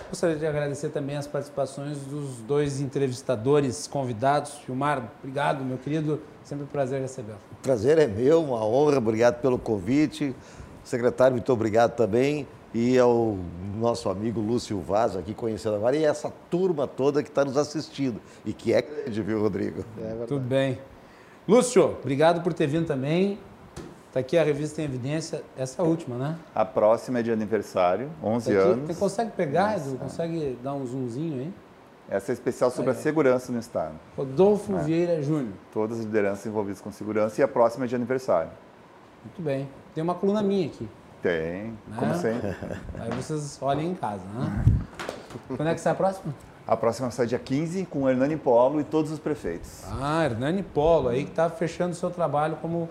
Gostaria 0.09 0.35
de 0.35 0.47
agradecer 0.47 0.89
também 0.89 1.17
as 1.17 1.27
participações 1.27 1.99
dos 1.99 2.39
dois 2.39 2.81
entrevistadores 2.81 3.87
convidados. 3.87 4.55
Filmar, 4.65 5.13
obrigado, 5.19 5.63
meu 5.63 5.77
querido. 5.77 6.19
Sempre 6.43 6.65
um 6.65 6.69
prazer 6.69 7.03
recebê-lo. 7.03 7.39
Prazer 7.63 7.99
é 7.99 8.07
meu, 8.07 8.43
uma 8.43 8.65
honra. 8.65 8.97
Obrigado 8.97 9.43
pelo 9.43 9.59
convite. 9.59 10.35
Secretário, 10.85 11.35
muito 11.35 11.53
obrigado 11.53 11.97
também 11.97 12.49
e 12.75 12.99
ao 12.99 13.37
nosso 13.79 14.09
amigo 14.09 14.41
Lúcio 14.41 14.81
Vaz, 14.81 15.17
aqui 15.17 15.33
conhecendo 15.35 15.77
agora, 15.77 15.97
e 15.97 16.05
essa 16.05 16.31
turma 16.51 16.87
toda 16.87 17.23
que 17.23 17.29
está 17.29 17.43
nos 17.43 17.57
assistindo, 17.57 18.21
e 18.45 18.53
que 18.53 18.73
é 18.73 18.83
grande, 18.83 19.23
viu, 19.23 19.41
Rodrigo? 19.41 19.83
É 19.99 20.27
Tudo 20.27 20.41
bem. 20.41 20.79
Lúcio, 21.49 21.97
obrigado 22.01 22.43
por 22.43 22.53
ter 22.53 22.67
vindo 22.67 22.87
também. 22.87 23.39
Está 24.09 24.21
aqui 24.21 24.37
a 24.39 24.43
revista 24.43 24.81
em 24.81 24.85
evidência, 24.85 25.43
essa 25.57 25.83
última, 25.83 26.17
né? 26.17 26.37
A 26.55 26.65
próxima 26.65 27.21
é 27.21 27.23
de 27.23 27.31
aniversário, 27.31 28.11
11 28.23 28.53
tá 28.53 28.59
anos. 28.61 28.87
Você 28.89 28.95
consegue 28.99 29.31
pegar, 29.33 29.77
Edu? 29.77 29.97
Consegue 29.97 30.59
dar 30.63 30.73
um 30.75 30.85
zoomzinho 30.87 31.41
aí? 31.41 31.55
Essa 32.09 32.33
é 32.33 32.35
especial 32.35 32.71
sobre 32.71 32.91
aí, 32.93 32.97
a 32.97 33.01
segurança 33.01 33.53
no 33.53 33.59
Estado. 33.59 33.95
Rodolfo 34.17 34.75
é. 34.77 34.83
Vieira 34.83 35.23
Júnior. 35.23 35.53
Todas 35.73 35.99
as 35.99 36.05
lideranças 36.05 36.47
envolvidas 36.47 36.81
com 36.81 36.91
segurança 36.91 37.41
e 37.41 37.45
a 37.45 37.49
próxima 37.49 37.85
é 37.85 37.89
de 37.89 37.95
aniversário. 37.95 38.51
Muito 39.25 39.43
bem. 39.43 39.69
Tem 39.95 40.03
uma 40.03 40.15
coluna 40.15 40.43
minha 40.43 40.67
aqui. 40.67 40.89
Tem, 41.23 41.73
Né? 41.87 41.97
como 41.99 42.15
sempre. 42.15 42.57
Aí 42.99 43.11
vocês 43.11 43.59
olhem 43.61 43.91
em 43.91 43.95
casa, 43.95 44.25
né? 44.35 44.65
Quando 45.49 45.69
é 45.69 45.75
que 45.75 45.81
sai 45.81 45.93
a 45.93 45.97
próxima? 45.97 46.35
A 46.67 46.77
próxima 46.77 47.13
sai 47.13 47.27
dia 47.27 47.39
15 47.39 47.87
com 47.87 48.03
o 48.03 48.09
Hernani 48.09 48.37
Polo 48.37 48.81
e 48.81 48.85
todos 48.85 49.13
os 49.13 49.21
prefeitos. 49.21 49.85
Ah, 50.01 50.25
Hernani 50.25 50.65
Polo, 50.65 51.09
aí 51.09 51.23
que 51.23 51.31
está 51.31 51.49
fechando 51.49 51.95
seu 51.95 52.11
trabalho 52.11 52.57
como, 52.57 52.89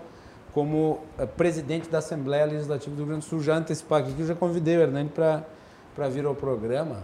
como 0.54 1.00
eh, 1.18 1.26
presidente 1.26 1.86
da 1.90 1.98
Assembleia 1.98 2.46
Legislativa 2.46 2.96
do 2.96 3.00
Rio 3.00 3.06
Grande 3.08 3.26
do 3.26 3.28
Sul. 3.28 3.42
Já 3.42 3.56
antecipar 3.56 4.00
aqui 4.00 4.14
que 4.14 4.22
eu 4.22 4.26
já 4.26 4.34
convidei 4.34 4.78
o 4.78 4.80
Hernani 4.80 5.10
para 5.10 6.08
vir 6.08 6.24
ao 6.24 6.34
programa, 6.34 7.02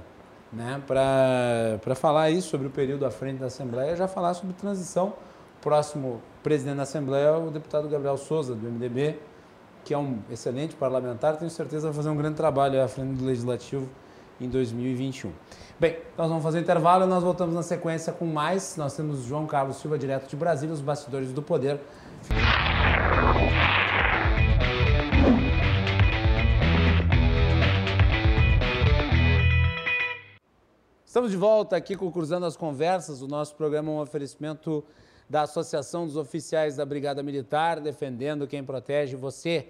né, 0.50 0.80
para 0.86 1.94
falar 1.94 2.22
aí 2.22 2.40
sobre 2.40 2.68
o 2.68 2.70
período 2.70 3.04
à 3.04 3.10
frente 3.10 3.38
da 3.38 3.46
Assembleia, 3.46 3.94
já 3.94 4.08
falar 4.08 4.32
sobre 4.32 4.54
transição. 4.54 5.08
O 5.58 5.62
próximo 5.62 6.22
presidente 6.42 6.78
da 6.78 6.84
Assembleia 6.84 7.26
é 7.26 7.36
o 7.36 7.50
deputado 7.50 7.86
Gabriel 7.86 8.16
Souza, 8.16 8.54
do 8.54 8.66
MDB, 8.66 9.18
que 9.84 9.92
é 9.92 9.98
um 9.98 10.20
excelente 10.30 10.74
parlamentar, 10.74 11.36
tenho 11.36 11.50
certeza 11.50 11.88
vai 11.88 11.96
fazer 11.96 12.08
um 12.08 12.16
grande 12.16 12.36
trabalho 12.36 12.82
à 12.82 12.88
frente 12.88 13.18
do 13.18 13.26
Legislativo 13.26 13.86
em 14.44 14.48
2021. 14.48 15.32
Bem, 15.78 15.98
nós 16.16 16.28
vamos 16.28 16.42
fazer 16.42 16.60
intervalo 16.60 17.04
e 17.04 17.08
nós 17.08 17.22
voltamos 17.22 17.54
na 17.54 17.62
sequência 17.62 18.12
com 18.12 18.26
mais. 18.26 18.76
Nós 18.76 18.96
temos 18.96 19.24
João 19.24 19.46
Carlos 19.46 19.76
Silva, 19.76 19.98
direto 19.98 20.28
de 20.28 20.36
Brasília, 20.36 20.72
os 20.72 20.80
bastidores 20.80 21.32
do 21.32 21.42
poder. 21.42 21.80
Estamos 31.04 31.30
de 31.30 31.36
volta 31.36 31.76
aqui 31.76 31.94
com 31.94 32.10
Cruzando 32.10 32.46
as 32.46 32.56
Conversas. 32.56 33.20
O 33.20 33.28
nosso 33.28 33.54
programa 33.54 33.90
é 33.90 33.92
um 33.92 34.00
oferecimento 34.00 34.82
da 35.28 35.42
Associação 35.42 36.06
dos 36.06 36.16
Oficiais 36.16 36.76
da 36.76 36.86
Brigada 36.86 37.22
Militar, 37.22 37.80
defendendo 37.80 38.46
quem 38.46 38.64
protege 38.64 39.14
você. 39.14 39.68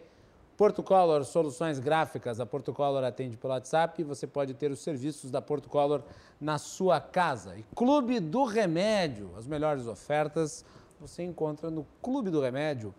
Porto 0.63 0.81
Color 0.81 1.25
Soluções 1.25 1.81
Gráficas. 1.81 2.39
A 2.39 2.47
Porto 2.47 2.73
Color 2.73 3.03
atende 3.03 3.37
pelo 3.37 3.53
WhatsApp 3.53 4.01
e 4.01 4.05
você 4.05 4.29
pode 4.29 4.55
ter 4.55 4.71
os 4.71 4.79
serviços 4.79 5.29
da 5.29 5.43
Porto 5.43 5.69
Color 5.69 6.05
na 6.41 6.57
sua 6.57 7.01
casa. 7.01 7.57
E 7.57 7.65
Clube 7.75 8.21
do 8.21 8.45
Remédio. 8.45 9.33
As 9.37 9.45
melhores 9.45 9.89
ofertas 9.89 10.65
você 11.01 11.25
encontra 11.25 11.69
no 11.69 11.85
Clube 12.01 12.31
do 12.31 12.41
Remédio. 12.41 12.95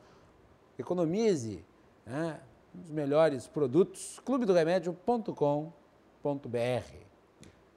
Economize 0.78 1.64
né, 2.06 2.38
os 2.84 2.92
melhores 2.92 3.48
produtos. 3.48 4.20
clubedoremédio.com.br 4.26 6.98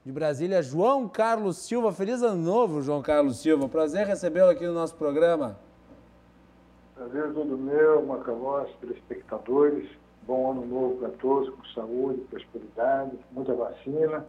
de 0.05 0.13
Brasília, 0.13 0.63
João 0.63 1.09
Carlos 1.09 1.59
Silva. 1.59 1.93
Feliz 1.93 2.25
ano 2.25 2.43
novo, 2.43 2.83
João 2.83 3.03
Carlos 3.03 3.39
Silva. 3.39 3.69
Prazer 3.69 4.05
recebê-lo 4.05 4.51
aqui 4.51 4.67
no 4.67 4.75
nosso 4.75 4.97
programa. 4.97 5.65
Prazer 6.97 7.31
todo 7.35 7.59
meu, 7.59 8.03
Macalós, 8.07 8.71
telespectadores. 8.81 9.87
Bom 10.27 10.53
ano 10.53 10.67
novo 10.67 10.97
para 10.97 11.11
todos, 11.11 11.51
com 11.51 11.63
saúde, 11.67 12.23
prosperidade, 12.23 13.13
muita 13.33 13.55
vacina. 13.55 14.25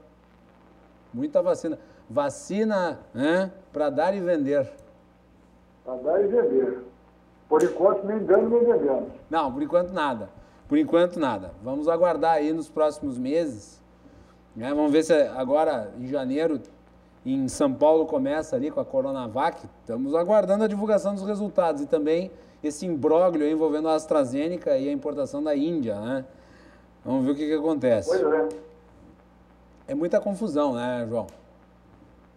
Muita 1.14 1.42
vacina. 1.42 1.80
Vacina 2.10 3.00
né, 3.14 3.54
para 3.72 3.90
dar 3.90 4.14
e 4.14 4.20
vender. 4.20 4.70
Para 5.86 5.96
dar 5.96 6.22
e 6.22 6.28
vender. 6.28 6.84
Por 7.48 7.64
enquanto, 7.64 8.06
nem 8.06 8.20
dando 8.26 8.50
nem 8.50 8.66
vendendo. 8.66 9.14
Não, 9.30 9.50
por 9.50 9.64
enquanto 9.64 9.94
nada. 9.94 10.30
Por 10.68 10.78
enquanto 10.78 11.18
nada. 11.18 11.54
Vamos 11.64 11.88
aguardar 11.88 12.34
aí 12.34 12.52
nos 12.52 12.70
próximos 12.70 13.18
meses. 13.18 13.82
Né? 14.54 14.74
Vamos 14.74 14.92
ver 14.92 15.04
se 15.04 15.14
agora, 15.14 15.94
em 15.98 16.08
janeiro, 16.08 16.60
em 17.26 17.48
São 17.48 17.74
Paulo 17.74 18.06
começa 18.06 18.58
ali 18.58 18.70
com 18.70 18.82
a 18.82 18.86
Coronavac. 18.86 19.66
Estamos 19.80 20.14
aguardando 20.14 20.66
a 20.66 20.68
divulgação 20.68 21.16
dos 21.16 21.26
resultados 21.26 21.82
e 21.82 21.88
também 21.88 22.30
esse 22.64 22.86
imbróglio 22.86 23.48
envolvendo 23.48 23.90
a 23.90 23.96
AstraZeneca 23.96 24.78
e 24.78 24.90
a 24.90 24.92
importação 24.92 25.44
da 25.44 25.56
Índia, 25.56 26.00
né? 26.00 26.26
Vamos 27.06 27.26
ver 27.26 27.32
o 27.32 27.36
que, 27.36 27.46
que 27.46 27.54
acontece. 27.54 28.10
Pois 28.10 28.34
é. 28.34 28.50
É 29.90 29.96
muita 29.96 30.20
confusão, 30.20 30.74
né, 30.74 31.06
João? 31.08 31.28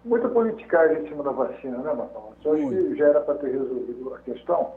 Muita 0.04 0.28
politicagem 0.28 1.04
em 1.04 1.08
cima 1.08 1.22
da 1.24 1.32
vacina, 1.32 1.78
né? 1.78 2.08
Eu 2.44 2.52
acho 2.54 2.68
que 2.68 2.96
já 2.96 3.08
era 3.08 3.20
para 3.20 3.34
ter 3.34 3.50
resolvido 3.50 4.14
a 4.14 4.18
questão. 4.20 4.72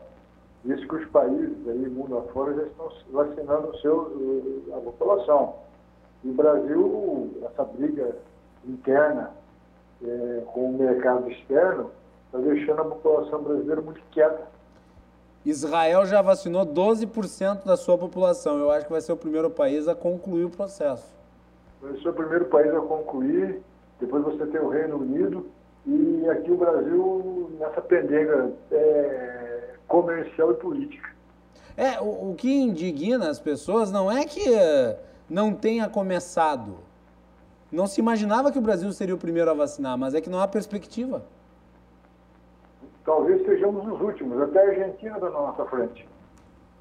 Isso 0.66 0.88
que 0.88 0.96
os 0.96 1.06
países 1.10 1.68
aí, 1.68 1.90
mundo 1.90 2.18
afora, 2.18 2.54
já 2.54 2.64
estão 2.64 2.90
vacinando 3.12 3.78
seu, 3.80 4.64
a 4.76 4.80
população. 4.80 5.56
E 6.24 6.30
o 6.30 6.34
Brasil, 6.34 7.32
essa 7.44 7.64
briga 7.66 8.16
interna 8.66 9.32
é, 10.04 10.44
com 10.48 10.72
o 10.72 10.78
mercado 10.78 11.30
externo, 11.30 11.92
está 12.26 12.40
deixando 12.40 12.82
a 12.82 12.86
população 12.86 13.44
brasileira 13.44 13.82
muito 13.82 14.02
quieta. 14.12 14.48
Israel 15.46 16.06
já 16.06 16.22
vacinou 16.22 16.66
12% 16.66 17.66
da 17.66 17.76
sua 17.76 17.98
população. 17.98 18.58
Eu 18.60 18.72
acho 18.72 18.86
que 18.86 18.92
vai 18.92 19.02
ser 19.02 19.12
o 19.12 19.18
primeiro 19.18 19.50
país 19.50 19.88
a 19.88 19.96
concluir 19.96 20.46
o 20.46 20.50
processo. 20.50 21.06
Vai 21.82 22.00
ser 22.02 22.10
o 22.10 22.14
primeiro 22.14 22.46
país 22.46 22.74
a 22.74 22.80
concluir. 22.80 23.62
Depois 24.00 24.24
você 24.24 24.46
tem 24.46 24.62
o 24.62 24.70
Reino 24.70 24.98
Unido. 24.98 25.46
E 25.86 26.30
aqui 26.30 26.50
o 26.50 26.58
Brasil 26.58 27.52
nessa 27.60 27.82
pendenga 27.82 28.54
é, 28.72 29.76
comercial 29.88 30.52
e 30.52 30.56
política. 30.56 31.10
É, 31.76 32.00
o, 32.00 32.32
o 32.32 32.36
que 32.36 32.50
indigna 32.50 33.30
as 33.30 33.40
pessoas 33.40 33.92
não 33.92 34.10
é 34.10 34.24
que 34.24 34.46
não 35.30 35.54
tenha 35.54 35.90
começado. 35.90 36.78
Não 37.70 37.88
se 37.88 38.00
imaginava 38.00 38.52
que 38.52 38.60
o 38.60 38.62
Brasil 38.62 38.92
seria 38.94 39.16
o 39.16 39.18
primeiro 39.18 39.50
a 39.50 39.54
vacinar, 39.54 39.98
mas 39.98 40.14
é 40.14 40.22
que 40.22 40.30
não 40.30 40.40
há 40.40 40.48
perspectiva. 40.48 41.26
Talvez 43.06 43.46
sejamos 43.46 43.86
os 43.86 44.00
últimos, 44.00 44.42
até 44.42 44.60
a 44.60 44.70
Argentina 44.70 45.16
está 45.16 45.30
na 45.30 45.42
nossa 45.42 45.66
frente. 45.66 46.08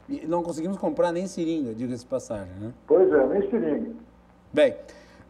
E 0.09 0.27
não 0.27 0.43
conseguimos 0.43 0.77
comprar 0.79 1.11
nem 1.11 1.27
seringa, 1.27 1.75
diga-se 1.75 2.07
passagem, 2.07 2.53
né? 2.61 2.73
Pois 2.87 3.13
é, 3.13 3.27
nem 3.27 3.51
seringa. 3.51 3.91
Bem, 4.53 4.77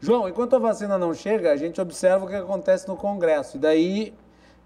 João, 0.00 0.28
enquanto 0.28 0.56
a 0.56 0.58
vacina 0.58 0.98
não 0.98 1.14
chega, 1.14 1.52
a 1.52 1.56
gente 1.56 1.80
observa 1.80 2.24
o 2.24 2.28
que 2.28 2.34
acontece 2.34 2.88
no 2.88 2.96
Congresso. 2.96 3.56
E 3.56 3.60
daí 3.60 4.14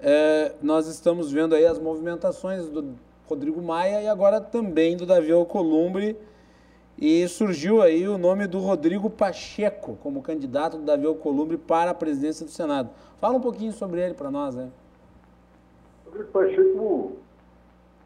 é, 0.00 0.52
nós 0.62 0.86
estamos 0.86 1.30
vendo 1.30 1.54
aí 1.54 1.66
as 1.66 1.78
movimentações 1.78 2.68
do 2.68 2.94
Rodrigo 3.28 3.60
Maia 3.60 4.02
e 4.02 4.08
agora 4.08 4.40
também 4.40 4.96
do 4.96 5.04
Davi 5.04 5.30
Alcolumbre. 5.30 6.16
E 6.98 7.28
surgiu 7.28 7.82
aí 7.82 8.08
o 8.08 8.16
nome 8.16 8.46
do 8.46 8.58
Rodrigo 8.58 9.10
Pacheco 9.10 9.98
como 10.02 10.22
candidato 10.22 10.78
do 10.78 10.84
Davi 10.84 11.04
Alcolumbre 11.04 11.58
para 11.58 11.90
a 11.90 11.94
presidência 11.94 12.46
do 12.46 12.50
Senado. 12.50 12.88
Fala 13.20 13.36
um 13.36 13.40
pouquinho 13.40 13.72
sobre 13.72 14.00
ele 14.00 14.14
para 14.14 14.30
nós, 14.30 14.54
né? 14.54 14.70
Rodrigo 16.16 16.32
Pacheco 16.32 17.12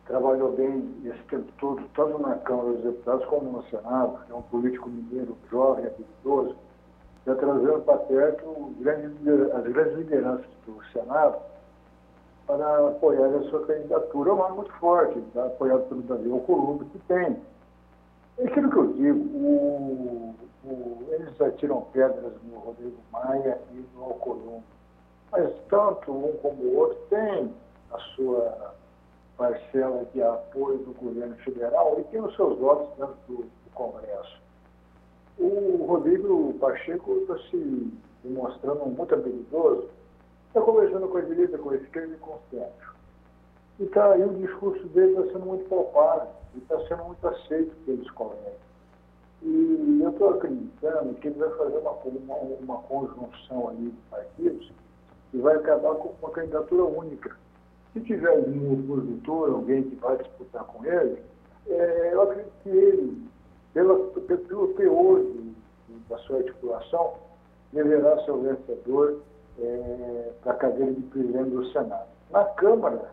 trabalhou 0.07 0.53
bem 0.53 0.97
esse 1.05 1.23
tempo 1.29 1.51
todo, 1.59 1.83
tanto 1.95 2.19
na 2.19 2.35
Câmara 2.37 2.73
dos 2.73 2.83
Deputados 2.83 3.25
como 3.27 3.53
no 3.53 3.63
Senado. 3.65 4.19
É 4.29 4.35
um 4.35 4.43
político 4.43 4.89
mineiro 4.89 5.37
jovem, 5.49 5.87
habilidoso, 5.87 6.57
já 7.25 7.37
trazendo 7.37 7.81
para 7.83 7.99
perto 7.99 8.75
as 9.55 9.65
grandes 9.65 9.97
lideranças 9.97 10.47
do 10.67 10.83
Senado 10.93 11.39
para 12.47 12.89
apoiar 12.89 13.27
a 13.27 13.43
sua 13.45 13.65
candidatura. 13.65 14.31
É 14.31 14.33
um 14.33 14.55
muito 14.57 14.73
forte, 14.73 15.21
tá? 15.33 15.47
apoiado 15.47 15.89
pelo 15.89 16.03
Davi 16.03 16.31
Alcolumbre, 16.31 16.89
que 16.89 16.99
tem 17.01 17.37
é 18.39 18.45
aquilo 18.47 18.71
que 18.71 18.77
eu 18.77 18.93
digo, 18.95 19.19
o, 19.37 20.35
o, 20.65 21.07
eles 21.11 21.41
atiram 21.41 21.83
pedras 21.93 22.33
no 22.43 22.59
Rodrigo 22.59 22.97
Maia 23.13 23.61
e 23.73 23.85
no 23.95 24.05
Alcolumbre. 24.05 24.65
Mas 25.31 25.53
tanto 25.69 26.11
um 26.11 26.33
como 26.39 26.63
o 26.63 26.77
outro 26.77 26.99
tem 27.11 27.53
a 27.93 27.99
sua 28.15 28.75
parcela 29.37 30.05
de 30.13 30.23
apoio 30.23 30.79
do 30.79 30.93
governo 30.93 31.35
federal 31.37 31.99
e 31.99 32.05
tem 32.05 32.21
os 32.21 32.35
seus 32.37 32.59
votos 32.59 32.89
dentro 32.99 33.17
do, 33.27 33.61
Congresso. 33.75 34.39
O 35.39 35.87
Rodrigo 35.87 36.53
Pacheco 36.61 37.19
está 37.21 37.39
se 37.49 37.91
demonstrando 38.23 38.85
muito 38.87 39.15
habilidoso, 39.15 39.89
está 40.49 40.61
conversando 40.61 41.09
com 41.09 41.17
a 41.17 41.23
direita, 41.23 41.57
com 41.57 41.71
a 41.71 41.77
esquerda 41.77 42.15
e 42.15 42.19
com 42.19 42.33
o 42.33 42.41
centro. 42.51 42.95
E 43.79 43.87
tá, 43.87 44.13
aí 44.13 44.23
o 44.23 44.35
discurso 44.35 44.87
dele 44.89 45.13
está 45.13 45.33
sendo 45.33 45.47
muito 45.47 45.67
palpável 45.71 46.29
e 46.55 46.59
está 46.59 46.79
sendo 46.87 47.05
muito 47.05 47.27
aceito 47.27 47.75
pelos 47.87 48.11
colegas. 48.11 48.61
E 49.43 50.01
eu 50.03 50.11
estou 50.11 50.35
acreditando 50.35 51.15
que 51.15 51.29
ele 51.29 51.39
vai 51.39 51.51
fazer 51.57 51.79
uma, 51.79 51.93
uma, 51.93 52.35
uma 52.61 52.83
conjunção 52.83 53.69
ali 53.71 53.91
de 53.91 54.01
partidos 54.11 54.71
e 55.33 55.39
vai 55.39 55.57
acabar 55.57 55.95
com 55.95 56.15
uma 56.21 56.31
candidatura 56.31 56.85
única. 56.85 57.35
Se 57.93 58.01
tiver 58.01 58.39
um 58.39 58.73
opositor, 58.73 59.51
alguém 59.51 59.83
que 59.83 59.97
vai 59.97 60.17
disputar 60.19 60.65
com 60.65 60.85
ele, 60.85 61.19
é, 61.69 62.11
eu 62.13 62.23
acredito 62.23 62.53
que 62.63 62.69
ele, 62.69 63.29
pela, 63.73 63.97
pelo 63.99 64.69
teor 64.75 65.25
da 66.09 66.19
sua 66.19 66.39
articulação, 66.39 67.15
deverá 67.73 68.25
ser 68.25 68.31
o 68.31 68.43
vencedor 68.43 69.21
é, 69.59 70.31
para 70.43 70.53
a 70.53 70.57
cadeira 70.57 70.93
de 70.93 71.03
presidente 71.03 71.51
do 71.51 71.67
Senado. 71.73 72.09
Na 72.31 72.45
Câmara, 72.45 73.11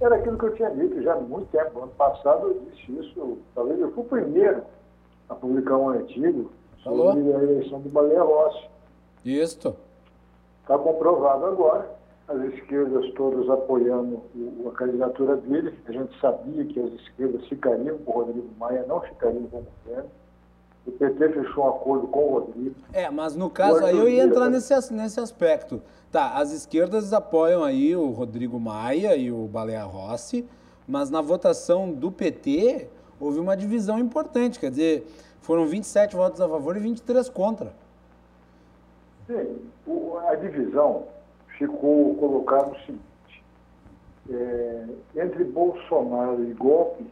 era 0.00 0.16
aquilo 0.16 0.38
que 0.38 0.44
eu 0.44 0.54
tinha 0.54 0.70
dito 0.70 1.02
já 1.02 1.14
há 1.14 1.20
muito 1.20 1.50
tempo. 1.50 1.78
Ano 1.78 1.92
passado 1.92 2.48
eu 2.48 2.60
disse 2.60 2.92
isso, 2.98 3.38
talvez 3.54 3.80
eu 3.80 3.92
fui 3.92 4.04
o 4.04 4.06
primeiro 4.06 4.62
a 5.28 5.34
publicar 5.34 5.76
um 5.76 5.90
artigo 5.90 6.50
Alô? 6.84 7.12
sobre 7.12 7.32
a 7.32 7.42
eleição 7.42 7.80
do 7.80 7.88
Baleia 7.88 8.22
Rossi. 8.22 8.68
Isto. 9.24 9.74
Está 10.62 10.78
comprovado 10.78 11.46
agora, 11.46 11.90
as 12.26 12.40
esquerdas 12.54 13.12
todas 13.14 13.48
apoiando 13.50 14.22
o, 14.34 14.68
a 14.68 14.72
candidatura 14.72 15.36
dele. 15.36 15.74
A 15.86 15.92
gente 15.92 16.18
sabia 16.20 16.64
que 16.64 16.80
as 16.80 16.92
esquerdas 16.92 17.46
ficariam 17.48 17.98
com 17.98 18.10
o 18.10 18.14
Rodrigo 18.14 18.48
Maia, 18.58 18.84
não 18.86 19.00
ficariam 19.00 19.44
com 19.44 19.58
o 19.58 19.66
governo. 19.84 20.10
O 20.86 20.92
PT 20.92 21.28
fechou 21.30 21.64
um 21.64 21.68
acordo 21.68 22.06
com 22.08 22.24
o 22.24 22.38
Rodrigo. 22.38 22.74
É, 22.92 23.10
mas 23.10 23.34
no 23.34 23.48
caso 23.48 23.84
aí 23.84 23.96
eu 23.96 24.08
ia 24.08 24.24
entrar 24.24 24.50
nesse, 24.50 24.92
nesse 24.92 25.20
aspecto. 25.20 25.82
Tá, 26.10 26.34
as 26.36 26.52
esquerdas 26.52 27.12
apoiam 27.12 27.64
aí 27.64 27.96
o 27.96 28.10
Rodrigo 28.10 28.60
Maia 28.60 29.16
e 29.16 29.32
o 29.32 29.46
Baleia 29.46 29.82
Rossi, 29.82 30.46
mas 30.86 31.10
na 31.10 31.20
votação 31.20 31.90
do 31.90 32.12
PT 32.12 32.88
houve 33.18 33.40
uma 33.40 33.56
divisão 33.56 33.98
importante, 33.98 34.60
quer 34.60 34.70
dizer, 34.70 35.06
foram 35.40 35.66
27 35.66 36.14
votos 36.14 36.40
a 36.40 36.48
favor 36.48 36.76
e 36.76 36.80
23 36.80 37.28
contra. 37.30 37.72
Sim, 39.26 39.56
a 40.28 40.34
divisão 40.34 41.04
ficou 41.58 42.14
colocada 42.16 42.72
o 42.72 42.80
seguinte, 42.80 43.44
é, 44.30 44.86
entre 45.16 45.44
Bolsonaro 45.44 46.42
e 46.44 46.52
golpe 46.54 47.04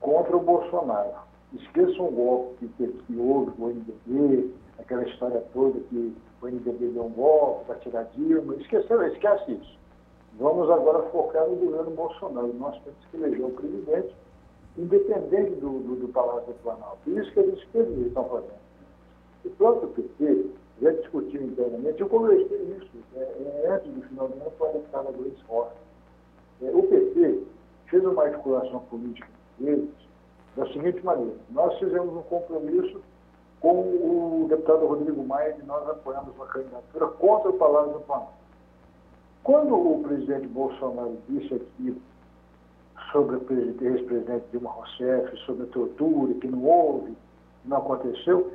contra 0.00 0.36
o 0.36 0.40
Bolsonaro. 0.40 1.28
Esqueçam 1.54 2.08
o 2.08 2.10
golpe 2.10 2.68
que, 2.76 2.86
que 2.86 3.16
houve 3.16 3.52
o 3.58 3.66
MDB, 3.66 4.50
aquela 4.78 5.04
história 5.04 5.42
toda 5.52 5.80
que 5.80 6.14
o 6.40 6.46
MDB 6.46 6.88
deu 6.88 7.06
um 7.06 7.10
golpe 7.10 7.66
para 7.66 7.76
tirar 7.76 8.04
Dilma. 8.14 8.54
Esqueceram, 8.56 9.06
esquece 9.06 9.52
isso. 9.52 9.78
Vamos 10.38 10.70
agora 10.70 11.02
focar 11.10 11.48
no 11.48 11.56
governo 11.56 11.90
Bolsonaro. 11.92 12.52
Nós 12.54 12.80
temos 12.82 12.98
que 13.10 13.16
eleger 13.16 13.44
um 13.44 13.50
presidente 13.50 14.14
independente 14.76 15.56
do, 15.56 15.80
do, 15.80 15.96
do 15.96 16.08
Palácio 16.08 16.46
do 16.46 16.54
Planalto. 16.62 16.98
Isso 17.10 17.32
que 17.32 17.40
eles 17.40 17.58
estão 18.06 18.24
fazendo. 18.24 18.58
O 19.44 19.50
próprio 19.50 19.88
PT 19.88 20.46
já 20.80 20.90
discutiu 20.92 21.42
internamente, 21.42 22.00
eu 22.00 22.08
conversei 22.08 22.78
isso 22.78 22.90
é, 23.16 23.20
é, 23.20 23.70
antes 23.70 23.92
do 23.92 24.02
final 24.02 24.28
do 24.28 24.34
ano 24.34 24.50
com 24.52 24.64
a 24.64 24.68
deputada 24.68 25.12
Gleice 25.12 25.42
Rocha. 25.48 25.72
É, 26.62 26.70
o 26.70 26.82
PT 26.82 27.42
fez 27.86 28.04
uma 28.04 28.24
articulação 28.24 28.80
política 28.90 29.28
deles 29.58 29.90
da 30.56 30.66
seguinte 30.68 31.04
maneira: 31.04 31.36
nós 31.50 31.76
fizemos 31.78 32.14
um 32.14 32.22
compromisso 32.22 33.00
com 33.60 33.80
o 33.80 34.46
deputado 34.48 34.86
Rodrigo 34.86 35.24
Maia 35.24 35.52
de 35.54 35.64
nós 35.64 35.88
apoiamos 35.88 36.34
uma 36.36 36.46
candidatura 36.46 37.08
contra 37.08 37.50
o 37.50 37.54
Palácio 37.54 37.92
do 37.94 38.00
Planalto. 38.00 38.32
Quando 39.42 39.74
o 39.74 40.02
presidente 40.02 40.46
Bolsonaro 40.48 41.16
disse 41.28 41.54
aqui 41.54 42.00
sobre 43.10 43.36
o 43.36 43.46
ex-presidente 43.50 44.44
Dilma 44.52 44.70
Rousseff, 44.70 45.36
sobre 45.38 45.64
a 45.64 45.66
tortura, 45.66 46.34
que 46.34 46.46
não 46.46 46.64
houve, 46.64 47.16
não 47.64 47.78
aconteceu, 47.78 48.52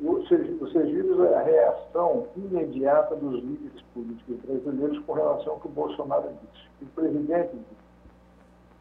vocês 0.00 0.88
viram 0.88 1.34
a 1.34 1.42
reação 1.42 2.26
imediata 2.36 3.16
dos 3.16 3.42
líderes 3.42 3.82
políticos 3.94 4.36
brasileiros 4.44 4.98
com 5.00 5.12
relação 5.14 5.54
ao 5.54 5.60
que 5.60 5.66
o 5.66 5.70
Bolsonaro 5.70 6.28
disse. 6.28 6.66
O 6.82 6.86
presidente 6.94 7.50
disse 7.52 7.86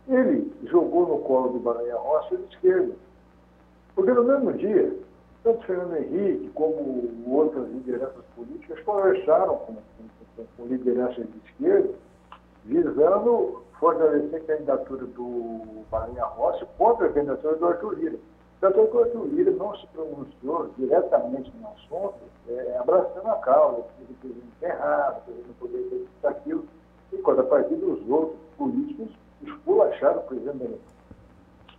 ele 0.07 0.53
jogou 0.65 1.07
no 1.07 1.19
colo 1.19 1.49
do 1.49 1.59
Baleia 1.59 1.97
Rossi 1.97 2.37
de 2.37 2.43
esquerda. 2.53 2.93
Porque 3.95 4.11
no 4.11 4.23
mesmo 4.23 4.53
dia, 4.53 4.93
tanto 5.43 5.65
Fernando 5.65 5.97
Henrique 5.97 6.49
como 6.53 7.11
outras 7.27 7.67
lideranças 7.69 8.23
políticas 8.35 8.79
conversaram 8.81 9.57
com, 9.57 9.73
com, 10.35 10.45
com 10.57 10.65
lideranças 10.65 11.25
de 11.25 11.37
esquerda, 11.49 11.89
visando 12.65 13.63
fortalecer 13.79 14.41
a 14.41 14.45
candidatura 14.45 15.05
do 15.05 15.83
Baleia 15.89 16.25
Rossi 16.25 16.65
contra 16.77 17.07
a 17.07 17.13
candidatura 17.13 17.55
do 17.55 17.65
Arthur 17.65 17.99
Lira. 17.99 18.17
Tanto 18.73 18.87
que 18.87 19.17
o 19.17 19.25
Lira 19.25 19.51
não 19.51 19.75
se 19.75 19.85
pronunciou 19.87 20.71
diretamente 20.75 21.53
no 21.61 21.67
assunto, 21.67 22.15
é, 22.49 22.77
abraçando 22.79 23.27
a 23.27 23.35
causa, 23.35 23.83
que 23.83 24.11
o 24.11 24.15
presidente 24.15 24.47
errado, 24.63 25.23
que 25.23 25.31
ele 25.31 25.45
não 25.47 25.53
poderia 25.53 25.87
ter 25.87 25.97
feito 25.97 26.27
aquilo, 26.27 26.65
enquanto 27.13 27.41
a 27.41 27.43
partir 27.43 27.75
dos 27.75 28.09
outros 28.09 28.39
políticos 28.57 29.09
esculachar 29.43 30.17
o 30.17 30.21
presidente 30.23 30.57
da. 30.57 30.77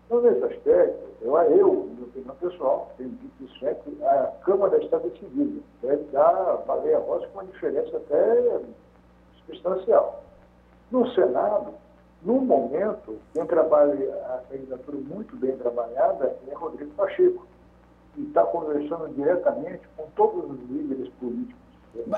Então, 0.06 0.20
nesse 0.20 0.44
aspecto, 0.44 1.08
eu, 1.22 1.36
eu, 1.36 1.72
minha 1.72 2.04
opinião 2.04 2.36
pessoal, 2.36 2.92
tenho 2.96 3.10
dito 3.10 3.44
isso 3.44 3.66
é 3.66 3.74
que 3.74 4.04
a 4.04 4.32
Câmara 4.44 4.80
está 4.80 4.98
decidida. 4.98 5.60
Deve 5.82 6.04
dar 6.12 6.58
baleia 6.68 7.00
rosa 7.00 7.26
com 7.26 7.40
uma 7.40 7.46
diferença 7.46 7.96
até 7.96 8.60
substancial. 9.44 10.22
No 10.92 11.10
Senado, 11.10 11.74
no 12.22 12.40
momento, 12.40 13.18
quem 13.32 13.46
trabalha 13.46 13.94
a 14.26 14.42
candidatura 14.50 14.96
muito 14.98 15.36
bem 15.36 15.56
trabalhada 15.56 16.36
é 16.48 16.54
Rodrigo 16.54 16.90
Pacheco. 16.92 17.46
E 18.16 18.22
está 18.22 18.44
conversando 18.44 19.08
diretamente 19.14 19.82
com 19.96 20.06
todos 20.16 20.50
os 20.50 20.70
líderes 20.70 21.08
políticos. 21.20 21.60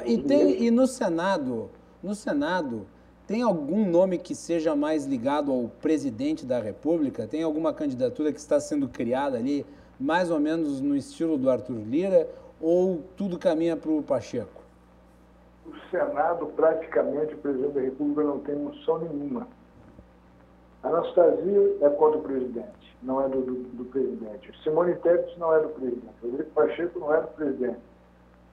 E, 0.07 0.19
tem, 0.19 0.63
e 0.63 0.71
no 0.71 0.87
Senado, 0.87 1.69
no 2.03 2.15
Senado, 2.15 2.87
tem 3.27 3.43
algum 3.43 3.85
nome 3.85 4.17
que 4.17 4.35
seja 4.35 4.75
mais 4.75 5.05
ligado 5.05 5.53
ao 5.53 5.69
presidente 5.83 6.47
da 6.47 6.59
República? 6.59 7.27
Tem 7.27 7.43
alguma 7.43 7.75
candidatura 7.75 8.33
que 8.33 8.39
está 8.39 8.59
sendo 8.59 8.89
criada 8.89 9.37
ali, 9.37 9.67
mais 10.01 10.31
ou 10.31 10.41
menos 10.41 10.81
no 10.81 10.97
estilo 10.97 11.37
do 11.37 11.51
Arthur 11.51 11.83
Lira, 11.87 12.29
ou 12.61 13.03
tudo 13.17 13.39
caminha 13.39 13.77
para 13.77 13.91
o 13.91 14.03
Pacheco? 14.03 14.63
O 15.67 15.73
Senado, 15.91 16.47
praticamente, 16.47 17.35
o 17.35 17.39
presidente 17.39 17.73
da 17.73 17.81
República 17.81 18.23
não 18.23 18.39
tem 18.39 18.55
noção 18.55 18.99
nenhuma. 18.99 19.47
Anastasia 20.83 21.77
é 21.81 21.89
contra 21.91 22.19
o 22.19 22.23
presidente, 22.23 22.97
não 23.03 23.21
é 23.21 23.29
do, 23.29 23.43
do, 23.43 23.55
do 23.77 23.85
presidente. 23.87 24.53
Simone 24.63 24.95
Tebet 24.97 25.39
não 25.39 25.55
é 25.55 25.61
do 25.61 25.69
presidente. 25.71 26.15
Rodrigo 26.23 26.51
Pacheco 26.51 26.99
não 27.01 27.15
é 27.15 27.21
do 27.21 27.29
presidente. 27.29 27.81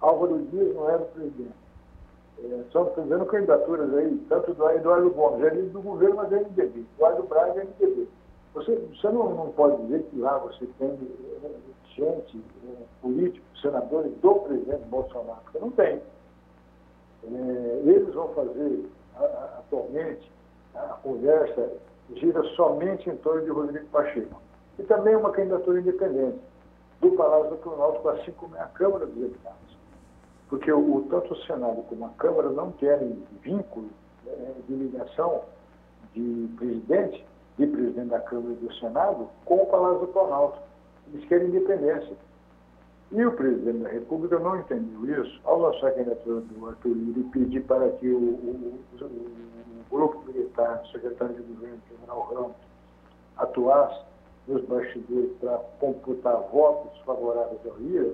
Álvaro 0.01 0.39
Dias 0.51 0.75
não 0.75 0.89
é 0.89 0.97
do 0.97 1.05
presidente. 1.05 1.65
É, 2.43 2.63
só 2.71 2.85
fazendo 2.87 3.25
candidaturas 3.25 3.93
aí, 3.93 4.17
tanto 4.27 4.53
do 4.53 4.69
Eduardo 4.71 5.09
Gomes, 5.11 5.45
é 5.45 5.49
líder 5.51 5.69
do 5.69 5.81
governo, 5.81 6.15
mas 6.17 6.33
é 6.33 6.39
MDB. 6.39 6.85
Eduardo 6.95 7.23
Braga 7.23 7.61
é 7.61 7.63
MDB. 7.63 8.07
Você, 8.55 8.75
você 8.75 9.09
não, 9.09 9.35
não 9.35 9.51
pode 9.51 9.81
dizer 9.83 10.03
que 10.03 10.19
lá 10.19 10.37
você 10.39 10.65
tem 10.79 10.89
é, 11.43 11.51
gente, 11.95 12.43
é, 12.67 12.83
políticos, 13.01 13.61
senadores 13.61 14.11
do 14.21 14.35
presidente 14.35 14.83
Bolsonaro, 14.85 15.39
porque 15.43 15.59
não 15.59 15.71
tem. 15.71 16.01
É, 17.23 17.81
eles 17.85 18.13
vão 18.13 18.29
fazer, 18.29 18.85
a, 19.15 19.23
a, 19.23 19.59
atualmente, 19.59 20.31
a 20.73 20.97
conversa 21.03 21.69
gira 22.15 22.43
somente 22.55 23.09
em 23.09 23.17
torno 23.17 23.43
de 23.43 23.49
Rodrigo 23.49 23.85
Pacheco. 23.87 24.41
E 24.77 24.83
também 24.83 25.15
uma 25.15 25.31
candidatura 25.31 25.79
independente 25.79 26.39
do 27.01 27.11
Palácio 27.11 27.51
do 27.51 27.57
Planalto, 27.57 28.07
assim 28.09 28.31
como 28.33 28.55
é 28.55 28.61
a 28.61 28.67
Câmara 28.67 29.05
dos 29.05 29.15
Deputados 29.15 29.65
porque 30.49 30.71
o, 30.71 31.05
tanto 31.09 31.33
o 31.33 31.37
Senado 31.43 31.81
como 31.83 32.05
a 32.05 32.09
Câmara 32.09 32.49
não 32.49 32.71
querem 32.73 33.23
vínculo 33.41 33.89
é, 34.27 34.53
de 34.67 34.73
ligação 34.73 35.41
de 36.13 36.49
presidente, 36.57 37.25
de 37.57 37.67
presidente 37.67 38.09
da 38.09 38.19
Câmara 38.19 38.53
e 38.53 38.65
do 38.65 38.73
Senado, 38.75 39.27
com 39.43 39.55
o 39.55 39.65
Palácio 39.65 39.99
do 39.99 40.07
Planalto. 40.07 40.59
Eles 41.11 41.27
querem 41.27 41.47
independência. 41.47 42.15
E 43.11 43.23
o 43.23 43.31
presidente 43.33 43.79
da 43.79 43.89
República 43.89 44.39
não 44.39 44.59
entendeu 44.59 45.23
isso 45.23 45.39
ao 45.43 45.59
lançar 45.59 45.87
a 45.87 45.91
candidatura 45.91 46.41
do 46.41 46.67
Arthur 46.67 46.89
Lira 46.89 47.19
e 47.19 47.23
pedir 47.25 47.61
para 47.63 47.89
que 47.91 48.09
o, 48.09 48.17
o, 48.17 48.79
o, 48.99 49.05
o 49.05 49.95
grupo 49.95 50.23
militar, 50.25 50.81
o 50.83 50.87
secretário 50.87 51.35
de 51.35 51.41
governo, 51.43 51.77
general 51.89 52.21
Ramos, 52.33 52.55
atuasse 53.37 54.01
nos 54.47 54.63
bastidores 54.65 55.31
para 55.39 55.57
computar 55.79 56.35
votos 56.51 56.97
favoráveis 57.05 57.59
ao 57.65 57.77
Lira, 57.77 58.11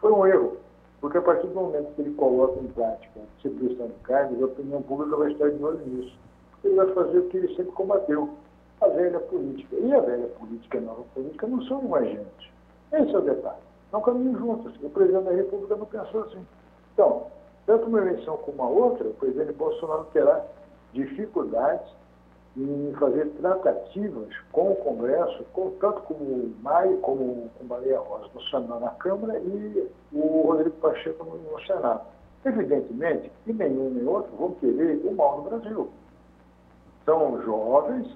foi 0.00 0.12
um 0.12 0.26
erro. 0.26 0.56
Porque 1.00 1.16
a 1.16 1.22
partir 1.22 1.46
do 1.46 1.54
momento 1.54 1.94
que 1.94 2.02
ele 2.02 2.14
coloca 2.14 2.60
em 2.60 2.68
prática 2.68 3.20
a 3.20 3.34
distribuição 3.34 3.86
de 3.86 3.94
cargos, 4.02 4.42
a 4.42 4.46
opinião 4.46 4.82
pública 4.82 5.16
vai 5.16 5.32
estar 5.32 5.50
de 5.50 5.62
olho 5.62 5.80
nisso. 5.86 6.14
Ele 6.62 6.74
vai 6.74 6.92
fazer 6.92 7.18
o 7.18 7.28
que 7.28 7.38
ele 7.38 7.56
sempre 7.56 7.72
combateu, 7.72 8.28
a 8.82 8.88
velha 8.88 9.20
política. 9.20 9.76
E 9.76 9.92
a 9.94 10.00
velha 10.00 10.26
política 10.28 10.76
e 10.76 10.80
a 10.80 10.82
nova 10.82 11.02
política 11.14 11.46
não 11.46 11.62
são 11.62 11.82
gente. 12.04 12.52
Esse 12.92 13.14
é 13.14 13.18
o 13.18 13.22
detalhe. 13.22 13.69
Não 13.92 14.00
caminham 14.00 14.38
juntos. 14.38 14.74
O 14.82 14.90
presidente 14.90 15.24
da 15.24 15.32
República 15.32 15.76
não 15.76 15.86
pensou 15.86 16.22
assim. 16.22 16.46
Então, 16.94 17.26
tanto 17.66 17.86
uma 17.86 17.98
eleição 17.98 18.36
como 18.38 18.62
a 18.62 18.66
outra, 18.66 19.08
o 19.08 19.14
presidente 19.14 19.52
Bolsonaro 19.52 20.06
terá 20.12 20.44
dificuldades 20.92 21.86
em 22.56 22.92
fazer 22.98 23.26
tratativas 23.40 24.28
com 24.50 24.72
o 24.72 24.76
Congresso, 24.76 25.44
com, 25.52 25.70
tanto 25.80 26.02
com 26.02 26.14
o 26.14 26.52
Maio 26.62 26.98
como 26.98 27.48
com 27.56 27.66
Baleia 27.66 28.00
Rosa 28.00 28.26
no 28.34 28.42
Senado, 28.42 28.80
na 28.80 28.90
Câmara 28.90 29.38
e 29.38 29.88
o 30.12 30.42
Rodrigo 30.48 30.76
Pacheco 30.76 31.24
no, 31.24 31.60
Senado. 31.64 32.02
Evidentemente 32.44 33.30
que 33.44 33.52
nenhum 33.52 33.90
nem 33.90 34.06
outro 34.06 34.32
vão 34.36 34.52
querer 34.54 35.00
o 35.04 35.14
mal 35.14 35.38
no 35.38 35.50
Brasil. 35.50 35.90
São 37.04 37.40
jovens, 37.42 38.08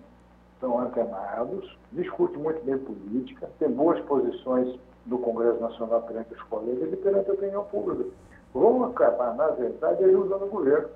são 0.61 0.81
antenados, 0.81 1.77
discutem 1.93 2.39
muito 2.39 2.65
bem 2.65 2.79
política, 2.79 3.49
têm 3.59 3.71
boas 3.71 4.01
posições 4.01 4.79
do 5.07 5.19
Congresso 5.19 5.61
Nacional 5.61 6.03
perante 6.03 6.33
os 6.33 6.43
colegas 6.43 6.93
e 6.93 6.97
perante 6.97 7.31
a 7.31 7.35
opinião 7.35 7.65
pública. 7.65 8.05
Vão 8.53 8.85
acabar, 8.85 9.35
na 9.35 9.49
verdade, 9.49 10.05
ajudando 10.05 10.45
o 10.45 10.49
governo 10.49 10.89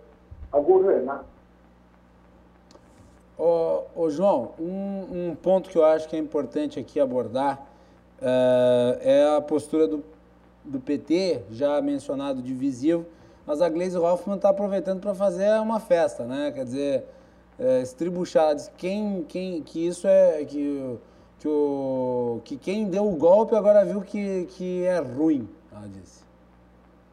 a 0.53 0.61
governar 0.61 1.25
Ô, 3.39 4.11
João, 4.11 4.51
um, 4.59 5.29
um, 5.31 5.37
ponto 5.37 5.71
que 5.71 5.79
eu 5.79 5.85
acho 5.85 6.09
que 6.09 6.17
é 6.17 6.19
importante 6.19 6.81
aqui 6.81 6.99
abordar 6.99 7.65
uh, 8.21 8.99
é 9.01 9.37
a 9.37 9.41
postura 9.41 9.87
do, 9.87 10.03
do 10.65 10.81
PT, 10.81 11.43
já 11.53 11.81
mencionado 11.81 12.43
divisivo, 12.43 13.07
mas 13.47 13.63
a 13.63 13.69
Gleisi 13.69 13.97
Hoffmann 13.97 14.39
está 14.39 14.49
aproveitando 14.49 15.01
para 15.01 15.15
fazer 15.15 15.51
uma 15.61 15.79
festa, 15.79 16.25
né? 16.25 16.51
Quer 16.51 16.65
dizer, 16.65 17.05
é, 17.61 17.81
estribuchar, 17.81 18.57
quem, 18.77 19.23
quem, 19.29 19.63
que 19.63 19.87
isso 19.87 20.09
é, 20.09 20.45
que 20.45 20.99
que, 21.39 21.49
o, 21.49 22.41
que 22.45 22.57
quem 22.57 22.89
deu 22.89 23.07
o 23.07 23.17
golpe 23.17 23.55
agora 23.55 23.85
viu 23.85 24.01
que, 24.01 24.47
que 24.47 24.85
é 24.85 24.99
ruim, 24.99 25.49
ela 25.73 25.89
disse. 25.89 26.25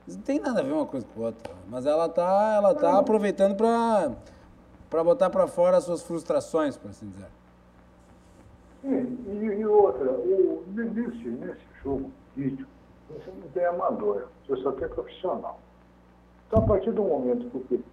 Não 0.08 0.22
tem 0.22 0.40
nada 0.40 0.62
a 0.62 0.64
ver 0.64 0.74
uma 0.74 0.86
coisa 0.86 1.06
com 1.14 1.24
a 1.24 1.26
outra, 1.28 1.54
mas 1.68 1.86
ela 1.86 2.08
tá, 2.08 2.54
ela 2.56 2.76
tá 2.76 3.00
aproveitando 3.00 3.56
para 3.56 4.12
para 4.90 5.04
botar 5.04 5.30
para 5.30 5.48
fora 5.48 5.78
as 5.78 5.84
suas 5.84 6.04
frustrações, 6.04 6.78
por 6.78 6.90
assim 6.92 7.10
dizer. 7.10 7.28
Sim, 8.82 9.18
e, 9.28 9.60
e 9.60 9.66
outra, 9.66 10.12
o, 10.12 10.64
nesse, 10.68 11.28
nesse 11.28 11.62
jogo 11.84 12.12
político, 12.34 12.70
você 13.10 13.32
não 13.32 13.50
tem 13.50 13.66
amador, 13.66 14.28
você 14.48 14.62
só 14.62 14.72
tem 14.74 14.88
profissional. 14.88 15.60
Então, 16.48 16.64
a 16.64 16.68
partir 16.68 16.92
do 16.92 17.04
momento 17.04 17.50
que 17.50 17.58
o 17.58 17.62
PT 17.62 17.84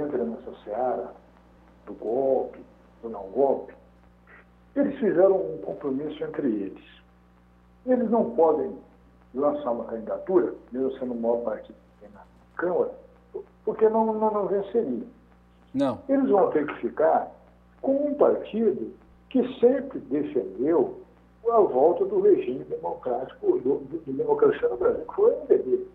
entra 0.00 0.24
nessa 0.24 0.52
seara 0.62 1.14
do 1.86 1.94
golpe, 1.94 2.60
do 3.02 3.08
não 3.08 3.24
golpe, 3.30 3.74
eles 4.76 4.98
fizeram 4.98 5.36
um 5.36 5.58
compromisso 5.58 6.22
entre 6.22 6.46
eles. 6.46 6.84
Eles 7.86 8.10
não 8.10 8.30
podem 8.30 8.76
lançar 9.34 9.70
uma 9.70 9.84
candidatura, 9.84 10.54
mesmo 10.72 10.92
sendo 10.98 11.12
o 11.14 11.20
maior 11.20 11.42
partido 11.42 11.74
que 11.74 12.00
tem 12.00 12.10
na 12.14 12.22
Câmara, 12.56 12.90
porque 13.64 13.88
não, 13.88 14.06
não, 14.06 14.30
não 14.30 14.46
venceria. 14.46 15.06
Não. 15.74 15.98
Eles 16.08 16.28
vão 16.28 16.50
ter 16.50 16.66
que 16.66 16.74
ficar 16.80 17.30
com 17.80 18.08
um 18.08 18.14
partido 18.14 18.92
que 19.30 19.60
sempre 19.60 19.98
defendeu 20.00 21.00
a 21.48 21.60
volta 21.60 22.04
do 22.04 22.20
regime 22.20 22.64
democrático, 22.64 23.58
do, 23.58 23.78
do, 23.78 23.98
do 23.98 24.12
democracia 24.12 24.68
no 24.68 24.76
Brasil, 24.76 25.04
que 25.06 25.14
foi 25.14 25.32
o 25.32 25.38
MDB, 25.42 25.86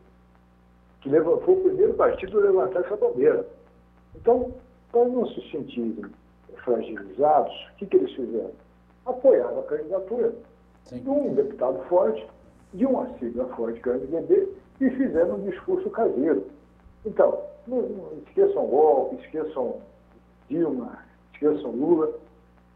que 1.02 1.10
levou, 1.10 1.42
foi 1.42 1.56
o 1.56 1.64
primeiro 1.64 1.94
partido 1.96 2.40
a 2.40 2.42
levantar 2.42 2.80
essa 2.82 2.96
bandeira. 2.96 3.46
Então, 4.16 4.52
para 4.92 5.06
não 5.06 5.28
se 5.28 5.42
sentirem 5.52 6.06
fragilizados, 6.64 7.54
o 7.74 7.76
que, 7.78 7.86
que 7.86 7.98
eles 7.98 8.14
fizeram? 8.14 8.52
Apoiaram 9.06 9.60
a 9.60 9.64
candidatura 9.64 10.34
Sim. 10.86 11.00
de 11.00 11.10
um 11.10 11.34
deputado 11.34 11.80
forte, 11.88 12.26
de 12.74 12.86
uma 12.86 13.08
sigla 13.18 13.46
forte 13.56 13.80
que 13.82 13.90
é 13.90 13.94
o 13.94 14.00
MDB, 14.00 14.50
e 14.80 14.90
fizeram 14.92 15.36
um 15.36 15.50
discurso 15.50 15.90
caseiro. 15.90 16.46
Então, 17.06 17.40
não, 17.68 17.82
não 17.82 18.18
esqueçam 18.28 18.66
golpe, 18.66 19.16
esqueçam 19.24 19.78
Dilma, 20.50 21.00
esqueçam 21.34 21.72
Lula, 21.72 22.12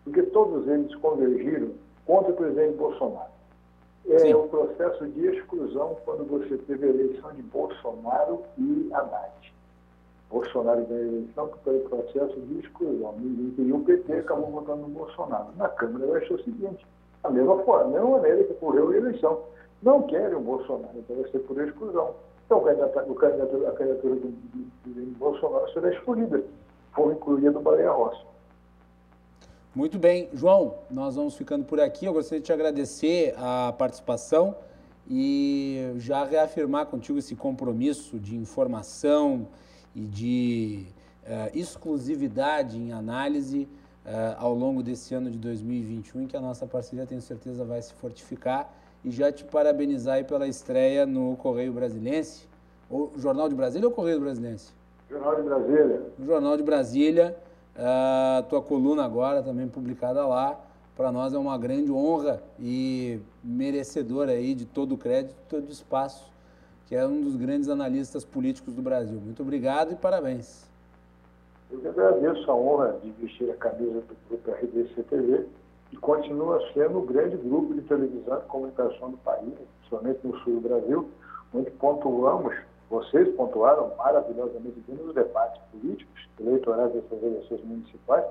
porque 0.04 0.24
todos 0.24 0.68
eles 0.68 0.94
convergiram 0.96 1.72
contra 2.06 2.32
o 2.32 2.36
presidente 2.36 2.78
Bolsonaro. 2.78 3.36
É 4.08 4.20
Sim. 4.20 4.34
o 4.36 4.48
processo 4.48 5.08
de 5.08 5.28
exclusão 5.28 5.98
quando 6.06 6.26
você 6.26 6.58
teve 6.58 6.86
a 6.86 6.90
eleição 6.90 7.34
de 7.34 7.42
Bolsonaro 7.42 8.44
e 8.58 8.90
Haddad. 8.94 9.55
Bolsonaro 10.40 10.86
ganhou 10.86 11.04
a 11.04 11.08
eleição 11.08 11.48
pelo 11.64 11.80
processo 11.90 12.40
de 12.42 12.60
exclusão. 12.60 13.14
Ninguém 13.18 13.52
queria 13.52 13.76
o 13.76 13.84
PT, 13.84 14.14
acabou 14.14 14.52
votando 14.52 14.82
no 14.82 14.90
Bolsonaro. 14.90 15.48
Na 15.58 15.70
Câmara 15.70 16.06
vai 16.08 16.28
ser 16.28 16.34
o 16.34 16.44
seguinte, 16.44 16.86
a 17.24 17.30
mesma 17.30 17.58
forma, 17.64 17.86
a 17.86 17.88
mesma 17.88 18.10
maneira 18.18 18.44
que 18.44 18.52
ocorreu 18.52 18.90
a 18.90 18.98
eleição. 18.98 19.40
Não 19.82 20.02
querem 20.04 20.36
o 20.36 20.42
Bolsonaro, 20.42 20.98
então 20.98 21.16
vai 21.16 21.30
ser 21.32 21.40
por 21.40 21.62
exclusão. 21.62 22.12
Então 22.46 22.58
o 22.58 22.62
candidato- 22.62 23.12
o 23.12 23.16
candidato- 23.16 23.68
a 23.68 23.72
candidatura 23.72 24.16
do, 24.16 24.28
do, 24.28 24.94
do 24.94 25.18
Bolsonaro 25.18 25.72
será 25.72 25.90
escolhida. 25.94 26.44
Foi 26.94 27.14
incluída 27.14 27.58
o 27.58 27.62
Baleia 27.62 27.92
Rossi. 27.92 28.22
Muito 29.74 29.98
bem. 29.98 30.30
João, 30.34 30.76
nós 30.92 31.16
vamos 31.16 31.36
ficando 31.36 31.66
por 31.66 31.80
aqui. 31.80 32.06
Eu 32.06 32.14
gostaria 32.14 32.40
de 32.40 32.46
te 32.46 32.54
agradecer 32.54 33.34
a 33.38 33.74
participação 33.78 34.56
e 35.10 35.94
já 35.98 36.24
reafirmar 36.26 36.86
contigo 36.88 37.20
esse 37.20 37.36
compromisso 37.36 38.18
de 38.20 38.36
informação 38.38 39.48
e 39.96 40.02
de 40.02 40.86
eh, 41.26 41.52
exclusividade 41.54 42.78
em 42.78 42.92
análise 42.92 43.68
eh, 44.06 44.36
ao 44.38 44.54
longo 44.54 44.84
desse 44.84 45.16
ano 45.16 45.32
de 45.32 45.38
2021, 45.38 46.22
em 46.24 46.28
que 46.28 46.38
a 46.38 46.42
nossa 46.42 46.68
parceria, 46.68 47.06
tenho 47.06 47.22
certeza, 47.22 47.64
vai 47.64 47.82
se 47.82 47.94
fortificar. 47.94 48.72
E 49.04 49.12
já 49.12 49.32
te 49.32 49.44
parabenizar 49.44 50.16
aí 50.16 50.24
pela 50.24 50.48
estreia 50.48 51.06
no 51.06 51.36
Correio 51.38 51.72
Brasilense, 51.72 52.48
ou 52.90 53.12
Jornal 53.18 53.48
de 53.48 53.56
Brasília 53.56 53.88
ou 53.88 53.94
Correio 53.94 54.20
Brasilense? 54.20 54.74
Jornal 55.10 55.36
de 55.36 55.42
Brasília. 55.44 56.02
no 56.18 56.26
Jornal 56.26 56.58
de 56.58 56.64
Brasília. 56.64 57.38
A 57.78 58.44
tua 58.50 58.62
coluna 58.62 59.04
agora 59.04 59.44
também 59.44 59.68
publicada 59.68 60.26
lá. 60.26 60.60
Para 60.96 61.12
nós 61.12 61.34
é 61.34 61.38
uma 61.38 61.58
grande 61.58 61.92
honra 61.92 62.42
e 62.60 63.20
merecedora 63.44 64.32
aí 64.32 64.56
de 64.56 64.66
todo 64.66 64.94
o 64.94 64.98
crédito, 64.98 65.36
todo 65.50 65.68
o 65.68 65.72
espaço, 65.72 66.32
que 66.88 66.96
é 66.96 67.06
um 67.06 67.22
dos 67.22 67.36
grandes 67.36 67.68
analistas 67.68 68.24
políticos 68.24 68.74
do 68.74 68.82
Brasil. 68.82 69.20
Muito 69.20 69.42
obrigado 69.42 69.92
e 69.92 69.96
parabéns. 69.96 70.66
Eu 71.72 71.80
que 71.80 71.88
agradeço 71.88 72.50
a 72.50 72.56
honra 72.56 73.00
de 73.04 73.10
vestir 73.12 73.50
a 73.50 73.56
camisa 73.56 74.02
do 74.02 74.16
grupo 74.30 74.52
RDC 74.52 75.04
TV 75.04 75.46
e 75.92 75.98
continua 75.98 76.62
sendo 76.74 77.00
o 77.00 77.02
grande 77.02 77.38
grupo 77.38 77.74
de 77.74 77.82
televisão 77.82 78.38
e 78.38 78.48
comunicação 78.48 79.12
do 79.12 79.18
país, 79.18 79.54
principalmente 79.80 80.20
no 80.24 80.38
sul 80.40 80.56
do 80.56 80.62
Brasil, 80.62 81.10
onde 81.54 81.72
pontuamos, 81.72 82.56
vocês 82.90 83.34
pontuaram 83.36 83.96
maravilhosamente 83.98 84.80
bem 84.88 84.98
nos 84.98 85.16
debates 85.16 85.60
políticos, 85.72 86.30
eleitorais 86.40 86.94
dessas 86.94 87.24
eleições 87.24 87.64
municipais, 87.64 88.26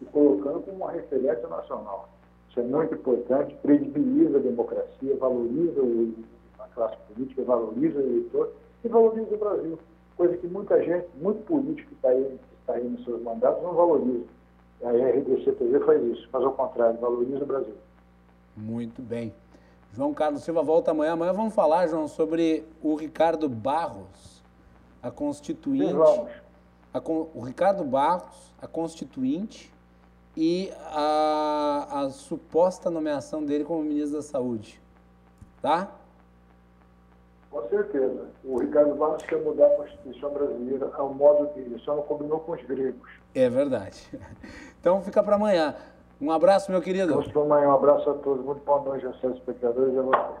e 0.00 0.04
colocando 0.06 0.60
como 0.60 0.76
uma 0.76 0.92
referência 0.92 1.48
nacional. 1.48 2.08
Isso 2.50 2.60
é 2.60 2.62
muito 2.62 2.94
importante, 2.94 3.56
credibiliza 3.62 4.36
a 4.36 4.40
democracia, 4.40 5.16
valoriza 5.16 5.80
o, 5.80 6.14
classe 6.78 6.96
política, 7.12 7.42
valoriza 7.42 7.98
o 7.98 8.02
eleitor 8.02 8.52
e 8.84 8.88
valoriza 8.88 9.34
o 9.34 9.38
Brasil. 9.38 9.78
Coisa 10.16 10.36
que 10.36 10.46
muita 10.46 10.82
gente, 10.82 11.06
muito 11.20 11.44
político 11.44 11.88
que 11.88 11.94
está 11.94 12.08
aí, 12.08 12.24
que 12.24 12.54
está 12.60 12.74
aí 12.74 12.88
nos 12.88 13.04
seus 13.04 13.20
mandatos, 13.22 13.62
não 13.62 13.74
valoriza. 13.74 14.24
A 14.84 14.90
RDC 14.90 15.52
TV 15.52 15.80
faz 15.80 16.02
isso, 16.04 16.28
faz 16.30 16.44
ao 16.44 16.52
contrário, 16.52 16.98
valoriza 17.00 17.42
o 17.42 17.46
Brasil. 17.46 17.74
Muito 18.56 19.02
bem. 19.02 19.34
João 19.92 20.14
Carlos 20.14 20.42
Silva 20.42 20.62
volta 20.62 20.92
amanhã. 20.92 21.12
Amanhã 21.12 21.32
vamos 21.32 21.54
falar, 21.54 21.88
João, 21.88 22.06
sobre 22.06 22.64
o 22.82 22.94
Ricardo 22.94 23.48
Barros, 23.48 24.42
a 25.02 25.10
constituinte. 25.10 25.88
Sim, 25.88 25.96
vamos. 25.96 26.30
a 26.94 27.00
o 27.34 27.42
Ricardo 27.44 27.84
Barros, 27.84 28.54
a 28.60 28.66
constituinte 28.66 29.72
e 30.36 30.70
a, 30.86 32.02
a 32.02 32.10
suposta 32.10 32.88
nomeação 32.90 33.44
dele 33.44 33.64
como 33.64 33.82
ministro 33.82 34.18
da 34.18 34.22
Saúde. 34.22 34.80
Tá? 35.60 35.97
Com 37.50 37.68
certeza. 37.68 38.28
O 38.44 38.58
Ricardo 38.58 38.94
Barros 38.94 39.22
quer 39.22 39.42
mudar 39.42 39.66
a 39.66 39.76
Constituição 39.76 40.30
brasileira 40.32 40.90
ao 40.94 41.12
modo 41.14 41.46
dele, 41.54 41.78
só 41.84 41.96
não 41.96 42.02
combinou 42.02 42.40
com 42.40 42.52
os 42.52 42.62
gregos. 42.64 43.10
É 43.34 43.48
verdade. 43.48 44.08
Então 44.80 45.02
fica 45.02 45.20
para 45.24 45.34
amanhã. 45.34 45.74
Um 46.20 46.30
abraço, 46.30 46.70
meu 46.70 46.80
querido. 46.80 47.12
Vamos 47.12 47.32
para 47.32 47.42
amanhã. 47.42 47.66
Um 47.66 47.74
abraço 47.74 48.08
a 48.08 48.14
todos. 48.14 48.44
Muito 48.44 48.64
boa 48.64 48.80
noite 48.80 49.04
a 49.04 49.12
seus 49.14 49.36
espectadores 49.36 49.92
e 49.92 49.98
a 49.98 50.02
você. 50.02 50.40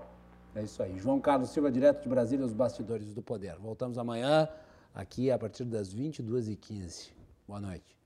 É 0.54 0.62
isso 0.62 0.82
aí. 0.82 0.96
João 0.96 1.20
Carlos 1.20 1.50
Silva, 1.50 1.70
direto 1.70 2.02
de 2.02 2.08
Brasília, 2.08 2.46
os 2.46 2.52
bastidores 2.52 3.12
do 3.12 3.20
poder. 3.20 3.56
Voltamos 3.58 3.98
amanhã, 3.98 4.48
aqui 4.94 5.30
a 5.30 5.38
partir 5.38 5.64
das 5.64 5.94
22h15. 5.94 7.12
Boa 7.46 7.60
noite. 7.60 7.96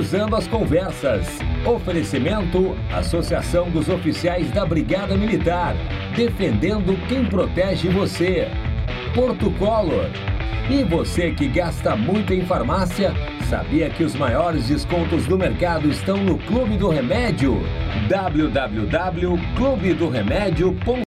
Cruzando 0.00 0.34
as 0.34 0.48
conversas. 0.48 1.28
Oferecimento: 1.62 2.74
Associação 2.90 3.68
dos 3.68 3.86
Oficiais 3.86 4.50
da 4.50 4.64
Brigada 4.64 5.14
Militar. 5.14 5.76
Defendendo 6.16 6.96
quem 7.06 7.26
protege 7.26 7.90
você. 7.90 8.48
Porto 9.14 9.50
Color. 9.58 10.08
E 10.70 10.82
você 10.84 11.32
que 11.32 11.46
gasta 11.48 11.94
muito 11.94 12.32
em 12.32 12.46
farmácia, 12.46 13.12
sabia 13.50 13.90
que 13.90 14.02
os 14.02 14.14
maiores 14.14 14.68
descontos 14.68 15.26
do 15.26 15.36
mercado 15.36 15.90
estão 15.90 16.16
no 16.16 16.38
Clube 16.38 16.78
do 16.78 16.88
Remédio? 16.88 17.60
www.clubedoremédio.com 18.08 20.98